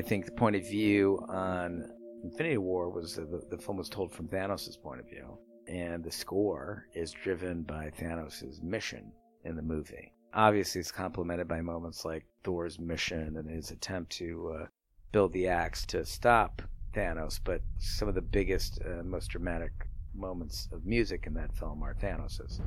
I 0.00 0.02
think 0.02 0.24
the 0.24 0.32
point 0.32 0.56
of 0.56 0.66
view 0.66 1.22
on 1.28 1.84
Infinity 2.24 2.56
War 2.56 2.88
was 2.88 3.16
the, 3.16 3.42
the 3.50 3.58
film 3.58 3.76
was 3.76 3.90
told 3.90 4.10
from 4.10 4.28
Thanos' 4.28 4.80
point 4.82 4.98
of 4.98 5.06
view, 5.06 5.36
and 5.68 6.02
the 6.02 6.10
score 6.10 6.86
is 6.94 7.12
driven 7.12 7.64
by 7.64 7.90
Thanos' 8.00 8.62
mission 8.62 9.12
in 9.44 9.56
the 9.56 9.62
movie. 9.62 10.14
Obviously, 10.32 10.80
it's 10.80 10.90
complemented 10.90 11.48
by 11.48 11.60
moments 11.60 12.06
like 12.06 12.24
Thor's 12.44 12.78
mission 12.78 13.36
and 13.36 13.50
his 13.50 13.72
attempt 13.72 14.12
to 14.12 14.56
uh, 14.62 14.66
build 15.12 15.34
the 15.34 15.48
axe 15.48 15.84
to 15.86 16.06
stop 16.06 16.62
Thanos, 16.94 17.38
but 17.44 17.60
some 17.76 18.08
of 18.08 18.14
the 18.14 18.22
biggest, 18.22 18.80
uh, 18.86 19.02
most 19.02 19.26
dramatic 19.28 19.72
moments 20.14 20.70
of 20.72 20.86
music 20.86 21.24
in 21.26 21.34
that 21.34 21.54
film 21.54 21.82
are 21.82 21.92
Thanos's. 21.92 22.62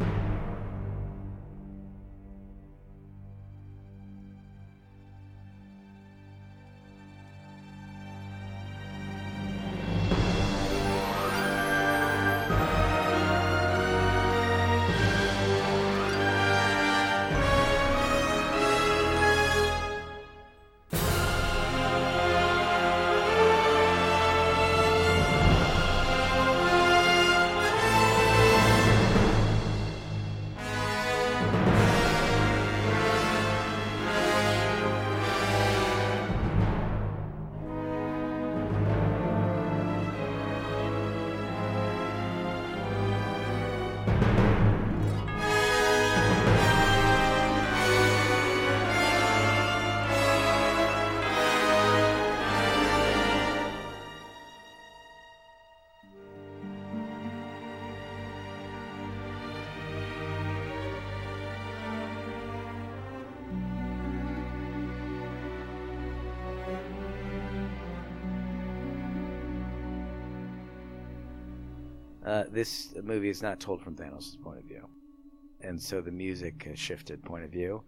This 72.54 72.94
movie 73.04 73.30
is 73.30 73.42
not 73.42 73.60
told 73.60 73.82
from 73.82 73.96
Thanos' 73.96 74.42
point 74.42 74.60
of 74.60 74.66
view, 74.66 74.88
and 75.62 75.82
so 75.82 76.02
the 76.02 76.12
music 76.12 76.64
has 76.64 76.80
shifted 76.80 77.24
point 77.24 77.44
of 77.44 77.50
view, 77.50 77.84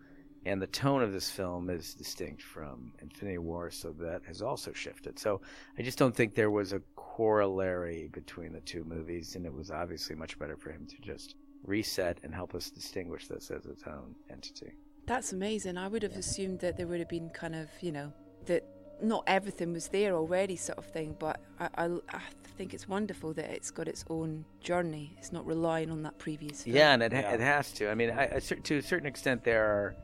and 0.45 0.61
the 0.61 0.67
tone 0.67 1.01
of 1.01 1.13
this 1.13 1.29
film 1.29 1.69
is 1.69 1.93
distinct 1.93 2.41
from 2.41 2.93
Infinity 3.01 3.37
War, 3.37 3.71
so 3.71 3.91
that 3.99 4.21
has 4.27 4.41
also 4.41 4.71
shifted. 4.73 5.17
So 5.17 5.41
I 5.77 5.81
just 5.81 5.97
don't 5.97 6.15
think 6.15 6.35
there 6.35 6.51
was 6.51 6.73
a 6.73 6.81
corollary 6.95 8.09
between 8.13 8.53
the 8.53 8.61
two 8.61 8.83
movies, 8.83 9.35
and 9.35 9.45
it 9.45 9.53
was 9.53 9.71
obviously 9.71 10.15
much 10.15 10.37
better 10.37 10.57
for 10.57 10.71
him 10.71 10.85
to 10.87 11.01
just 11.01 11.35
reset 11.63 12.19
and 12.23 12.33
help 12.33 12.53
us 12.53 12.69
distinguish 12.69 13.27
this 13.27 13.49
as 13.49 13.65
its 13.65 13.83
own 13.87 14.15
entity. 14.29 14.73
That's 15.07 15.33
amazing. 15.33 15.77
I 15.77 15.87
would 15.87 16.03
have 16.03 16.15
assumed 16.15 16.59
that 16.59 16.77
there 16.77 16.87
would 16.87 16.99
have 16.99 17.09
been 17.09 17.29
kind 17.29 17.55
of, 17.55 17.69
you 17.81 17.91
know, 17.91 18.11
that 18.45 18.63
not 19.01 19.23
everything 19.27 19.73
was 19.73 19.87
there 19.89 20.15
already, 20.15 20.55
sort 20.55 20.77
of 20.77 20.85
thing. 20.85 21.15
But 21.19 21.39
I, 21.59 21.69
I, 21.77 21.85
I 22.09 22.21
think 22.57 22.73
it's 22.73 22.87
wonderful 22.87 23.33
that 23.33 23.49
it's 23.51 23.71
got 23.71 23.87
its 23.87 24.05
own 24.09 24.45
journey. 24.61 25.13
It's 25.17 25.31
not 25.31 25.45
relying 25.45 25.89
on 25.91 26.03
that 26.03 26.17
previous. 26.17 26.63
Film. 26.63 26.75
Yeah, 26.75 26.93
and 26.93 27.03
it, 27.03 27.13
ha- 27.13 27.31
it 27.31 27.39
has 27.39 27.71
to. 27.73 27.89
I 27.89 27.95
mean, 27.95 28.11
I, 28.11 28.35
I, 28.35 28.39
to 28.39 28.77
a 28.77 28.81
certain 28.81 29.07
extent, 29.07 29.43
there 29.43 29.65
are 29.65 29.95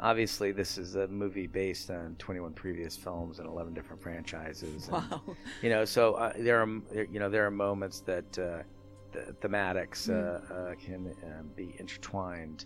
obviously 0.00 0.50
this 0.50 0.78
is 0.78 0.94
a 0.96 1.06
movie 1.08 1.46
based 1.46 1.90
on 1.90 2.16
21 2.18 2.52
previous 2.54 2.96
films 2.96 3.38
and 3.38 3.46
11 3.46 3.74
different 3.74 4.00
franchises. 4.02 4.88
and, 4.88 4.92
Wow. 5.10 5.22
You 5.62 5.68
know, 5.70 5.84
so 5.84 6.14
uh, 6.14 6.32
there 6.38 6.60
are 6.62 6.66
you 7.10 7.18
know 7.20 7.28
there 7.28 7.44
are 7.46 7.50
moments 7.50 8.00
that 8.00 8.38
uh, 8.38 8.62
the 9.12 9.34
thematics 9.40 10.08
uh, 10.08 10.40
Mm. 10.40 10.72
uh, 10.72 10.74
can 10.76 11.14
uh, 11.24 11.42
be 11.56 11.74
intertwined 11.78 12.64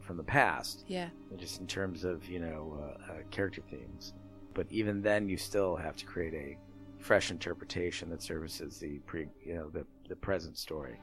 from 0.00 0.16
the 0.16 0.22
past. 0.24 0.84
Yeah. 0.86 1.08
Just 1.36 1.60
in 1.60 1.66
terms 1.66 2.04
of 2.04 2.24
you 2.28 2.38
know 2.38 2.78
uh, 2.80 3.12
uh, 3.12 3.16
character 3.30 3.62
themes, 3.70 4.12
but 4.58 4.66
even 4.70 5.00
then 5.00 5.28
you 5.28 5.36
still 5.36 5.76
have 5.76 5.94
to 5.94 6.04
create 6.04 6.34
a 6.34 6.58
fresh 6.98 7.30
interpretation 7.30 8.10
that 8.10 8.20
services 8.20 8.80
the 8.80 8.98
pre 9.06 9.28
you 9.40 9.54
know 9.54 9.70
the 9.70 9.86
the 10.08 10.16
present 10.16 10.58
story. 10.58 10.98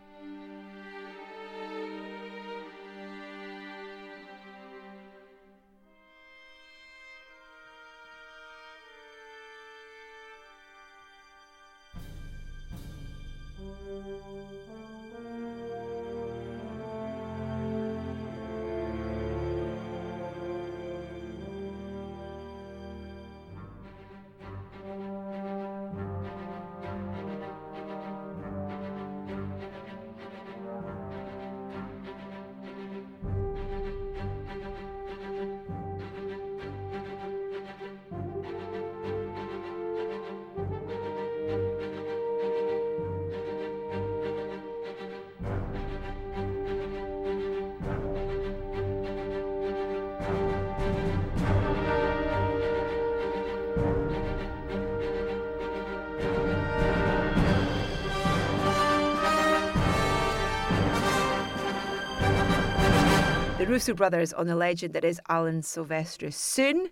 Russo 63.86 63.94
brothers 63.94 64.34
on 64.34 64.48
the 64.48 64.56
legend 64.56 64.96
that 64.96 65.06
is 65.06 65.22
Alan 65.30 65.62
Silvestri, 65.62 66.34
soon 66.34 66.90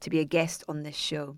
to 0.00 0.10
be 0.10 0.18
a 0.18 0.24
guest 0.24 0.64
on 0.66 0.82
this 0.82 0.96
show. 0.96 1.36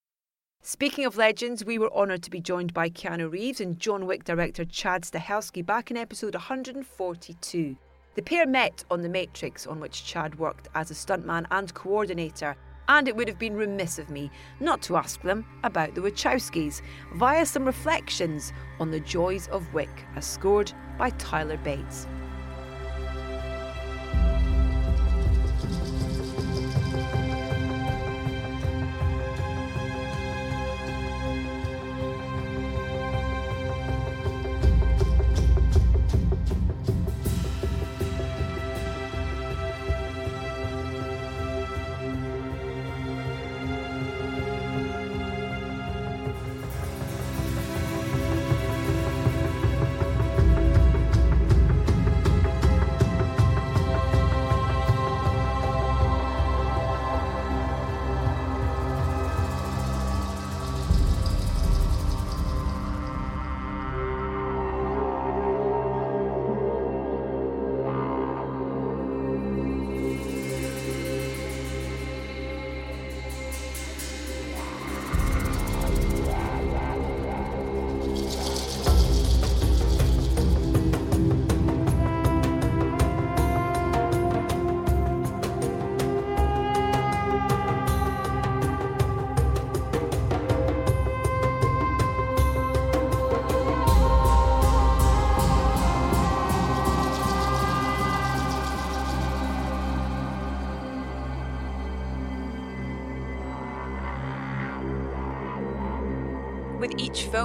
Speaking 0.63 1.05
of 1.05 1.19
legends, 1.19 1.63
we 1.63 1.79
were 1.79 1.93
honoured 1.93 2.23
to 2.23 2.31
be 2.31 2.41
joined 2.41 2.73
by 2.73 2.89
Keanu 2.89 3.31
Reeves 3.31 3.61
and 3.61 3.79
John 3.79 4.07
Wick 4.07 4.25
director 4.25 4.65
Chad 4.65 5.03
Stahelski 5.03 5.61
back 5.61 5.91
in 5.91 5.99
episode 5.99 6.35
142. 6.35 7.77
The 8.15 8.23
pair 8.23 8.47
met 8.47 8.83
on 8.91 9.03
The 9.03 9.11
Matrix, 9.11 9.67
on 9.67 9.79
which 9.79 10.07
Chad 10.07 10.39
worked 10.39 10.71
as 10.75 10.91
a 10.91 10.95
stuntman 10.95 11.45
and 11.51 11.75
coordinator, 11.75 12.57
and 12.89 13.07
it 13.09 13.15
would 13.15 13.29
have 13.29 13.39
been 13.39 13.55
remiss 13.55 13.99
of 13.99 14.09
me 14.09 14.31
not 14.59 14.81
to 14.85 14.97
ask 14.97 15.21
them 15.21 15.45
about 15.65 15.95
the 15.95 16.01
Wachowskis 16.01 16.81
via 17.17 17.45
some 17.45 17.67
reflections 17.67 18.55
on 18.81 18.91
the 18.91 19.01
joys 19.01 19.49
of 19.49 19.75
Wick, 19.75 20.07
as 20.17 20.25
scored 20.25 20.73
by 20.97 21.11
Tyler 21.11 21.59
Bates. 21.59 22.07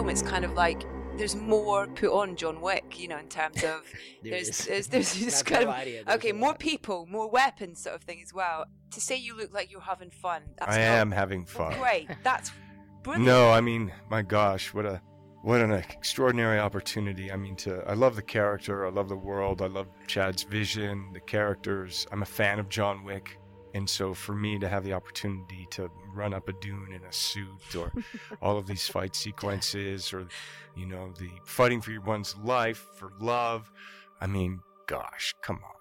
Film, 0.07 0.09
it's 0.09 0.29
kind 0.29 0.45
of 0.45 0.53
like 0.53 0.85
there's 1.17 1.35
more 1.35 1.87
put 1.87 2.11
on 2.11 2.35
John 2.35 2.61
Wick, 2.61 2.99
you 2.99 3.07
know, 3.07 3.17
in 3.17 3.27
terms 3.27 3.63
of 3.63 3.83
There 4.23 4.31
there's, 4.31 4.65
there's 4.65 4.87
there's 4.87 5.13
this 5.19 5.43
kind 5.43 5.63
of 5.63 5.69
lie 5.69 5.83
to 5.83 5.89
you, 5.89 6.03
there's 6.05 6.17
okay, 6.17 6.31
more 6.31 6.55
people, 6.55 7.07
more 7.09 7.29
weapons, 7.29 7.81
sort 7.81 7.95
of 7.95 8.03
thing 8.03 8.21
as 8.23 8.33
well. 8.33 8.65
To 8.91 9.01
say 9.01 9.17
you 9.17 9.35
look 9.35 9.53
like 9.53 9.71
you're 9.71 9.81
having 9.81 10.09
fun, 10.09 10.43
that's 10.57 10.75
I 10.75 10.79
am 10.79 11.11
having 11.11 11.45
fun. 11.45 11.77
great. 11.79 12.07
That's 12.23 12.51
brilliant. 13.03 13.25
No, 13.25 13.51
I 13.51 13.61
mean, 13.61 13.91
my 14.09 14.21
gosh, 14.21 14.73
what 14.73 14.85
a 14.85 15.01
what 15.41 15.61
an 15.61 15.71
extraordinary 15.71 16.59
opportunity. 16.59 17.31
I 17.31 17.35
mean, 17.35 17.55
to 17.57 17.83
I 17.87 17.93
love 17.93 18.15
the 18.15 18.21
character, 18.21 18.85
I 18.85 18.89
love 18.89 19.09
the 19.09 19.17
world, 19.17 19.61
I 19.61 19.67
love 19.67 19.87
Chad's 20.07 20.43
vision, 20.43 21.11
the 21.13 21.21
characters. 21.21 22.07
I'm 22.11 22.21
a 22.21 22.25
fan 22.25 22.59
of 22.59 22.69
John 22.69 23.03
Wick, 23.03 23.39
and 23.73 23.89
so 23.89 24.13
for 24.13 24.33
me 24.33 24.57
to 24.59 24.67
have 24.67 24.83
the 24.83 24.93
opportunity 24.93 25.67
to 25.71 25.89
run 26.13 26.33
up 26.33 26.47
a 26.49 26.53
dune 26.53 26.91
in 26.93 27.03
a 27.03 27.13
suit, 27.13 27.75
or 27.77 27.91
all 28.41 28.57
of 28.57 28.67
these 28.67 28.87
fight 28.87 29.15
sequences, 29.15 30.13
or 30.13 30.27
you 30.75 30.85
know, 30.85 31.13
the 31.19 31.29
fighting 31.45 31.81
for 31.81 31.91
one's 32.01 32.35
life 32.37 32.87
for 32.95 33.11
love. 33.19 33.71
I 34.19 34.27
mean, 34.27 34.61
gosh, 34.87 35.33
come 35.41 35.57
on. 35.63 35.71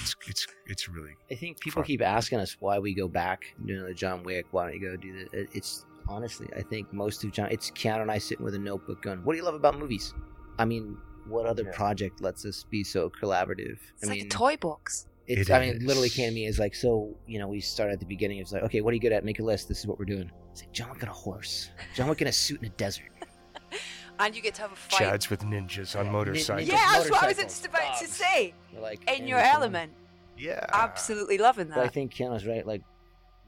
It's, 0.00 0.16
it's, 0.26 0.46
it's 0.66 0.88
really 0.88 1.12
I 1.30 1.34
think 1.34 1.60
people 1.60 1.82
keep 1.82 2.00
asking 2.00 2.38
us 2.38 2.56
why 2.60 2.78
we 2.78 2.94
go 2.94 3.08
back, 3.08 3.54
you 3.62 3.76
know, 3.76 3.92
John 3.92 4.22
Wick. 4.22 4.46
Why 4.50 4.64
don't 4.64 4.74
you 4.74 4.80
go 4.80 4.96
do 4.96 5.28
this? 5.30 5.48
It's 5.52 5.84
honestly, 6.08 6.48
I 6.56 6.62
think 6.62 6.92
most 6.92 7.24
of 7.24 7.32
John, 7.32 7.48
it's 7.50 7.70
Keanu 7.72 8.02
and 8.02 8.10
I 8.10 8.18
sitting 8.18 8.44
with 8.44 8.54
a 8.54 8.58
notebook 8.58 9.02
going, 9.02 9.22
"What 9.24 9.34
do 9.34 9.38
you 9.38 9.44
love 9.44 9.54
about 9.54 9.78
movies?" 9.78 10.14
I 10.58 10.64
mean, 10.64 10.96
what 11.28 11.46
other 11.46 11.64
project 11.64 12.20
lets 12.20 12.44
us 12.44 12.64
be 12.64 12.84
so 12.84 13.10
collaborative? 13.10 13.78
It's 13.96 14.04
I 14.04 14.08
like 14.08 14.18
mean, 14.18 14.26
a 14.26 14.30
toy 14.30 14.56
box. 14.56 15.08
It's, 15.26 15.50
It 15.50 15.52
I 15.52 15.60
mean, 15.60 15.84
literally 15.84 16.08
came 16.08 16.28
to 16.28 16.34
me 16.34 16.46
as 16.46 16.58
like, 16.58 16.74
so, 16.74 17.16
you 17.26 17.38
know, 17.38 17.48
we 17.48 17.60
start 17.60 17.90
at 17.90 17.98
the 18.00 18.06
beginning. 18.06 18.38
It's 18.38 18.52
like, 18.52 18.62
okay, 18.64 18.80
what 18.80 18.92
are 18.92 18.94
you 18.94 19.00
good 19.00 19.12
at? 19.12 19.24
Make 19.24 19.40
a 19.40 19.42
list. 19.42 19.68
This 19.68 19.80
is 19.80 19.86
what 19.86 19.98
we're 19.98 20.04
doing. 20.04 20.30
It's 20.52 20.62
like, 20.62 20.72
John 20.72 20.90
Wick 20.90 21.02
on 21.02 21.08
a 21.08 21.12
horse. 21.12 21.70
John 21.94 22.08
Wick 22.08 22.22
in 22.22 22.28
a 22.28 22.32
suit 22.32 22.60
in 22.60 22.66
a 22.66 22.70
desert. 22.70 23.10
And 24.18 24.34
you 24.34 24.40
get 24.40 24.54
to 24.54 24.62
have 24.62 24.72
a 24.72 24.76
fight. 24.76 25.02
Chads 25.02 25.28
with 25.28 25.42
ninjas 25.42 25.94
on 25.98 26.10
motorcycles. 26.10 26.66
yeah, 26.66 26.76
that's 26.92 27.10
what 27.10 27.22
I 27.22 27.26
was 27.26 27.36
motorcycles, 27.36 27.52
just 27.52 27.66
about 27.66 27.98
to 27.98 28.06
say. 28.08 28.54
You're 28.72 28.80
like, 28.80 29.10
In 29.10 29.26
your 29.26 29.38
element. 29.38 29.92
Yeah. 30.38 30.64
Absolutely 30.72 31.36
loving 31.36 31.68
that. 31.68 31.74
But 31.74 31.80
I 31.82 31.84
that. 31.84 31.92
think 31.92 32.14
Keanu's 32.14 32.46
right. 32.46 32.66
Like, 32.66 32.82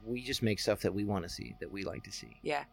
we 0.05 0.23
just 0.23 0.43
make 0.43 0.59
stuff 0.59 0.81
that 0.81 0.93
we 0.93 1.05
want 1.05 1.23
to 1.23 1.29
see, 1.29 1.55
that 1.59 1.71
we 1.71 1.83
like 1.83 2.03
to 2.03 2.11
see. 2.11 2.37
Yeah. 2.43 2.65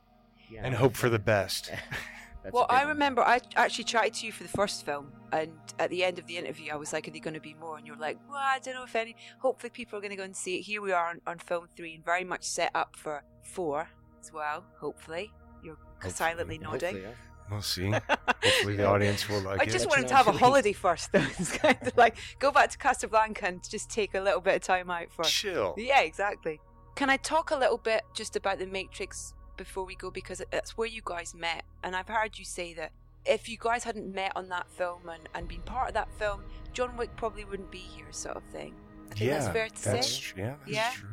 and 0.60 0.74
hope 0.74 0.94
for 0.94 1.08
the 1.08 1.18
best. 1.18 1.70
That's 2.47 2.55
well, 2.55 2.62
a 2.62 2.68
big 2.68 2.77
I 2.77 2.85
one. 2.85 2.89
remember 2.90 3.23
I 3.23 3.40
actually 3.56 3.82
chatted 3.82 4.14
to 4.14 4.27
you 4.27 4.31
for 4.31 4.44
the 4.44 4.48
first 4.51 4.86
film, 4.86 5.10
and 5.32 5.51
at 5.81 5.90
the 5.90 6.05
end 6.05 6.20
of 6.20 6.28
the 6.28 6.36
interview, 6.36 6.73
I 6.73 6.77
was 6.77 6.93
like, 6.93 7.09
"Are 7.09 7.10
there 7.10 7.20
going 7.20 7.35
to 7.35 7.40
be 7.40 7.55
more?" 7.55 7.77
And 7.77 7.85
you're 7.85 7.97
like, 7.97 8.18
"Well, 8.28 8.39
I 8.39 8.60
don't 8.60 8.74
know 8.74 8.85
if 8.85 8.94
any. 8.94 9.16
Hopefully, 9.40 9.70
people 9.70 9.98
are 9.98 10.01
going 10.01 10.12
to 10.12 10.16
go 10.16 10.23
and 10.23 10.36
see 10.36 10.59
it." 10.59 10.60
Here 10.62 10.81
we 10.81 10.93
are 10.93 11.09
on, 11.09 11.20
on 11.27 11.39
film 11.40 11.66
three, 11.77 11.97
and 11.97 12.05
very 12.05 12.23
much 12.23 12.44
set 12.44 12.70
up 12.73 12.94
for 12.94 13.24
four. 13.43 13.89
as 14.20 14.32
well. 14.32 14.64
Hopefully, 14.78 15.32
you're 15.60 15.77
silently 16.09 16.59
nodding. 16.59 17.02
We'll 17.51 17.62
see. 17.62 17.90
Hopefully, 18.44 18.77
the 18.77 18.86
audience 18.86 19.28
will 19.28 19.40
like 19.40 19.60
I 19.60 19.64
it. 19.64 19.70
just 19.70 19.89
want 19.89 20.02
him 20.02 20.06
to 20.06 20.14
have 20.14 20.28
a 20.28 20.32
holiday 20.32 20.73
first, 20.73 21.10
though. 21.10 21.27
It's 21.40 21.51
kind 21.51 21.78
of 21.82 21.97
like 21.97 22.16
go 22.39 22.52
back 22.52 22.70
to 22.70 22.78
Casablanca 22.78 23.44
and 23.44 23.68
just 23.68 23.90
take 23.90 24.14
a 24.14 24.20
little 24.20 24.40
bit 24.40 24.55
of 24.55 24.62
time 24.62 24.89
out 24.89 25.10
for 25.10 25.24
chill. 25.24 25.74
Yeah, 25.77 26.02
exactly. 26.02 26.60
Can 26.94 27.10
I 27.10 27.16
talk 27.16 27.51
a 27.51 27.56
little 27.56 27.78
bit 27.78 28.02
just 28.14 28.36
about 28.36 28.60
the 28.60 28.66
Matrix 28.66 29.35
before 29.56 29.84
we 29.84 29.94
go 29.94 30.10
because 30.10 30.42
that's 30.50 30.76
where 30.76 30.88
you 30.88 31.02
guys 31.04 31.34
met, 31.34 31.64
and 31.82 31.94
I've 31.96 32.08
heard 32.08 32.38
you 32.38 32.44
say 32.44 32.74
that 32.74 32.92
if 33.24 33.48
you 33.48 33.56
guys 33.58 33.84
hadn't 33.84 34.12
met 34.14 34.32
on 34.36 34.48
that 34.50 34.70
film 34.70 35.08
and, 35.08 35.28
and 35.34 35.48
been 35.48 35.62
part 35.62 35.88
of 35.88 35.94
that 35.94 36.08
film, 36.18 36.42
John 36.72 36.96
Wick 36.96 37.10
probably 37.16 37.44
wouldn't 37.44 37.70
be 37.70 37.78
here, 37.78 38.06
sort 38.10 38.36
of 38.36 38.44
thing. 38.44 38.74
I 39.10 39.14
think 39.14 39.30
that's 39.30 39.48
fair 39.48 39.68
to 39.68 39.84
that's 39.84 40.08
say. 40.08 40.32
yeah, 40.36 40.54
that's 40.60 40.70
yeah. 40.70 40.90
true, 40.94 41.08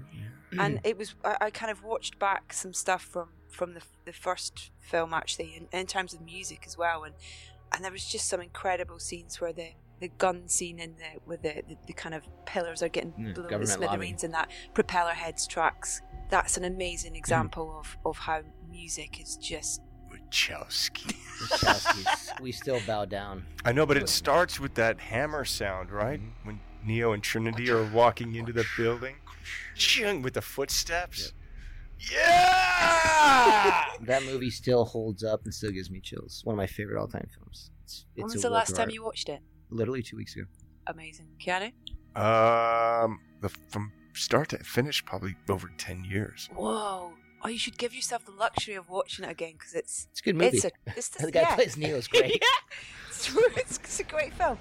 And 0.59 0.79
it 0.83 0.97
was 0.97 1.15
I, 1.23 1.37
I 1.41 1.49
kind 1.49 1.71
of 1.71 1.83
watched 1.83 2.19
back 2.19 2.53
some 2.53 2.73
stuff 2.73 3.01
from 3.01 3.29
from 3.49 3.73
the 3.73 3.81
the 4.05 4.13
first 4.13 4.71
film 4.79 5.13
actually, 5.13 5.55
in, 5.55 5.79
in 5.79 5.87
terms 5.87 6.13
of 6.13 6.21
music 6.21 6.63
as 6.65 6.77
well, 6.77 7.03
and 7.03 7.15
and 7.71 7.83
there 7.83 7.91
was 7.91 8.05
just 8.05 8.27
some 8.27 8.41
incredible 8.41 8.99
scenes 8.99 9.41
where 9.41 9.53
the 9.53 9.69
the 10.03 10.09
gun 10.17 10.49
scene 10.49 10.79
in 10.79 10.95
the 10.97 11.19
where 11.23 11.37
the, 11.37 11.63
the, 11.65 11.77
the 11.87 11.93
kind 11.93 12.13
of 12.13 12.23
pillars 12.45 12.83
are 12.83 12.89
getting 12.89 13.13
Mm, 13.13 13.33
blown 13.33 13.35
to 13.35 13.41
government 13.43 13.69
lobby. 13.69 13.85
smithereens 13.87 14.23
and 14.25 14.33
that 14.33 14.51
Propellerheads 14.73 15.47
tracks. 15.47 16.01
That's 16.29 16.57
an 16.57 16.65
amazing 16.65 17.15
example 17.15 17.73
of, 17.79 17.97
of 18.05 18.17
how 18.17 18.41
music 18.69 19.21
is 19.21 19.37
just 19.37 19.81
Wachowski. 20.11 21.15
Wachowskis. 21.47 22.41
we 22.41 22.51
still 22.51 22.81
bow 22.85 23.05
down. 23.05 23.45
I 23.63 23.71
know, 23.71 23.85
but 23.85 23.95
it 23.95 24.09
starts 24.09 24.59
with 24.59 24.73
that 24.73 24.99
hammer 24.99 25.45
sound, 25.45 25.89
right? 25.89 26.19
Mm-hmm. 26.19 26.47
When 26.47 26.59
Neo 26.85 27.13
and 27.13 27.23
Trinity 27.23 27.69
are 27.71 27.85
walking 27.91 28.35
into 28.35 28.51
the 28.51 28.65
building, 28.75 29.15
with 30.21 30.33
the 30.33 30.41
footsteps. 30.41 31.31
Yeah! 32.11 33.85
That 34.01 34.23
movie 34.25 34.49
still 34.49 34.83
holds 34.83 35.23
up 35.23 35.45
and 35.45 35.53
still 35.53 35.71
gives 35.71 35.89
me 35.89 36.01
chills. 36.01 36.41
One 36.43 36.55
of 36.55 36.57
my 36.57 36.67
favorite 36.67 36.99
all-time 36.99 37.29
films. 37.33 37.71
It's, 37.85 38.05
when 38.15 38.25
was 38.25 38.41
the 38.41 38.49
last 38.49 38.71
of 38.71 38.77
time 38.77 38.89
you 38.89 39.01
watched 39.01 39.29
it? 39.29 39.39
Literally 39.69 40.03
two 40.03 40.17
weeks 40.17 40.35
ago. 40.35 40.45
Amazing. 40.87 41.27
Keanu? 41.39 41.71
Um, 42.15 43.19
the, 43.41 43.49
from 43.69 43.91
start 44.13 44.49
to 44.49 44.57
finish, 44.59 45.03
probably 45.03 45.35
over 45.49 45.71
ten 45.77 46.03
years. 46.03 46.49
Whoa. 46.55 47.13
Oh, 47.45 47.49
you 47.49 47.57
should 47.57 47.77
give 47.77 47.93
yourself 47.93 48.23
the 48.25 48.31
luxury 48.31 48.75
of 48.75 48.89
watching 48.89 49.25
it 49.25 49.31
again 49.31 49.53
because 49.53 49.73
it's 49.73 50.07
It's 50.11 50.21
a 50.21 50.23
good 50.23 50.35
movie. 50.35 50.57
It's 50.57 50.65
a, 50.65 50.71
it's 50.95 51.09
The 51.19 51.31
guy 51.31 51.41
yeah. 51.41 51.55
plays 51.55 51.75
Neo 51.75 51.97
is 51.97 52.07
great. 52.07 52.31
yeah, 52.41 52.47
it's. 53.09 53.35
It's, 53.57 53.77
it's 53.77 53.99
a 53.99 54.03
great 54.03 54.33
film. 54.33 54.57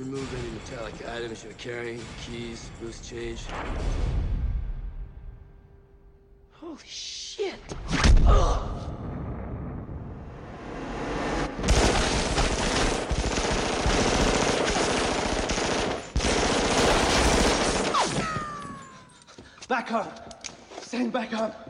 Remove 0.00 0.34
any 0.34 0.50
metallic 0.50 0.94
items 1.08 1.44
you're 1.44 1.52
carrying? 1.54 2.00
Keys, 2.24 2.70
loose 2.82 3.06
change. 3.06 3.42
Holy 6.52 6.78
shit! 6.86 7.54
Ugh. 8.26 8.86
Back 19.68 19.92
up! 19.92 20.46
Stand 20.80 21.12
back 21.12 21.34
up! 21.34 21.69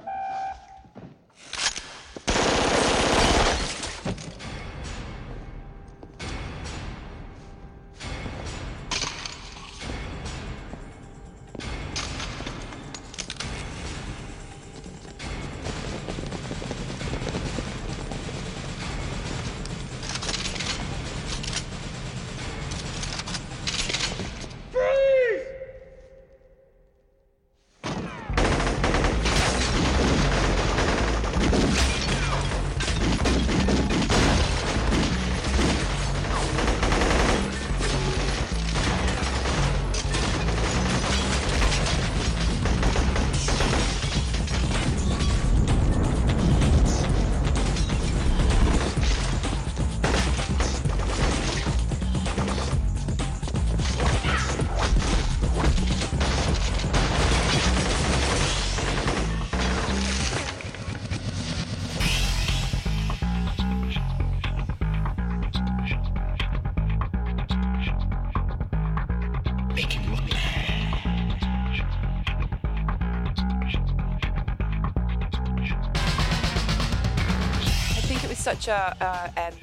Such 78.61 78.69
a, 78.69 79.33
a, 79.37 79.47
um, 79.47 79.55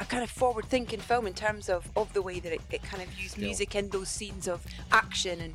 a 0.00 0.04
kind 0.04 0.22
of 0.22 0.30
forward-thinking 0.30 1.00
film 1.00 1.26
in 1.26 1.34
terms 1.34 1.68
of, 1.68 1.88
of 1.96 2.12
the 2.14 2.22
way 2.22 2.40
that 2.40 2.52
it, 2.52 2.60
it 2.70 2.82
kind 2.82 3.02
of 3.02 3.12
used 3.18 3.32
Still. 3.32 3.44
music 3.44 3.74
in 3.74 3.88
those 3.90 4.08
scenes 4.08 4.48
of 4.48 4.64
action 4.92 5.40
and 5.40 5.54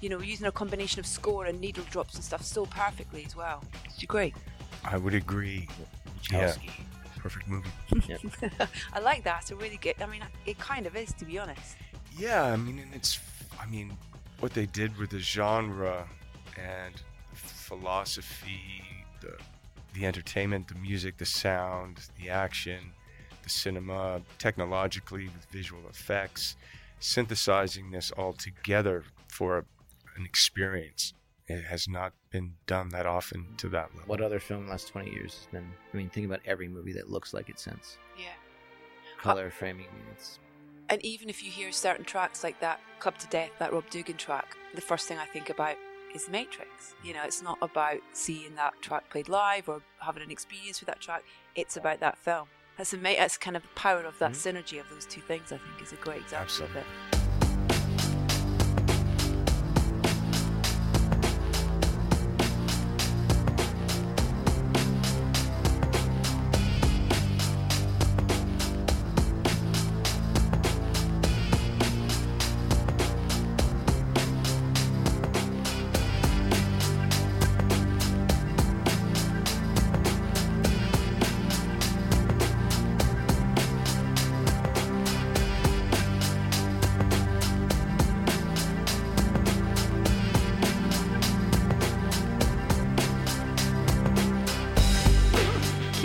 you 0.00 0.08
know 0.08 0.20
using 0.20 0.46
a 0.46 0.52
combination 0.52 1.00
of 1.00 1.06
score 1.06 1.46
and 1.46 1.60
needle 1.60 1.84
drops 1.90 2.14
and 2.16 2.24
stuff 2.24 2.42
so 2.42 2.66
perfectly 2.66 3.24
as 3.24 3.34
well. 3.34 3.64
It's 3.86 4.04
great. 4.04 4.34
I 4.84 4.98
would 4.98 5.14
agree. 5.14 5.68
Yeah, 6.30 6.48
Wachowski. 6.48 6.70
perfect 7.18 7.48
movie. 7.48 7.70
I 8.92 9.00
like 9.00 9.24
that. 9.24 9.42
It's 9.42 9.50
a 9.50 9.56
really 9.56 9.78
good. 9.78 9.94
I 10.02 10.06
mean, 10.06 10.22
it 10.44 10.58
kind 10.58 10.86
of 10.86 10.96
is 10.96 11.12
to 11.14 11.24
be 11.24 11.38
honest. 11.38 11.76
Yeah, 12.18 12.44
I 12.44 12.56
mean, 12.56 12.78
and 12.78 12.94
it's, 12.94 13.18
I 13.58 13.66
mean, 13.66 13.96
what 14.40 14.52
they 14.52 14.66
did 14.66 14.96
with 14.98 15.10
the 15.10 15.18
genre 15.18 16.06
and 16.56 16.94
philosophy, 17.32 18.84
the, 19.20 19.36
the 19.94 20.04
entertainment, 20.06 20.68
the 20.68 20.74
music, 20.74 21.16
the 21.18 21.26
sound, 21.26 22.00
the 22.20 22.28
action, 22.28 22.92
the 23.42 23.48
cinema, 23.48 24.20
technologically 24.38 25.24
with 25.26 25.44
visual 25.50 25.82
effects, 25.88 26.56
synthesizing 26.98 27.90
this 27.90 28.10
all 28.10 28.32
together 28.32 29.04
for 29.28 29.58
a, 29.58 29.64
an 30.16 30.24
experience. 30.24 31.14
It 31.46 31.64
has 31.64 31.86
not 31.86 32.14
been 32.30 32.54
done 32.66 32.88
that 32.90 33.06
often 33.06 33.46
to 33.58 33.68
that 33.68 33.90
level. 33.92 34.06
What 34.06 34.22
other 34.22 34.40
film 34.40 34.60
in 34.60 34.66
the 34.66 34.72
last 34.72 34.88
20 34.88 35.10
years 35.10 35.34
has 35.34 35.46
been? 35.46 35.70
I 35.92 35.96
mean, 35.96 36.08
think 36.08 36.26
about 36.26 36.40
every 36.46 36.68
movie 36.68 36.94
that 36.94 37.10
looks 37.10 37.34
like 37.34 37.50
it 37.50 37.60
since. 37.60 37.98
Yeah. 38.18 38.28
Color 39.20 39.50
framing, 39.50 39.86
I 39.86 39.94
mean, 39.94 40.06
it's 40.12 40.38
And 40.88 41.04
even 41.04 41.28
if 41.28 41.42
you 41.42 41.50
hear 41.50 41.70
certain 41.70 42.04
tracks 42.04 42.42
like 42.42 42.58
that 42.60 42.80
Clubbed 42.98 43.20
to 43.20 43.26
Death, 43.28 43.50
that 43.58 43.72
Rob 43.72 43.84
Dougan 43.90 44.16
track, 44.16 44.56
the 44.74 44.80
first 44.80 45.06
thing 45.06 45.18
I 45.18 45.26
think 45.26 45.50
about 45.50 45.76
is 46.14 46.26
The 46.26 46.32
Matrix. 46.32 46.94
You 47.02 47.14
know, 47.14 47.22
it's 47.24 47.42
not 47.42 47.58
about 47.60 48.00
seeing 48.12 48.54
that 48.54 48.80
track 48.80 49.10
played 49.10 49.28
live 49.28 49.68
or 49.68 49.82
having 49.98 50.22
an 50.22 50.30
experience 50.30 50.80
with 50.80 50.86
that 50.86 51.00
track. 51.00 51.24
It's 51.54 51.76
about 51.76 52.00
that 52.00 52.16
film. 52.16 52.48
That's 52.78 52.94
ama- 52.94 53.16
That's 53.16 53.36
kind 53.36 53.56
of 53.56 53.62
the 53.62 53.68
power 53.74 54.04
of 54.04 54.18
that 54.18 54.32
mm-hmm. 54.32 54.56
synergy 54.56 54.80
of 54.80 54.88
those 54.90 55.06
two 55.06 55.20
things. 55.20 55.52
I 55.52 55.58
think 55.58 55.82
is 55.82 55.92
a 55.92 55.96
great 55.96 56.22
example 56.22 56.64
of 56.64 56.76
it. 56.76 57.23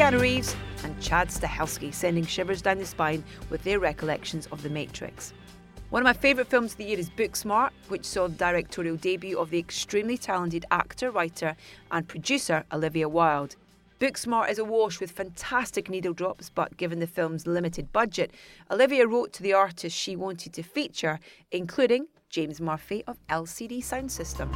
Keanu 0.10 0.22
Reeves 0.22 0.56
and 0.84 1.00
Chad 1.00 1.28
Stahelski 1.28 1.94
sending 1.94 2.26
shivers 2.26 2.64
down 2.64 2.80
the 2.80 2.86
spine 2.88 3.24
with 3.52 3.62
their 3.62 3.78
recollections 3.78 4.48
of 4.48 4.64
The 4.64 4.70
Matrix. 4.70 5.36
One 5.92 6.02
of 6.02 6.06
my 6.06 6.14
favourite 6.14 6.50
films 6.50 6.72
of 6.72 6.78
the 6.80 6.86
year 6.86 6.98
is 6.98 7.12
Booksmart, 7.12 7.70
which 7.90 8.06
saw 8.06 8.28
the 8.28 8.34
directorial 8.34 8.96
debut 8.96 9.38
of 9.38 9.52
the 9.52 9.60
extremely 9.60 10.18
talented 10.18 10.66
actor, 10.72 11.12
writer, 11.12 11.56
and 11.92 12.08
producer 12.08 12.64
Olivia 12.74 13.08
Wilde. 13.08 13.56
Booksmart 14.00 14.50
is 14.50 14.58
awash 14.58 15.00
with 15.00 15.12
fantastic 15.12 15.92
needle 15.92 16.14
drops, 16.14 16.50
but 16.50 16.76
given 16.76 17.00
the 17.00 17.06
film's 17.06 17.46
limited 17.46 17.94
budget, 17.94 18.32
Olivia 18.72 19.06
wrote 19.06 19.32
to 19.34 19.44
the 19.44 19.54
artists 19.54 20.00
she 20.00 20.16
wanted 20.16 20.54
to 20.54 20.64
feature, 20.64 21.20
including 21.52 22.08
James 22.30 22.60
Murphy 22.60 23.04
of 23.06 23.20
LCD 23.28 23.84
Soundsystem. 23.84 24.50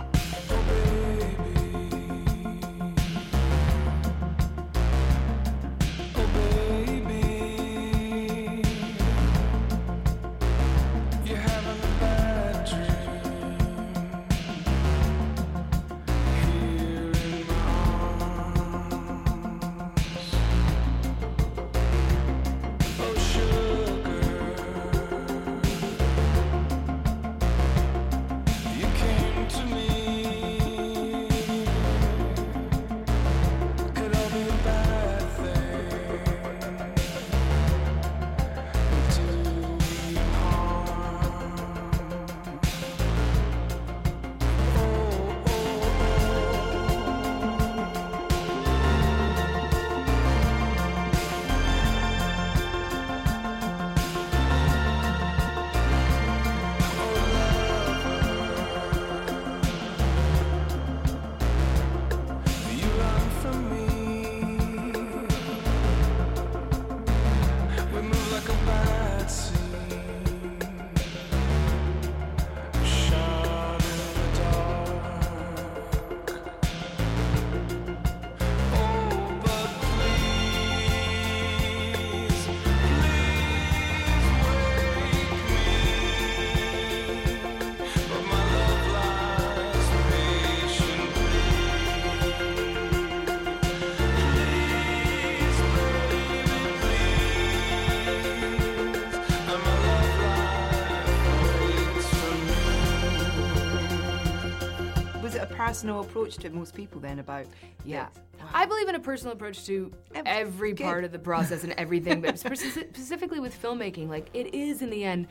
Personal 105.84 106.02
approach 106.02 106.38
to 106.38 106.50
most 106.50 106.74
people 106.74 107.02
then 107.02 107.20
about 107.20 107.46
Yeah. 107.84 108.08
this? 108.14 108.24
I 108.54 108.66
believe 108.66 108.88
in 108.88 108.96
a 108.96 109.00
personal 109.00 109.34
approach 109.34 109.66
to 109.66 109.92
every 110.26 110.72
good. 110.72 110.84
part 110.84 111.04
of 111.04 111.12
the 111.12 111.20
process 111.20 111.64
and 111.64 111.74
everything, 111.74 112.22
but 112.22 112.40
specifically 112.40 113.42
with 113.42 113.62
filmmaking, 113.62 114.08
like 114.08 114.30
it 114.34 114.54
is 114.54 114.82
in 114.82 114.90
the 114.90 115.04
end 115.04 115.28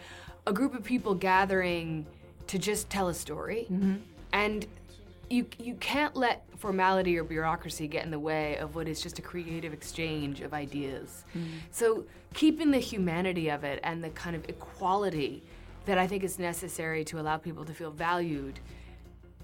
a 0.46 0.52
group 0.52 0.74
of 0.74 0.84
people 0.84 1.14
gathering 1.14 2.06
to 2.48 2.58
just 2.58 2.90
tell 2.90 3.08
a 3.08 3.14
story. 3.14 3.66
Mm-hmm. 3.70 3.94
And 4.34 4.66
you 5.30 5.46
you 5.58 5.74
can't 5.76 6.14
let 6.14 6.44
formality 6.58 7.18
or 7.18 7.24
bureaucracy 7.24 7.88
get 7.88 8.04
in 8.04 8.10
the 8.10 8.18
way 8.18 8.56
of 8.58 8.74
what 8.74 8.86
is 8.86 9.00
just 9.00 9.18
a 9.18 9.22
creative 9.22 9.72
exchange 9.72 10.42
of 10.42 10.52
ideas. 10.52 11.24
Mm-hmm. 11.34 11.48
So 11.70 12.04
keeping 12.34 12.70
the 12.70 12.78
humanity 12.78 13.48
of 13.48 13.64
it 13.64 13.80
and 13.84 14.04
the 14.04 14.10
kind 14.10 14.36
of 14.36 14.44
equality 14.48 15.42
that 15.86 15.96
I 15.96 16.06
think 16.06 16.22
is 16.24 16.38
necessary 16.38 17.04
to 17.06 17.18
allow 17.20 17.38
people 17.38 17.64
to 17.64 17.72
feel 17.72 17.90
valued. 17.90 18.60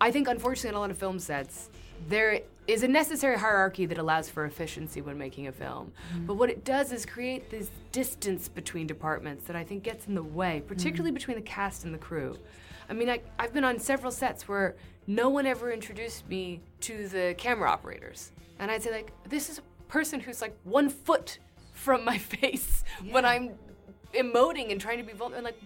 I 0.01 0.11
think 0.11 0.29
unfortunately 0.29 0.70
on 0.70 0.75
a 0.77 0.81
lot 0.81 0.91
of 0.91 0.99
film 0.99 1.19
sets 1.19 1.70
there 2.09 2.41
is 2.66 2.83
a 2.83 2.89
necessary 2.89 3.39
hierarchy 3.39 3.87
that 3.87 3.99
allows 3.99 4.29
for 4.29 4.45
efficiency 4.45 5.01
when 5.01 5.16
making 5.16 5.47
a 5.47 5.53
film. 5.53 5.91
Mm-hmm. 6.12 6.27
But 6.27 6.35
what 6.35 6.51
it 6.51 6.65
does 6.65 6.93
is 6.93 7.07
create 7.07 7.51
this 7.51 7.70
distance 7.93 8.47
between 8.47 8.87
departments 8.87 9.47
that 9.47 9.57
I 9.57 9.65
think 9.65 9.83
gets 9.83 10.07
in 10.07 10.15
the 10.15 10.23
way, 10.23 10.62
particularly 10.66 11.11
mm-hmm. 11.11 11.15
between 11.15 11.37
the 11.37 11.43
cast 11.43 11.85
and 11.85 11.95
the 11.95 11.99
crew. 11.99 12.37
I 12.91 12.93
mean, 12.93 13.09
I, 13.09 13.20
I've 13.39 13.55
been 13.55 13.65
on 13.65 13.79
several 13.79 14.12
sets 14.12 14.47
where 14.47 14.77
no 15.07 15.31
one 15.31 15.47
ever 15.47 15.73
introduced 15.73 16.29
me 16.29 16.61
to 16.83 17.09
the 17.09 17.35
camera 17.39 17.70
operators. 17.70 18.33
And 18.59 18.70
I'd 18.70 18.83
say, 18.83 18.91
like, 18.91 19.12
this 19.29 19.49
is 19.49 19.59
a 19.59 19.62
person 19.91 20.20
who's 20.20 20.43
like 20.43 20.57
one 20.65 20.91
foot 20.91 21.39
from 21.73 22.05
my 22.05 22.19
face 22.37 22.85
when 23.11 23.25
I'm 23.25 23.53
emoting 24.15 24.73
and 24.73 24.81
trying 24.81 24.99
to 24.99 25.05
be 25.05 25.12
vulnerable. 25.15 25.37
And 25.37 25.45
like, 25.45 25.61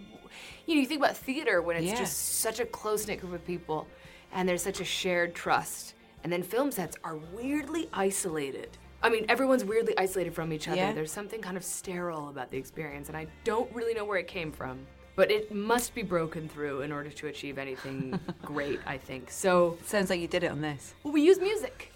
you 0.67 0.77
know, 0.77 0.81
you 0.81 0.87
think 0.87 1.01
about 1.01 1.17
theater 1.17 1.61
when 1.63 1.77
it's 1.77 1.87
Yeah. 1.87 1.97
just 1.97 2.41
such 2.41 2.61
a 2.61 2.65
close 2.65 3.07
knit 3.09 3.21
group 3.21 3.35
of 3.35 3.45
people 3.45 3.89
and 4.33 4.49
there's 4.49 4.63
such 4.63 4.81
a 4.81 4.85
shared 4.85 5.35
trust. 5.35 5.95
And 6.25 6.33
then 6.33 6.43
film 6.43 6.71
sets 6.71 6.97
are 7.05 7.17
weirdly 7.17 7.89
isolated. 7.93 8.79
I 9.03 9.11
mean, 9.11 9.27
everyone's 9.29 9.65
weirdly 9.65 9.97
isolated 9.99 10.35
from 10.35 10.53
each 10.53 10.69
other. 10.69 10.77
Yeah. 10.77 10.93
There's 10.93 11.11
something 11.11 11.41
kind 11.41 11.57
of 11.57 11.65
sterile 11.65 12.29
about 12.29 12.51
the 12.51 12.57
experience, 12.57 13.09
and 13.09 13.17
I 13.17 13.27
don't 13.43 13.73
really 13.75 13.95
know 13.95 14.05
where 14.05 14.19
it 14.19 14.29
came 14.29 14.53
from. 14.53 14.87
But 15.15 15.31
it 15.31 15.53
must 15.55 15.95
be 15.95 16.03
broken 16.03 16.49
through 16.49 16.81
in 16.81 16.91
order 16.91 17.11
to 17.11 17.27
achieve 17.27 17.59
anything 17.59 18.19
great, 18.43 18.81
I 18.87 18.97
think. 18.97 19.31
So 19.31 19.77
sounds 19.85 20.09
like 20.09 20.21
you 20.21 20.29
did 20.29 20.43
it 20.43 20.51
on 20.51 20.63
this. 20.63 20.95
Well, 21.03 21.13
we 21.13 21.21
use 21.23 21.39
music. 21.39 21.93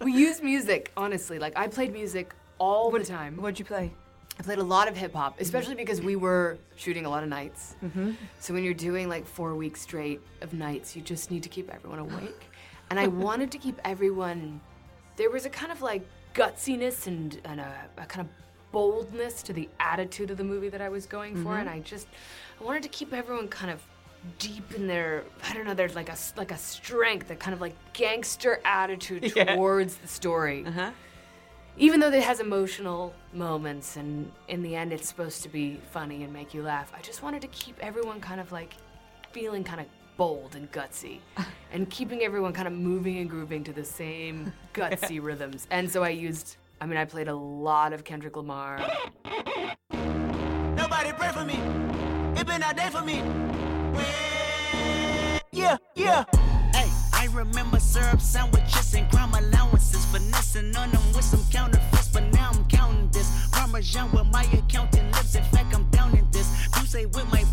we 0.00 0.12
use 0.12 0.40
music, 0.40 0.90
honestly. 0.96 1.38
Like 1.38 1.58
I 1.58 1.66
played 1.68 1.92
music 1.92 2.34
all 2.58 2.90
the 2.90 3.04
time. 3.04 3.36
What'd 3.36 3.58
you 3.58 3.66
play? 3.66 3.92
I 4.38 4.42
played 4.42 4.58
a 4.58 4.62
lot 4.64 4.88
of 4.88 4.96
hip 4.96 5.14
hop, 5.14 5.40
especially 5.40 5.74
because 5.76 6.00
we 6.00 6.16
were 6.16 6.58
shooting 6.76 7.06
a 7.06 7.08
lot 7.10 7.22
of 7.22 7.28
nights. 7.28 7.76
Mm-hmm. 7.84 8.12
So 8.40 8.52
when 8.52 8.64
you're 8.64 8.74
doing 8.74 9.08
like 9.08 9.26
four 9.26 9.54
weeks 9.54 9.80
straight 9.82 10.20
of 10.40 10.52
nights, 10.52 10.96
you 10.96 11.02
just 11.02 11.30
need 11.30 11.42
to 11.44 11.48
keep 11.48 11.72
everyone 11.72 12.00
awake. 12.00 12.50
And 12.90 12.98
I 12.98 13.06
wanted 13.26 13.50
to 13.52 13.58
keep 13.58 13.80
everyone. 13.84 14.60
There 15.16 15.30
was 15.30 15.46
a 15.46 15.50
kind 15.50 15.70
of 15.70 15.82
like 15.82 16.04
gutsiness 16.34 17.06
and, 17.06 17.40
and 17.44 17.60
a, 17.60 17.72
a 17.96 18.06
kind 18.06 18.26
of 18.26 18.32
boldness 18.72 19.40
to 19.44 19.52
the 19.52 19.68
attitude 19.78 20.32
of 20.32 20.36
the 20.36 20.42
movie 20.44 20.68
that 20.68 20.80
I 20.80 20.88
was 20.88 21.06
going 21.06 21.36
for, 21.44 21.50
Mhm. 21.50 21.60
and 21.60 21.68
I 21.70 21.78
just 21.78 22.08
I 22.60 22.64
wanted 22.64 22.82
to 22.82 22.88
keep 22.88 23.12
everyone 23.12 23.46
kind 23.46 23.70
of 23.70 23.80
deep 24.38 24.74
in 24.74 24.88
their 24.88 25.22
I 25.48 25.52
don't 25.54 25.64
know 25.64 25.74
there's 25.74 25.94
like 25.94 26.08
a 26.08 26.16
like 26.36 26.50
a 26.50 26.56
strength, 26.58 27.30
a 27.30 27.36
kind 27.36 27.54
of 27.54 27.60
like 27.60 27.76
gangster 27.92 28.60
attitude 28.64 29.32
Yeah. 29.36 29.54
towards 29.54 29.94
the 29.96 30.08
story. 30.08 30.64
Uh-huh. 30.66 30.90
Even 31.76 31.98
though 31.98 32.10
it 32.10 32.22
has 32.22 32.38
emotional 32.38 33.12
moments 33.32 33.96
and 33.96 34.30
in 34.46 34.62
the 34.62 34.76
end 34.76 34.92
it's 34.92 35.08
supposed 35.08 35.42
to 35.42 35.48
be 35.48 35.80
funny 35.90 36.22
and 36.22 36.32
make 36.32 36.54
you 36.54 36.62
laugh, 36.62 36.92
I 36.96 37.00
just 37.00 37.22
wanted 37.22 37.42
to 37.42 37.48
keep 37.48 37.76
everyone 37.80 38.20
kind 38.20 38.40
of 38.40 38.52
like 38.52 38.74
feeling 39.32 39.64
kind 39.64 39.80
of 39.80 39.86
bold 40.16 40.54
and 40.54 40.70
gutsy 40.70 41.18
and 41.72 41.90
keeping 41.90 42.22
everyone 42.22 42.52
kind 42.52 42.68
of 42.68 42.74
moving 42.74 43.18
and 43.18 43.28
grooving 43.28 43.64
to 43.64 43.72
the 43.72 43.84
same 43.84 44.52
gutsy 44.74 45.20
rhythms. 45.20 45.66
And 45.70 45.90
so 45.90 46.04
I 46.04 46.10
used 46.10 46.58
I 46.80 46.86
mean 46.86 46.96
I 46.96 47.04
played 47.04 47.26
a 47.26 47.34
lot 47.34 47.92
of 47.92 48.04
Kendrick 48.04 48.36
Lamar. 48.36 48.78
Nobody 49.90 51.12
pray 51.12 51.32
for 51.32 51.44
me. 51.44 51.58
It 52.40 52.46
been 52.46 52.62
a 52.62 52.72
day 52.72 52.88
for 52.90 53.02
me. 53.02 53.20
Yeah, 55.50 55.76
yeah. 55.96 56.24
Remember 57.34 57.80
syrup 57.80 58.20
sandwiches 58.20 58.94
and 58.94 59.10
crime 59.10 59.34
allowances. 59.34 60.04
Finessing 60.06 60.76
on 60.76 60.90
them 60.90 61.02
with 61.12 61.24
some 61.24 61.44
counterfeits, 61.50 62.08
but 62.08 62.22
now 62.32 62.50
I'm 62.54 62.64
counting 62.66 63.08
this. 63.10 63.28
Parmesan 63.50 64.10
with 64.12 64.26
my 64.26 64.44
accountant 64.52 65.12
lips. 65.12 65.34
In 65.34 65.42
fact, 65.44 65.74
I'm 65.74 65.84
down 65.90 66.16
in 66.16 66.30
this. 66.30 66.48
You 66.78 66.86
say 66.86 67.06
with 67.06 67.30
my 67.32 67.43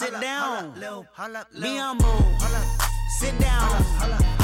Sit 0.00 0.18
down. 0.18 0.72
Me 1.58 1.78
on 1.78 1.98
move. 1.98 2.24
Sit 3.18 3.38
down. 3.38 4.39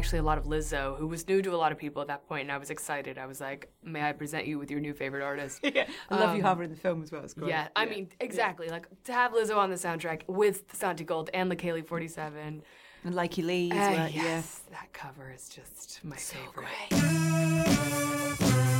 Actually 0.00 0.20
a 0.20 0.22
lot 0.22 0.38
of 0.38 0.44
Lizzo, 0.44 0.96
who 0.96 1.06
was 1.06 1.28
new 1.28 1.42
to 1.42 1.54
a 1.54 1.58
lot 1.58 1.72
of 1.72 1.76
people 1.78 2.00
at 2.00 2.08
that 2.08 2.26
point, 2.26 2.40
and 2.44 2.50
I 2.52 2.56
was 2.56 2.70
excited. 2.70 3.18
I 3.18 3.26
was 3.26 3.38
like, 3.38 3.70
"May 3.84 4.00
I 4.02 4.12
present 4.12 4.46
you 4.46 4.58
with 4.58 4.70
your 4.70 4.80
new 4.80 4.94
favorite 4.94 5.22
artist?" 5.22 5.60
Yeah, 5.74 5.86
I 6.08 6.14
love 6.18 6.30
you 6.34 6.40
Um, 6.42 6.46
have 6.48 6.56
her 6.56 6.62
in 6.62 6.70
the 6.70 6.76
film 6.76 7.02
as 7.02 7.12
well. 7.12 7.22
It's 7.22 7.34
great. 7.34 7.50
Yeah, 7.50 7.68
I 7.76 7.84
mean, 7.84 8.08
exactly. 8.18 8.70
Like 8.70 8.86
to 9.04 9.12
have 9.12 9.32
Lizzo 9.32 9.58
on 9.58 9.68
the 9.68 9.76
soundtrack 9.76 10.22
with 10.26 10.66
Santigold 10.72 11.28
and 11.34 11.52
Leikeli47. 11.52 12.62
And 13.04 13.14
Likey 13.14 13.44
Lee 13.44 13.70
as 13.72 13.76
Ah, 13.76 13.90
well, 13.90 14.08
yeah. 14.08 14.22
Yes, 14.22 14.60
that 14.70 14.90
cover 14.94 15.30
is 15.30 15.50
just 15.50 16.00
my 16.02 16.16
favorite. 16.16 16.66
Hey 16.88 18.79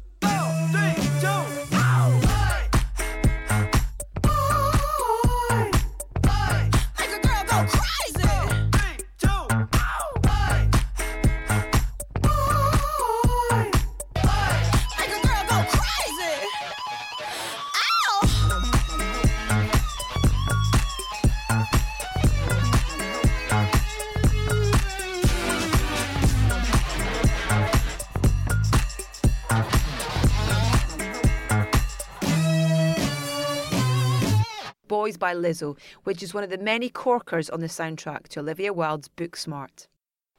By 35.31 35.37
Lizzo, 35.37 35.77
which 36.03 36.21
is 36.21 36.33
one 36.33 36.43
of 36.43 36.49
the 36.49 36.57
many 36.57 36.89
corkers 36.89 37.49
on 37.49 37.61
the 37.61 37.67
soundtrack 37.67 38.27
to 38.29 38.41
Olivia 38.41 38.73
Wilde's 38.73 39.07
Booksmart. 39.07 39.87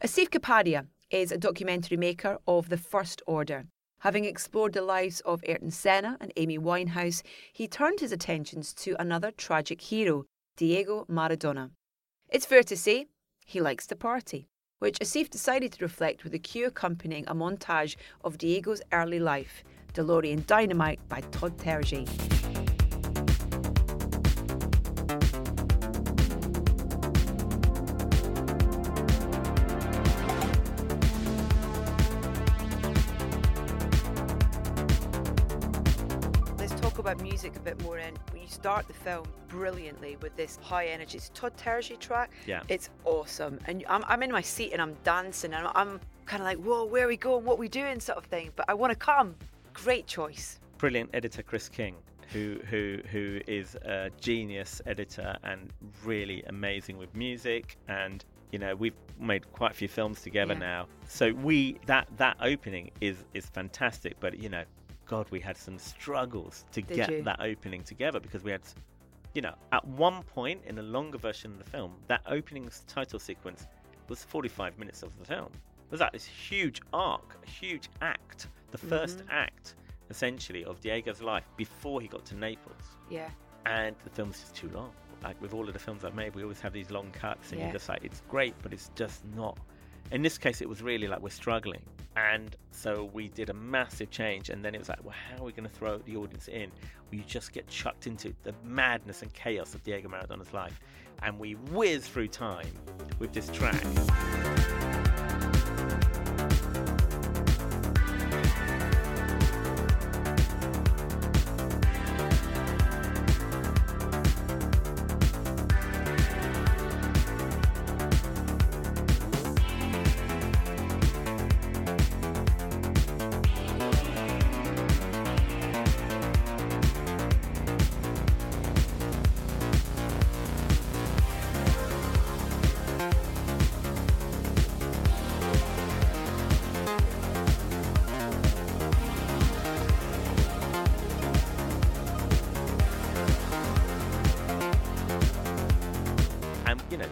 Asif 0.05 0.29
Kapadia 0.29 0.87
is 1.09 1.33
a 1.33 1.39
documentary 1.39 1.97
maker 1.97 2.37
of 2.47 2.69
The 2.69 2.77
First 2.77 3.23
Order. 3.27 3.65
Having 4.01 4.27
explored 4.27 4.75
the 4.75 4.83
lives 4.83 5.21
of 5.21 5.43
Ayrton 5.47 5.71
Senna 5.71 6.19
and 6.21 6.31
Amy 6.37 6.59
Winehouse, 6.59 7.23
he 7.55 7.67
turned 7.67 8.01
his 8.01 8.13
attentions 8.13 8.75
to 8.75 8.95
another 9.01 9.31
tragic 9.31 9.81
hero, 9.81 10.27
Diego 10.59 11.07
Maradona. 11.09 11.71
It's 12.29 12.45
fair 12.45 12.63
to 12.65 12.77
say 12.77 13.07
he 13.47 13.63
likes 13.63 13.87
to 13.87 13.97
party, 13.97 14.47
which 14.79 14.99
Asif 14.99 15.31
decided 15.31 15.73
to 15.73 15.85
reflect 15.87 16.23
with 16.23 16.35
a 16.35 16.39
cue 16.39 16.67
accompanying 16.67 17.25
a 17.29 17.35
montage 17.35 17.97
of 18.23 18.37
Diego's 18.37 18.83
early 18.93 19.21
life, 19.21 19.65
DeLorean 19.95 20.47
Dynamite 20.47 21.01
by 21.09 21.23
Todd 21.31 21.57
Terje. 21.57 22.07
Music 37.43 37.59
a 37.61 37.65
bit 37.65 37.83
more. 37.83 37.97
When 37.97 38.41
you 38.41 38.47
start 38.47 38.87
the 38.87 38.95
film 38.95 39.27
brilliantly 39.49 40.17
with 40.23 40.37
this 40.37 40.59
high 40.63 40.87
energy, 40.87 41.19
it's 41.19 41.31
Todd 41.35 41.53
Terje 41.57 41.99
track. 41.99 42.31
Yeah. 42.47 42.63
It's 42.69 42.89
awesome. 43.05 43.59
And 43.67 43.85
I'm, 43.89 44.05
I'm 44.07 44.23
in 44.23 44.31
my 44.31 44.41
seat 44.41 44.73
and 44.73 44.81
I'm 44.81 44.95
dancing 45.03 45.53
and 45.53 45.67
I'm 45.75 45.99
kind 46.25 46.41
of 46.41 46.47
like, 46.47 46.59
whoa, 46.59 46.85
where 46.85 47.05
are 47.05 47.09
we 47.09 47.17
going? 47.17 47.45
What 47.45 47.55
are 47.55 47.59
we 47.59 47.69
doing? 47.69 47.99
Sort 47.99 48.17
of 48.19 48.27
thing. 48.27 48.51
But 48.55 48.67
I 48.69 48.75
want 48.75 48.93
to 48.93 48.97
come. 48.97 49.35
Great 49.73 50.07
choice. 50.07 50.61
brilliant 50.79 51.11
editor 51.15 51.43
Chris 51.43 51.69
King, 51.69 51.97
who 52.33 52.61
who 52.71 53.01
who 53.11 53.41
is 53.49 53.75
a 53.75 54.11
genius 54.21 54.81
editor 54.87 55.37
and 55.43 55.73
really 56.05 56.45
amazing 56.47 56.97
with 56.97 57.13
music. 57.15 57.77
And 57.89 58.25
you 58.53 58.59
know 58.61 58.77
we've 58.77 58.95
made 59.19 59.51
quite 59.53 59.73
a 59.73 59.75
few 59.75 59.89
films 59.89 60.23
together 60.23 60.53
Yeah. 60.53 60.59
now. 60.61 60.87
So 61.09 61.33
we 61.33 61.81
that 61.87 62.07
that 62.19 62.37
opening 62.41 62.91
is 63.01 63.25
is 63.35 63.47
fantastic. 63.47 64.15
But 64.21 64.39
you 64.39 64.49
know, 64.49 64.63
God, 65.07 65.27
we 65.31 65.41
had 65.41 65.57
some 65.57 65.79
struggles 65.79 66.65
to 66.73 66.83
Did 66.83 66.97
get 66.97 67.11
you? 67.11 67.23
that 67.25 67.41
opening 67.41 67.83
together 67.83 68.21
because 68.21 68.43
we 68.43 68.51
had. 68.53 68.63
You 69.35 69.41
know, 69.41 69.55
at 69.73 69.83
one 69.87 70.23
point 70.25 70.61
in 70.67 70.75
the 70.75 70.83
longer 70.83 71.17
version 71.17 71.53
of 71.53 71.59
the 71.59 71.65
film, 71.65 71.95
that 72.07 72.21
opening 72.27 72.69
title 72.87 73.19
sequence 73.19 73.67
was 74.09 74.23
45 74.25 74.79
minutes 74.79 75.03
of 75.03 75.19
the 75.19 75.25
film. 75.25 75.47
It 75.47 75.91
was 75.91 76.01
that 76.01 76.13
this 76.13 76.27
huge 76.27 76.83
arc, 76.93 77.39
a 77.43 77.49
huge 77.49 77.89
act, 78.03 78.49
the 78.73 78.77
1st 78.79 79.21
Mhm. 79.21 79.31
act, 79.31 79.75
essentially, 80.11 80.67
of 80.67 80.83
Diego's 80.83 81.23
life 81.23 81.45
before 81.57 82.03
he 82.03 82.09
got 82.09 82.27
to 82.27 82.35
Naples. 82.35 82.83
Yeah. 83.09 83.31
And 83.65 83.97
the 84.05 84.11
film's 84.11 84.39
just 84.41 84.55
too 84.55 84.69
long. 84.69 84.93
Like 85.23 85.41
with 85.41 85.55
all 85.55 85.67
of 85.67 85.73
the 85.73 85.79
films 85.81 86.05
I've 86.05 86.15
made, 86.15 86.35
we 86.35 86.43
always 86.43 86.61
have 86.61 86.75
these 86.75 86.91
long 86.91 87.11
cuts, 87.13 87.53
and 87.53 87.59
Yeah. 87.61 87.67
you're 87.69 87.73
just 87.75 87.89
like, 87.89 88.05
it's 88.05 88.21
great, 88.29 88.55
but 88.63 88.75
it's 88.75 88.91
just 88.97 89.25
not. 89.35 89.57
In 90.13 90.21
this 90.21 90.37
case, 90.37 90.61
it 90.61 90.69
was 90.69 90.83
really 90.83 91.09
like 91.09 91.23
we're 91.23 91.31
struggling. 91.31 91.81
And 92.17 92.55
so 92.71 93.09
we 93.15 93.29
did 93.29 93.49
a 93.49 93.55
massive 93.55 94.11
change, 94.11 94.51
and 94.51 94.63
then 94.63 94.75
it 94.75 94.79
was 94.79 94.91
like, 94.91 95.03
well, 95.03 95.15
how 95.15 95.43
are 95.43 95.47
we 95.47 95.53
going 95.53 95.67
to 95.67 95.75
throw 95.75 95.97
the 95.97 96.17
audience 96.17 96.49
in? 96.49 96.71
We 97.11 97.21
just 97.21 97.53
get 97.53 97.67
chucked 97.67 98.07
into 98.07 98.35
the 98.43 98.55
madness 98.63 99.23
and 99.23 99.33
chaos 99.33 99.75
of 99.75 99.83
Diego 99.85 100.11
Maradona's 100.11 100.53
life, 100.53 100.79
and 101.23 101.39
we 101.39 101.53
whiz 101.53 102.07
through 102.07 102.29
time 102.29 102.69
with 103.19 103.33
this 103.33 103.49
track. 103.49 103.83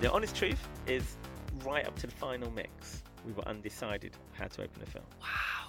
The 0.01 0.10
honest 0.10 0.35
truth 0.36 0.68
is, 0.86 1.16
right 1.64 1.86
up 1.86 1.97
to 1.98 2.06
the 2.06 2.12
final 2.14 2.51
mix, 2.51 3.02
we 3.27 3.32
were 3.32 3.47
undecided 3.47 4.16
how 4.32 4.47
to 4.47 4.62
open 4.62 4.81
the 4.81 4.90
film. 4.90 5.05
Wow. 5.20 5.68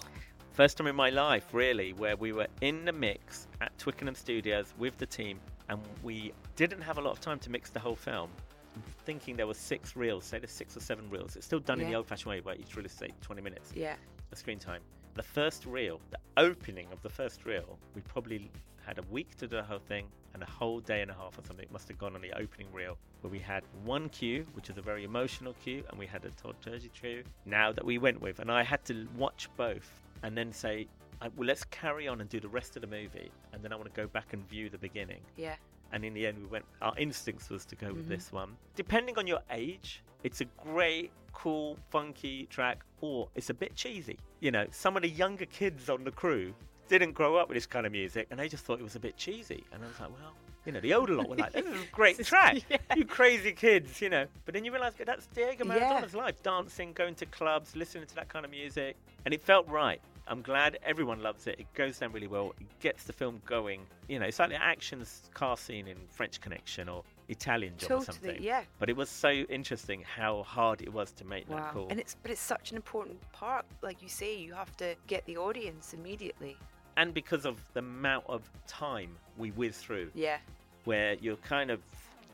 First 0.52 0.76
time 0.76 0.86
in 0.86 0.96
my 0.96 1.10
life, 1.10 1.46
really, 1.52 1.92
where 1.92 2.16
we 2.16 2.32
were 2.32 2.46
in 2.60 2.84
the 2.84 2.92
mix 2.92 3.46
at 3.60 3.76
Twickenham 3.78 4.14
Studios 4.14 4.72
with 4.78 4.96
the 4.98 5.06
team, 5.06 5.38
and 5.68 5.80
we 6.02 6.32
didn't 6.56 6.80
have 6.82 6.98
a 6.98 7.00
lot 7.00 7.12
of 7.12 7.20
time 7.20 7.38
to 7.40 7.50
mix 7.50 7.70
the 7.70 7.80
whole 7.80 7.96
film. 7.96 8.30
I'm 8.74 8.82
thinking 9.04 9.36
there 9.36 9.46
were 9.46 9.54
six 9.54 9.96
reels, 9.96 10.24
say 10.24 10.38
there's 10.38 10.50
six 10.50 10.76
or 10.76 10.80
seven 10.80 11.08
reels. 11.10 11.36
It's 11.36 11.44
still 11.44 11.60
done 11.60 11.80
in 11.80 11.88
the 11.90 11.94
old-fashioned 11.96 12.30
way, 12.30 12.40
where 12.40 12.54
each 12.54 12.74
reel 12.74 12.86
is 12.86 12.92
say 12.92 13.08
20 13.20 13.42
minutes 13.42 13.72
Yeah. 13.74 13.96
of 14.30 14.38
screen 14.38 14.58
time. 14.58 14.80
The 15.14 15.22
first 15.22 15.66
reel, 15.66 16.00
the 16.10 16.18
opening 16.38 16.86
of 16.90 17.02
the 17.02 17.10
first 17.10 17.44
reel, 17.44 17.78
we 17.94 18.00
probably 18.02 18.50
had 18.86 18.98
a 18.98 19.02
week 19.10 19.36
to 19.36 19.46
do 19.46 19.56
the 19.56 19.62
whole 19.62 19.78
thing 19.78 20.06
and 20.34 20.42
a 20.42 20.46
whole 20.46 20.80
day 20.80 21.02
and 21.02 21.10
a 21.10 21.14
half 21.14 21.38
or 21.38 21.42
something 21.46 21.66
must 21.70 21.88
have 21.88 21.98
gone 21.98 22.14
on 22.14 22.22
the 22.22 22.32
opening 22.38 22.66
reel 22.72 22.96
where 23.20 23.30
we 23.30 23.38
had 23.38 23.62
one 23.84 24.08
cue, 24.08 24.46
which 24.54 24.70
is 24.70 24.78
a 24.78 24.82
very 24.82 25.04
emotional 25.04 25.54
cue, 25.62 25.84
and 25.90 25.98
we 25.98 26.06
had 26.06 26.24
a 26.24 26.30
Todd 26.30 26.56
Terje 26.64 26.92
cue 26.92 27.22
now 27.44 27.70
that 27.72 27.84
we 27.84 27.98
went 27.98 28.20
with. 28.20 28.40
And 28.40 28.50
I 28.50 28.62
had 28.62 28.84
to 28.86 29.06
watch 29.16 29.48
both 29.56 29.90
and 30.22 30.36
then 30.36 30.52
say, 30.52 30.88
well, 31.36 31.46
let's 31.46 31.64
carry 31.64 32.08
on 32.08 32.20
and 32.20 32.28
do 32.28 32.40
the 32.40 32.48
rest 32.48 32.74
of 32.76 32.82
the 32.82 32.88
movie, 32.88 33.30
and 33.52 33.62
then 33.62 33.72
I 33.72 33.76
want 33.76 33.92
to 33.92 34.00
go 34.00 34.08
back 34.08 34.32
and 34.32 34.48
view 34.48 34.68
the 34.68 34.78
beginning. 34.78 35.20
Yeah. 35.36 35.54
And 35.92 36.04
in 36.04 36.14
the 36.14 36.26
end, 36.26 36.38
we 36.38 36.46
went. 36.46 36.64
Our 36.80 36.94
instincts 36.96 37.48
was 37.50 37.64
to 37.66 37.76
go 37.76 37.92
with 37.92 38.06
Mhm. 38.06 38.08
this 38.08 38.32
one. 38.32 38.56
Depending 38.74 39.18
on 39.18 39.26
your 39.26 39.40
age, 39.50 40.02
it's 40.24 40.40
a 40.40 40.46
great, 40.46 41.12
cool, 41.32 41.76
funky 41.90 42.46
track, 42.46 42.82
or 43.00 43.28
it's 43.34 43.50
a 43.50 43.54
bit 43.54 43.76
cheesy. 43.76 44.18
You 44.40 44.50
know, 44.50 44.66
some 44.70 44.96
of 44.96 45.02
the 45.02 45.08
younger 45.08 45.46
kids 45.46 45.88
on 45.90 46.02
the 46.02 46.10
crew 46.10 46.54
didn't 46.98 47.14
grow 47.14 47.36
up 47.36 47.48
with 47.48 47.56
this 47.56 47.66
kind 47.66 47.86
of 47.86 47.92
music, 47.92 48.26
and 48.30 48.38
they 48.38 48.48
just 48.48 48.64
thought 48.64 48.78
it 48.78 48.82
was 48.82 48.96
a 48.96 49.00
bit 49.00 49.16
cheesy. 49.16 49.64
And 49.72 49.82
I 49.82 49.86
was 49.88 49.98
like, 50.00 50.10
well, 50.10 50.32
you 50.66 50.72
know, 50.72 50.80
the 50.80 50.94
older 50.94 51.14
lot 51.14 51.28
were 51.28 51.36
like, 51.36 51.52
"This 51.52 51.66
is 51.66 51.82
a 51.82 51.86
great 51.92 52.24
track, 52.24 52.58
you 52.96 53.04
crazy 53.04 53.52
kids," 53.52 54.00
you 54.00 54.08
know. 54.08 54.26
But 54.44 54.54
then 54.54 54.64
you 54.64 54.72
realise 54.72 54.94
that's 55.04 55.26
Diego 55.28 55.64
Yeah. 55.64 55.74
Maradona's 55.74 56.14
life: 56.14 56.40
dancing, 56.42 56.92
going 56.92 57.14
to 57.16 57.26
clubs, 57.26 57.74
listening 57.74 58.06
to 58.06 58.14
that 58.14 58.28
kind 58.28 58.44
of 58.44 58.50
music, 58.50 58.96
and 59.24 59.34
it 59.34 59.42
felt 59.42 59.66
right. 59.68 60.00
I'm 60.28 60.40
glad 60.40 60.78
everyone 60.84 61.20
loves 61.20 61.48
it. 61.48 61.56
It 61.58 61.66
goes 61.74 61.98
down 61.98 62.12
really 62.12 62.28
well. 62.28 62.54
It 62.60 62.66
gets 62.78 63.02
the 63.04 63.12
film 63.12 63.42
going. 63.44 63.80
You 64.08 64.20
know, 64.20 64.26
it's 64.26 64.38
like 64.38 64.50
the 64.50 64.62
action 64.62 65.04
car 65.34 65.56
scene 65.56 65.88
in 65.88 65.96
French 66.10 66.40
Connection 66.40 66.88
or 66.88 67.02
Italian 67.28 67.76
Job 67.76 67.86
or 67.90 68.04
Totally, 68.04 68.04
something. 68.28 68.42
yeah. 68.42 68.62
But 68.78 68.88
it 68.88 68.96
was 68.96 69.10
so 69.10 69.30
interesting 69.30 70.02
how 70.02 70.44
hard 70.44 70.80
it 70.80 70.92
was 70.92 71.10
to 71.12 71.24
make 71.24 71.48
that 71.48 71.56
Wow. 71.56 71.70
call. 71.72 71.86
And 71.90 71.98
it's 71.98 72.14
but 72.22 72.30
it's 72.30 72.40
such 72.40 72.70
an 72.70 72.76
important 72.76 73.18
part. 73.32 73.64
Like 73.82 74.00
you 74.00 74.08
say, 74.08 74.36
you 74.38 74.54
have 74.54 74.76
to 74.76 74.94
get 75.08 75.26
the 75.26 75.38
audience 75.38 75.92
immediately. 75.92 76.56
And 76.96 77.12
because 77.14 77.44
of 77.44 77.58
the 77.74 77.80
amount 77.80 78.24
of 78.28 78.42
time 78.66 79.16
we 79.36 79.50
whiz 79.50 79.76
through, 79.78 80.10
Yeah. 80.14 80.38
where 80.84 81.14
you're 81.14 81.36
kind 81.36 81.70
of 81.70 81.80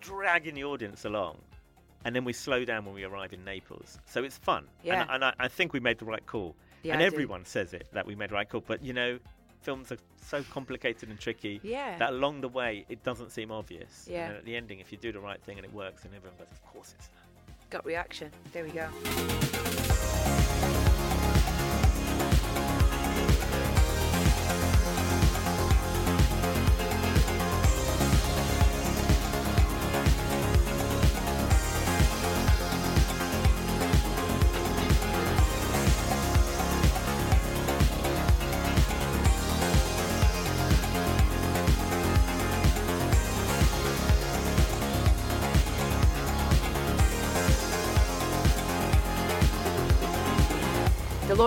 dragging 0.01 0.55
the 0.55 0.64
audience 0.64 1.05
along, 1.05 1.39
and 2.05 2.14
then 2.14 2.24
we 2.24 2.32
slow 2.32 2.64
down 2.64 2.85
when 2.85 2.94
we 2.94 3.05
arrive 3.05 3.32
in 3.32 3.44
Naples. 3.44 3.98
So 4.06 4.22
it's 4.24 4.39
fun. 4.39 4.66
Yeah. 4.82 5.02
And, 5.02 5.10
and 5.10 5.24
I, 5.24 5.35
I 5.40 5.48
think 5.48 5.72
we 5.72 5.80
made 5.80 5.98
the 5.98 6.05
right 6.05 6.24
call. 6.26 6.55
Yeah, 6.82 6.93
and 6.94 7.02
I 7.02 7.09
do. 7.09 7.14
everyone 7.14 7.44
says 7.44 7.72
it 7.72 7.89
that 7.93 8.06
we 8.06 8.14
made 8.14 8.30
the 8.30 8.35
right 8.35 8.48
call. 8.48 8.62
But 8.66 8.82
you 8.85 8.93
know, 8.93 9.18
films 9.62 9.90
are 9.90 9.98
so 10.24 10.43
complicated 10.44 11.09
and 11.09 11.18
tricky 11.18 11.60
Yeah. 11.64 11.98
that 11.98 12.10
along 12.10 12.40
the 12.43 12.48
way 12.48 12.86
it 12.89 13.02
doesn't 13.02 13.30
seem 13.32 13.51
obvious. 13.51 14.06
And 14.06 14.14
Yeah. 14.14 14.28
then 14.28 14.36
at 14.36 14.44
the 14.44 14.56
ending, 14.56 14.78
if 14.78 14.93
you 14.93 14.98
do 14.98 15.10
the 15.12 15.20
right 15.20 15.43
thing 15.43 15.56
and 15.59 15.64
it 15.64 15.72
works, 15.72 16.02
then 16.05 16.12
everyone 16.14 16.39
goes, 16.39 16.47
"Of 16.52 16.64
course 16.72 16.94
it's 16.97 17.09
that." 17.09 17.70
Gut 17.70 17.85
reaction. 17.85 18.30
There 18.52 18.64
we 18.64 18.70
go. 18.70 18.89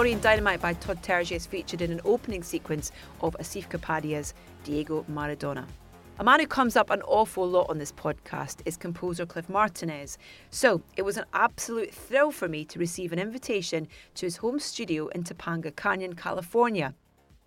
Dynamite 0.02 0.60
by 0.60 0.74
Todd 0.74 1.04
Terje 1.04 1.36
is 1.36 1.46
featured 1.46 1.80
in 1.80 1.92
an 1.92 2.02
opening 2.04 2.42
sequence 2.42 2.92
of 3.22 3.38
Asif 3.40 3.70
Kapadia's 3.70 4.34
Diego 4.64 5.06
Maradona. 5.08 5.64
A 6.18 6.24
man 6.24 6.40
who 6.40 6.48
comes 6.48 6.76
up 6.76 6.90
an 6.90 7.04
awful 7.04 7.48
lot 7.48 7.70
on 7.70 7.78
this 7.78 7.92
podcast 7.92 8.62
is 8.66 8.78
composer 8.78 9.28
Cliff 9.28 9.48
Martinez. 9.48 10.18
So 10.50 10.82
it 10.98 11.04
was 11.04 11.18
an 11.18 11.26
absolute 11.34 11.94
thrill 11.94 12.32
for 12.32 12.50
me 12.50 12.66
to 12.66 12.80
receive 12.80 13.14
an 13.14 13.20
invitation 13.20 13.88
to 14.16 14.26
his 14.26 14.38
home 14.38 14.58
studio 14.58 15.08
in 15.10 15.24
Topanga 15.24 15.76
Canyon, 15.76 16.16
California. 16.16 16.96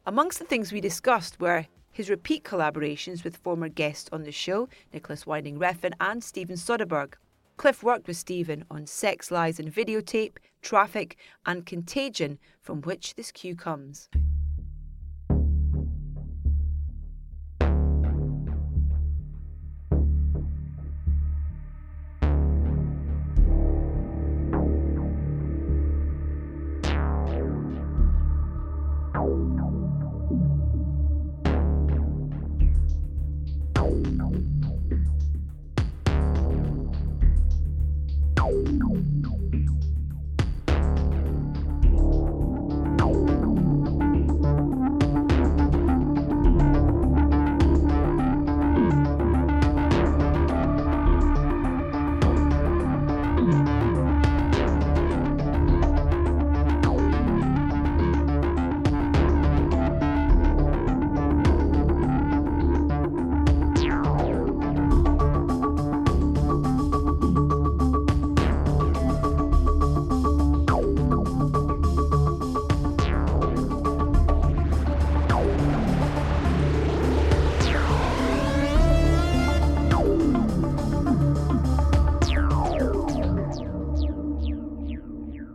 Amongst 0.06 0.39
the 0.39 0.44
things 0.44 0.72
we 0.72 0.81
discussed 0.81 1.40
were 1.40 1.66
his 1.90 2.09
repeat 2.09 2.44
collaborations 2.44 3.24
with 3.24 3.39
former 3.39 3.68
guests 3.68 4.09
on 4.12 4.22
the 4.22 4.31
show, 4.31 4.68
Nicolas 4.93 5.26
Winding 5.26 5.59
Refn 5.59 5.93
and 6.01 6.22
Steven 6.22 6.55
Soderbergh. 6.55 7.14
Cliff 7.56 7.82
worked 7.82 8.09
with 8.09 8.16
Steven 8.16 8.64
on 8.70 8.86
Sex, 8.86 9.31
Lies 9.31 9.60
and 9.60 9.72
Videotape, 9.72 10.39
Traffic, 10.60 11.16
and 11.47 11.64
Contagion, 11.64 12.39
from 12.60 12.82
which 12.82 13.14
this 13.14 13.31
cue 13.31 13.55
comes. 13.55 14.09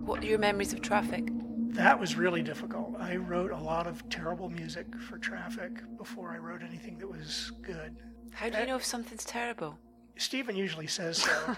What 0.09 0.23
are 0.23 0.25
your 0.25 0.39
memories 0.39 0.73
of 0.73 0.81
Traffic? 0.81 1.29
That 1.75 1.99
was 1.99 2.15
really 2.15 2.41
difficult. 2.41 2.95
I 2.99 3.17
wrote 3.17 3.51
a 3.51 3.57
lot 3.57 3.85
of 3.85 4.09
terrible 4.09 4.49
music 4.49 4.87
for 5.01 5.19
Traffic 5.19 5.83
before 5.99 6.31
I 6.31 6.39
wrote 6.39 6.63
anything 6.63 6.97
that 6.97 7.07
was 7.07 7.51
good. 7.61 7.95
How 8.31 8.49
do 8.49 8.57
you 8.57 8.65
know 8.65 8.75
if 8.75 8.83
something's 8.83 9.23
terrible? 9.23 9.77
Steven 10.17 10.55
usually 10.55 10.87
says 10.87 11.17
so. 11.17 11.55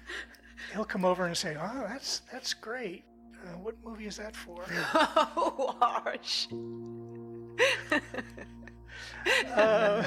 He'll 0.72 0.86
come 0.86 1.04
over 1.04 1.26
and 1.26 1.36
say, 1.36 1.58
"Oh, 1.60 1.84
that's 1.88 2.22
that's 2.32 2.54
great. 2.54 3.04
Uh, 3.34 3.58
what 3.58 3.74
movie 3.84 4.06
is 4.06 4.16
that 4.16 4.34
for?" 4.34 4.64
oh, 4.94 5.76
harsh. 5.78 6.48
Uh, 9.54 10.02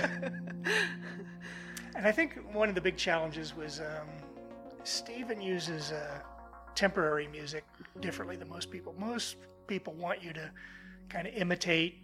and 1.95 2.07
I 2.07 2.11
think 2.11 2.40
one 2.52 2.68
of 2.68 2.74
the 2.74 2.82
big 2.82 2.98
challenges 2.98 3.56
was 3.56 3.80
um, 3.80 4.07
Steven 4.84 5.40
uses 5.40 5.91
uh, 5.91 6.20
temporary 6.76 7.28
music 7.28 7.64
differently 8.00 8.36
than 8.36 8.50
most 8.50 8.72
people. 8.72 8.94
Most 8.98 9.38
people 9.68 9.94
want 9.94 10.24
you 10.24 10.34
to 10.34 10.52
kind 11.10 11.28
of 11.28 11.34
imitate 11.36 12.00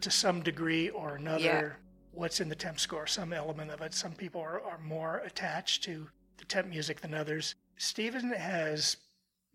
to 0.00 0.10
some 0.10 0.42
degree 0.42 0.90
or 0.90 1.16
another 1.16 1.42
Yeah. 1.44 1.70
what's 2.12 2.40
in 2.40 2.48
the 2.48 2.54
temp 2.54 2.78
score, 2.78 3.06
some 3.06 3.32
element 3.32 3.70
of 3.70 3.80
it. 3.80 3.92
Some 3.94 4.12
people 4.12 4.40
are, 4.40 4.60
are 4.62 4.78
more 4.78 5.18
attached 5.24 5.82
to 5.84 6.06
the 6.38 6.44
temp 6.44 6.68
music 6.68 7.00
than 7.00 7.14
others. 7.14 7.56
Steven 7.76 8.30
has 8.32 8.96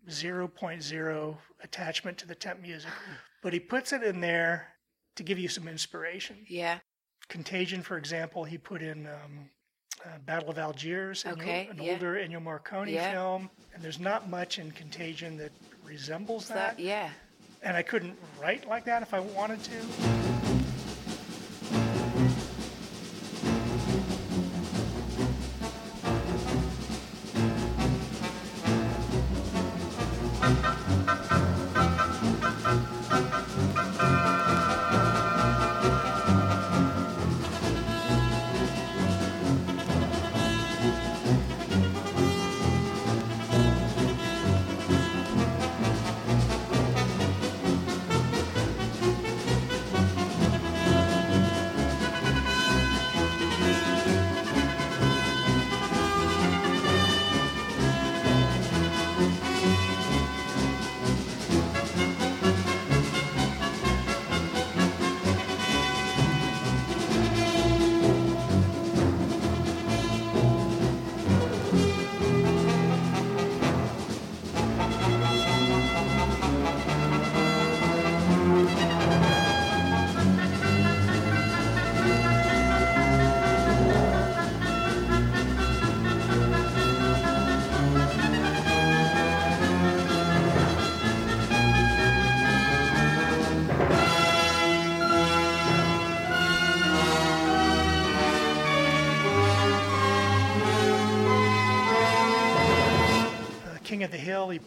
0.0 0.08 1.36
attachment 1.62 2.18
to 2.18 2.26
the 2.26 2.34
temp 2.34 2.60
music, 2.60 2.90
but 3.42 3.52
he 3.52 3.60
puts 3.60 3.92
it 3.92 4.02
in 4.02 4.20
there 4.20 4.68
to 5.16 5.22
give 5.22 5.38
you 5.38 5.48
some 5.48 5.68
inspiration. 5.68 6.44
Yeah. 6.48 6.78
Contagion, 7.28 7.82
for 7.82 7.96
example, 7.96 8.44
he 8.44 8.58
put 8.58 8.82
in 8.82 9.06
um, 9.06 9.48
uh, 10.04 10.18
Battle 10.26 10.50
of 10.50 10.58
Algiers, 10.58 11.24
an, 11.24 11.32
Okay, 11.32 11.68
an 11.70 11.80
yeah. 11.82 11.92
older 11.92 12.14
Ennio 12.14 12.42
Morricone 12.42 12.90
Yeah. 12.92 13.12
film, 13.12 13.50
and 13.74 13.82
there's 13.82 14.00
not 14.00 14.28
much 14.28 14.58
in 14.58 14.70
Contagion 14.72 15.36
that 15.38 15.52
resembles 15.84 16.48
That, 16.48 16.76
that. 16.76 16.82
yeah. 16.82 17.10
And 17.62 17.76
I 17.76 17.82
couldn't 17.82 18.16
write 18.40 18.66
like 18.68 18.84
that 18.86 19.02
if 19.02 19.14
I 19.14 19.20
wanted 19.20 19.62
to. 19.64 20.41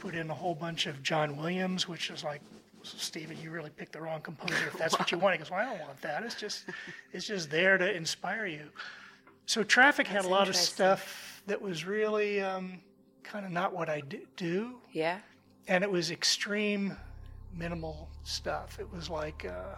Put 0.05 0.13
in 0.13 0.29
a 0.29 0.35
whole 0.35 0.53
bunch 0.53 0.85
of 0.85 1.01
John 1.01 1.35
Williams, 1.35 1.87
which 1.87 2.11
is 2.11 2.23
like, 2.23 2.39
Steven, 2.83 3.35
you 3.41 3.49
really 3.49 3.71
picked 3.71 3.93
the 3.93 4.01
wrong 4.01 4.21
composer. 4.21 4.67
If 4.67 4.77
that's 4.77 4.99
what 4.99 5.11
you 5.11 5.17
want, 5.21 5.33
he 5.33 5.39
goes, 5.39 5.49
well, 5.49 5.61
I 5.61 5.65
don't 5.65 5.79
want 5.81 5.99
that. 6.01 6.21
It's 6.21 6.35
just, 6.35 6.65
it's 7.11 7.25
just 7.25 7.49
there 7.49 7.79
to 7.79 7.91
inspire 7.91 8.45
you. 8.45 8.69
So 9.47 9.63
Traffic 9.63 10.05
had 10.05 10.23
a 10.23 10.27
lot 10.27 10.47
of 10.47 10.55
stuff 10.55 11.41
that 11.47 11.59
was 11.59 11.85
really 11.85 12.39
um, 12.39 12.81
kind 13.23 13.47
of 13.47 13.51
not 13.51 13.73
what 13.73 13.89
I 13.89 14.01
d- 14.01 14.27
do. 14.37 14.75
Yeah. 14.91 15.17
And 15.67 15.83
it 15.83 15.89
was 15.89 16.11
extreme, 16.11 16.95
minimal 17.51 18.07
stuff. 18.23 18.77
It 18.79 18.87
was 18.93 19.09
like 19.09 19.43
uh, 19.43 19.73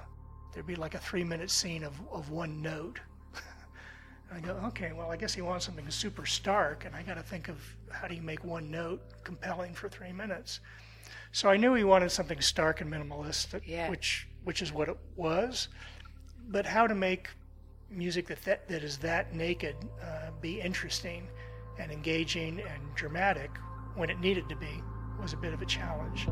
there'd 0.54 0.68
be 0.68 0.76
like 0.76 0.94
a 0.94 0.99
three-minute 0.99 1.49
scene 1.49 1.86
of, 1.86 1.94
of 2.12 2.32
one 2.32 2.62
note. 2.62 2.99
I 4.34 4.41
go, 4.41 4.60
okay, 4.66 4.91
well, 4.91 5.10
I 5.10 5.16
guess 5.16 5.34
he 5.34 5.41
wants 5.41 5.64
something 5.64 5.90
super 5.90 6.26
stark, 6.26 6.84
and 6.84 6.94
I 6.94 7.02
got 7.02 7.14
to 7.16 7.24
think 7.24 7.48
of 7.48 7.64
how 7.91 8.07
do 8.07 8.15
you 8.15 8.22
make 8.22 8.43
one 8.43 8.69
note 8.72 9.01
compelling 9.23 9.73
for 9.73 9.89
three 9.89 10.11
minutes. 10.11 10.59
So 11.31 11.49
I 11.49 11.57
knew 11.57 11.73
he 11.73 11.84
wanted 11.84 12.11
something 12.11 12.41
stark 12.41 12.81
and 12.81 12.91
minimalist, 12.91 13.59
Yeah. 13.65 13.89
which 13.89 14.27
which 14.43 14.61
is 14.61 14.72
what 14.72 14.88
it 14.89 14.97
was. 15.15 15.68
But 16.49 16.65
how 16.65 16.88
to 16.88 16.95
make 16.95 17.30
music 17.89 18.27
that 18.27 18.43
that, 18.43 18.68
that 18.69 18.84
is 18.84 18.97
that 18.99 19.34
naked 19.34 19.76
uh, 20.01 20.31
be 20.41 20.59
interesting 20.61 21.27
and 21.80 21.91
engaging 21.91 22.59
and 22.61 22.95
dramatic 22.95 23.51
when 23.95 24.09
it 24.09 24.19
needed 24.19 24.47
to 24.49 24.55
be 24.55 24.81
was 25.22 25.34
a 25.34 25.38
bit 25.38 25.53
of 25.53 25.61
a 25.61 25.65
challenge. 25.65 26.27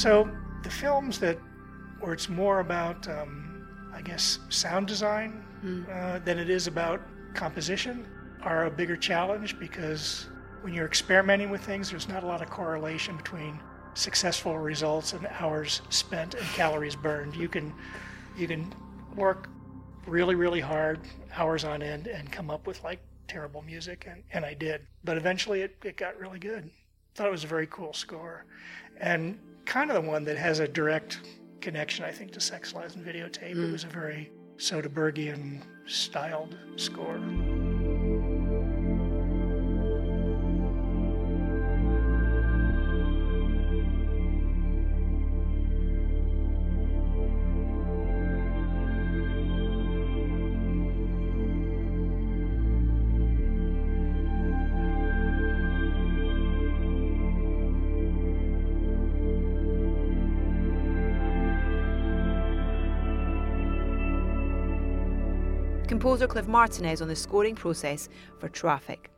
So 0.00 0.30
the 0.62 0.70
films 0.70 1.18
that 1.18 1.36
where 1.98 2.14
it's 2.14 2.30
more 2.30 2.60
about, 2.60 3.06
um, 3.06 3.68
I 3.92 4.00
guess, 4.00 4.38
sound 4.48 4.86
design 4.86 5.44
uh, 5.92 6.20
than 6.20 6.38
it 6.38 6.48
is 6.48 6.66
about 6.66 7.02
composition 7.34 8.08
are 8.40 8.64
a 8.64 8.70
bigger 8.70 8.96
challenge 8.96 9.58
because 9.58 10.26
when 10.62 10.72
you're 10.72 10.86
experimenting 10.86 11.50
with 11.50 11.60
things, 11.60 11.90
there's 11.90 12.08
not 12.08 12.22
a 12.22 12.26
lot 12.26 12.40
of 12.40 12.48
correlation 12.48 13.14
between 13.18 13.60
successful 13.92 14.58
results 14.58 15.12
and 15.12 15.26
hours 15.38 15.82
spent 15.90 16.32
and 16.32 16.46
calories 16.54 16.96
burned. 16.96 17.36
You 17.36 17.48
can 17.48 17.70
you 18.38 18.48
can 18.48 18.72
work 19.16 19.50
really 20.06 20.34
really 20.34 20.60
hard 20.60 21.00
hours 21.36 21.62
on 21.62 21.82
end 21.82 22.06
and 22.06 22.32
come 22.32 22.48
up 22.48 22.66
with 22.66 22.82
like 22.82 23.00
terrible 23.28 23.60
music 23.60 24.06
and, 24.10 24.22
and 24.32 24.46
I 24.46 24.54
did. 24.54 24.80
But 25.04 25.18
eventually 25.18 25.60
it, 25.60 25.76
it 25.84 25.98
got 25.98 26.18
really 26.18 26.38
good. 26.38 26.70
Thought 27.14 27.26
it 27.26 27.32
was 27.32 27.44
a 27.44 27.48
very 27.48 27.66
cool 27.66 27.92
score. 27.92 28.46
And 28.96 29.38
kind 29.64 29.90
of 29.90 30.02
the 30.02 30.08
one 30.08 30.24
that 30.24 30.36
has 30.36 30.58
a 30.60 30.68
direct 30.68 31.20
connection, 31.60 32.04
I 32.04 32.10
think, 32.10 32.32
to 32.32 32.40
Sex, 32.40 32.74
Lies, 32.74 32.96
and 32.96 33.04
Videotape. 33.04 33.50
It 33.52 33.56
Mm. 33.56 33.72
was 33.72 33.84
a 33.84 33.88
very 33.88 34.30
Soderberghian 34.56 35.62
styled 35.86 36.56
score. 36.76 37.18
Composer 66.10 66.26
Cliff 66.26 66.48
Martinez 66.48 67.00
on 67.00 67.06
the 67.06 67.14
scoring 67.14 67.54
process 67.54 68.08
for 68.40 68.48
Traffic. 68.48 69.12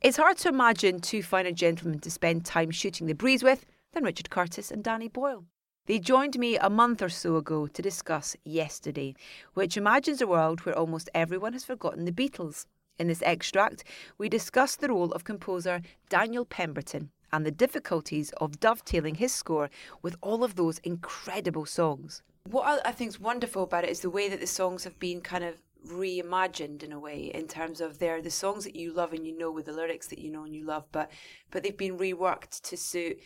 It's 0.00 0.16
hard 0.16 0.38
to 0.38 0.48
imagine 0.48 0.98
two 0.98 1.22
finer 1.22 1.52
gentlemen 1.52 2.00
to 2.00 2.10
spend 2.10 2.44
time 2.44 2.72
shooting 2.72 3.06
the 3.06 3.14
breeze 3.14 3.44
with 3.44 3.64
than 3.92 4.02
Richard 4.02 4.28
Curtis 4.28 4.72
and 4.72 4.82
Danny 4.82 5.06
Boyle. 5.06 5.44
They 5.86 6.00
joined 6.00 6.36
me 6.40 6.56
a 6.56 6.68
month 6.68 7.00
or 7.00 7.10
so 7.10 7.36
ago 7.36 7.68
to 7.68 7.80
discuss 7.80 8.34
Yesterday, 8.44 9.14
which 9.54 9.76
imagines 9.76 10.20
a 10.20 10.26
world 10.26 10.66
where 10.66 10.76
almost 10.76 11.08
everyone 11.14 11.52
has 11.52 11.62
forgotten 11.62 12.06
the 12.06 12.10
Beatles. 12.10 12.66
In 12.98 13.06
this 13.06 13.22
extract, 13.22 13.84
we 14.18 14.28
discuss 14.28 14.74
the 14.74 14.88
role 14.88 15.12
of 15.12 15.22
composer 15.22 15.80
Daniel 16.08 16.44
Pemberton 16.44 17.12
and 17.32 17.46
the 17.46 17.52
difficulties 17.52 18.32
of 18.38 18.58
dovetailing 18.58 19.14
his 19.14 19.32
score 19.32 19.70
with 20.02 20.16
all 20.20 20.42
of 20.42 20.56
those 20.56 20.78
incredible 20.78 21.66
songs. 21.66 22.24
What 22.50 22.84
I- 22.84 22.90
think 22.90 23.10
is 23.10 23.20
wonderful 23.20 23.62
about 23.62 23.84
it 23.84 23.90
is 23.90 24.00
the 24.00 24.10
way 24.10 24.28
that 24.28 24.40
the 24.40 24.48
songs 24.48 24.82
have 24.82 24.98
been 24.98 25.20
kind 25.20 25.44
of 25.44 25.62
reimagined 25.88 26.82
in 26.82 26.92
a 26.92 26.98
way 26.98 27.30
in 27.34 27.48
terms 27.48 27.80
of 27.80 27.98
they're 27.98 28.22
the 28.22 28.30
songs 28.30 28.64
that 28.64 28.76
you 28.76 28.92
love 28.92 29.12
and 29.12 29.26
you 29.26 29.36
know 29.36 29.50
with 29.50 29.66
the 29.66 29.72
lyrics 29.72 30.06
that 30.08 30.18
you 30.18 30.30
know 30.30 30.44
and 30.44 30.54
you 30.54 30.64
love 30.64 30.84
but 30.92 31.10
but 31.50 31.62
they've 31.62 31.76
been 31.76 31.98
reworked 31.98 32.60
to 32.62 32.76
suit 32.76 33.18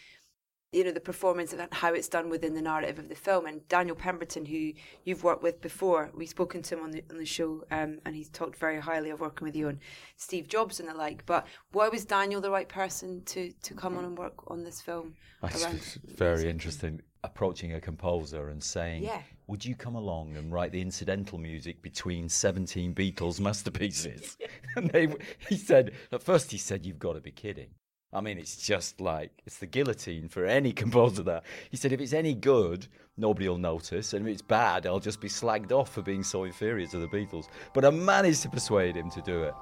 you 0.73 0.85
know 0.85 0.93
the 0.93 1.01
performance 1.01 1.53
and 1.53 1.69
how 1.73 1.95
it's 1.95 2.09
done 2.09 2.29
within 2.29 2.55
the 2.55 2.61
narrative 2.61 2.99
of 2.99 3.09
the 3.09 3.15
film. 3.15 3.47
And 3.47 3.67
Daniel 3.69 3.97
Pemberton 3.97 4.45
who 4.45 4.73
you've 5.05 5.25
worked 5.25 5.43
with 5.43 5.61
before 5.61 6.11
we've 6.15 6.29
spoken 6.29 6.63
to 6.63 6.77
him 6.77 6.85
on 6.85 6.91
the 6.91 7.03
on 7.11 7.17
the 7.17 7.25
show 7.25 7.65
um, 7.71 7.99
and 8.05 8.15
he's 8.15 8.29
talked 8.29 8.57
very 8.59 8.81
highly 8.81 9.11
of 9.11 9.21
working 9.21 9.47
with 9.47 9.57
you 9.57 9.69
on 9.69 9.81
Steve 10.17 10.49
Jobs 10.49 10.81
and 10.81 10.89
the 10.89 10.95
like 10.95 11.25
but 11.25 11.47
why 11.73 11.89
was 11.89 12.05
Daniel 12.05 12.41
the 12.41 12.51
right 12.51 12.69
person 12.69 13.23
to 13.27 13.53
to 13.63 13.75
come 13.75 13.97
on 13.97 14.05
and 14.05 14.19
work 14.19 14.51
on 14.51 14.65
this 14.65 14.81
film 14.81 15.15
It's 15.43 15.65
around 15.65 15.81
very 16.05 16.51
interesting 16.51 17.01
approaching 17.27 17.75
a 17.75 17.81
composer 17.81 18.49
and 18.49 18.63
saying, 18.63 19.03
Yeah. 19.03 19.23
"Would 19.47 19.65
you 19.65 19.75
come 19.75 19.95
along 19.95 20.37
and 20.37 20.53
write 20.53 20.73
the 20.73 20.81
incidental 20.81 21.39
music 21.39 21.83
between 21.83 22.29
17 22.29 22.95
Beatles 22.95 23.41
masterpieces?" 23.41 24.37
and 24.77 24.91
they, 24.91 25.09
he 25.49 25.57
said, 25.57 25.93
at 26.13 26.23
first 26.23 26.51
he 26.51 26.59
said, 26.59 26.87
"You've 26.87 26.99
got 26.99 27.15
to 27.15 27.21
be 27.21 27.31
kidding." 27.31 27.71
I 28.13 28.21
mean, 28.21 28.39
it's 28.39 28.57
just 28.57 29.01
like 29.01 29.31
it's 29.45 29.59
the 29.59 29.67
guillotine 29.67 30.29
for 30.29 30.47
any 30.47 30.73
composer. 30.83 31.23
That 31.23 31.45
he 31.71 31.77
said, 31.77 31.93
if 31.93 32.01
it's 32.01 32.13
any 32.13 32.35
good, 32.35 32.87
nobody 33.17 33.49
will 33.49 33.59
notice, 33.59 34.15
and 34.15 34.27
if 34.27 34.33
it's 34.33 34.43
bad, 34.43 34.87
I'll 34.87 35.01
just 35.01 35.21
be 35.21 35.29
slagged 35.29 35.73
off 35.73 35.93
for 35.93 36.03
being 36.03 36.23
so 36.23 36.45
inferior 36.45 36.87
to 36.87 36.99
the 36.99 37.09
Beatles. 37.09 37.49
But 37.75 37.85
I 37.85 37.91
managed 37.91 38.43
to 38.43 38.49
persuade 38.49 38.97
him 38.97 39.11
to 39.11 39.21
do 39.21 39.43
it. 39.43 39.55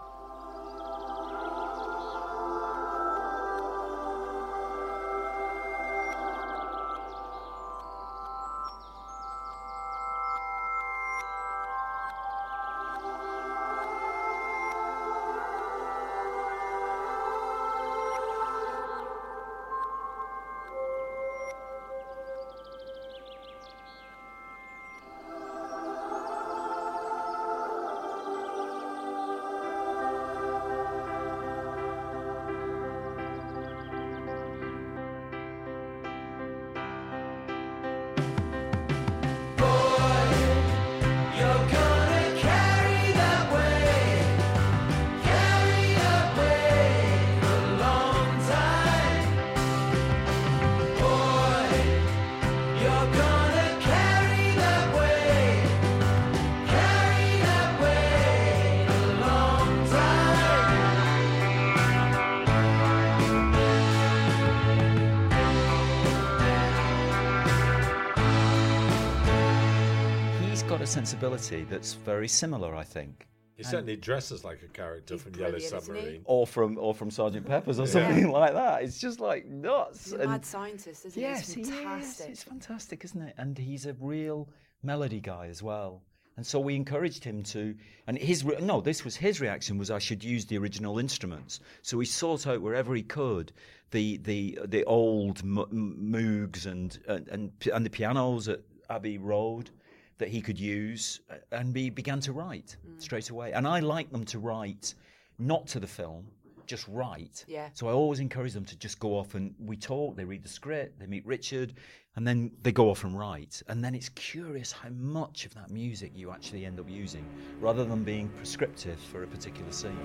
A 71.34 71.38
sensibility 71.38 71.70
that's 71.70 71.94
very 71.94 72.28
similar, 72.28 72.74
I 72.74 72.84
think. 72.84 73.26
He 73.56 73.62
And- 73.62 73.70
certainly 73.70 73.96
dresses 73.96 74.44
like 74.44 74.62
a 74.62 74.68
character 74.68 75.16
from 75.16 75.32
Yellow 75.34 75.50
brilliant, 75.52 75.64
isn't 75.74 75.94
he? 75.94 76.00
Submarine. 76.02 76.22
or 76.24 76.46
from 76.46 76.76
or 76.78 76.92
from 76.92 77.10
Sergeant 77.10 77.46
Pepper's 77.46 77.78
or 77.78 77.84
Yeah. 77.84 77.88
something 78.08 78.28
like 78.40 78.52
that. 78.54 78.82
It's 78.82 78.98
just 78.98 79.20
like 79.20 79.46
nuts. 79.46 80.04
He's 80.04 80.12
a 80.14 80.18
and- 80.20 80.30
mad 80.30 80.44
scientist, 80.44 81.06
isn't 81.06 81.20
yes, 81.20 81.52
he? 81.52 81.60
He's 81.60 81.68
he 81.68 81.74
is. 81.76 81.80
fantastic. 81.82 82.28
It's 82.30 82.42
fantastic, 82.42 83.04
isn't 83.04 83.22
it? 83.22 83.34
And 83.38 83.56
he's 83.56 83.86
a 83.86 83.92
real 84.00 84.48
melody 84.82 85.20
guy 85.20 85.46
as 85.46 85.62
well. 85.62 86.02
And 86.36 86.44
so 86.44 86.58
we 86.58 86.74
encouraged 86.74 87.22
him 87.22 87.44
to, 87.44 87.76
and 88.08 88.18
his 88.18 88.44
re- 88.44 88.56
no, 88.60 88.80
this 88.80 89.04
was 89.04 89.14
his 89.14 89.40
reaction 89.40 89.78
was 89.78 89.88
I 89.88 90.00
should 90.00 90.24
use 90.24 90.46
the 90.46 90.58
original 90.58 90.98
instruments. 90.98 91.60
So 91.82 92.00
he 92.00 92.06
sought 92.06 92.48
out 92.48 92.60
wherever 92.60 92.92
he 92.92 93.04
could 93.04 93.52
the 93.92 94.16
the 94.16 94.58
the 94.64 94.82
old 94.82 95.38
m- 95.44 95.58
m- 95.60 95.96
Moogs 96.12 96.66
and 96.66 96.98
and 97.06 97.28
and, 97.28 97.52
and 97.72 97.86
the 97.86 97.90
pianos 97.90 98.48
at 98.48 98.62
Abbey 98.90 99.16
Road 99.18 99.70
that 100.18 100.28
he 100.28 100.40
could 100.40 100.58
use, 100.58 101.20
uh, 101.30 101.34
and 101.52 101.76
he 101.76 101.90
began 101.90 102.20
to 102.20 102.32
write 102.32 102.76
straight 102.98 103.30
away. 103.30 103.52
And 103.52 103.66
I 103.66 103.80
like 103.80 104.10
them 104.10 104.24
to 104.26 104.38
write 104.38 104.94
not 105.38 105.66
to 105.68 105.80
the 105.80 105.86
film, 105.86 106.26
just 106.66 106.86
write. 106.88 107.44
Yeah. 107.48 107.68
So 107.74 107.88
I 107.88 107.92
always 107.92 108.20
encourage 108.20 108.52
them 108.52 108.64
to 108.64 108.76
just 108.76 108.98
go 108.98 109.18
off 109.18 109.34
and 109.34 109.54
we 109.58 109.76
talk, 109.76 110.16
they 110.16 110.24
read 110.24 110.42
the 110.42 110.48
script, 110.48 110.98
they 110.98 111.06
meet 111.06 111.26
Richard, 111.26 111.74
and 112.16 112.26
then 112.26 112.52
they 112.62 112.72
go 112.72 112.88
off 112.90 113.04
and 113.04 113.18
write. 113.18 113.62
And 113.68 113.82
then 113.82 113.94
it's 113.94 114.08
curious 114.10 114.72
how 114.72 114.88
much 114.90 115.46
of 115.46 115.54
that 115.54 115.70
music 115.70 116.12
you 116.14 116.30
actually 116.30 116.64
end 116.64 116.78
up 116.78 116.88
using, 116.88 117.26
rather 117.60 117.84
than 117.84 118.04
being 118.04 118.28
prescriptive 118.30 118.98
for 118.98 119.24
a 119.24 119.26
particular 119.26 119.72
scene. 119.72 119.98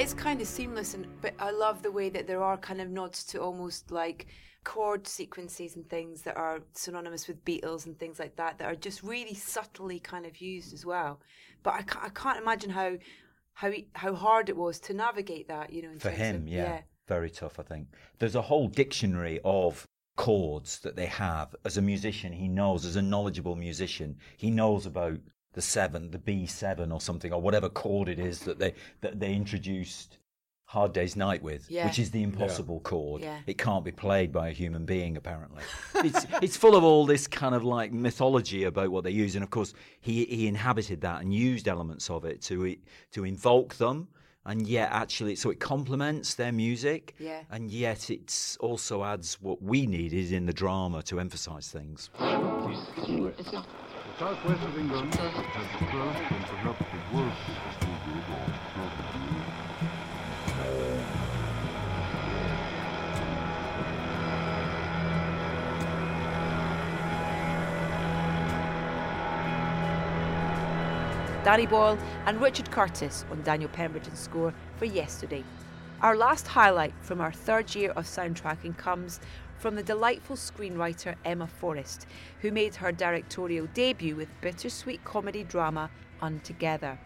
It 0.00 0.04
is 0.04 0.14
kind 0.14 0.40
of 0.40 0.46
seamless, 0.46 0.94
and 0.94 1.06
but 1.20 1.34
I 1.38 1.50
love 1.50 1.82
the 1.82 1.92
way 1.92 2.08
that 2.08 2.26
there 2.26 2.42
are 2.42 2.56
kind 2.56 2.80
of 2.80 2.88
nods 2.88 3.22
to 3.24 3.42
almost 3.42 3.90
like 3.90 4.28
chord 4.64 5.06
sequences 5.06 5.76
and 5.76 5.86
things 5.90 6.22
that 6.22 6.38
are 6.38 6.60
synonymous 6.72 7.28
with 7.28 7.44
Beatles 7.44 7.84
and 7.84 7.98
things 7.98 8.18
like 8.18 8.34
that 8.36 8.56
that 8.56 8.64
are 8.64 8.74
just 8.74 9.02
really 9.02 9.34
subtly 9.34 9.98
kind 10.00 10.24
of 10.24 10.40
used 10.40 10.72
as 10.72 10.86
well. 10.86 11.20
But 11.62 11.74
I 11.74 11.82
can't, 11.82 12.04
I 12.06 12.08
can't 12.08 12.38
imagine 12.40 12.70
how 12.70 12.96
how 13.52 13.70
he- 13.70 13.90
how 13.94 14.14
hard 14.14 14.48
it 14.48 14.56
was 14.56 14.80
to 14.80 14.94
navigate 14.94 15.48
that. 15.48 15.70
You 15.70 15.82
know, 15.82 15.90
in 15.90 15.98
For 15.98 16.08
him, 16.08 16.36
of- 16.36 16.48
yeah, 16.48 16.80
very 17.06 17.28
tough, 17.28 17.60
I 17.60 17.62
think. 17.62 17.88
There's 18.18 18.36
a 18.36 18.48
whole 18.48 18.68
dictionary 18.68 19.38
of 19.44 19.86
chords 20.16 20.78
that 20.78 20.96
they 20.96 21.06
have. 21.08 21.54
As 21.66 21.76
a 21.76 21.82
musician, 21.82 22.32
he 22.32 22.48
knows, 22.48 22.86
as 22.86 22.96
a 22.96 23.02
knowledgeable 23.02 23.54
musician, 23.54 24.16
he 24.38 24.50
knows 24.50 24.86
about 24.86 25.18
the 25.52 25.62
seven, 25.62 26.10
the 26.10 26.18
B7 26.18 26.92
or 26.92 27.00
something, 27.00 27.32
or 27.32 27.40
whatever 27.40 27.68
chord 27.68 28.08
it 28.08 28.18
is 28.18 28.40
that 28.40 28.58
they, 28.58 28.74
that 29.00 29.18
they 29.18 29.34
introduced 29.34 30.18
Hard 30.66 30.92
Day's 30.92 31.16
Night 31.16 31.42
with, 31.42 31.68
Yeah. 31.68 31.86
which 31.86 31.98
is 31.98 32.12
the 32.12 32.22
impossible 32.22 32.78
chord. 32.80 33.22
Yeah. 33.22 33.38
It 33.48 33.58
can't 33.58 33.84
be 33.84 33.90
played 33.90 34.30
by 34.30 34.50
a 34.50 34.52
human 34.52 34.84
being, 34.84 35.16
apparently. 35.16 35.64
it's, 35.96 36.26
it's 36.40 36.56
full 36.56 36.76
of 36.76 36.84
all 36.84 37.06
this 37.06 37.26
kind 37.26 37.56
of 37.56 37.64
like 37.64 37.92
mythology 37.92 38.62
about 38.64 38.90
what 38.90 39.02
they 39.02 39.10
use. 39.10 39.34
And 39.34 39.42
of 39.42 39.50
course, 39.50 39.74
he, 40.00 40.26
he 40.26 40.46
inhabited 40.46 41.00
that 41.00 41.22
and 41.22 41.34
used 41.34 41.66
elements 41.66 42.08
of 42.08 42.24
it 42.24 42.40
to, 42.42 42.76
to 43.10 43.24
invoke 43.24 43.74
them. 43.74 44.06
And 44.46 44.66
yet, 44.66 44.90
actually, 44.92 45.34
so 45.34 45.50
it 45.50 45.58
complements 45.58 46.34
their 46.34 46.52
music. 46.52 47.14
Yeah. 47.18 47.40
And 47.50 47.68
yet, 47.70 48.08
it 48.08 48.56
also 48.60 49.02
adds 49.02 49.38
what 49.42 49.60
we 49.60 49.86
needed 49.86 50.32
in 50.32 50.46
the 50.46 50.52
drama 50.52 51.02
to 51.02 51.18
emphasize 51.18 51.68
things. 51.68 52.10
Southwest 54.20 54.62
of 54.64 54.78
England 54.78 55.14
has 55.14 55.32
the 55.32 55.42
first 55.42 56.18
the 56.60 57.16
worst 57.16 57.40
disturbance 57.46 58.28
of 58.28 58.52
property. 58.74 59.24
Danny 71.42 71.64
Boyle 71.64 71.98
and 72.26 72.42
Richard 72.42 72.70
Curtis 72.70 73.24
on 73.30 73.40
Daniel 73.42 73.70
Pemberton's 73.70 74.18
score 74.18 74.52
for 74.76 74.84
Yesterday. 74.84 75.44
Our 76.02 76.14
last 76.14 76.46
highlight 76.46 76.92
from 77.00 77.22
our 77.22 77.32
third 77.32 77.74
year 77.74 77.92
of 77.92 78.04
soundtracking 78.04 78.76
comes 78.76 79.18
from 79.60 79.76
the 79.76 79.82
delightful 79.82 80.36
screenwriter 80.36 81.14
Emma 81.24 81.46
Forrest, 81.46 82.06
who 82.40 82.50
made 82.50 82.74
her 82.76 82.90
directorial 82.90 83.68
debut 83.74 84.16
with 84.16 84.28
bittersweet 84.40 85.04
comedy 85.04 85.44
drama 85.44 85.90
Untogether. 86.22 86.98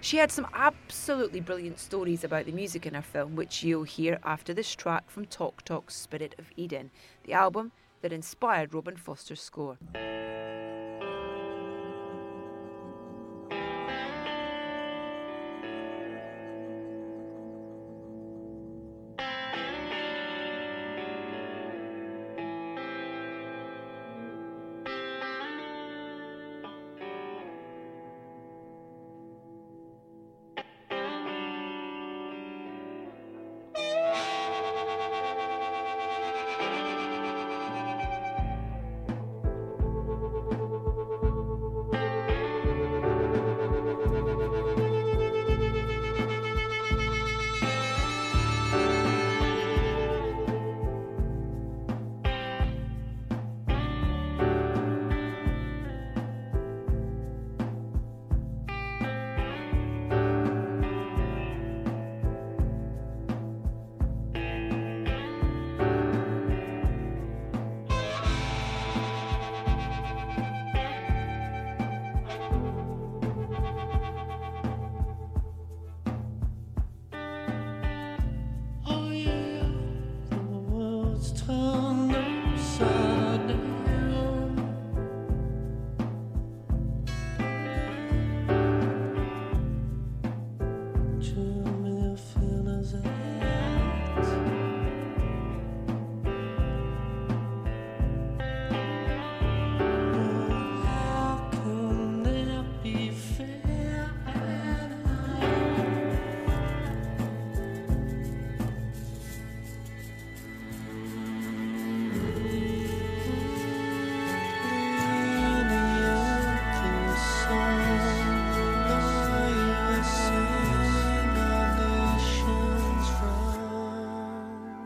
She 0.00 0.16
had 0.16 0.32
some 0.32 0.48
absolutely 0.52 1.40
brilliant 1.40 1.78
stories 1.78 2.24
about 2.24 2.46
the 2.46 2.52
music 2.52 2.86
in 2.86 2.94
her 2.94 3.02
film, 3.02 3.36
which 3.36 3.62
you'll 3.62 3.84
hear 3.84 4.18
after 4.24 4.52
this 4.52 4.74
track 4.74 5.08
from 5.08 5.26
Talk 5.26 5.64
Talk's 5.64 5.94
Spirit 5.94 6.34
of 6.38 6.50
Eden, 6.56 6.90
the 7.24 7.34
album 7.34 7.72
that 8.00 8.12
inspired 8.12 8.74
Robin 8.74 8.96
Foster's 8.96 9.40
score. 9.40 9.78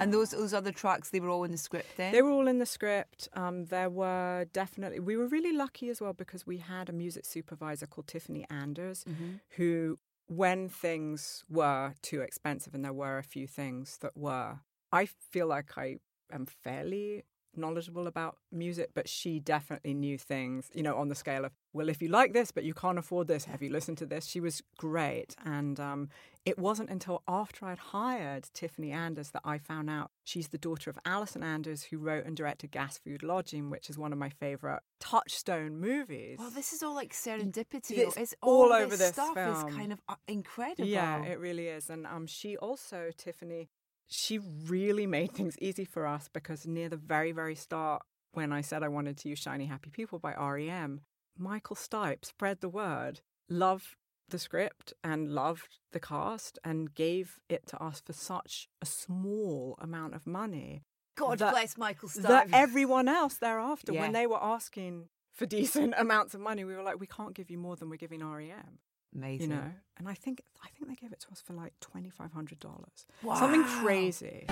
And 0.07 0.15
those 0.15 0.31
those 0.31 0.55
other 0.55 0.73
tracks, 0.73 1.11
they 1.11 1.21
were 1.21 1.29
all 1.31 1.45
in 1.45 1.51
the 1.51 1.59
script 1.59 1.89
then. 1.97 2.13
They 2.13 2.23
were 2.23 2.31
all 2.31 2.47
in 2.49 2.59
the 2.59 2.67
script. 2.67 3.29
Um, 3.33 3.65
there 3.67 3.91
were 3.91 4.47
definitely, 4.53 5.01
we 5.01 5.17
were 5.17 5.27
really 5.27 5.53
lucky 5.53 5.89
as 5.91 6.01
well 6.01 6.13
because 6.13 6.47
we 6.47 6.59
had 6.59 6.89
a 6.89 6.93
music 6.93 7.25
supervisor 7.25 7.87
called 7.87 8.07
Tiffany 8.07 8.45
Anders 8.49 9.05
Mhm. 9.05 9.41
who, 9.57 9.99
when 10.29 10.69
things 10.69 11.45
were 11.49 11.95
too 12.03 12.21
expensive, 12.21 12.73
and 12.75 12.85
there 12.85 12.93
were 12.93 13.19
a 13.19 13.23
few 13.35 13.47
things 13.49 13.99
that 13.99 14.17
were, 14.17 14.61
I 14.93 15.07
feel 15.07 15.49
like 15.49 15.77
I 15.77 15.99
am 16.33 16.47
fairly 16.47 17.25
knowledgeable 17.57 18.07
about 18.07 18.37
music, 18.53 18.91
but 18.95 19.09
she 19.09 19.41
definitely 19.41 19.95
knew 19.95 20.19
things, 20.19 20.71
you 20.75 20.83
know, 20.83 20.97
on 20.97 21.09
the 21.09 21.15
scale 21.15 21.45
of, 21.45 21.53
well, 21.73 21.89
if 21.89 22.01
you 22.01 22.09
like 22.09 22.33
this, 22.33 22.51
but 22.51 22.65
you 22.65 22.75
can't 22.75 22.99
afford 22.99 23.29
this, 23.29 23.45
have 23.45 23.63
you 23.63 23.71
listened 23.71 23.99
to 23.99 24.07
this? 24.07 24.27
She 24.27 24.41
was 24.41 24.63
great. 24.79 25.35
And 25.45 25.79
um, 25.79 26.09
it 26.45 26.59
wasn't 26.59 26.91
until 26.91 27.23
after 27.29 27.67
I'd 27.67 27.79
hired 27.79 28.49
Tiffany 28.55 28.93
Anders 28.93 29.31
that 29.31 29.43
I 29.45 29.59
found 29.59 29.91
out 29.91 30.11
she's 30.25 30.49
the 30.49 30.59
daughter 30.59 30.91
of 30.91 30.99
Allison 31.05 31.43
Anders, 31.43 31.85
who 31.85 31.99
wrote 31.99 32.25
and 32.25 32.37
directed 32.37 32.71
Gas 32.71 32.99
Food 32.99 33.23
Lodging, 33.23 33.69
which 33.69 33.91
is 33.91 33.99
one 33.99 34.13
of 34.13 34.19
my 34.19 34.29
favorite 34.29 34.81
touchstone 35.01 35.79
movies. 35.79 36.39
Well, 36.39 36.51
this 36.51 36.73
is 36.73 36.83
all 36.83 36.95
like 36.95 37.13
serendipity. 37.13 37.99
It's 37.99 38.17
It's, 38.17 38.35
all 38.43 38.67
all, 38.67 38.73
over 38.73 38.91
this 38.91 38.99
this 38.99 39.13
stuff 39.13 39.35
film. 39.35 39.69
is 39.69 39.75
kind 39.75 39.93
of 39.93 40.01
uh, 40.09 40.15
incredible. 40.29 40.89
Yeah, 40.89 41.23
it 41.25 41.39
really 41.39 41.69
is. 41.69 41.91
And 41.91 42.07
um, 42.07 42.27
she 42.27 42.57
also, 42.57 43.11
Tiffany, 43.17 43.69
she 44.09 44.39
really 44.39 45.07
made 45.07 45.33
things 45.33 45.57
easy 45.61 45.85
for 45.85 46.07
us 46.07 46.29
because 46.33 46.67
near 46.67 46.89
the 46.89 46.97
very, 46.97 47.33
very 47.33 47.55
start, 47.55 48.03
when 48.33 48.53
I 48.53 48.61
said 48.61 48.83
I 48.83 48.89
wanted 48.89 49.17
to 49.19 49.29
use 49.29 49.39
Shiny 49.39 49.67
Happy 49.67 49.91
People 49.91 50.19
by 50.19 50.35
REM, 50.35 51.01
Michael 51.39 51.77
Stipe 51.77 52.25
spread 52.25 52.61
the 52.61 52.69
word, 52.69 53.21
loved 53.49 53.97
the 54.29 54.39
script 54.39 54.93
and 55.05 55.31
loved 55.33 55.79
the 55.93 56.01
cast 56.01 56.59
and 56.65 56.95
gave 56.95 57.39
it 57.49 57.67
to 57.69 57.83
us 57.83 58.03
for 58.05 58.13
such 58.13 58.69
a 58.83 58.87
small 58.87 59.77
amount 59.81 60.15
of 60.15 60.27
money. 60.27 60.83
God 61.17 61.39
that- 61.39 61.53
bless 61.53 61.77
Michael 61.79 62.09
Stipe. 62.09 62.23
That 62.23 62.49
everyone 62.53 63.09
else 63.09 63.37
thereafter, 63.37 63.93
Yeah. 63.93 64.03
when 64.03 64.13
they 64.13 64.27
were 64.27 64.43
asking 64.43 65.09
for 65.33 65.47
decent 65.59 65.95
amounts 65.97 66.35
of 66.35 66.41
money, 66.41 66.65
we 66.65 66.75
were 66.75 66.83
like, 66.83 67.01
we 67.01 67.07
can't 67.07 67.35
give 67.35 67.51
you 67.51 67.59
more 67.59 67.77
than 67.77 67.89
we're 67.89 67.97
giving 67.97 68.21
REM. 68.23 68.79
Amazing. 69.15 69.51
You 69.51 69.57
know, 69.57 69.73
and 69.99 70.09
I 70.09 70.15
think 70.15 70.43
I 70.63 70.69
think 70.69 70.89
they 70.89 70.95
gave 70.95 71.13
it 71.13 71.21
to 71.21 71.31
us 71.33 71.41
for 71.41 71.53
like 71.55 71.73
twenty 71.81 72.11
five 72.11 72.33
hundred 72.33 72.61
dollars, 72.61 73.07
something 73.23 73.63
Wow. 73.63 73.81
crazy. 73.83 74.47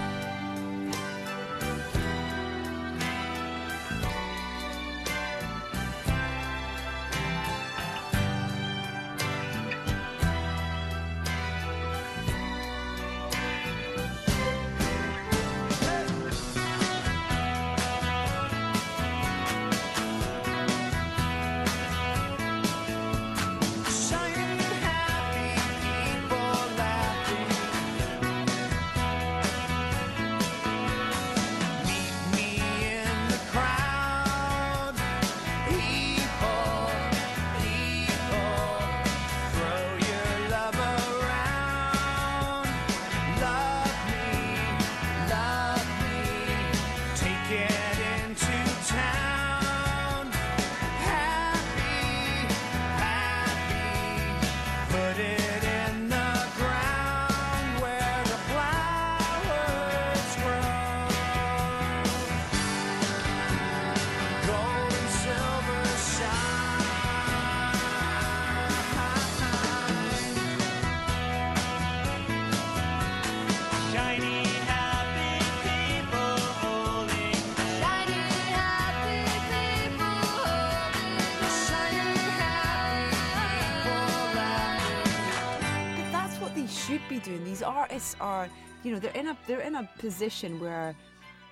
Artists 87.94 88.16
are, 88.20 88.48
you 88.82 88.92
know, 88.92 88.98
they're 88.98 89.12
in 89.20 89.28
a 89.28 89.36
they're 89.46 89.60
in 89.60 89.76
a 89.76 89.88
position 89.98 90.58
where 90.60 90.94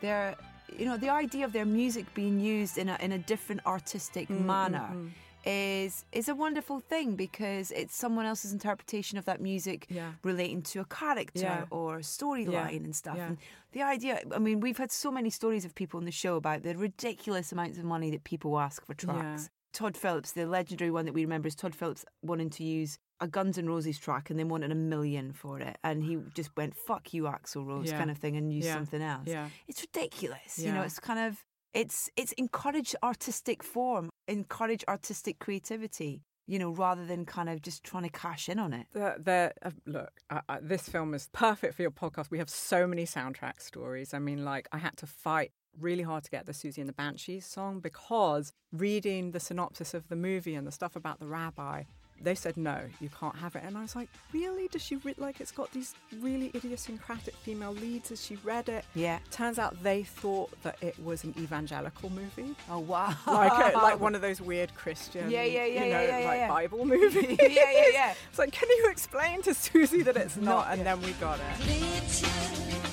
they're, 0.01 0.35
you 0.77 0.85
know, 0.85 0.97
the 0.97 1.09
idea 1.09 1.45
of 1.45 1.53
their 1.53 1.65
music 1.65 2.05
being 2.15 2.41
used 2.41 2.79
in 2.79 2.89
a 2.89 2.97
in 3.01 3.13
a 3.13 3.19
different 3.19 3.61
artistic 3.67 4.29
Mm, 4.29 4.39
mm, 4.41 4.45
manner. 4.47 4.89
mm. 4.93 5.11
Is 5.45 6.05
is 6.13 6.29
a 6.29 6.35
wonderful 6.35 6.79
thing 6.81 7.17
because 7.17 7.73
it's 7.73 7.97
someone 7.97 8.27
else's 8.27 8.53
interpretation 8.53 9.19
of 9.19 9.25
that 9.25 9.41
music 9.41 9.87
Yeah. 9.89 10.13
relating 10.23 10.63
to 10.73 10.81
a 10.81 10.85
character 10.85 11.41
Yeah. 11.41 11.65
or 11.79 12.01
storyline 12.03 12.85
and 12.85 12.95
stuff. 12.95 13.17
yeah. 13.17 13.27
And 13.29 13.39
the 13.73 13.83
idea, 13.83 14.15
I 14.37 14.39
mean, 14.39 14.61
we've 14.61 14.79
had 14.79 14.93
so 14.93 15.11
many 15.11 15.31
stories 15.31 15.65
of 15.65 15.75
people 15.75 15.99
on 15.99 16.05
the 16.05 16.13
show 16.25 16.37
about 16.37 16.63
the 16.63 16.75
ridiculous 16.77 17.53
amounts 17.53 17.77
of 17.79 17.85
money 17.85 18.11
that 18.11 18.23
people 18.25 18.51
ask 18.67 18.85
for 18.87 18.95
Yeah. 18.95 19.05
tracks. 19.05 19.51
Todd 19.73 19.97
Phillips, 19.97 20.33
the 20.33 20.47
legendary 20.47 20.91
one 20.93 21.07
that 21.07 21.15
we 21.15 21.23
remember 21.25 21.49
is 21.49 21.55
Todd 21.57 21.75
Phillips 21.75 22.05
wanting 22.23 22.51
to 22.51 22.63
use 22.63 22.99
a 23.23 23.27
Guns 23.29 23.57
N' 23.57 23.67
Roses 23.67 23.99
track 23.99 24.29
and 24.29 24.39
they 24.39 24.45
wanted 24.45 24.71
a 24.73 24.75
million 24.75 25.33
for 25.33 25.61
it. 25.61 25.79
And 25.83 26.03
he 26.03 26.19
just 26.35 26.51
went, 26.57 26.75
fuck 26.75 27.15
you, 27.15 27.23
Axl 27.25 27.65
Rose, 27.67 27.91
Yeah. 27.91 27.99
kind 27.99 28.11
of 28.11 28.19
thing, 28.19 28.37
and 28.37 28.53
used 28.53 28.67
Yeah. 28.67 28.75
something 28.75 29.01
else. 29.01 29.27
Yeah. 29.29 29.49
It's 29.69 29.81
ridiculous. 29.81 30.59
You 30.59 30.73
know, 30.73 30.83
it's 30.83 30.99
kind 31.01 31.21
of, 31.21 31.45
it's, 31.73 32.11
it's 32.17 32.33
encourage 32.33 32.95
artistic 33.03 33.63
form, 33.63 34.11
encourage 34.29 34.85
artistic 34.89 35.39
creativity, 35.39 36.23
you 36.49 36.59
know, 36.59 36.71
rather 36.71 37.07
than 37.07 37.25
kind 37.25 37.49
of 37.49 37.63
just 37.63 37.85
trying 37.85 38.03
to 38.03 38.09
cash 38.11 38.49
in 38.49 38.59
on 38.59 38.73
it. 38.73 38.87
The, 38.93 39.15
the, 39.19 39.53
uh, 39.63 39.71
look, 39.87 40.11
uh, 40.29 40.41
uh, 40.49 40.59
this 40.61 40.89
film 40.89 41.15
is 41.15 41.29
perfect 41.33 41.75
for 41.77 41.83
your 41.83 41.93
podcast. 41.93 42.31
We 42.31 42.39
have 42.39 42.51
so 42.51 42.87
many 42.87 43.05
soundtrack 43.07 43.63
stories. 43.63 44.13
I 44.13 44.19
mean, 44.19 44.45
like, 44.45 44.67
I 44.73 44.79
had 44.79 44.97
to 44.99 45.07
fight 45.07 45.53
really 45.79 46.03
hard 46.03 46.25
to 46.25 46.31
get 46.31 46.45
the 46.45 46.53
Siouxsie 46.53 46.79
and 46.79 46.89
the 46.89 46.93
Banshees 46.93 47.47
song 47.47 47.81
because 47.81 48.53
reading 48.73 49.31
the 49.31 49.41
synopsis 49.41 49.95
of 49.95 50.09
the 50.09 50.17
movie 50.17 50.55
and 50.55 50.67
the 50.67 50.73
stuff 50.73 50.97
about 50.97 51.21
the 51.21 51.27
rabbi, 51.27 51.85
they 52.23 52.35
said 52.35 52.57
no, 52.57 52.81
you 53.01 53.09
can't 53.09 53.37
have 53.37 53.57
it. 53.57 53.63
And 53.65 53.77
I 53.77 53.83
was 53.83 53.97
like, 53.97 54.09
really? 54.33 54.69
Does 54.69 54.83
she 54.83 54.97
re- 54.97 55.15
like? 55.19 55.41
It's 55.41 55.53
got 55.53 55.71
these 55.73 55.95
really 56.21 56.51
idiosyncratic 56.55 57.35
female 57.37 57.73
leads. 57.73 58.11
As 58.11 58.25
she 58.25 58.37
read 58.45 58.69
it, 58.69 58.85
yeah. 58.95 59.19
Turns 59.31 59.59
out 59.59 59.83
they 59.83 60.03
thought 60.03 60.51
that 60.63 60.77
it 60.83 60.99
was 61.03 61.25
an 61.25 61.35
evangelical 61.39 62.11
movie. 62.11 62.55
Oh 62.71 62.79
wow! 62.79 63.15
like 63.27 63.75
a, 63.75 63.79
like 63.79 64.01
one 64.07 64.15
of 64.15 64.21
those 64.21 64.41
weird 64.41 64.75
Christian, 64.75 65.31
Yeah, 65.31 65.45
yeah, 65.45 65.65
yeah, 65.65 65.85
you 65.85 65.93
know, 65.93 66.01
yeah, 66.01 66.19
yeah, 66.19 66.29
like 66.29 66.39
yeah. 66.39 66.49
Bible 66.49 66.85
movies. 66.87 67.37
Yeah, 67.41 67.49
yeah, 67.51 67.85
yeah. 67.93 68.15
It's 68.31 68.39
like, 68.39 68.53
can 68.53 68.69
you 68.69 68.89
explain 68.91 69.43
to 69.43 69.51
Siouxsie 69.51 70.05
that 70.05 70.17
it's 70.17 70.37
not? 70.37 70.69
and 70.71 70.87
then 70.87 71.01
we 71.03 71.13
got 71.13 71.39
it. 71.39 72.92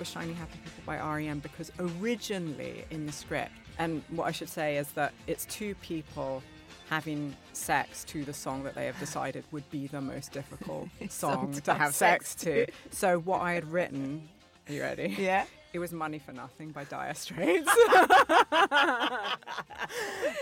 With 0.00 0.08
Shiny 0.08 0.32
Happy 0.32 0.58
People 0.64 0.82
by 0.86 0.98
REM 0.98 1.38
because 1.40 1.70
originally 1.78 2.84
in 2.90 3.06
the 3.06 3.12
script, 3.12 3.52
and 3.78 4.02
what 4.08 4.24
I 4.24 4.32
should 4.32 4.48
say 4.48 4.78
is 4.78 4.88
that 4.92 5.12
it's 5.26 5.44
two 5.44 5.74
people 5.76 6.42
having 6.88 7.36
sex 7.52 8.02
to 8.04 8.24
the 8.24 8.32
song 8.32 8.64
that 8.64 8.74
they 8.74 8.86
have 8.86 8.98
decided 8.98 9.44
would 9.52 9.70
be 9.70 9.86
the 9.86 10.00
most 10.00 10.32
difficult 10.32 10.88
song 11.08 11.52
to 11.52 11.74
have 11.74 11.94
sex 11.94 12.34
to. 12.36 12.66
So 12.90 13.20
what 13.20 13.42
I 13.42 13.52
had 13.52 13.70
written, 13.70 14.26
are 14.68 14.72
you 14.72 14.80
ready? 14.80 15.14
Yeah. 15.18 15.44
It 15.72 15.78
was 15.78 15.92
Money 15.92 16.18
for 16.18 16.32
Nothing 16.32 16.70
by 16.70 16.82
Dire 16.84 17.14
Straits. 17.14 17.70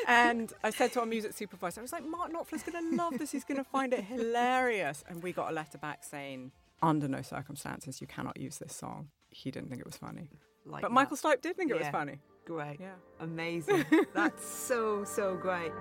and 0.09 0.51
I 0.65 0.71
said 0.71 0.93
to 0.93 1.01
our 1.01 1.07
music 1.07 1.35
supervisor, 1.35 1.81
I 1.81 1.83
was 1.83 1.93
like, 1.93 2.07
Mark 2.07 2.33
Knopfler's 2.33 2.63
going 2.63 2.91
to 2.91 2.97
love 2.97 3.19
this. 3.19 3.33
He's 3.33 3.45
going 3.45 3.59
to 3.59 3.65
find 3.65 3.93
it 3.93 4.05
hilarious. 4.05 5.05
And 5.07 5.23
we 5.23 5.33
got 5.33 5.51
a 5.51 5.53
letter 5.53 5.77
back 5.77 6.03
saying, 6.03 6.53
under 6.81 7.09
no 7.09 7.21
circumstances, 7.21 8.01
you 8.01 8.07
cannot 8.07 8.41
use 8.41 8.57
this 8.57 8.75
song. 8.75 9.09
He 9.31 9.51
didn't 9.51 9.69
think 9.69 9.81
it 9.81 9.87
was 9.87 9.97
funny. 9.97 10.29
Like 10.65 10.83
but 10.83 10.89
that. 10.89 10.95
Michael 10.95 11.17
Stipe 11.17 11.41
did 11.41 11.57
think 11.57 11.71
it 11.71 11.79
was 11.79 11.89
funny. 11.89 12.19
Great. 12.45 12.79
Yeah. 12.81 12.95
Amazing. 13.21 13.85
That's 14.15 14.47
so, 14.47 15.05
so 15.05 15.37
great. 15.37 15.73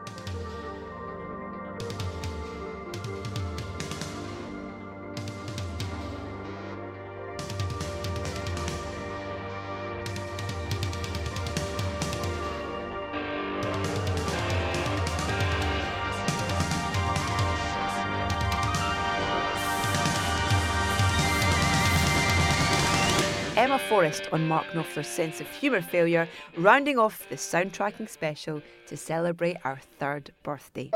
On 24.31 24.47
Mark 24.47 24.67
Knopfler's 24.67 25.05
sense 25.05 25.41
of 25.41 25.49
humour 25.49 25.81
failure, 25.81 26.29
rounding 26.55 26.97
off 26.97 27.27
the 27.27 27.35
soundtracking 27.35 28.07
special 28.07 28.61
to 28.87 28.95
celebrate 28.95 29.57
our 29.65 29.77
third 29.99 30.31
birthday. 30.43 30.89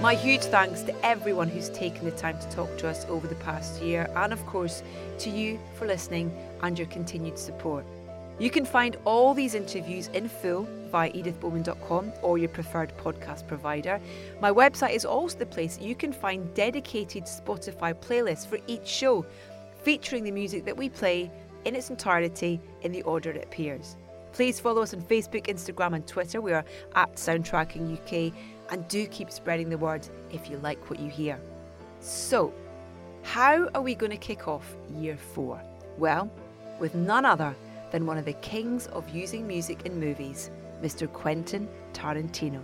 My 0.00 0.14
huge 0.14 0.40
thanks 0.44 0.80
to 0.84 1.04
everyone 1.04 1.48
who's 1.48 1.68
taken 1.68 2.06
the 2.06 2.12
time 2.12 2.38
to 2.40 2.48
talk 2.48 2.78
to 2.78 2.88
us 2.88 3.04
over 3.10 3.26
the 3.26 3.34
past 3.34 3.82
year, 3.82 4.10
and 4.16 4.32
of 4.32 4.44
course 4.46 4.82
to 5.18 5.28
you 5.28 5.60
for 5.74 5.86
listening 5.86 6.32
and 6.62 6.78
your 6.78 6.88
continued 6.88 7.38
support. 7.38 7.84
You 8.38 8.48
can 8.48 8.64
find 8.64 8.96
all 9.04 9.34
these 9.34 9.54
interviews 9.54 10.08
in 10.14 10.30
full 10.30 10.66
via 10.90 11.12
edithbowman.com 11.12 12.12
or 12.22 12.38
your 12.38 12.48
preferred 12.48 12.96
podcast 12.96 13.46
provider. 13.46 14.00
My 14.40 14.50
website 14.50 14.94
is 14.94 15.04
also 15.04 15.36
the 15.36 15.44
place 15.44 15.78
you 15.78 15.94
can 15.94 16.14
find 16.14 16.54
dedicated 16.54 17.24
Spotify 17.24 17.92
playlists 17.92 18.46
for 18.46 18.58
each 18.66 18.86
show, 18.86 19.26
featuring 19.82 20.24
the 20.24 20.30
music 20.30 20.64
that 20.64 20.76
we 20.76 20.88
play 20.88 21.30
in 21.64 21.74
its 21.74 21.90
entirety 21.90 22.60
in 22.82 22.92
the 22.92 23.02
order 23.02 23.30
it 23.30 23.44
appears. 23.44 23.96
Please 24.32 24.60
follow 24.60 24.82
us 24.82 24.94
on 24.94 25.02
Facebook, 25.02 25.46
Instagram, 25.46 25.94
and 25.94 26.06
Twitter. 26.06 26.40
We 26.40 26.52
are 26.52 26.64
at 26.94 27.14
Soundtracking 27.14 27.92
UK, 27.92 28.32
and 28.70 28.86
do 28.88 29.06
keep 29.06 29.30
spreading 29.30 29.70
the 29.70 29.78
word 29.78 30.06
if 30.30 30.50
you 30.50 30.58
like 30.58 30.90
what 30.90 31.00
you 31.00 31.08
hear. 31.08 31.38
So, 32.00 32.52
how 33.22 33.68
are 33.74 33.82
we 33.82 33.94
going 33.94 34.12
to 34.12 34.18
kick 34.18 34.46
off 34.46 34.76
year 34.94 35.16
four? 35.16 35.60
Well, 35.96 36.30
with 36.78 36.94
none 36.94 37.24
other 37.24 37.54
than 37.90 38.06
one 38.06 38.18
of 38.18 38.24
the 38.24 38.34
kings 38.34 38.86
of 38.88 39.08
using 39.08 39.46
music 39.46 39.86
in 39.86 39.98
movies, 39.98 40.50
Mr. 40.82 41.10
Quentin 41.12 41.68
Tarantino. 41.92 42.60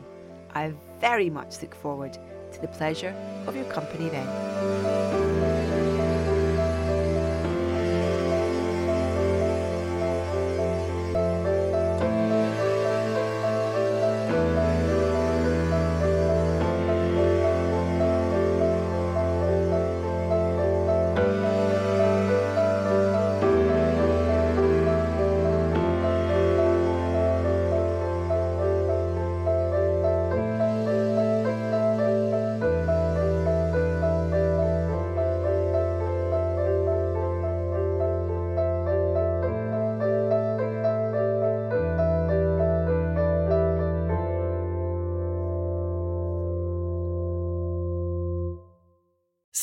I 0.54 0.72
very 1.00 1.30
much 1.30 1.60
look 1.62 1.74
forward 1.74 2.16
to 2.52 2.60
the 2.60 2.68
pleasure 2.68 3.14
of 3.46 3.56
your 3.56 3.64
company 3.66 4.08
then. 4.08 5.93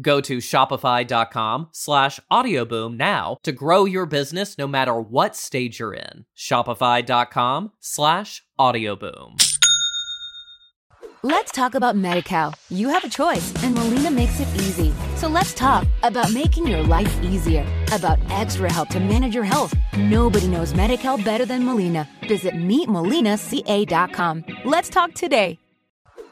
Go 0.00 0.20
to 0.20 0.38
shopify.com 0.38 1.68
slash 1.72 2.20
audioboom 2.30 2.96
now 2.96 3.36
to 3.42 3.52
grow 3.52 3.84
your 3.84 4.06
business 4.06 4.56
no 4.56 4.66
matter 4.66 4.98
what 4.98 5.36
stage 5.36 5.78
you're 5.78 5.94
in. 5.94 6.24
Shopify.com 6.36 7.72
slash 7.80 8.42
audioboom. 8.58 9.36
Let's 11.22 11.52
talk 11.52 11.74
about 11.74 11.96
MediCal. 11.96 12.54
You 12.70 12.88
have 12.88 13.04
a 13.04 13.08
choice, 13.10 13.52
and 13.62 13.74
Molina 13.74 14.10
makes 14.10 14.40
it 14.40 14.48
easy. 14.54 14.90
So 15.16 15.28
let's 15.28 15.52
talk 15.52 15.86
about 16.02 16.32
making 16.32 16.66
your 16.66 16.82
life 16.82 17.22
easier, 17.22 17.66
about 17.92 18.18
extra 18.30 18.72
help 18.72 18.88
to 18.90 19.00
manage 19.00 19.34
your 19.34 19.44
health. 19.44 19.74
Nobody 19.98 20.48
knows 20.48 20.72
MediCal 20.72 21.22
better 21.22 21.44
than 21.44 21.62
Molina. 21.62 22.08
Visit 22.26 22.54
meetmolinaca.com. 22.54 24.44
Let's 24.64 24.88
talk 24.88 25.12
today. 25.12 25.58